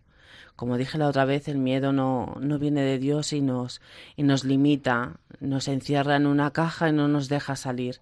Como 0.56 0.78
dije 0.78 0.98
la 0.98 1.10
otra 1.10 1.26
vez, 1.26 1.50
el 1.50 1.58
miedo 1.58 1.92
no, 1.92 2.38
no 2.40 2.60
viene 2.60 2.82
de 2.82 2.98
Dios 2.98 3.34
y 3.34 3.42
nos, 3.42 3.82
y 4.16 4.24
nos 4.24 4.46
limita, 4.46 5.18
nos 5.42 5.68
encierra 5.68 6.16
en 6.16 6.28
una 6.28 6.52
caja 6.52 6.88
y 6.88 6.94
no 6.94 7.10
nos 7.10 7.28
deja 7.28 7.58
salir. 7.58 8.00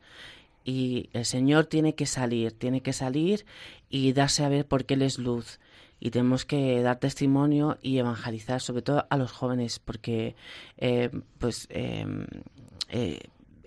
Y 0.63 1.09
el 1.13 1.25
Señor 1.25 1.65
tiene 1.65 1.95
que 1.95 2.05
salir, 2.05 2.51
tiene 2.51 2.81
que 2.81 2.93
salir 2.93 3.47
y 3.89 4.13
darse 4.13 4.43
a 4.43 4.49
ver 4.49 4.67
porque 4.67 4.93
Él 4.93 5.01
es 5.01 5.17
luz 5.17 5.59
y 5.99 6.11
tenemos 6.11 6.45
que 6.45 6.81
dar 6.81 6.99
testimonio 6.99 7.77
y 7.81 7.97
evangelizar 7.97 8.61
sobre 8.61 8.81
todo 8.81 9.05
a 9.09 9.17
los 9.17 9.31
jóvenes 9.31 9.79
porque 9.79 10.35
eh, 10.77 11.09
pues 11.37 11.67
eh, 11.69 12.05
eh, 12.89 13.19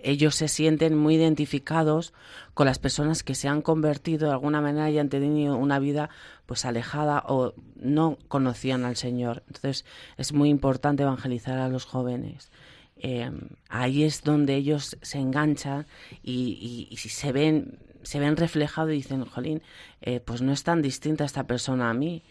ellos 0.03 0.35
se 0.35 0.47
sienten 0.47 0.97
muy 0.97 1.15
identificados 1.15 2.13
con 2.53 2.67
las 2.67 2.77
personas 2.77 3.23
que 3.23 3.35
se 3.35 3.47
han 3.47 3.61
convertido 3.61 4.27
de 4.27 4.33
alguna 4.33 4.61
manera 4.61 4.89
y 4.89 4.99
han 4.99 5.09
tenido 5.09 5.55
una 5.55 5.79
vida 5.79 6.09
pues 6.45 6.65
alejada 6.65 7.23
o 7.27 7.53
no 7.75 8.17
conocían 8.27 8.83
al 8.83 8.97
Señor. 8.97 9.43
Entonces 9.47 9.85
es 10.17 10.33
muy 10.33 10.49
importante 10.49 11.03
evangelizar 11.03 11.57
a 11.57 11.69
los 11.69 11.85
jóvenes. 11.85 12.51
Eh, 12.97 13.31
ahí 13.69 14.03
es 14.03 14.23
donde 14.23 14.55
ellos 14.55 14.97
se 15.01 15.17
enganchan 15.17 15.87
y, 16.21 16.87
y 16.91 16.97
si 16.97 17.09
se 17.09 17.31
ven 17.31 17.79
se 18.03 18.19
ven 18.19 18.37
reflejados 18.37 18.91
y 18.91 18.95
dicen, 18.95 19.25
jolín, 19.25 19.61
eh, 20.01 20.19
pues 20.19 20.41
no 20.41 20.51
es 20.51 20.63
tan 20.63 20.81
distinta 20.81 21.25
esta 21.25 21.45
persona 21.45 21.89
a 21.89 21.93
mí. 21.93 22.23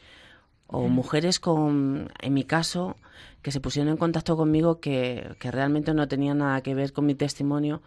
O 0.66 0.88
mujeres 0.88 1.38
con, 1.38 2.10
en 2.18 2.32
mi 2.32 2.44
caso, 2.44 2.96
que 3.42 3.52
se 3.52 3.60
pusieron 3.60 3.90
en 3.90 3.98
contacto 3.98 4.36
conmigo 4.38 4.80
que, 4.80 5.36
que 5.38 5.50
realmente 5.50 5.92
no 5.92 6.08
tenían 6.08 6.38
nada 6.38 6.62
que 6.62 6.74
ver 6.74 6.94
con 6.94 7.04
mi 7.04 7.14
testimonio, 7.14 7.82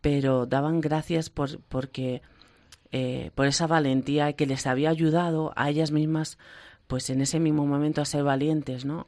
pero 0.00 0.46
daban 0.46 0.80
gracias 0.80 1.30
por, 1.30 1.60
porque, 1.68 2.22
eh, 2.90 3.30
por 3.34 3.46
esa 3.46 3.66
valentía 3.66 4.32
que 4.32 4.46
les 4.46 4.66
había 4.66 4.90
ayudado 4.90 5.52
a 5.56 5.70
ellas 5.70 5.92
mismas, 5.92 6.38
pues 6.86 7.10
en 7.10 7.20
ese 7.20 7.38
mismo 7.38 7.66
momento 7.66 8.00
a 8.00 8.04
ser 8.04 8.24
valientes, 8.24 8.84
¿no? 8.84 9.06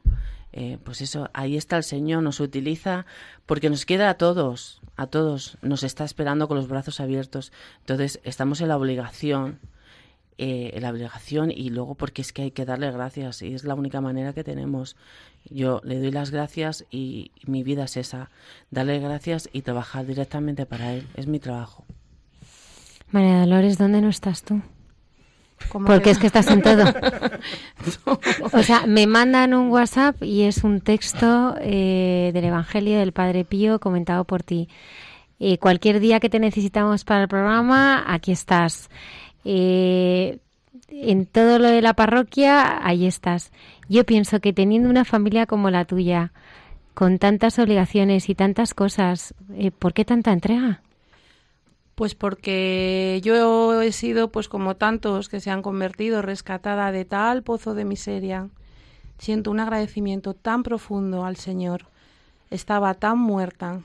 Eh, 0.51 0.77
pues 0.83 1.01
eso, 1.01 1.29
ahí 1.33 1.57
está 1.57 1.77
el 1.77 1.83
Señor, 1.83 2.23
nos 2.23 2.39
utiliza 2.39 3.05
porque 3.45 3.69
nos 3.69 3.85
queda 3.85 4.09
a 4.09 4.15
todos, 4.15 4.81
a 4.95 5.07
todos, 5.07 5.57
nos 5.61 5.83
está 5.83 6.03
esperando 6.03 6.47
con 6.47 6.57
los 6.57 6.67
brazos 6.67 6.99
abiertos. 6.99 7.51
Entonces, 7.81 8.19
estamos 8.23 8.61
en 8.61 8.69
la 8.69 8.77
obligación 8.77 9.59
eh, 10.41 10.79
la 10.79 10.91
obligación 10.91 11.51
y 11.51 11.69
luego 11.69 11.95
porque 11.95 12.21
es 12.21 12.31
que 12.31 12.43
hay 12.43 12.51
que 12.51 12.63
darle 12.63 12.89
gracias 12.91 13.41
y 13.41 13.53
es 13.53 13.65
la 13.65 13.75
única 13.75 13.99
manera 13.99 14.31
que 14.31 14.45
tenemos. 14.45 14.95
Yo 15.49 15.81
le 15.83 15.99
doy 15.99 16.11
las 16.11 16.31
gracias 16.31 16.85
y, 16.89 17.31
y 17.35 17.51
mi 17.51 17.61
vida 17.61 17.83
es 17.83 17.97
esa, 17.97 18.29
darle 18.71 18.99
gracias 18.99 19.49
y 19.51 19.63
trabajar 19.63 20.05
directamente 20.05 20.65
para 20.65 20.93
él, 20.93 21.09
es 21.15 21.27
mi 21.27 21.39
trabajo. 21.39 21.83
María 23.11 23.41
Dolores, 23.41 23.77
¿dónde 23.77 23.99
no 23.99 24.07
estás 24.07 24.43
tú? 24.43 24.61
¿Cómo 25.67 25.85
Porque 25.85 26.05
que 26.05 26.09
es 26.11 26.17
que 26.17 26.27
estás 26.27 26.47
en 26.47 26.61
todo. 26.61 26.85
No. 28.05 28.19
O 28.51 28.63
sea, 28.63 28.85
me 28.87 29.07
mandan 29.07 29.53
un 29.53 29.69
WhatsApp 29.69 30.21
y 30.23 30.43
es 30.43 30.63
un 30.63 30.81
texto 30.81 31.55
eh, 31.61 32.31
del 32.33 32.45
Evangelio 32.45 32.99
del 32.99 33.13
Padre 33.13 33.45
Pío 33.45 33.79
comentado 33.79 34.25
por 34.25 34.43
ti. 34.43 34.67
Eh, 35.39 35.57
cualquier 35.57 35.99
día 35.99 36.19
que 36.19 36.29
te 36.29 36.39
necesitamos 36.39 37.05
para 37.05 37.21
el 37.21 37.27
programa, 37.27 38.03
aquí 38.07 38.31
estás. 38.31 38.89
Eh, 39.45 40.39
en 40.89 41.25
todo 41.25 41.59
lo 41.59 41.69
de 41.69 41.81
la 41.81 41.93
parroquia, 41.93 42.85
ahí 42.85 43.05
estás. 43.05 43.51
Yo 43.87 44.05
pienso 44.05 44.39
que 44.39 44.53
teniendo 44.53 44.89
una 44.89 45.05
familia 45.05 45.45
como 45.45 45.69
la 45.69 45.85
tuya, 45.85 46.33
con 46.93 47.19
tantas 47.19 47.59
obligaciones 47.59 48.27
y 48.29 48.35
tantas 48.35 48.73
cosas, 48.73 49.33
¿por 49.79 49.93
qué 49.93 50.03
tanta 50.03 50.31
entrega? 50.31 50.81
Pues 51.99 52.15
porque 52.15 53.19
yo 53.25 53.81
he 53.81 53.91
sido, 53.91 54.31
pues 54.31 54.47
como 54.47 54.77
tantos 54.77 55.27
que 55.27 55.41
se 55.41 55.51
han 55.51 55.61
convertido, 55.61 56.21
rescatada 56.21 56.93
de 56.93 57.03
tal 57.03 57.43
pozo 57.43 57.73
de 57.73 57.83
miseria. 57.83 58.47
Siento 59.17 59.51
un 59.51 59.59
agradecimiento 59.59 60.33
tan 60.33 60.63
profundo 60.63 61.25
al 61.25 61.35
Señor. 61.35 61.87
Estaba 62.51 62.93
tan 62.93 63.17
muerta 63.17 63.81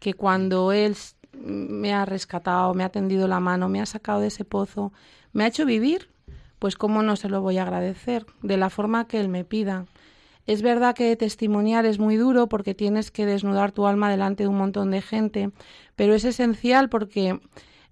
que 0.00 0.14
cuando 0.14 0.72
Él 0.72 0.96
me 1.34 1.94
ha 1.94 2.04
rescatado, 2.04 2.74
me 2.74 2.82
ha 2.82 2.88
tendido 2.88 3.28
la 3.28 3.38
mano, 3.38 3.68
me 3.68 3.80
ha 3.80 3.86
sacado 3.86 4.18
de 4.18 4.26
ese 4.26 4.44
pozo, 4.44 4.92
me 5.32 5.44
ha 5.44 5.46
hecho 5.46 5.64
vivir, 5.64 6.08
pues 6.58 6.74
cómo 6.74 7.04
no 7.04 7.14
se 7.14 7.28
lo 7.28 7.42
voy 7.42 7.58
a 7.58 7.62
agradecer, 7.62 8.26
de 8.42 8.56
la 8.56 8.70
forma 8.70 9.06
que 9.06 9.20
Él 9.20 9.28
me 9.28 9.44
pida. 9.44 9.86
Es 10.46 10.62
verdad 10.62 10.94
que 10.94 11.14
testimoniar 11.16 11.86
es 11.86 11.98
muy 11.98 12.16
duro 12.16 12.48
porque 12.48 12.74
tienes 12.74 13.10
que 13.10 13.26
desnudar 13.26 13.72
tu 13.72 13.86
alma 13.86 14.10
delante 14.10 14.42
de 14.42 14.48
un 14.48 14.58
montón 14.58 14.90
de 14.90 15.02
gente, 15.02 15.50
pero 15.94 16.14
es 16.14 16.24
esencial 16.24 16.88
porque 16.88 17.40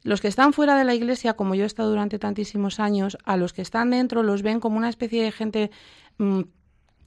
los 0.02 0.20
que 0.20 0.28
están 0.28 0.52
fuera 0.52 0.76
de 0.76 0.84
la 0.84 0.94
iglesia, 0.94 1.34
como 1.34 1.54
yo 1.54 1.64
he 1.64 1.66
estado 1.66 1.90
durante 1.90 2.18
tantísimos 2.18 2.80
años, 2.80 3.18
a 3.24 3.36
los 3.36 3.52
que 3.52 3.62
están 3.62 3.90
dentro 3.90 4.22
los 4.22 4.42
ven 4.42 4.58
como 4.58 4.78
una 4.78 4.88
especie 4.88 5.22
de 5.22 5.30
gente 5.30 5.70
mm, 6.18 6.40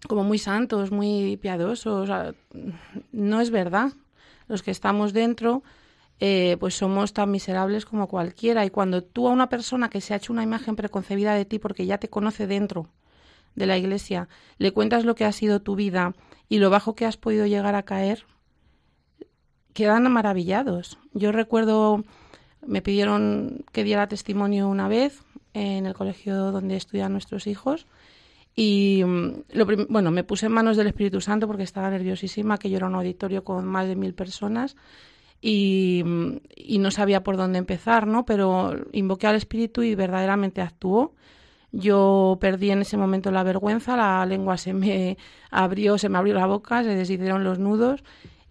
como 0.08 0.24
muy 0.24 0.38
santos, 0.38 0.92
muy 0.92 1.38
piadosos. 1.38 2.10
No 3.12 3.42
es 3.42 3.52
verdad. 3.52 3.94
Los 4.48 4.62
que 4.62 4.72
estamos 4.72 5.14
dentro, 5.14 5.64
eh, 6.20 6.58
pues 6.60 6.76
somos 6.76 7.14
tan 7.14 7.32
miserables 7.32 7.86
como 7.86 8.08
cualquiera. 8.08 8.66
Y 8.66 8.70
cuando 8.70 9.04
tú 9.04 9.28
a 9.28 9.32
una 9.32 9.50
persona 9.50 9.90
que 9.90 10.02
se 10.02 10.14
ha 10.14 10.18
hecho 10.18 10.34
una 10.34 10.44
imagen 10.44 10.76
preconcebida 10.76 11.34
de 11.34 11.46
ti 11.46 11.60
porque 11.60 11.86
ya 11.86 11.98
te 11.98 12.10
conoce 12.10 12.48
dentro, 12.48 12.90
de 13.56 13.66
la 13.66 13.78
iglesia, 13.78 14.28
le 14.58 14.72
cuentas 14.72 15.06
lo 15.06 15.16
que 15.16 15.26
ha 15.26 15.32
sido 15.32 15.62
tu 15.62 15.76
vida 15.76 16.14
y 16.50 16.60
lo 16.60 16.70
bajo 16.70 16.96
que 16.96 17.06
has 17.06 17.18
podido 17.18 17.46
llegar 17.46 17.76
a 17.76 17.84
caer, 17.84 18.26
quedan 19.74 20.12
maravillados. 20.12 21.00
Yo 21.14 21.32
recuerdo, 21.32 22.04
me 22.66 22.82
pidieron 22.82 23.66
que 23.72 23.84
diera 23.84 24.08
testimonio 24.08 24.68
una 24.68 24.88
vez 24.88 25.24
en 25.54 25.86
el 25.86 25.94
colegio 25.94 26.52
donde 26.52 26.76
estudian 26.76 27.12
nuestros 27.12 27.48
hijos 27.48 27.88
y 28.56 29.04
mm, 29.06 29.44
bueno, 29.90 30.12
me 30.12 30.24
puse 30.24 30.46
en 30.46 30.52
manos 30.52 30.78
del 30.78 30.88
Espíritu 30.88 31.22
Santo 31.22 31.48
porque 31.48 31.64
estaba 31.64 31.90
nerviosísima, 31.90 32.58
que 32.58 32.70
yo 32.70 32.78
era 32.78 32.88
un 32.88 32.96
auditorio 32.96 33.44
con 33.44 33.66
más 33.66 33.88
de 33.88 33.96
mil 33.96 34.14
personas 34.14 34.76
y, 35.42 36.04
mm, 36.06 36.38
y 36.56 36.80
no 36.80 36.92
sabía 36.92 37.24
por 37.24 37.38
dónde 37.38 37.60
empezar, 37.60 38.08
¿no? 38.08 38.26
Pero 38.26 38.76
invoqué 38.92 39.28
al 39.28 39.36
Espíritu 39.36 39.84
y 39.84 39.96
verdaderamente 39.96 40.62
actuó. 40.62 41.16
Yo 41.76 42.38
perdí 42.40 42.70
en 42.70 42.82
ese 42.82 42.98
momento 42.98 43.32
la 43.32 43.42
vergüenza, 43.42 43.98
la 43.98 44.24
lengua 44.28 44.58
se 44.58 44.74
me 44.74 45.18
abrió, 45.50 45.98
se 45.98 46.08
me 46.08 46.20
abrió 46.20 46.36
la 46.36 46.46
boca, 46.46 46.84
se 46.84 46.94
deshicieron 46.94 47.44
los 47.44 47.58
nudos 47.58 48.04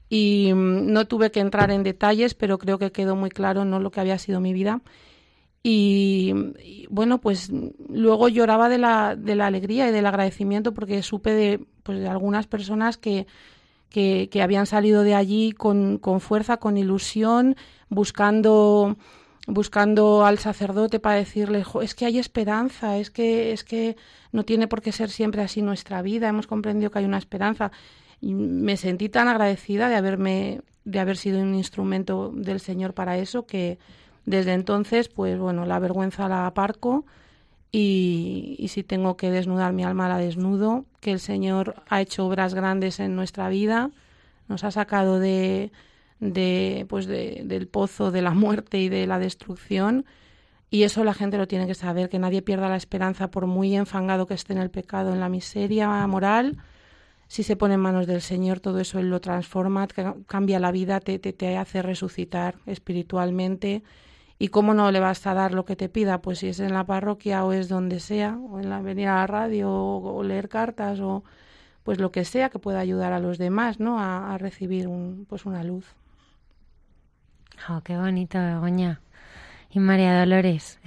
y 0.09 0.53
mm, 0.53 0.93
no 0.93 1.07
tuve 1.07 1.31
que 1.31 1.39
entrar 1.39 1.71
en 1.71 1.85
detalles, 1.85 2.35
pero 2.35 2.59
creo 2.59 2.79
que 2.79 2.91
quedó 2.91 3.15
muy 3.15 3.31
claro 3.31 3.65
no 3.65 3.79
lo 3.79 3.93
que 3.93 4.01
había 4.01 4.19
sido 4.19 4.41
mi 4.41 4.53
vida. 4.53 4.83
Y, 5.63 6.35
bueno, 6.91 7.19
pues 7.21 7.51
mm, 7.53 7.69
luego 7.91 8.29
lloraba 8.29 8.69
de 8.69 8.79
la, 8.79 9.15
de 9.15 9.37
la 9.37 9.47
alegría 9.47 9.89
y 9.89 9.93
del 9.93 10.07
agradecimiento 10.07 10.75
porque 10.75 11.01
supe 11.03 11.31
de, 11.31 11.65
pues, 11.85 12.01
de 12.01 12.09
algunas 12.09 12.49
personas 12.49 12.99
que, 12.99 13.29
que, 13.89 14.29
que 14.33 14.43
habían 14.43 14.67
salido 14.67 15.05
de 15.05 15.15
allí 15.15 15.53
con, 15.53 15.99
con 15.99 16.21
fuerza, 16.21 16.57
con 16.57 16.77
ilusión, 16.77 17.55
buscando 17.89 18.97
buscando 19.47 20.25
al 20.25 20.39
sacerdote 20.39 21.01
para 21.01 21.17
decirle 21.17 21.65
"Jo, 21.65 21.83
es 21.83 21.95
que 21.95 22.07
hay 22.07 22.19
esperanza 22.19 22.97
es 22.99 23.11
que 23.11 23.53
es 23.53 23.65
que 23.65 23.97
no 24.31 24.45
tiene 24.45 24.69
por 24.69 24.83
qué 24.83 24.93
ser 24.93 25.11
siempre 25.11 25.43
así 25.43 25.63
nuestra 25.63 26.01
vida 26.03 26.29
hemos 26.29 26.47
comprendido 26.47 26.91
que 26.91 27.01
hay 27.01 27.05
una 27.05 27.19
esperanza 27.19 27.73
y 28.21 28.35
me 28.35 28.77
sentí 28.77 29.09
tan 29.09 29.29
agradecida 29.29 29.89
de 29.89 29.97
haberme 29.97 30.61
de 30.85 30.99
haber 31.01 31.17
sido 31.17 31.41
un 31.41 31.55
instrumento 31.55 32.31
del 32.35 32.61
Señor 32.61 32.95
para 32.95 33.19
eso 33.19 33.47
que 33.47 33.79
desde 34.27 34.53
entonces 34.53 35.09
pues 35.09 35.39
bueno 35.39 35.67
la 35.67 35.79
vergüenza 35.81 36.29
la 36.29 36.47
aparco 36.47 37.05
y, 37.73 38.55
y 38.59 38.69
si 38.69 38.83
tengo 38.85 39.17
que 39.17 39.31
desnudar 39.31 39.73
mi 39.73 39.83
alma 39.83 40.09
la 40.09 40.19
desnudo. 40.19 40.85
Que 41.01 41.13
el 41.13 41.21
Señor 41.21 41.83
ha 41.89 42.03
hecho 42.03 42.27
obras 42.27 42.55
grandes 42.55 43.01
en 43.01 43.17
nuestra 43.17 43.49
vida 43.49 43.91
nos 44.49 44.65
ha 44.65 44.71
sacado 44.71 45.19
de 45.19 45.73
de 46.23 46.87
pues 46.89 47.07
de, 47.07 47.43
del 47.45 47.67
pozo 47.67 48.11
de 48.13 48.23
la 48.23 48.31
muerte 48.33 48.79
y 48.79 48.89
de 48.89 49.07
la 49.07 49.19
destrucción. 49.19 50.05
Y 50.71 50.85
eso 50.85 51.05
la 51.05 51.15
gente 51.15 51.37
lo 51.37 51.49
tiene 51.49 51.67
que 51.67 51.75
saber 51.75 52.09
que 52.09 52.19
nadie 52.19 52.41
pierda 52.43 52.69
la 52.69 52.77
esperanza 52.77 53.31
por 53.31 53.47
muy 53.47 53.75
enfangado 53.77 54.27
que 54.27 54.35
esté 54.35 54.53
en 54.55 54.61
el 54.61 54.71
pecado 54.71 55.13
en 55.13 55.21
la 55.21 55.29
miseria 55.29 56.07
moral. 56.07 56.57
Si 57.29 57.43
se 57.43 57.57
pone 57.57 57.75
en 57.75 57.81
manos 57.81 58.07
del 58.07 58.21
Señor 58.23 58.61
todo 58.61 58.79
eso 58.79 58.99
él 58.99 59.11
lo 59.11 59.21
transforma 59.21 59.87
ca- 59.89 60.15
cambia 60.27 60.61
la 60.61 60.71
vida 60.71 61.01
te, 61.01 61.19
te, 61.19 61.33
te 61.33 61.57
hace 61.59 61.83
resucitar 61.83 62.57
espiritualmente. 62.67 63.83
Y 64.39 64.49
cómo 64.49 64.75
no 64.75 64.91
le 64.93 65.01
vas 65.01 65.27
a 65.27 65.35
dar 65.35 65.53
lo 65.55 65.65
que 65.65 65.77
te 65.77 65.89
pida 65.89 66.21
pues 66.23 66.39
si 66.41 66.49
es 66.49 66.61
en 66.61 66.73
la 66.73 66.85
parroquia 66.87 67.45
o 67.45 67.53
es 67.53 67.69
donde 67.69 68.01
sea 68.01 68.39
o 68.51 68.59
en 68.61 68.71
la 68.71 68.81
venir 68.81 69.09
a 69.09 69.17
la 69.17 69.27
radio 69.27 69.71
o, 69.71 70.17
o 70.17 70.23
leer 70.23 70.49
cartas 70.49 71.01
o 71.01 71.23
pues 71.85 71.99
lo 72.01 72.11
que 72.13 72.25
sea 72.25 72.49
que 72.51 72.59
pueda 72.59 72.81
ayudar 72.81 73.13
a 73.13 73.21
los 73.21 73.39
demás 73.39 73.79
no 73.81 73.99
a, 74.01 74.35
a 74.35 74.39
recibir 74.39 74.89
un, 74.89 75.27
pues 75.29 75.45
una 75.47 75.63
luz 75.65 75.95
Oh, 77.69 77.81
qué 77.83 77.97
bonito, 77.97 78.39
Begoña. 78.39 79.01
Y 79.71 79.79
María 79.79 80.19
Dolores. 80.19 80.79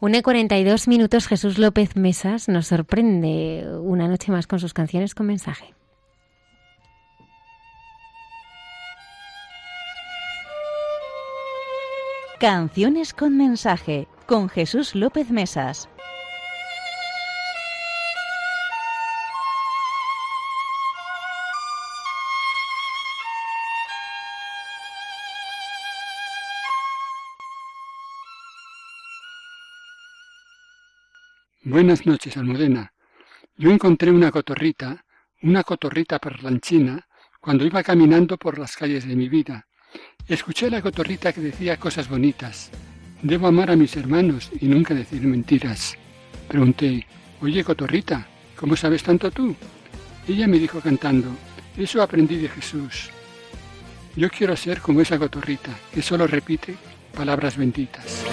Une 0.00 0.22
42 0.22 0.88
minutos 0.88 1.26
Jesús 1.26 1.58
López 1.58 1.96
Mesas 1.96 2.48
nos 2.48 2.66
sorprende 2.68 3.66
una 3.80 4.08
noche 4.08 4.30
más 4.30 4.46
con 4.46 4.60
sus 4.60 4.74
canciones 4.74 5.14
con 5.14 5.26
mensaje. 5.26 5.74
Canciones 12.38 13.14
con 13.14 13.36
mensaje 13.36 14.06
con 14.26 14.48
Jesús 14.48 14.94
López 14.94 15.30
Mesas. 15.30 15.88
Buenas 31.68 32.06
noches, 32.06 32.34
Almudena. 32.38 32.94
Yo 33.58 33.70
encontré 33.70 34.10
una 34.10 34.30
cotorrita, 34.30 35.04
una 35.42 35.62
cotorrita 35.62 36.18
parlanchina, 36.18 37.06
cuando 37.42 37.66
iba 37.66 37.82
caminando 37.82 38.38
por 38.38 38.58
las 38.58 38.74
calles 38.74 39.06
de 39.06 39.14
mi 39.14 39.28
vida. 39.28 39.66
Escuché 40.26 40.68
a 40.68 40.70
la 40.70 40.80
cotorrita 40.80 41.30
que 41.30 41.42
decía 41.42 41.76
cosas 41.76 42.08
bonitas. 42.08 42.70
Debo 43.20 43.48
amar 43.48 43.70
a 43.70 43.76
mis 43.76 43.94
hermanos 43.98 44.50
y 44.58 44.66
nunca 44.66 44.94
decir 44.94 45.20
mentiras. 45.20 45.98
Pregunté, 46.48 47.06
oye, 47.42 47.62
cotorrita, 47.62 48.26
¿cómo 48.56 48.74
sabes 48.74 49.02
tanto 49.02 49.30
tú? 49.30 49.54
Ella 50.26 50.48
me 50.48 50.58
dijo 50.58 50.80
cantando, 50.80 51.28
eso 51.76 52.00
aprendí 52.00 52.36
de 52.38 52.48
Jesús. 52.48 53.10
Yo 54.16 54.30
quiero 54.30 54.56
ser 54.56 54.80
como 54.80 55.02
esa 55.02 55.18
cotorrita, 55.18 55.78
que 55.92 56.00
solo 56.00 56.26
repite 56.26 56.76
palabras 57.14 57.58
benditas. 57.58 58.27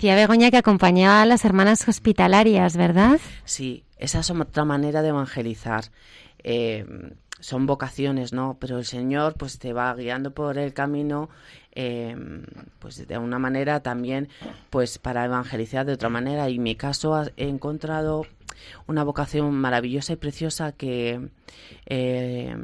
Decía 0.00 0.14
Begoña 0.14 0.50
que 0.50 0.56
acompañaba 0.56 1.20
a 1.20 1.26
las 1.26 1.44
hermanas 1.44 1.86
hospitalarias, 1.86 2.74
¿verdad? 2.74 3.20
Sí, 3.44 3.84
esa 3.98 4.20
es 4.20 4.30
otra 4.30 4.64
manera 4.64 5.02
de 5.02 5.10
evangelizar. 5.10 5.84
Eh, 6.42 6.86
son 7.38 7.66
vocaciones, 7.66 8.32
¿no? 8.32 8.56
Pero 8.58 8.78
el 8.78 8.86
Señor 8.86 9.34
pues 9.34 9.58
te 9.58 9.74
va 9.74 9.94
guiando 9.94 10.30
por 10.30 10.56
el 10.56 10.72
camino, 10.72 11.28
eh, 11.72 12.16
pues 12.78 13.06
de 13.06 13.18
una 13.18 13.38
manera 13.38 13.80
también, 13.80 14.30
pues 14.70 14.96
para 14.96 15.26
evangelizar 15.26 15.84
de 15.84 15.92
otra 15.92 16.08
manera. 16.08 16.48
Y 16.48 16.56
en 16.56 16.62
mi 16.62 16.76
caso 16.76 17.22
he 17.36 17.48
encontrado 17.48 18.24
una 18.86 19.04
vocación 19.04 19.52
maravillosa 19.54 20.12
y 20.12 20.16
preciosa 20.16 20.72
que 20.72 21.30
eh, 21.86 22.54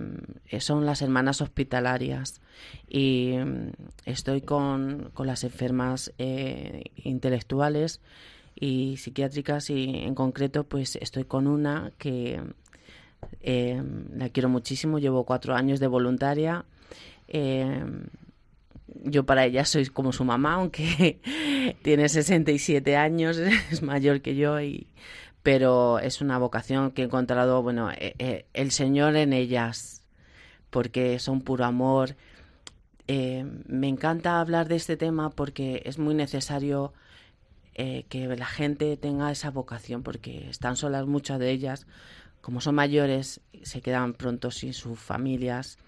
son 0.59 0.87
las 0.87 1.03
hermanas 1.03 1.41
hospitalarias 1.41 2.41
y 2.89 3.35
mm, 3.37 3.71
estoy 4.05 4.41
con, 4.43 5.11
con 5.15 5.27
las 5.27 5.45
enfermas 5.45 6.13
eh, 6.19 6.85
intelectuales 6.97 8.01
y 8.55 8.97
psiquiátricas 8.97 9.71
y 9.71 9.97
en 10.05 10.15
concreto 10.15 10.65
pues 10.65 10.97
estoy 10.97 11.25
con 11.25 11.47
una 11.47 11.93
que 11.99 12.41
eh, 13.41 13.83
la 14.15 14.29
quiero 14.31 14.49
muchísimo, 14.49 14.99
llevo 14.99 15.25
cuatro 15.25 15.55
años 15.55 15.81
de 15.81 15.87
voluntaria. 15.87 16.65
Yo 19.03 19.27
para 19.27 19.45
ella 19.45 19.65
soy 19.65 19.87
como 19.87 20.13
su 20.13 20.25
mamá, 20.25 20.55
aunque 20.55 21.21
tiene 21.83 22.09
67 22.09 22.97
años, 22.97 23.37
es 23.71 23.83
mayor 23.83 24.21
que 24.21 24.37
yo, 24.37 24.61
y, 24.61 24.87
pero 25.47 26.01
es 26.01 26.21
una 26.21 26.39
vocación 26.39 26.91
que 26.91 27.03
he 27.03 27.05
encontrado, 27.05 27.63
bueno, 27.63 27.89
eh, 27.93 28.47
el 28.53 28.73
Señor 28.73 29.15
en 29.15 29.33
ellas, 29.33 30.03
porque 30.71 31.21
son 31.21 31.41
puro 31.41 31.65
amor. 31.65 32.17
me 33.07 33.87
encanta 33.87 34.41
hablar 34.41 34.67
de 34.67 34.75
este 34.75 34.97
tema 34.97 35.31
porque 35.31 35.83
es 35.85 36.01
muy 36.01 36.17
necesario 36.17 36.93
que 37.75 38.35
la 38.37 38.47
gente 38.47 38.97
tenga 38.97 39.31
esa 39.31 39.53
vocación, 39.53 40.03
porque 40.03 40.51
están 40.51 40.75
solas 40.75 41.07
muchas 41.07 41.39
de 41.39 41.53
ellas, 41.53 41.87
como 42.41 42.61
son 42.61 42.75
mayores, 42.75 43.41
se 43.63 43.81
quedan 43.83 44.15
pronto 44.15 44.51
sin 44.51 44.73
sus 44.73 44.99
familias 44.99 45.79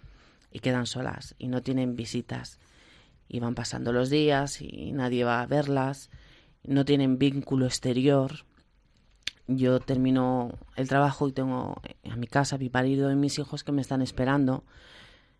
y 0.52 0.60
quedan 0.60 0.86
solas 0.86 1.34
y 1.36 1.48
no 1.48 1.62
tienen 1.62 1.96
visitas. 1.96 2.60
Y 3.28 3.40
van 3.40 3.56
pasando 3.56 3.92
los 3.92 4.08
días 4.08 4.62
y 4.62 4.92
nadie 4.92 5.24
va 5.24 5.42
a 5.42 5.46
verlas, 5.46 6.10
no 6.62 6.84
tienen 6.84 7.18
vínculo 7.18 7.66
exterior. 7.66 8.46
Yo 9.48 9.80
termino 9.80 10.52
el 10.76 10.88
trabajo 10.88 11.26
y 11.26 11.32
tengo 11.32 11.80
a 12.08 12.16
mi 12.16 12.26
casa, 12.26 12.58
mi 12.58 12.68
marido 12.68 13.10
y 13.10 13.16
mis 13.16 13.38
hijos 13.38 13.64
que 13.64 13.72
me 13.72 13.80
están 13.80 14.02
esperando. 14.02 14.62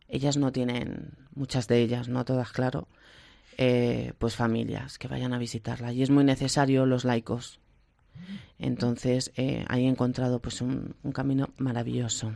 Ellas 0.09 0.37
no 0.37 0.51
tienen, 0.51 1.13
muchas 1.35 1.69
de 1.69 1.81
ellas, 1.81 2.09
no 2.09 2.25
todas, 2.25 2.51
claro, 2.51 2.89
eh, 3.59 4.15
pues 4.19 4.35
familias 4.35 4.99
que 4.99 5.09
vayan 5.09 5.35
a 5.35 5.39
visitarla. 5.39 5.93
Y 5.93 6.03
es 6.03 6.11
muy 6.11 6.25
necesario 6.25 6.87
los 6.87 7.05
laicos 7.05 7.61
entonces, 8.59 9.33
eh, 9.37 9.65
ahí 9.69 9.85
he 9.85 9.89
encontrado 9.89 10.41
pues 10.41 10.61
un, 10.61 10.95
camino 11.13 11.51
maravilloso. 11.59 12.33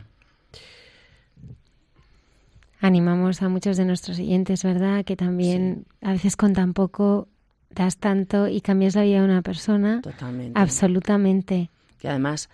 Animamos 2.79 3.41
a 3.41 3.49
muchos 3.49 3.77
de 3.77 3.85
nuestros 3.85 4.19
oyentes, 4.19 4.63
¿verdad? 4.63 5.05
Que 5.05 5.15
también 5.15 5.85
a 6.01 6.11
veces 6.11 6.35
con 6.35 6.53
tan 6.53 6.73
poco 6.73 7.27
das 7.73 7.97
tanto 7.97 8.47
y 8.47 8.61
cambias 8.61 8.95
la 8.95 9.03
vida 9.03 9.19
de 9.19 9.25
una 9.25 9.41
persona. 9.41 10.01
Totalmente. 10.01 10.59
Absolutamente. 10.59 11.69
Que 11.99 12.07
además 12.07 12.49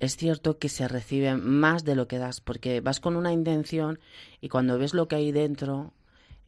es 0.00 0.16
cierto 0.16 0.58
que 0.58 0.68
se 0.68 0.88
recibe 0.88 1.34
más 1.36 1.84
de 1.84 1.94
lo 1.94 2.08
que 2.08 2.18
das, 2.18 2.40
porque 2.40 2.80
vas 2.80 3.00
con 3.00 3.16
una 3.16 3.32
intención 3.32 3.98
y 4.40 4.48
cuando 4.48 4.78
ves 4.78 4.94
lo 4.94 5.08
que 5.08 5.16
hay 5.16 5.32
dentro, 5.32 5.92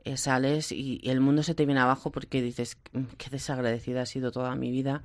eh, 0.04 0.16
sales 0.16 0.72
y, 0.72 1.00
y, 1.02 1.10
el 1.10 1.20
mundo 1.20 1.42
se 1.42 1.54
te 1.54 1.66
viene 1.66 1.80
abajo 1.80 2.10
porque 2.10 2.42
dices, 2.42 2.78
mm, 2.92 3.02
qué 3.16 3.30
desagradecida 3.30 4.02
ha 4.02 4.06
sido 4.06 4.30
toda 4.30 4.54
mi 4.54 4.70
vida 4.70 5.02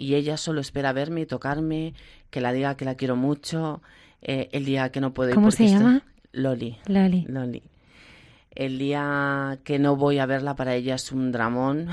y 0.00 0.14
ella 0.14 0.38
solo 0.38 0.62
espera 0.62 0.94
verme 0.94 1.20
y 1.20 1.26
tocarme, 1.26 1.92
que 2.30 2.40
la 2.40 2.52
diga 2.52 2.76
que 2.76 2.86
la 2.86 2.94
quiero 2.94 3.16
mucho, 3.16 3.82
eh, 4.22 4.48
el 4.52 4.64
día 4.64 4.90
que 4.90 5.00
no 5.00 5.12
puedo 5.12 5.28
ir 5.28 5.34
¿Cómo 5.34 5.50
se 5.50 5.68
llama? 5.68 6.02
Loli. 6.32 6.78
Loli. 6.86 7.26
Loli. 7.28 7.62
El 8.52 8.78
día 8.78 9.60
que 9.62 9.78
no 9.78 9.94
voy 9.94 10.18
a 10.18 10.26
verla 10.26 10.56
para 10.56 10.74
ella 10.74 10.96
es 10.96 11.12
un 11.12 11.30
dramón. 11.30 11.88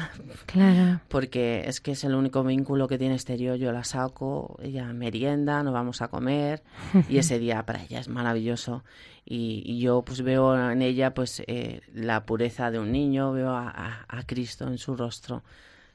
Claro. 0.48 1.02
Porque 1.08 1.64
es 1.68 1.80
que 1.82 1.92
es 1.92 2.04
el 2.04 2.16
único 2.16 2.44
vínculo 2.44 2.88
que 2.88 2.98
tiene 2.98 3.14
exterior. 3.14 3.58
Yo 3.58 3.72
la 3.72 3.84
saco, 3.84 4.58
ella 4.62 4.92
merienda, 4.92 5.62
nos 5.62 5.74
vamos 5.74 6.02
a 6.02 6.08
comer 6.08 6.64
y 7.10 7.20
ese 7.20 7.38
día 7.40 7.64
para 7.66 7.84
ella 7.84 8.00
es 8.00 8.08
maravilloso. 8.08 8.84
Y, 9.24 9.80
yo 9.80 10.04
pues 10.04 10.22
veo 10.22 10.72
en 10.72 10.82
ella 10.82 11.14
pues 11.14 11.44
eh, 11.48 11.82
la 11.94 12.26
pureza 12.26 12.72
de 12.72 12.80
un 12.80 12.92
niño, 12.92 13.34
veo 13.34 13.52
a, 13.52 14.06
a, 14.08 14.24
Cristo 14.24 14.68
en 14.68 14.78
su 14.78 14.96
rostro. 14.96 15.44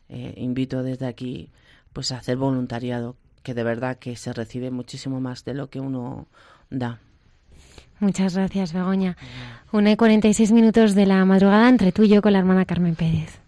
Eh, 0.08 0.34
invito 0.36 0.82
desde 0.82 1.06
aquí 1.06 1.50
pues 1.92 2.12
hacer 2.12 2.36
voluntariado, 2.36 3.16
que 3.42 3.54
de 3.54 3.64
verdad 3.64 3.98
que 3.98 4.16
se 4.16 4.32
recibe 4.32 4.70
muchísimo 4.70 5.20
más 5.20 5.44
de 5.44 5.54
lo 5.54 5.70
que 5.70 5.80
uno 5.80 6.28
da. 6.70 7.00
Muchas 8.02 8.34
gracias, 8.34 8.72
Begoña. 8.72 9.16
Una 9.70 9.92
y 9.92 9.96
46 9.96 10.50
minutos 10.50 10.96
de 10.96 11.06
la 11.06 11.24
madrugada 11.24 11.68
entre 11.68 11.92
tú 11.92 12.02
y 12.02 12.08
yo 12.08 12.20
con 12.20 12.32
la 12.32 12.40
hermana 12.40 12.64
Carmen 12.64 12.96
Pérez. 12.96 13.38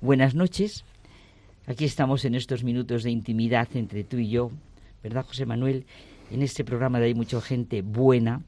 Buenas 0.00 0.34
noches. 0.34 0.84
Aquí 1.68 1.84
estamos 1.84 2.24
en 2.24 2.34
estos 2.34 2.64
minutos 2.64 3.04
de 3.04 3.12
intimidad 3.12 3.68
entre 3.74 4.02
tú 4.02 4.16
y 4.16 4.30
yo, 4.30 4.50
¿verdad, 5.04 5.24
José 5.24 5.46
Manuel? 5.46 5.86
En 6.32 6.42
este 6.42 6.64
programa 6.64 6.98
de 6.98 7.06
hay 7.06 7.14
mucha 7.14 7.40
gente 7.40 7.82
buena, 7.82 8.42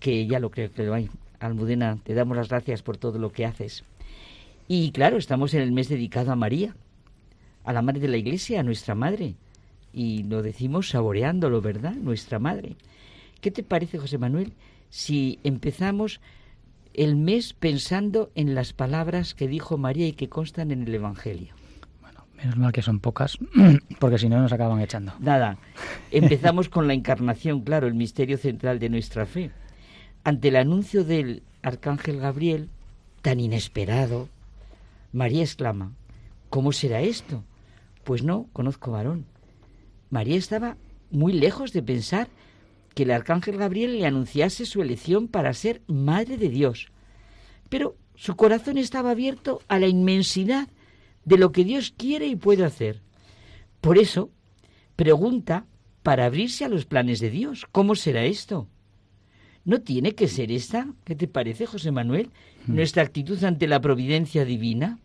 que 0.00 0.26
ya 0.26 0.38
lo 0.40 0.50
creo 0.50 0.72
que 0.72 0.84
lo 0.84 0.94
hay. 0.94 1.10
Almudena, 1.40 1.98
te 2.02 2.14
damos 2.14 2.36
las 2.36 2.48
gracias 2.48 2.82
por 2.82 2.96
todo 2.96 3.18
lo 3.18 3.30
que 3.30 3.46
haces. 3.46 3.84
Y 4.66 4.90
claro, 4.90 5.16
estamos 5.16 5.54
en 5.54 5.62
el 5.62 5.72
mes 5.72 5.88
dedicado 5.88 6.32
a 6.32 6.36
María, 6.36 6.74
a 7.64 7.72
la 7.72 7.82
Madre 7.82 8.00
de 8.00 8.08
la 8.08 8.16
Iglesia, 8.16 8.60
a 8.60 8.62
nuestra 8.62 8.94
Madre. 8.94 9.34
Y 9.92 10.24
lo 10.24 10.42
decimos 10.42 10.90
saboreándolo, 10.90 11.60
¿verdad? 11.62 11.94
Nuestra 11.94 12.38
Madre. 12.38 12.76
¿Qué 13.40 13.50
te 13.50 13.62
parece, 13.62 13.98
José 13.98 14.18
Manuel, 14.18 14.52
si 14.90 15.38
empezamos 15.44 16.20
el 16.92 17.16
mes 17.16 17.54
pensando 17.54 18.30
en 18.34 18.54
las 18.54 18.72
palabras 18.72 19.34
que 19.34 19.48
dijo 19.48 19.78
María 19.78 20.08
y 20.08 20.12
que 20.12 20.28
constan 20.28 20.70
en 20.70 20.82
el 20.82 20.94
Evangelio? 20.94 21.54
Menos 22.38 22.56
mal 22.56 22.72
que 22.72 22.82
son 22.82 23.00
pocas, 23.00 23.36
porque 23.98 24.18
si 24.18 24.28
no 24.28 24.40
nos 24.40 24.52
acaban 24.52 24.80
echando. 24.80 25.12
Nada. 25.18 25.58
Empezamos 26.12 26.68
con 26.68 26.86
la 26.86 26.94
encarnación, 26.94 27.62
claro, 27.62 27.88
el 27.88 27.94
misterio 27.94 28.38
central 28.38 28.78
de 28.78 28.88
nuestra 28.88 29.26
fe. 29.26 29.50
Ante 30.28 30.48
el 30.48 30.56
anuncio 30.56 31.04
del 31.04 31.42
arcángel 31.62 32.20
Gabriel, 32.20 32.68
tan 33.22 33.40
inesperado, 33.40 34.28
María 35.10 35.40
exclama, 35.40 35.94
¿cómo 36.50 36.72
será 36.72 37.00
esto? 37.00 37.44
Pues 38.04 38.22
no, 38.22 38.46
conozco 38.52 38.90
varón. 38.90 39.24
María 40.10 40.36
estaba 40.36 40.76
muy 41.10 41.32
lejos 41.32 41.72
de 41.72 41.82
pensar 41.82 42.28
que 42.94 43.04
el 43.04 43.10
arcángel 43.10 43.56
Gabriel 43.56 43.98
le 43.98 44.04
anunciase 44.04 44.66
su 44.66 44.82
elección 44.82 45.28
para 45.28 45.54
ser 45.54 45.80
madre 45.86 46.36
de 46.36 46.50
Dios. 46.50 46.88
Pero 47.70 47.96
su 48.14 48.36
corazón 48.36 48.76
estaba 48.76 49.12
abierto 49.12 49.62
a 49.66 49.78
la 49.78 49.88
inmensidad 49.88 50.68
de 51.24 51.38
lo 51.38 51.52
que 51.52 51.64
Dios 51.64 51.94
quiere 51.96 52.26
y 52.26 52.36
puede 52.36 52.66
hacer. 52.66 53.00
Por 53.80 53.96
eso, 53.96 54.28
pregunta 54.94 55.64
para 56.02 56.26
abrirse 56.26 56.66
a 56.66 56.68
los 56.68 56.84
planes 56.84 57.18
de 57.18 57.30
Dios. 57.30 57.64
¿Cómo 57.72 57.94
será 57.94 58.26
esto? 58.26 58.68
¿No 59.68 59.82
tiene 59.82 60.14
que 60.14 60.28
ser 60.28 60.50
esta? 60.50 60.88
¿Qué 61.04 61.14
te 61.14 61.28
parece, 61.28 61.66
José 61.66 61.92
Manuel? 61.92 62.30
Mm. 62.66 62.74
Nuestra 62.74 63.02
actitud 63.02 63.44
ante 63.44 63.66
la 63.66 63.82
providencia 63.82 64.46
divina. 64.46 64.98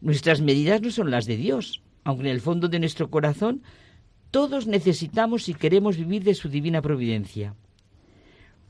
Nuestras 0.00 0.40
medidas 0.40 0.80
no 0.80 0.90
son 0.90 1.10
las 1.10 1.26
de 1.26 1.36
Dios, 1.36 1.82
aunque 2.02 2.22
en 2.22 2.32
el 2.32 2.40
fondo 2.40 2.68
de 2.68 2.78
nuestro 2.78 3.10
corazón 3.10 3.60
todos 4.30 4.66
necesitamos 4.66 5.50
y 5.50 5.54
queremos 5.54 5.98
vivir 5.98 6.24
de 6.24 6.32
su 6.32 6.48
divina 6.48 6.80
providencia. 6.80 7.56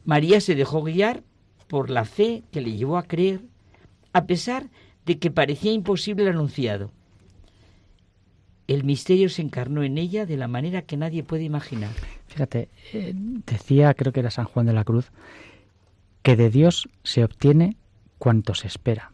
María 0.04 0.40
se 0.40 0.56
dejó 0.56 0.82
guiar 0.82 1.22
por 1.68 1.90
la 1.90 2.04
fe 2.04 2.42
que 2.50 2.60
le 2.60 2.72
llevó 2.72 2.98
a 2.98 3.04
creer, 3.04 3.42
a 4.12 4.26
pesar 4.26 4.68
de 5.06 5.20
que 5.20 5.30
parecía 5.30 5.70
imposible 5.70 6.24
el 6.24 6.30
anunciado. 6.30 6.90
El 8.68 8.84
misterio 8.84 9.30
se 9.30 9.40
encarnó 9.40 9.82
en 9.82 9.96
ella 9.96 10.26
de 10.26 10.36
la 10.36 10.46
manera 10.46 10.82
que 10.82 10.98
nadie 10.98 11.24
puede 11.24 11.42
imaginar. 11.42 11.90
Fíjate, 12.26 12.68
eh, 12.92 13.14
decía, 13.14 13.94
creo 13.94 14.12
que 14.12 14.20
era 14.20 14.30
San 14.30 14.44
Juan 14.44 14.66
de 14.66 14.74
la 14.74 14.84
Cruz, 14.84 15.10
que 16.22 16.36
de 16.36 16.50
Dios 16.50 16.90
se 17.02 17.24
obtiene 17.24 17.78
cuanto 18.18 18.54
se 18.54 18.66
espera. 18.66 19.12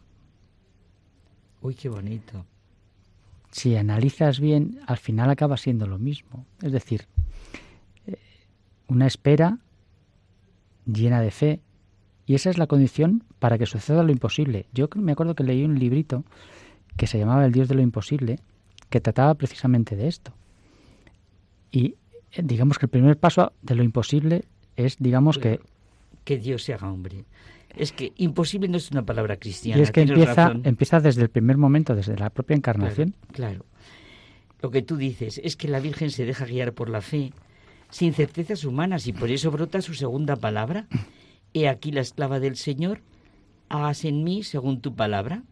Uy, 1.61 1.73
qué 1.73 1.87
bonito. 1.87 2.45
Si 3.49 3.77
analizas 3.77 4.41
bien, 4.41 4.81
al 4.87 4.97
final 4.97 5.29
acaba 5.29 5.55
siendo 5.55 5.87
lo 5.87 5.99
mismo. 5.99 6.45
Es 6.61 6.73
decir, 6.73 7.07
eh, 8.07 8.19
una 8.89 9.07
espera 9.07 9.59
llena 10.85 11.21
de 11.21 11.31
fe, 11.31 11.61
y 12.25 12.35
esa 12.35 12.49
es 12.49 12.57
la 12.57 12.67
condición 12.67 13.23
para 13.39 13.57
que 13.57 13.65
suceda 13.65 14.03
lo 14.03 14.11
imposible. 14.11 14.65
Yo 14.73 14.89
me 14.95 15.13
acuerdo 15.13 15.33
que 15.33 15.45
leí 15.45 15.63
un 15.63 15.79
librito 15.79 16.25
que 16.97 17.07
se 17.07 17.17
llamaba 17.17 17.45
El 17.45 17.53
Dios 17.53 17.69
de 17.69 17.75
lo 17.75 17.81
Imposible, 17.81 18.39
que 18.89 19.01
trataba 19.01 19.33
precisamente 19.35 19.95
de 19.95 20.07
esto. 20.07 20.33
Y 21.71 21.95
eh, 22.31 22.41
digamos 22.43 22.77
que 22.77 22.85
el 22.85 22.89
primer 22.89 23.17
paso 23.17 23.53
de 23.61 23.75
lo 23.75 23.83
imposible 23.83 24.45
es, 24.75 24.97
digamos 24.99 25.37
que... 25.37 25.59
Que 26.23 26.37
Dios 26.37 26.63
se 26.63 26.73
haga 26.73 26.91
hombre. 26.91 27.25
Es 27.75 27.91
que 27.91 28.13
imposible 28.17 28.67
no 28.67 28.77
es 28.77 28.91
una 28.91 29.05
palabra 29.05 29.37
cristiana. 29.37 29.79
Y 29.79 29.83
es 29.83 29.91
que 29.91 30.01
empieza, 30.01 30.47
razón. 30.47 30.61
empieza 30.63 30.99
desde 30.99 31.21
el 31.23 31.29
primer 31.29 31.57
momento, 31.57 31.95
desde 31.95 32.17
la 32.17 32.29
propia 32.29 32.55
encarnación. 32.55 33.13
Claro. 33.31 33.65
Lo 34.61 34.71
que 34.71 34.81
tú 34.81 34.97
dices 34.97 35.39
es 35.43 35.55
que 35.55 35.67
la 35.67 35.79
Virgen 35.79 36.09
se 36.09 36.25
deja 36.25 36.45
guiar 36.45 36.73
por 36.73 36.89
la 36.89 37.01
fe, 37.01 37.33
sin 37.89 38.13
certezas 38.13 38.63
humanas, 38.63 39.07
y 39.07 39.13
por 39.13 39.29
eso 39.29 39.51
brota 39.51 39.81
su 39.81 39.93
segunda 39.93 40.37
palabra. 40.37 40.87
He 41.53 41.67
aquí 41.67 41.91
la 41.91 42.01
esclava 42.01 42.39
del 42.39 42.55
Señor, 42.55 43.01
hágase 43.69 44.07
en 44.07 44.23
mí 44.23 44.43
según 44.43 44.81
tu 44.81 44.95
palabra. 44.95 45.43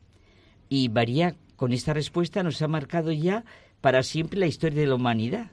Y 0.69 0.89
María, 0.89 1.35
con 1.55 1.73
esta 1.73 1.93
respuesta, 1.93 2.43
nos 2.43 2.61
ha 2.61 2.67
marcado 2.67 3.11
ya 3.11 3.45
para 3.81 4.03
siempre 4.03 4.39
la 4.39 4.47
historia 4.47 4.81
de 4.81 4.87
la 4.87 4.95
humanidad. 4.95 5.51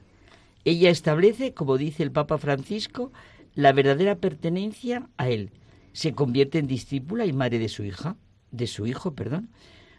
Ella 0.63 0.89
establece, 0.89 1.53
como 1.53 1.77
dice 1.77 2.03
el 2.03 2.11
Papa 2.11 2.37
Francisco, 2.37 3.11
la 3.55 3.73
verdadera 3.73 4.15
pertenencia 4.15 5.09
a 5.17 5.29
Él. 5.29 5.51
Se 5.93 6.13
convierte 6.13 6.59
en 6.59 6.67
discípula 6.67 7.25
y 7.25 7.33
madre 7.33 7.59
de 7.59 7.69
su 7.69 7.83
hija, 7.83 8.15
de 8.51 8.67
su 8.67 8.87
hijo, 8.87 9.13
perdón. 9.13 9.49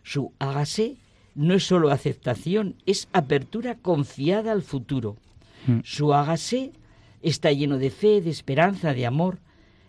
Su 0.02 0.32
hágase 0.38 0.96
no 1.34 1.54
es 1.54 1.64
solo 1.64 1.90
aceptación, 1.90 2.76
es 2.86 3.08
apertura 3.12 3.76
confiada 3.76 4.52
al 4.52 4.62
futuro. 4.62 5.16
Mm. 5.66 5.80
Su 5.84 6.14
hágase 6.14 6.72
está 7.20 7.52
lleno 7.52 7.78
de 7.78 7.90
fe, 7.90 8.20
de 8.20 8.30
esperanza, 8.30 8.94
de 8.94 9.06
amor. 9.06 9.40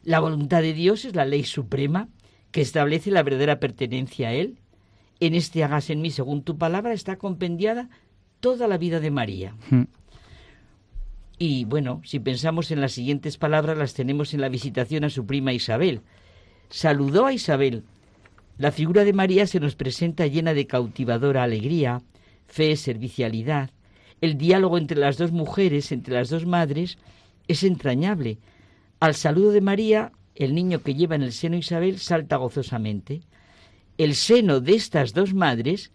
La 0.03 0.19
voluntad 0.19 0.61
de 0.61 0.73
Dios 0.73 1.06
es 1.06 1.15
la 1.15 1.26
ley 1.26 1.44
suprema 1.44 2.10
que 2.52 2.61
establece 2.61 3.11
la 3.11 3.23
verdadera 3.23 3.60
pertenencia 3.60 4.30
a 4.30 4.34
Él. 4.34 4.60
En 5.24 5.36
este 5.36 5.64
hágase 5.64 5.94
en 5.94 6.02
mí 6.02 6.12
según 6.12 6.44
tu 6.44 6.58
palabra 6.58 6.91
está 6.91 7.16
compendiada 7.16 7.90
toda 8.41 8.68
la 8.68 8.78
vida 8.78 9.00
de 9.00 9.10
María. 9.10 9.56
Mm. 9.70 9.84
Y 11.40 11.64
bueno, 11.64 12.02
si 12.04 12.20
pensamos 12.20 12.72
en 12.72 12.82
las 12.82 12.91
siguientes 12.91 13.38
palabras, 13.38 13.78
las 13.78 13.94
tenemos 13.94 14.34
en 14.34 14.41
la 14.41 14.50
visitación 14.50 15.06
a 15.06 15.10
su 15.10 15.26
prima 15.26 15.54
Isabel. 15.54 16.02
Saludó 16.68 17.26
a 17.26 17.32
Isabel. 17.32 17.84
La 18.58 18.74
figura 18.74 19.06
de 19.06 19.14
María 19.14 19.48
se 19.48 19.62
nos 19.62 19.76
presenta 19.76 20.28
llena 20.28 20.54
de 20.54 20.68
cautivadora 20.68 21.44
alegría, 21.44 22.02
fe, 22.48 22.76
servicialidad. 22.76 23.70
El 24.20 24.38
diálogo 24.38 24.78
entre 24.78 25.00
las 25.00 25.18
dos 25.18 25.32
mujeres, 25.32 25.94
entre 25.94 26.16
las 26.16 26.32
dos 26.32 26.45
madres, 26.45 26.98
es 27.48 27.64
entrañable. 27.64 28.40
Al 29.00 29.16
saludo 29.16 29.52
de 29.52 29.62
María, 29.62 30.12
el 30.36 30.54
niño 30.54 30.84
que 30.84 30.95
lleva 30.95 31.16
en 31.16 31.24
el 31.24 31.32
seno 31.32 31.56
Isabel 31.56 32.00
salta 32.00 32.36
gozosamente. 32.36 33.22
El 33.98 34.15
seno 34.15 34.60
de 34.60 34.76
estas 34.76 35.14
dos 35.14 35.34
madres 35.34 35.91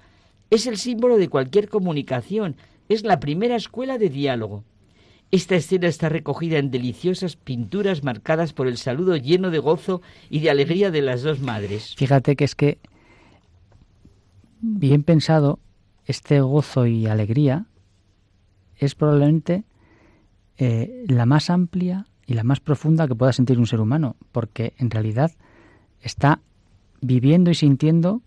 es 0.51 0.67
el 0.67 0.77
símbolo 0.77 1.17
de 1.17 1.29
cualquier 1.29 1.69
comunicación, 1.69 2.57
es 2.89 3.05
la 3.05 3.21
primera 3.21 3.57
escuela 3.57 3.99
de 3.99 4.09
diálogo. 4.09 4.65
Esta 5.31 5.57
escena 5.57 5.89
está 5.89 6.09
recogida 6.09 6.59
en 6.59 6.71
deliciosas 6.71 7.37
pinturas 7.37 8.03
marcadas 8.03 8.55
por 8.55 8.67
el 8.67 8.79
saludo 8.79 9.17
lleno 9.17 9.51
de 9.51 9.59
gozo 9.59 10.01
y 10.31 10.41
de 10.41 10.51
alegría 10.51 10.91
de 10.91 11.03
las 11.03 11.23
dos 11.23 11.41
madres. 11.41 11.95
Fíjate 11.97 12.35
que 12.35 12.45
es 12.45 12.55
que, 12.55 12.79
bien 14.61 15.03
pensado, 15.03 15.59
este 16.07 16.41
gozo 16.41 16.87
y 16.87 17.07
alegría 17.07 17.67
es 18.77 18.95
probablemente 18.95 19.65
eh, 20.57 21.05
la 21.09 21.27
más 21.27 21.51
amplia 21.51 22.07
y 22.27 22.33
la 22.35 22.45
más 22.45 22.61
profunda 22.61 23.07
que 23.07 23.15
pueda 23.15 23.33
sentir 23.35 23.59
un 23.59 23.67
ser 23.67 23.81
humano, 23.81 24.17
porque 24.33 24.73
en 24.79 24.91
realidad 24.91 25.33
está 26.01 26.41
viviendo 27.01 27.51
y 27.51 27.55
sintiendo 27.55 28.23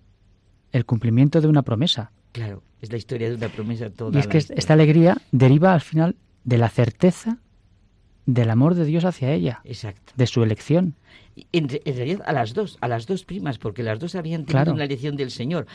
el 0.72 0.86
cumplimiento 0.86 1.42
de 1.42 1.48
una 1.48 1.62
promesa. 1.64 2.12
Claro, 2.32 2.64
es 2.82 2.92
la 2.92 2.98
historia 2.98 3.30
de 3.30 3.36
una 3.36 3.50
promesa 3.50 3.90
toda. 3.90 4.18
Y 4.18 4.20
es 4.22 4.28
que 4.28 4.38
historia. 4.38 4.60
esta 4.60 4.74
alegría 4.74 5.18
deriva 5.32 5.74
al 5.74 5.82
final 5.82 6.16
de 6.44 6.58
la 6.58 6.70
certeza 6.70 7.38
del 8.26 8.50
amor 8.50 8.76
de 8.76 8.86
Dios 8.86 9.04
hacia 9.04 9.34
ella, 9.34 9.62
Exacto. 9.66 10.14
de 10.16 10.28
su 10.28 10.44
elección. 10.44 10.96
En 11.52 11.68
realidad 11.70 12.22
a 12.26 12.34
las 12.34 12.54
dos, 12.54 12.78
a 12.82 12.88
las 12.88 13.08
dos 13.08 13.26
primas, 13.26 13.58
porque 13.58 13.84
las 13.84 14.00
dos 14.00 14.16
habían 14.16 14.42
tenido 14.46 14.64
Claro. 14.64 14.74
una 14.74 14.84
elección 14.86 15.16
del 15.18 15.32
Señor. 15.32 15.66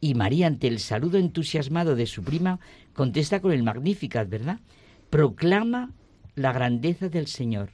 Y 0.00 0.14
María, 0.14 0.46
ante 0.48 0.66
el 0.68 0.80
saludo 0.80 1.18
entusiasmado 1.18 1.94
de 1.96 2.06
su 2.06 2.22
prima, 2.22 2.58
contesta 2.92 3.40
con 3.40 3.52
el 3.52 3.62
Magnificat, 3.62 4.28
¿verdad? 4.28 4.58
Proclama 5.08 5.92
la 6.34 6.52
grandeza 6.52 7.08
del 7.08 7.26
Señor, 7.28 7.70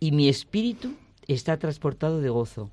y 0.00 0.12
mi 0.12 0.28
espíritu 0.28 0.94
está 1.28 1.58
transportado 1.58 2.20
de 2.20 2.30
gozo. 2.30 2.70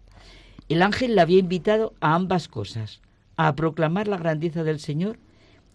El 0.69 0.81
ángel 0.81 1.15
la 1.15 1.21
había 1.21 1.39
invitado 1.39 1.93
a 2.01 2.15
ambas 2.15 2.47
cosas, 2.47 3.01
a 3.37 3.55
proclamar 3.55 4.07
la 4.07 4.17
grandeza 4.17 4.63
del 4.63 4.79
Señor 4.79 5.17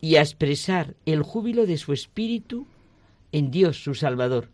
y 0.01 0.17
a 0.17 0.21
expresar 0.21 0.95
el 1.07 1.23
júbilo 1.23 1.65
de 1.65 1.79
su 1.79 1.93
espíritu 1.93 2.67
en 3.31 3.51
Dios, 3.51 3.83
su 3.83 3.95
Salvador. 3.95 4.51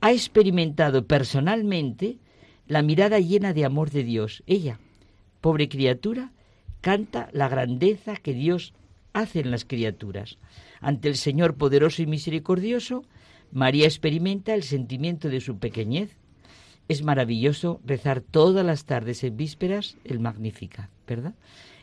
Ha 0.00 0.12
experimentado 0.12 1.06
personalmente 1.06 2.18
la 2.66 2.82
mirada 2.82 3.20
llena 3.20 3.52
de 3.52 3.64
amor 3.64 3.90
de 3.90 4.02
Dios. 4.02 4.42
Ella, 4.46 4.80
pobre 5.40 5.68
criatura, 5.68 6.32
canta 6.80 7.28
la 7.32 7.48
grandeza 7.48 8.16
que 8.16 8.32
Dios 8.32 8.72
hace 9.12 9.40
en 9.40 9.50
las 9.50 9.64
criaturas. 9.64 10.38
Ante 10.80 11.08
el 11.08 11.16
Señor 11.16 11.56
poderoso 11.56 12.02
y 12.02 12.06
misericordioso, 12.06 13.04
María 13.52 13.86
experimenta 13.86 14.54
el 14.54 14.64
sentimiento 14.64 15.28
de 15.28 15.40
su 15.40 15.58
pequeñez. 15.58 16.16
Es 16.88 17.02
maravilloso 17.02 17.80
rezar 17.84 18.20
todas 18.20 18.64
las 18.64 18.84
tardes 18.84 19.24
en 19.24 19.36
vísperas 19.36 19.96
el 20.04 20.20
Magnificat, 20.20 20.88
¿verdad? 21.06 21.34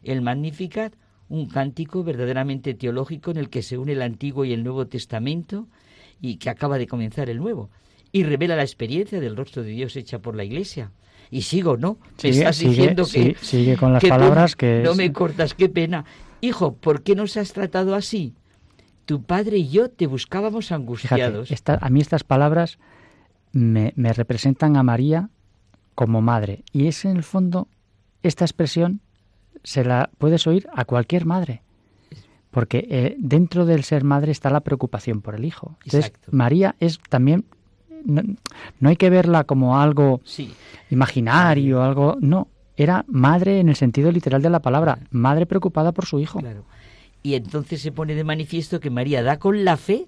El 0.03 0.21
Magnificat, 0.21 0.93
un 1.29 1.47
cántico 1.47 2.03
verdaderamente 2.03 2.73
teológico 2.73 3.31
en 3.31 3.37
el 3.37 3.49
que 3.49 3.63
se 3.63 3.77
une 3.77 3.93
el 3.93 4.01
Antiguo 4.01 4.45
y 4.45 4.53
el 4.53 4.63
Nuevo 4.63 4.87
Testamento 4.87 5.67
y 6.21 6.37
que 6.37 6.49
acaba 6.49 6.77
de 6.77 6.87
comenzar 6.87 7.29
el 7.29 7.37
Nuevo 7.37 7.69
y 8.11 8.23
revela 8.23 8.55
la 8.55 8.61
experiencia 8.63 9.19
del 9.19 9.35
rostro 9.35 9.63
de 9.63 9.71
Dios 9.71 9.95
hecha 9.95 10.19
por 10.19 10.35
la 10.35 10.43
Iglesia. 10.43 10.91
Y 11.31 11.41
sigo, 11.41 11.77
¿no? 11.77 11.97
Me 12.01 12.31
Sigue, 12.31 12.37
estás 12.39 12.55
sigue, 12.57 12.69
diciendo 12.69 13.03
que 13.03 13.09
sí, 13.09 13.35
sigue 13.41 13.75
con 13.75 13.91
las 13.91 14.03
palabras 14.03 14.55
que 14.55 14.81
no 14.83 14.91
es- 14.91 14.97
me 14.97 15.11
cortas, 15.11 15.53
qué 15.55 15.67
pena. 15.67 16.05
Hijo, 16.39 16.75
¿por 16.75 17.01
qué 17.01 17.15
nos 17.15 17.35
has 17.37 17.53
tratado 17.53 17.95
así? 17.95 18.35
Tu 19.05 19.23
padre 19.23 19.57
y 19.57 19.69
yo 19.69 19.89
te 19.89 20.05
buscábamos 20.07 20.65
Fíjate, 20.67 20.81
angustiados. 20.81 21.51
esta- 21.51 21.79
a 21.81 21.89
mí 21.89 21.99
estas 22.01 22.23
palabras 22.23 22.77
me, 23.53 23.93
me 23.95 24.11
representan 24.11 24.75
a 24.75 24.83
María 24.83 25.29
como 25.95 26.21
madre. 26.21 26.63
Y 26.73 26.87
es 26.87 27.05
en 27.05 27.15
el 27.17 27.23
fondo, 27.23 27.67
esta 28.23 28.43
expresión 28.43 28.99
se 29.63 29.85
la 29.85 30.09
puedes 30.17 30.45
oír 30.47 30.67
a 30.75 30.83
cualquier 30.85 31.25
madre. 31.25 31.61
Porque 32.51 32.85
eh, 32.89 33.15
dentro 33.17 33.65
del 33.65 33.83
ser 33.83 34.03
madre 34.03 34.31
está 34.31 34.49
la 34.49 34.59
preocupación 34.59 35.21
por 35.21 35.35
el 35.35 35.45
hijo. 35.45 35.77
Entonces, 35.85 36.05
Exacto. 36.07 36.29
María 36.31 36.75
es 36.79 36.99
también. 37.09 37.45
No, 38.05 38.21
no 38.79 38.89
hay 38.89 38.95
que 38.97 39.09
verla 39.09 39.45
como 39.45 39.79
algo 39.79 40.19
Sí. 40.25 40.51
imaginario, 40.91 41.81
algo. 41.81 42.17
No, 42.19 42.47
era 42.75 43.05
madre 43.07 43.59
en 43.59 43.69
el 43.69 43.75
sentido 43.75 44.11
literal 44.11 44.41
de 44.41 44.49
la 44.49 44.61
palabra. 44.61 44.99
Madre 45.09 45.45
preocupada 45.45 45.93
por 45.93 46.05
su 46.05 46.19
hijo. 46.19 46.39
Claro. 46.39 46.65
Y 47.23 47.35
entonces 47.35 47.81
se 47.81 47.91
pone 47.91 48.13
de 48.15 48.23
manifiesto 48.23 48.79
que 48.79 48.89
María 48.89 49.23
da 49.23 49.39
con 49.39 49.63
la 49.63 49.77
fe, 49.77 50.07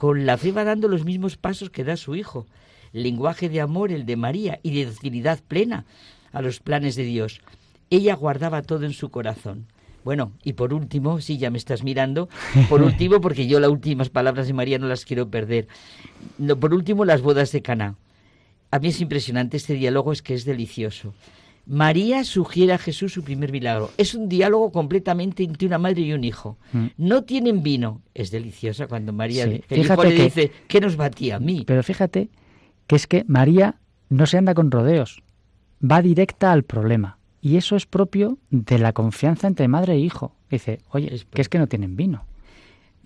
con 0.00 0.24
la 0.24 0.38
fe 0.38 0.50
va 0.50 0.64
dando 0.64 0.88
los 0.88 1.04
mismos 1.04 1.36
pasos 1.36 1.68
que 1.68 1.84
da 1.84 1.94
su 1.94 2.16
hijo. 2.16 2.46
Lenguaje 2.94 3.50
de 3.50 3.60
amor 3.60 3.92
el 3.92 4.06
de 4.06 4.16
María 4.16 4.58
y 4.62 4.74
de 4.74 4.86
docilidad 4.86 5.40
plena 5.46 5.84
a 6.32 6.40
los 6.40 6.58
planes 6.58 6.96
de 6.96 7.02
Dios. 7.02 7.42
Ella 7.90 8.14
guardaba 8.14 8.62
todo 8.62 8.86
en 8.86 8.94
su 8.94 9.10
corazón. 9.10 9.66
Bueno, 10.02 10.32
y 10.42 10.54
por 10.54 10.72
último, 10.72 11.20
sí, 11.20 11.36
ya 11.36 11.50
me 11.50 11.58
estás 11.58 11.84
mirando, 11.84 12.30
por 12.70 12.80
último, 12.82 13.20
porque 13.20 13.46
yo 13.46 13.60
las 13.60 13.68
últimas 13.68 14.08
palabras 14.08 14.46
de 14.46 14.54
María 14.54 14.78
no 14.78 14.88
las 14.88 15.04
quiero 15.04 15.28
perder. 15.28 15.68
No, 16.38 16.58
por 16.58 16.72
último, 16.72 17.04
las 17.04 17.20
bodas 17.20 17.52
de 17.52 17.60
Caná. 17.60 17.96
A 18.70 18.78
mí 18.78 18.88
es 18.88 19.02
impresionante 19.02 19.58
este 19.58 19.74
diálogo, 19.74 20.12
es 20.12 20.22
que 20.22 20.32
es 20.32 20.46
delicioso. 20.46 21.12
María 21.70 22.24
sugiere 22.24 22.72
a 22.72 22.78
Jesús 22.78 23.12
su 23.12 23.22
primer 23.22 23.52
milagro. 23.52 23.90
Es 23.96 24.16
un 24.16 24.28
diálogo 24.28 24.72
completamente 24.72 25.44
entre 25.44 25.68
una 25.68 25.78
madre 25.78 26.00
y 26.00 26.12
un 26.12 26.24
hijo. 26.24 26.58
Mm. 26.72 26.86
No 26.96 27.22
tienen 27.22 27.62
vino. 27.62 28.02
Es 28.12 28.32
deliciosa 28.32 28.88
cuando 28.88 29.12
María 29.12 29.44
Sí, 29.44 29.62
el 29.68 29.78
hijo 29.78 29.84
fíjate 29.94 30.08
le 30.10 30.16
que- 30.16 30.22
dice, 30.24 30.52
¿qué 30.66 30.80
nos 30.80 30.96
batía 30.96 31.36
a 31.36 31.38
mí? 31.38 31.62
Pero 31.64 31.84
fíjate 31.84 32.28
que 32.88 32.96
es 32.96 33.06
que 33.06 33.24
María 33.28 33.76
no 34.08 34.26
se 34.26 34.36
anda 34.36 34.52
con 34.52 34.72
rodeos, 34.72 35.22
va 35.80 36.02
directa 36.02 36.50
al 36.50 36.64
problema. 36.64 37.18
Y 37.40 37.56
eso 37.56 37.76
es 37.76 37.86
propio 37.86 38.38
de 38.50 38.80
la 38.80 38.92
confianza 38.92 39.46
entre 39.46 39.68
madre 39.68 39.92
e 39.94 39.98
hijo. 40.00 40.34
Dice, 40.50 40.80
oye, 40.90 41.22
que 41.32 41.40
es 41.40 41.48
que 41.48 41.60
no 41.60 41.68
tienen 41.68 41.94
vino. 41.94 42.24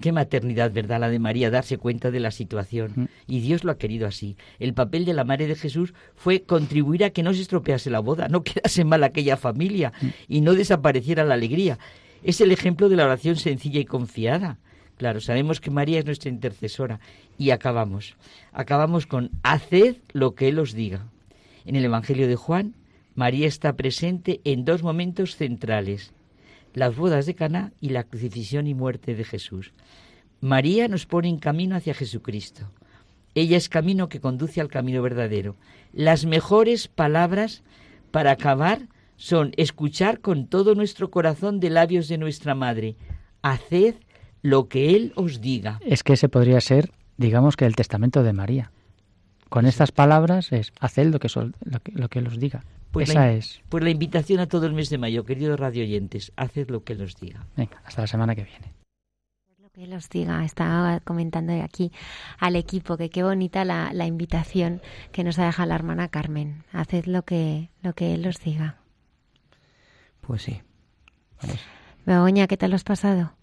Qué 0.01 0.11
maternidad, 0.11 0.73
¿verdad? 0.73 1.01
La 1.01 1.09
de 1.09 1.19
María, 1.19 1.51
darse 1.51 1.79
cuenta 1.79 2.11
de 2.11 2.21
la 2.21 2.31
situación. 2.31 3.09
Y 3.27 3.41
Dios 3.41 3.63
lo 3.63 3.71
ha 3.71 3.79
querido 3.79 4.07
así. 4.07 4.37
El 4.59 4.75
papel 4.75 5.05
de 5.05 5.15
la 5.15 5.25
madre 5.25 5.47
de 5.47 5.55
Jesús 5.55 5.95
fue 6.17 6.43
contribuir 6.43 7.05
a 7.05 7.11
que 7.11 7.23
no 7.23 7.33
se 7.33 7.43
estropease 7.43 7.91
la 7.91 8.01
boda, 8.01 8.29
no 8.29 8.43
quedase 8.45 8.85
mal 8.85 9.05
aquella 9.05 9.37
familia 9.37 9.93
y 10.29 10.41
no 10.41 10.55
desapareciera 10.55 11.25
la 11.25 11.35
alegría. 11.35 11.79
Es 12.23 12.41
el 12.41 12.51
ejemplo 12.51 12.89
de 12.89 12.97
la 12.97 13.05
oración 13.05 13.37
sencilla 13.37 13.81
y 13.81 13.85
confiada. 13.85 14.59
Claro, 14.97 15.21
sabemos 15.21 15.61
que 15.61 15.71
María 15.71 15.99
es 15.99 16.07
nuestra 16.07 16.31
intercesora. 16.31 17.01
Y 17.39 17.51
acabamos. 17.51 18.15
Acabamos 18.53 19.07
con, 19.07 19.31
haced 19.43 19.97
lo 20.13 20.35
que 20.35 20.49
Él 20.49 20.59
os 20.59 20.73
diga. 20.73 21.07
En 21.65 21.77
el 21.77 21.85
Evangelio 21.85 22.29
de 22.29 22.37
Juan, 22.37 22.75
María 23.15 23.47
está 23.47 23.75
presente 23.75 24.41
en 24.45 24.65
dos 24.65 24.83
momentos 24.83 25.37
centrales. 25.37 26.13
Las 26.75 26.97
bodas 26.97 27.27
de 27.27 27.35
Caná 27.35 27.73
y 27.81 27.91
la 27.91 28.05
crucifixión 28.05 28.67
y 28.67 28.75
muerte 28.75 29.15
de 29.15 29.25
Jesús. 29.25 29.73
María 30.41 30.89
nos 30.89 31.07
pone 31.07 31.29
en 31.29 31.39
camino 31.39 31.77
hacia 31.77 31.95
Jesucristo. 31.95 32.71
Ella 33.35 33.57
es 33.57 33.69
camino 33.69 34.09
que 34.09 34.21
conduce 34.21 34.61
al 34.61 34.69
camino 34.69 35.01
verdadero. 35.01 35.57
Las 35.93 36.27
mejores 36.27 36.89
palabras 36.89 37.63
para 38.11 38.33
acabar 38.33 38.89
son 39.17 39.53
escuchar 39.57 40.21
con 40.21 40.47
todo 40.47 40.75
nuestro 40.75 41.11
corazón 41.11 41.61
de 41.61 41.71
labios 41.71 42.09
de 42.09 42.19
nuestra 42.19 42.55
Madre. 42.55 42.97
Haced 43.43 43.95
lo 44.43 44.69
que 44.69 44.95
Él 44.95 45.13
os 45.17 45.41
diga. 45.41 45.81
Es 45.85 46.03
que 46.03 46.13
ese 46.13 46.29
podría 46.29 46.61
ser, 46.61 46.91
digamos 47.17 47.57
que 47.57 47.65
el 47.65 47.75
testamento 47.77 48.23
de 48.23 48.33
María. 48.33 48.71
Con 49.55 49.67
estas 49.67 49.93
palabras 49.93 50.51
es 50.51 50.73
haced 50.81 51.07
lo 51.13 51.21
que, 51.21 51.29
sol- 51.29 51.55
lo 51.65 51.79
que, 51.79 51.93
lo 51.93 52.09
que 52.09 52.19
Él 52.19 52.27
os 52.27 52.41
diga. 52.41 52.65
Pues 52.91 53.11
Esa 53.11 53.21
la, 53.21 53.33
es. 53.35 53.61
Pues 53.69 53.85
la 53.85 53.91
invitación 53.91 54.41
a 54.41 54.49
todo 54.49 54.67
el 54.67 54.73
mes 54.73 54.91
de 54.91 54.99
mayo, 54.99 55.25
queridos 55.25 55.61
radioyentes, 55.61 56.33
haced 56.35 56.71
lo 56.71 56.83
que 56.83 56.95
Él 56.95 57.03
os 57.03 57.15
diga. 57.21 57.47
Venga, 57.57 57.81
hasta 57.85 58.01
la 58.01 58.07
semana 58.09 58.35
que 58.35 58.43
viene. 58.43 58.73
que 59.73 59.87
los 59.87 60.09
diga. 60.09 60.45
Estaba 60.45 60.99
comentando 60.99 61.53
aquí 61.63 61.93
al 62.41 62.57
equipo 62.57 62.97
que 62.97 63.11
qué 63.11 63.23
bonita 63.23 63.65
la, 63.65 63.93
la 63.93 64.07
invitación 64.07 64.83
que 65.13 65.23
nos 65.23 65.39
ha 65.39 65.47
dejado 65.47 65.69
la 65.69 65.77
hermana 65.77 66.09
Carmen. 66.09 66.65
Haced 66.73 67.05
lo 67.07 67.23
que, 67.23 67.71
lo 67.83 67.93
que 67.93 68.13
él 68.15 68.27
os 68.27 68.41
diga. 68.41 68.79
Pues 70.21 70.43
sí. 70.43 70.63
Begoña, 72.07 72.47
¿qué 72.49 72.57
tal 72.57 72.71
lo 72.71 72.77
has 72.77 72.85
pasado? 72.85 73.35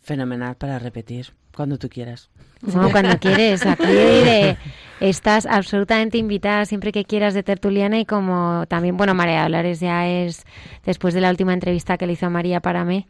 Fenomenal 0.00 0.56
para 0.56 0.78
repetir, 0.80 1.34
cuando 1.54 1.78
tú 1.78 1.88
quieras. 1.88 2.30
No, 2.62 2.90
cuando 2.90 3.18
quieres. 3.18 3.64
Aquí 3.66 3.84
de- 3.86 4.56
estás 5.00 5.46
absolutamente 5.46 6.18
invitada 6.18 6.64
siempre 6.64 6.92
que 6.92 7.04
quieras 7.04 7.34
de 7.34 7.42
tertuliana 7.42 7.98
y 7.98 8.06
como 8.06 8.64
también, 8.68 8.96
bueno, 8.96 9.14
María 9.14 9.42
Dolores 9.42 9.80
ya 9.80 10.06
es, 10.06 10.44
después 10.84 11.14
de 11.14 11.20
la 11.20 11.30
última 11.30 11.52
entrevista 11.52 11.98
que 11.98 12.06
le 12.06 12.14
hizo 12.14 12.26
a 12.26 12.30
María 12.30 12.60
para 12.60 12.84
mí, 12.84 13.06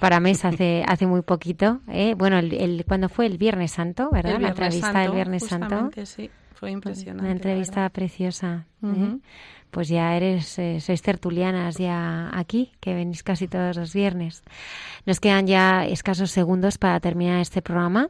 para 0.00 0.20
mes 0.20 0.44
hace, 0.44 0.84
hace 0.88 1.06
muy 1.06 1.22
poquito, 1.22 1.80
¿eh? 1.88 2.14
bueno, 2.16 2.38
el, 2.38 2.52
el, 2.52 2.84
cuando 2.86 3.08
fue 3.08 3.26
el 3.26 3.38
Viernes 3.38 3.72
Santo, 3.72 4.10
¿verdad? 4.10 4.36
El 4.36 4.42
la 4.42 4.48
entrevista 4.48 4.86
Santo, 4.86 5.00
del 5.00 5.12
Viernes 5.12 5.46
Santo. 5.46 5.90
sí, 6.04 6.30
fue 6.60 6.70
impresionante. 6.70 7.22
Una 7.24 7.32
entrevista 7.32 7.88
preciosa. 7.88 8.66
¿eh? 8.84 9.16
Pues 9.70 9.88
ya 9.88 10.16
eres, 10.16 10.58
eh, 10.58 10.80
sois 10.80 11.00
tertulianas 11.00 11.76
ya 11.78 12.28
aquí, 12.36 12.72
que 12.80 12.92
venís 12.94 13.22
casi 13.22 13.46
todos 13.48 13.76
los 13.76 13.94
viernes. 13.94 14.42
Nos 15.06 15.20
quedan 15.20 15.46
ya 15.46 15.86
escasos 15.86 16.30
segundos 16.32 16.76
para 16.76 16.98
terminar 17.00 17.40
este 17.40 17.62
programa. 17.62 18.08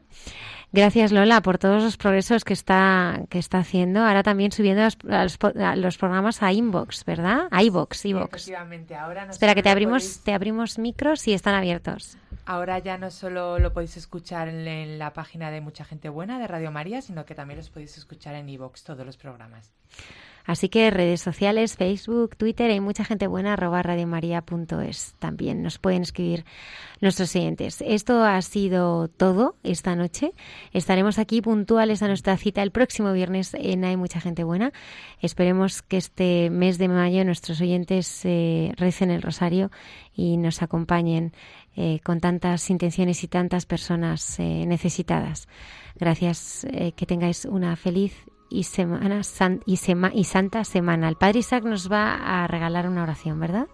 Gracias 0.73 1.13
Lola 1.13 1.43
por 1.43 1.59
todos 1.59 1.83
los 1.83 1.97
progresos 1.97 2.45
que 2.45 2.55
está 2.55 3.23
que 3.29 3.39
está 3.39 3.59
haciendo. 3.59 4.01
Ahora 4.01 4.23
también 4.23 4.53
subiendo 4.53 4.83
los, 4.85 4.97
a 5.11 5.23
los, 5.25 5.39
a 5.61 5.77
los 5.77 5.99
programas 5.99 6.43
a 6.43 6.53
Inbox, 6.53 7.05
¿verdad? 7.05 7.49
A 7.51 7.63
iBox, 7.65 8.05
iBox. 8.07 8.35
Efectivamente, 8.35 8.95
ahora 8.95 9.27
no 9.27 9.33
Espera 9.33 9.55
que 9.55 9.63
te 9.63 9.69
abrimos 9.69 10.03
podéis- 10.05 10.25
te 10.25 10.33
abrimos 10.33 10.79
micros 10.79 11.27
y 11.29 11.35
están 11.35 11.55
abiertos. 11.55 12.17
Ahora 12.51 12.81
ya 12.81 12.99
no 12.99 13.13
solo 13.13 13.61
lo 13.61 13.73
podéis 13.73 13.97
escuchar 13.97 14.49
en, 14.49 14.99
la 14.99 15.13
página 15.13 15.53
de 15.53 15.61
Mucha 15.61 15.85
Gente 15.85 16.09
Buena 16.09 16.41
de 16.41 16.49
Radio 16.49 16.73
María, 16.73 17.01
sino 17.01 17.25
que 17.25 17.37
también 17.37 17.59
los 17.59 17.71
podéis 17.71 17.97
escuchar 17.97 18.35
en 18.35 18.49
iVoox, 18.49 18.83
todos 18.83 19.07
los 19.07 19.17
programas. 19.17 19.71
Así 20.47 20.69
que 20.69 20.91
redes 20.91 21.21
sociales, 21.21 21.77
Facebook, 21.77 22.37
Twitter, 22.37 22.73
hay 22.73 22.81
mucha 22.81 23.05
gente 23.05 23.29
buena, 23.29 23.53
arroba 23.53 23.85
radiomaria.es. 23.85 25.15
También 25.21 25.63
nos 25.63 25.79
pueden 25.79 26.03
escribir 26.03 26.45
nuestros 27.01 27.37
oyentes. 27.37 27.85
Esto 27.87 28.25
ha 28.25 28.43
sido 28.43 29.07
todo 29.07 29.55
esta 29.63 29.95
noche. 29.95 30.33
Estaremos 30.73 31.21
aquí 31.21 31.41
puntuales 31.43 32.03
a 32.03 32.09
nuestra 32.09 32.37
cita 32.37 32.65
el 32.65 32.73
próximo 32.73 33.13
viernes 33.13 33.55
en 33.55 33.85
Hay 33.85 33.97
mucha 33.97 34.21
gente 34.21 34.43
buena. 34.43 34.73
Esperemos 35.21 35.83
que 35.83 35.99
este 35.99 36.51
mes 36.51 36.79
de 36.79 36.89
mayo 36.89 37.25
nuestros 37.25 37.61
oyentes 37.61 38.25
eh, 38.25 38.73
recen 38.77 39.13
el 39.13 39.23
rosario 39.23 39.71
y 40.17 40.37
nos 40.37 40.63
acompañen 40.63 41.33
eh, 41.77 42.01
con 42.05 42.21
tantas 42.21 42.69
intenciones 42.71 43.23
y 43.25 43.29
tantas 43.29 43.67
personas 43.67 44.39
eh, 44.41 44.65
necesitadas. 44.67 45.49
Gracias, 45.97 46.65
eh, 46.71 46.93
que 46.93 47.07
tengáis 47.07 47.45
una 47.45 47.77
feliz 47.77 48.15
y 48.49 48.65
semana 48.65 49.21
y, 49.65 49.77
sema- 49.77 50.11
y 50.13 50.25
santa 50.25 50.65
semana. 50.65 51.09
El 51.09 51.17
Padre 51.17 51.39
Isaac 51.41 51.65
nos 51.65 51.91
va 51.91 52.43
a 52.43 52.47
regalar 52.47 52.89
una 52.89 53.03
oración, 53.05 53.39
¿verdad? 53.39 53.69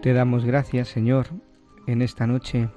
Te 0.00 0.12
damos 0.12 0.44
gracias, 0.44 0.88
Señor, 0.88 1.28
en 1.86 2.02
esta 2.02 2.26
noche 2.26 2.68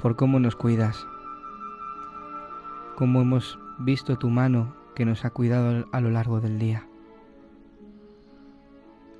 por 0.00 0.16
cómo 0.16 0.38
nos 0.40 0.56
cuidas, 0.56 1.06
cómo 2.96 3.22
hemos 3.22 3.58
visto 3.78 4.18
tu 4.18 4.28
mano 4.28 4.74
que 4.94 5.04
nos 5.06 5.24
ha 5.24 5.30
cuidado 5.30 5.86
a 5.92 6.00
lo 6.00 6.10
largo 6.10 6.40
del 6.40 6.58
día. 6.58 6.86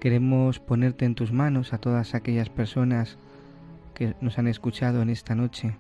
Queremos 0.02 0.58
ponerte 0.58 1.04
en 1.04 1.14
tus 1.14 1.30
manos 1.30 1.72
a 1.72 1.78
todas 1.78 2.16
aquellas 2.16 2.50
personas 2.50 3.18
que 3.94 4.16
nos 4.20 4.36
han 4.36 4.48
escuchado 4.48 5.00
en 5.00 5.10
esta 5.10 5.36
noche, 5.36 5.76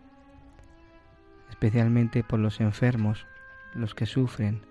especialmente 1.50 2.22
por 2.22 2.38
los 2.38 2.60
enfermos, 2.60 3.26
los 3.74 3.96
que 3.96 4.06
sufren. 4.06 4.62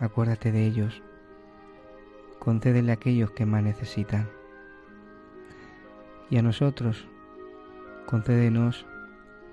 Acuérdate 0.00 0.50
de 0.50 0.66
ellos 0.66 1.04
concédele 2.40 2.90
a 2.90 2.94
aquellos 2.94 3.30
que 3.30 3.46
más 3.46 3.62
necesitan. 3.62 4.28
Y 6.30 6.38
a 6.38 6.42
nosotros, 6.42 7.06
concédenos 8.06 8.86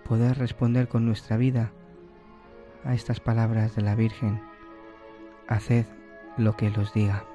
poder 0.03 0.39
responder 0.39 0.87
con 0.87 1.05
nuestra 1.05 1.37
vida 1.37 1.71
a 2.83 2.95
estas 2.95 3.19
palabras 3.19 3.75
de 3.75 3.83
la 3.83 3.93
Virgen. 3.93 4.41
Haced 5.47 5.85
lo 6.37 6.55
que 6.55 6.67
Él 6.67 6.79
os 6.79 6.91
diga. 6.91 7.34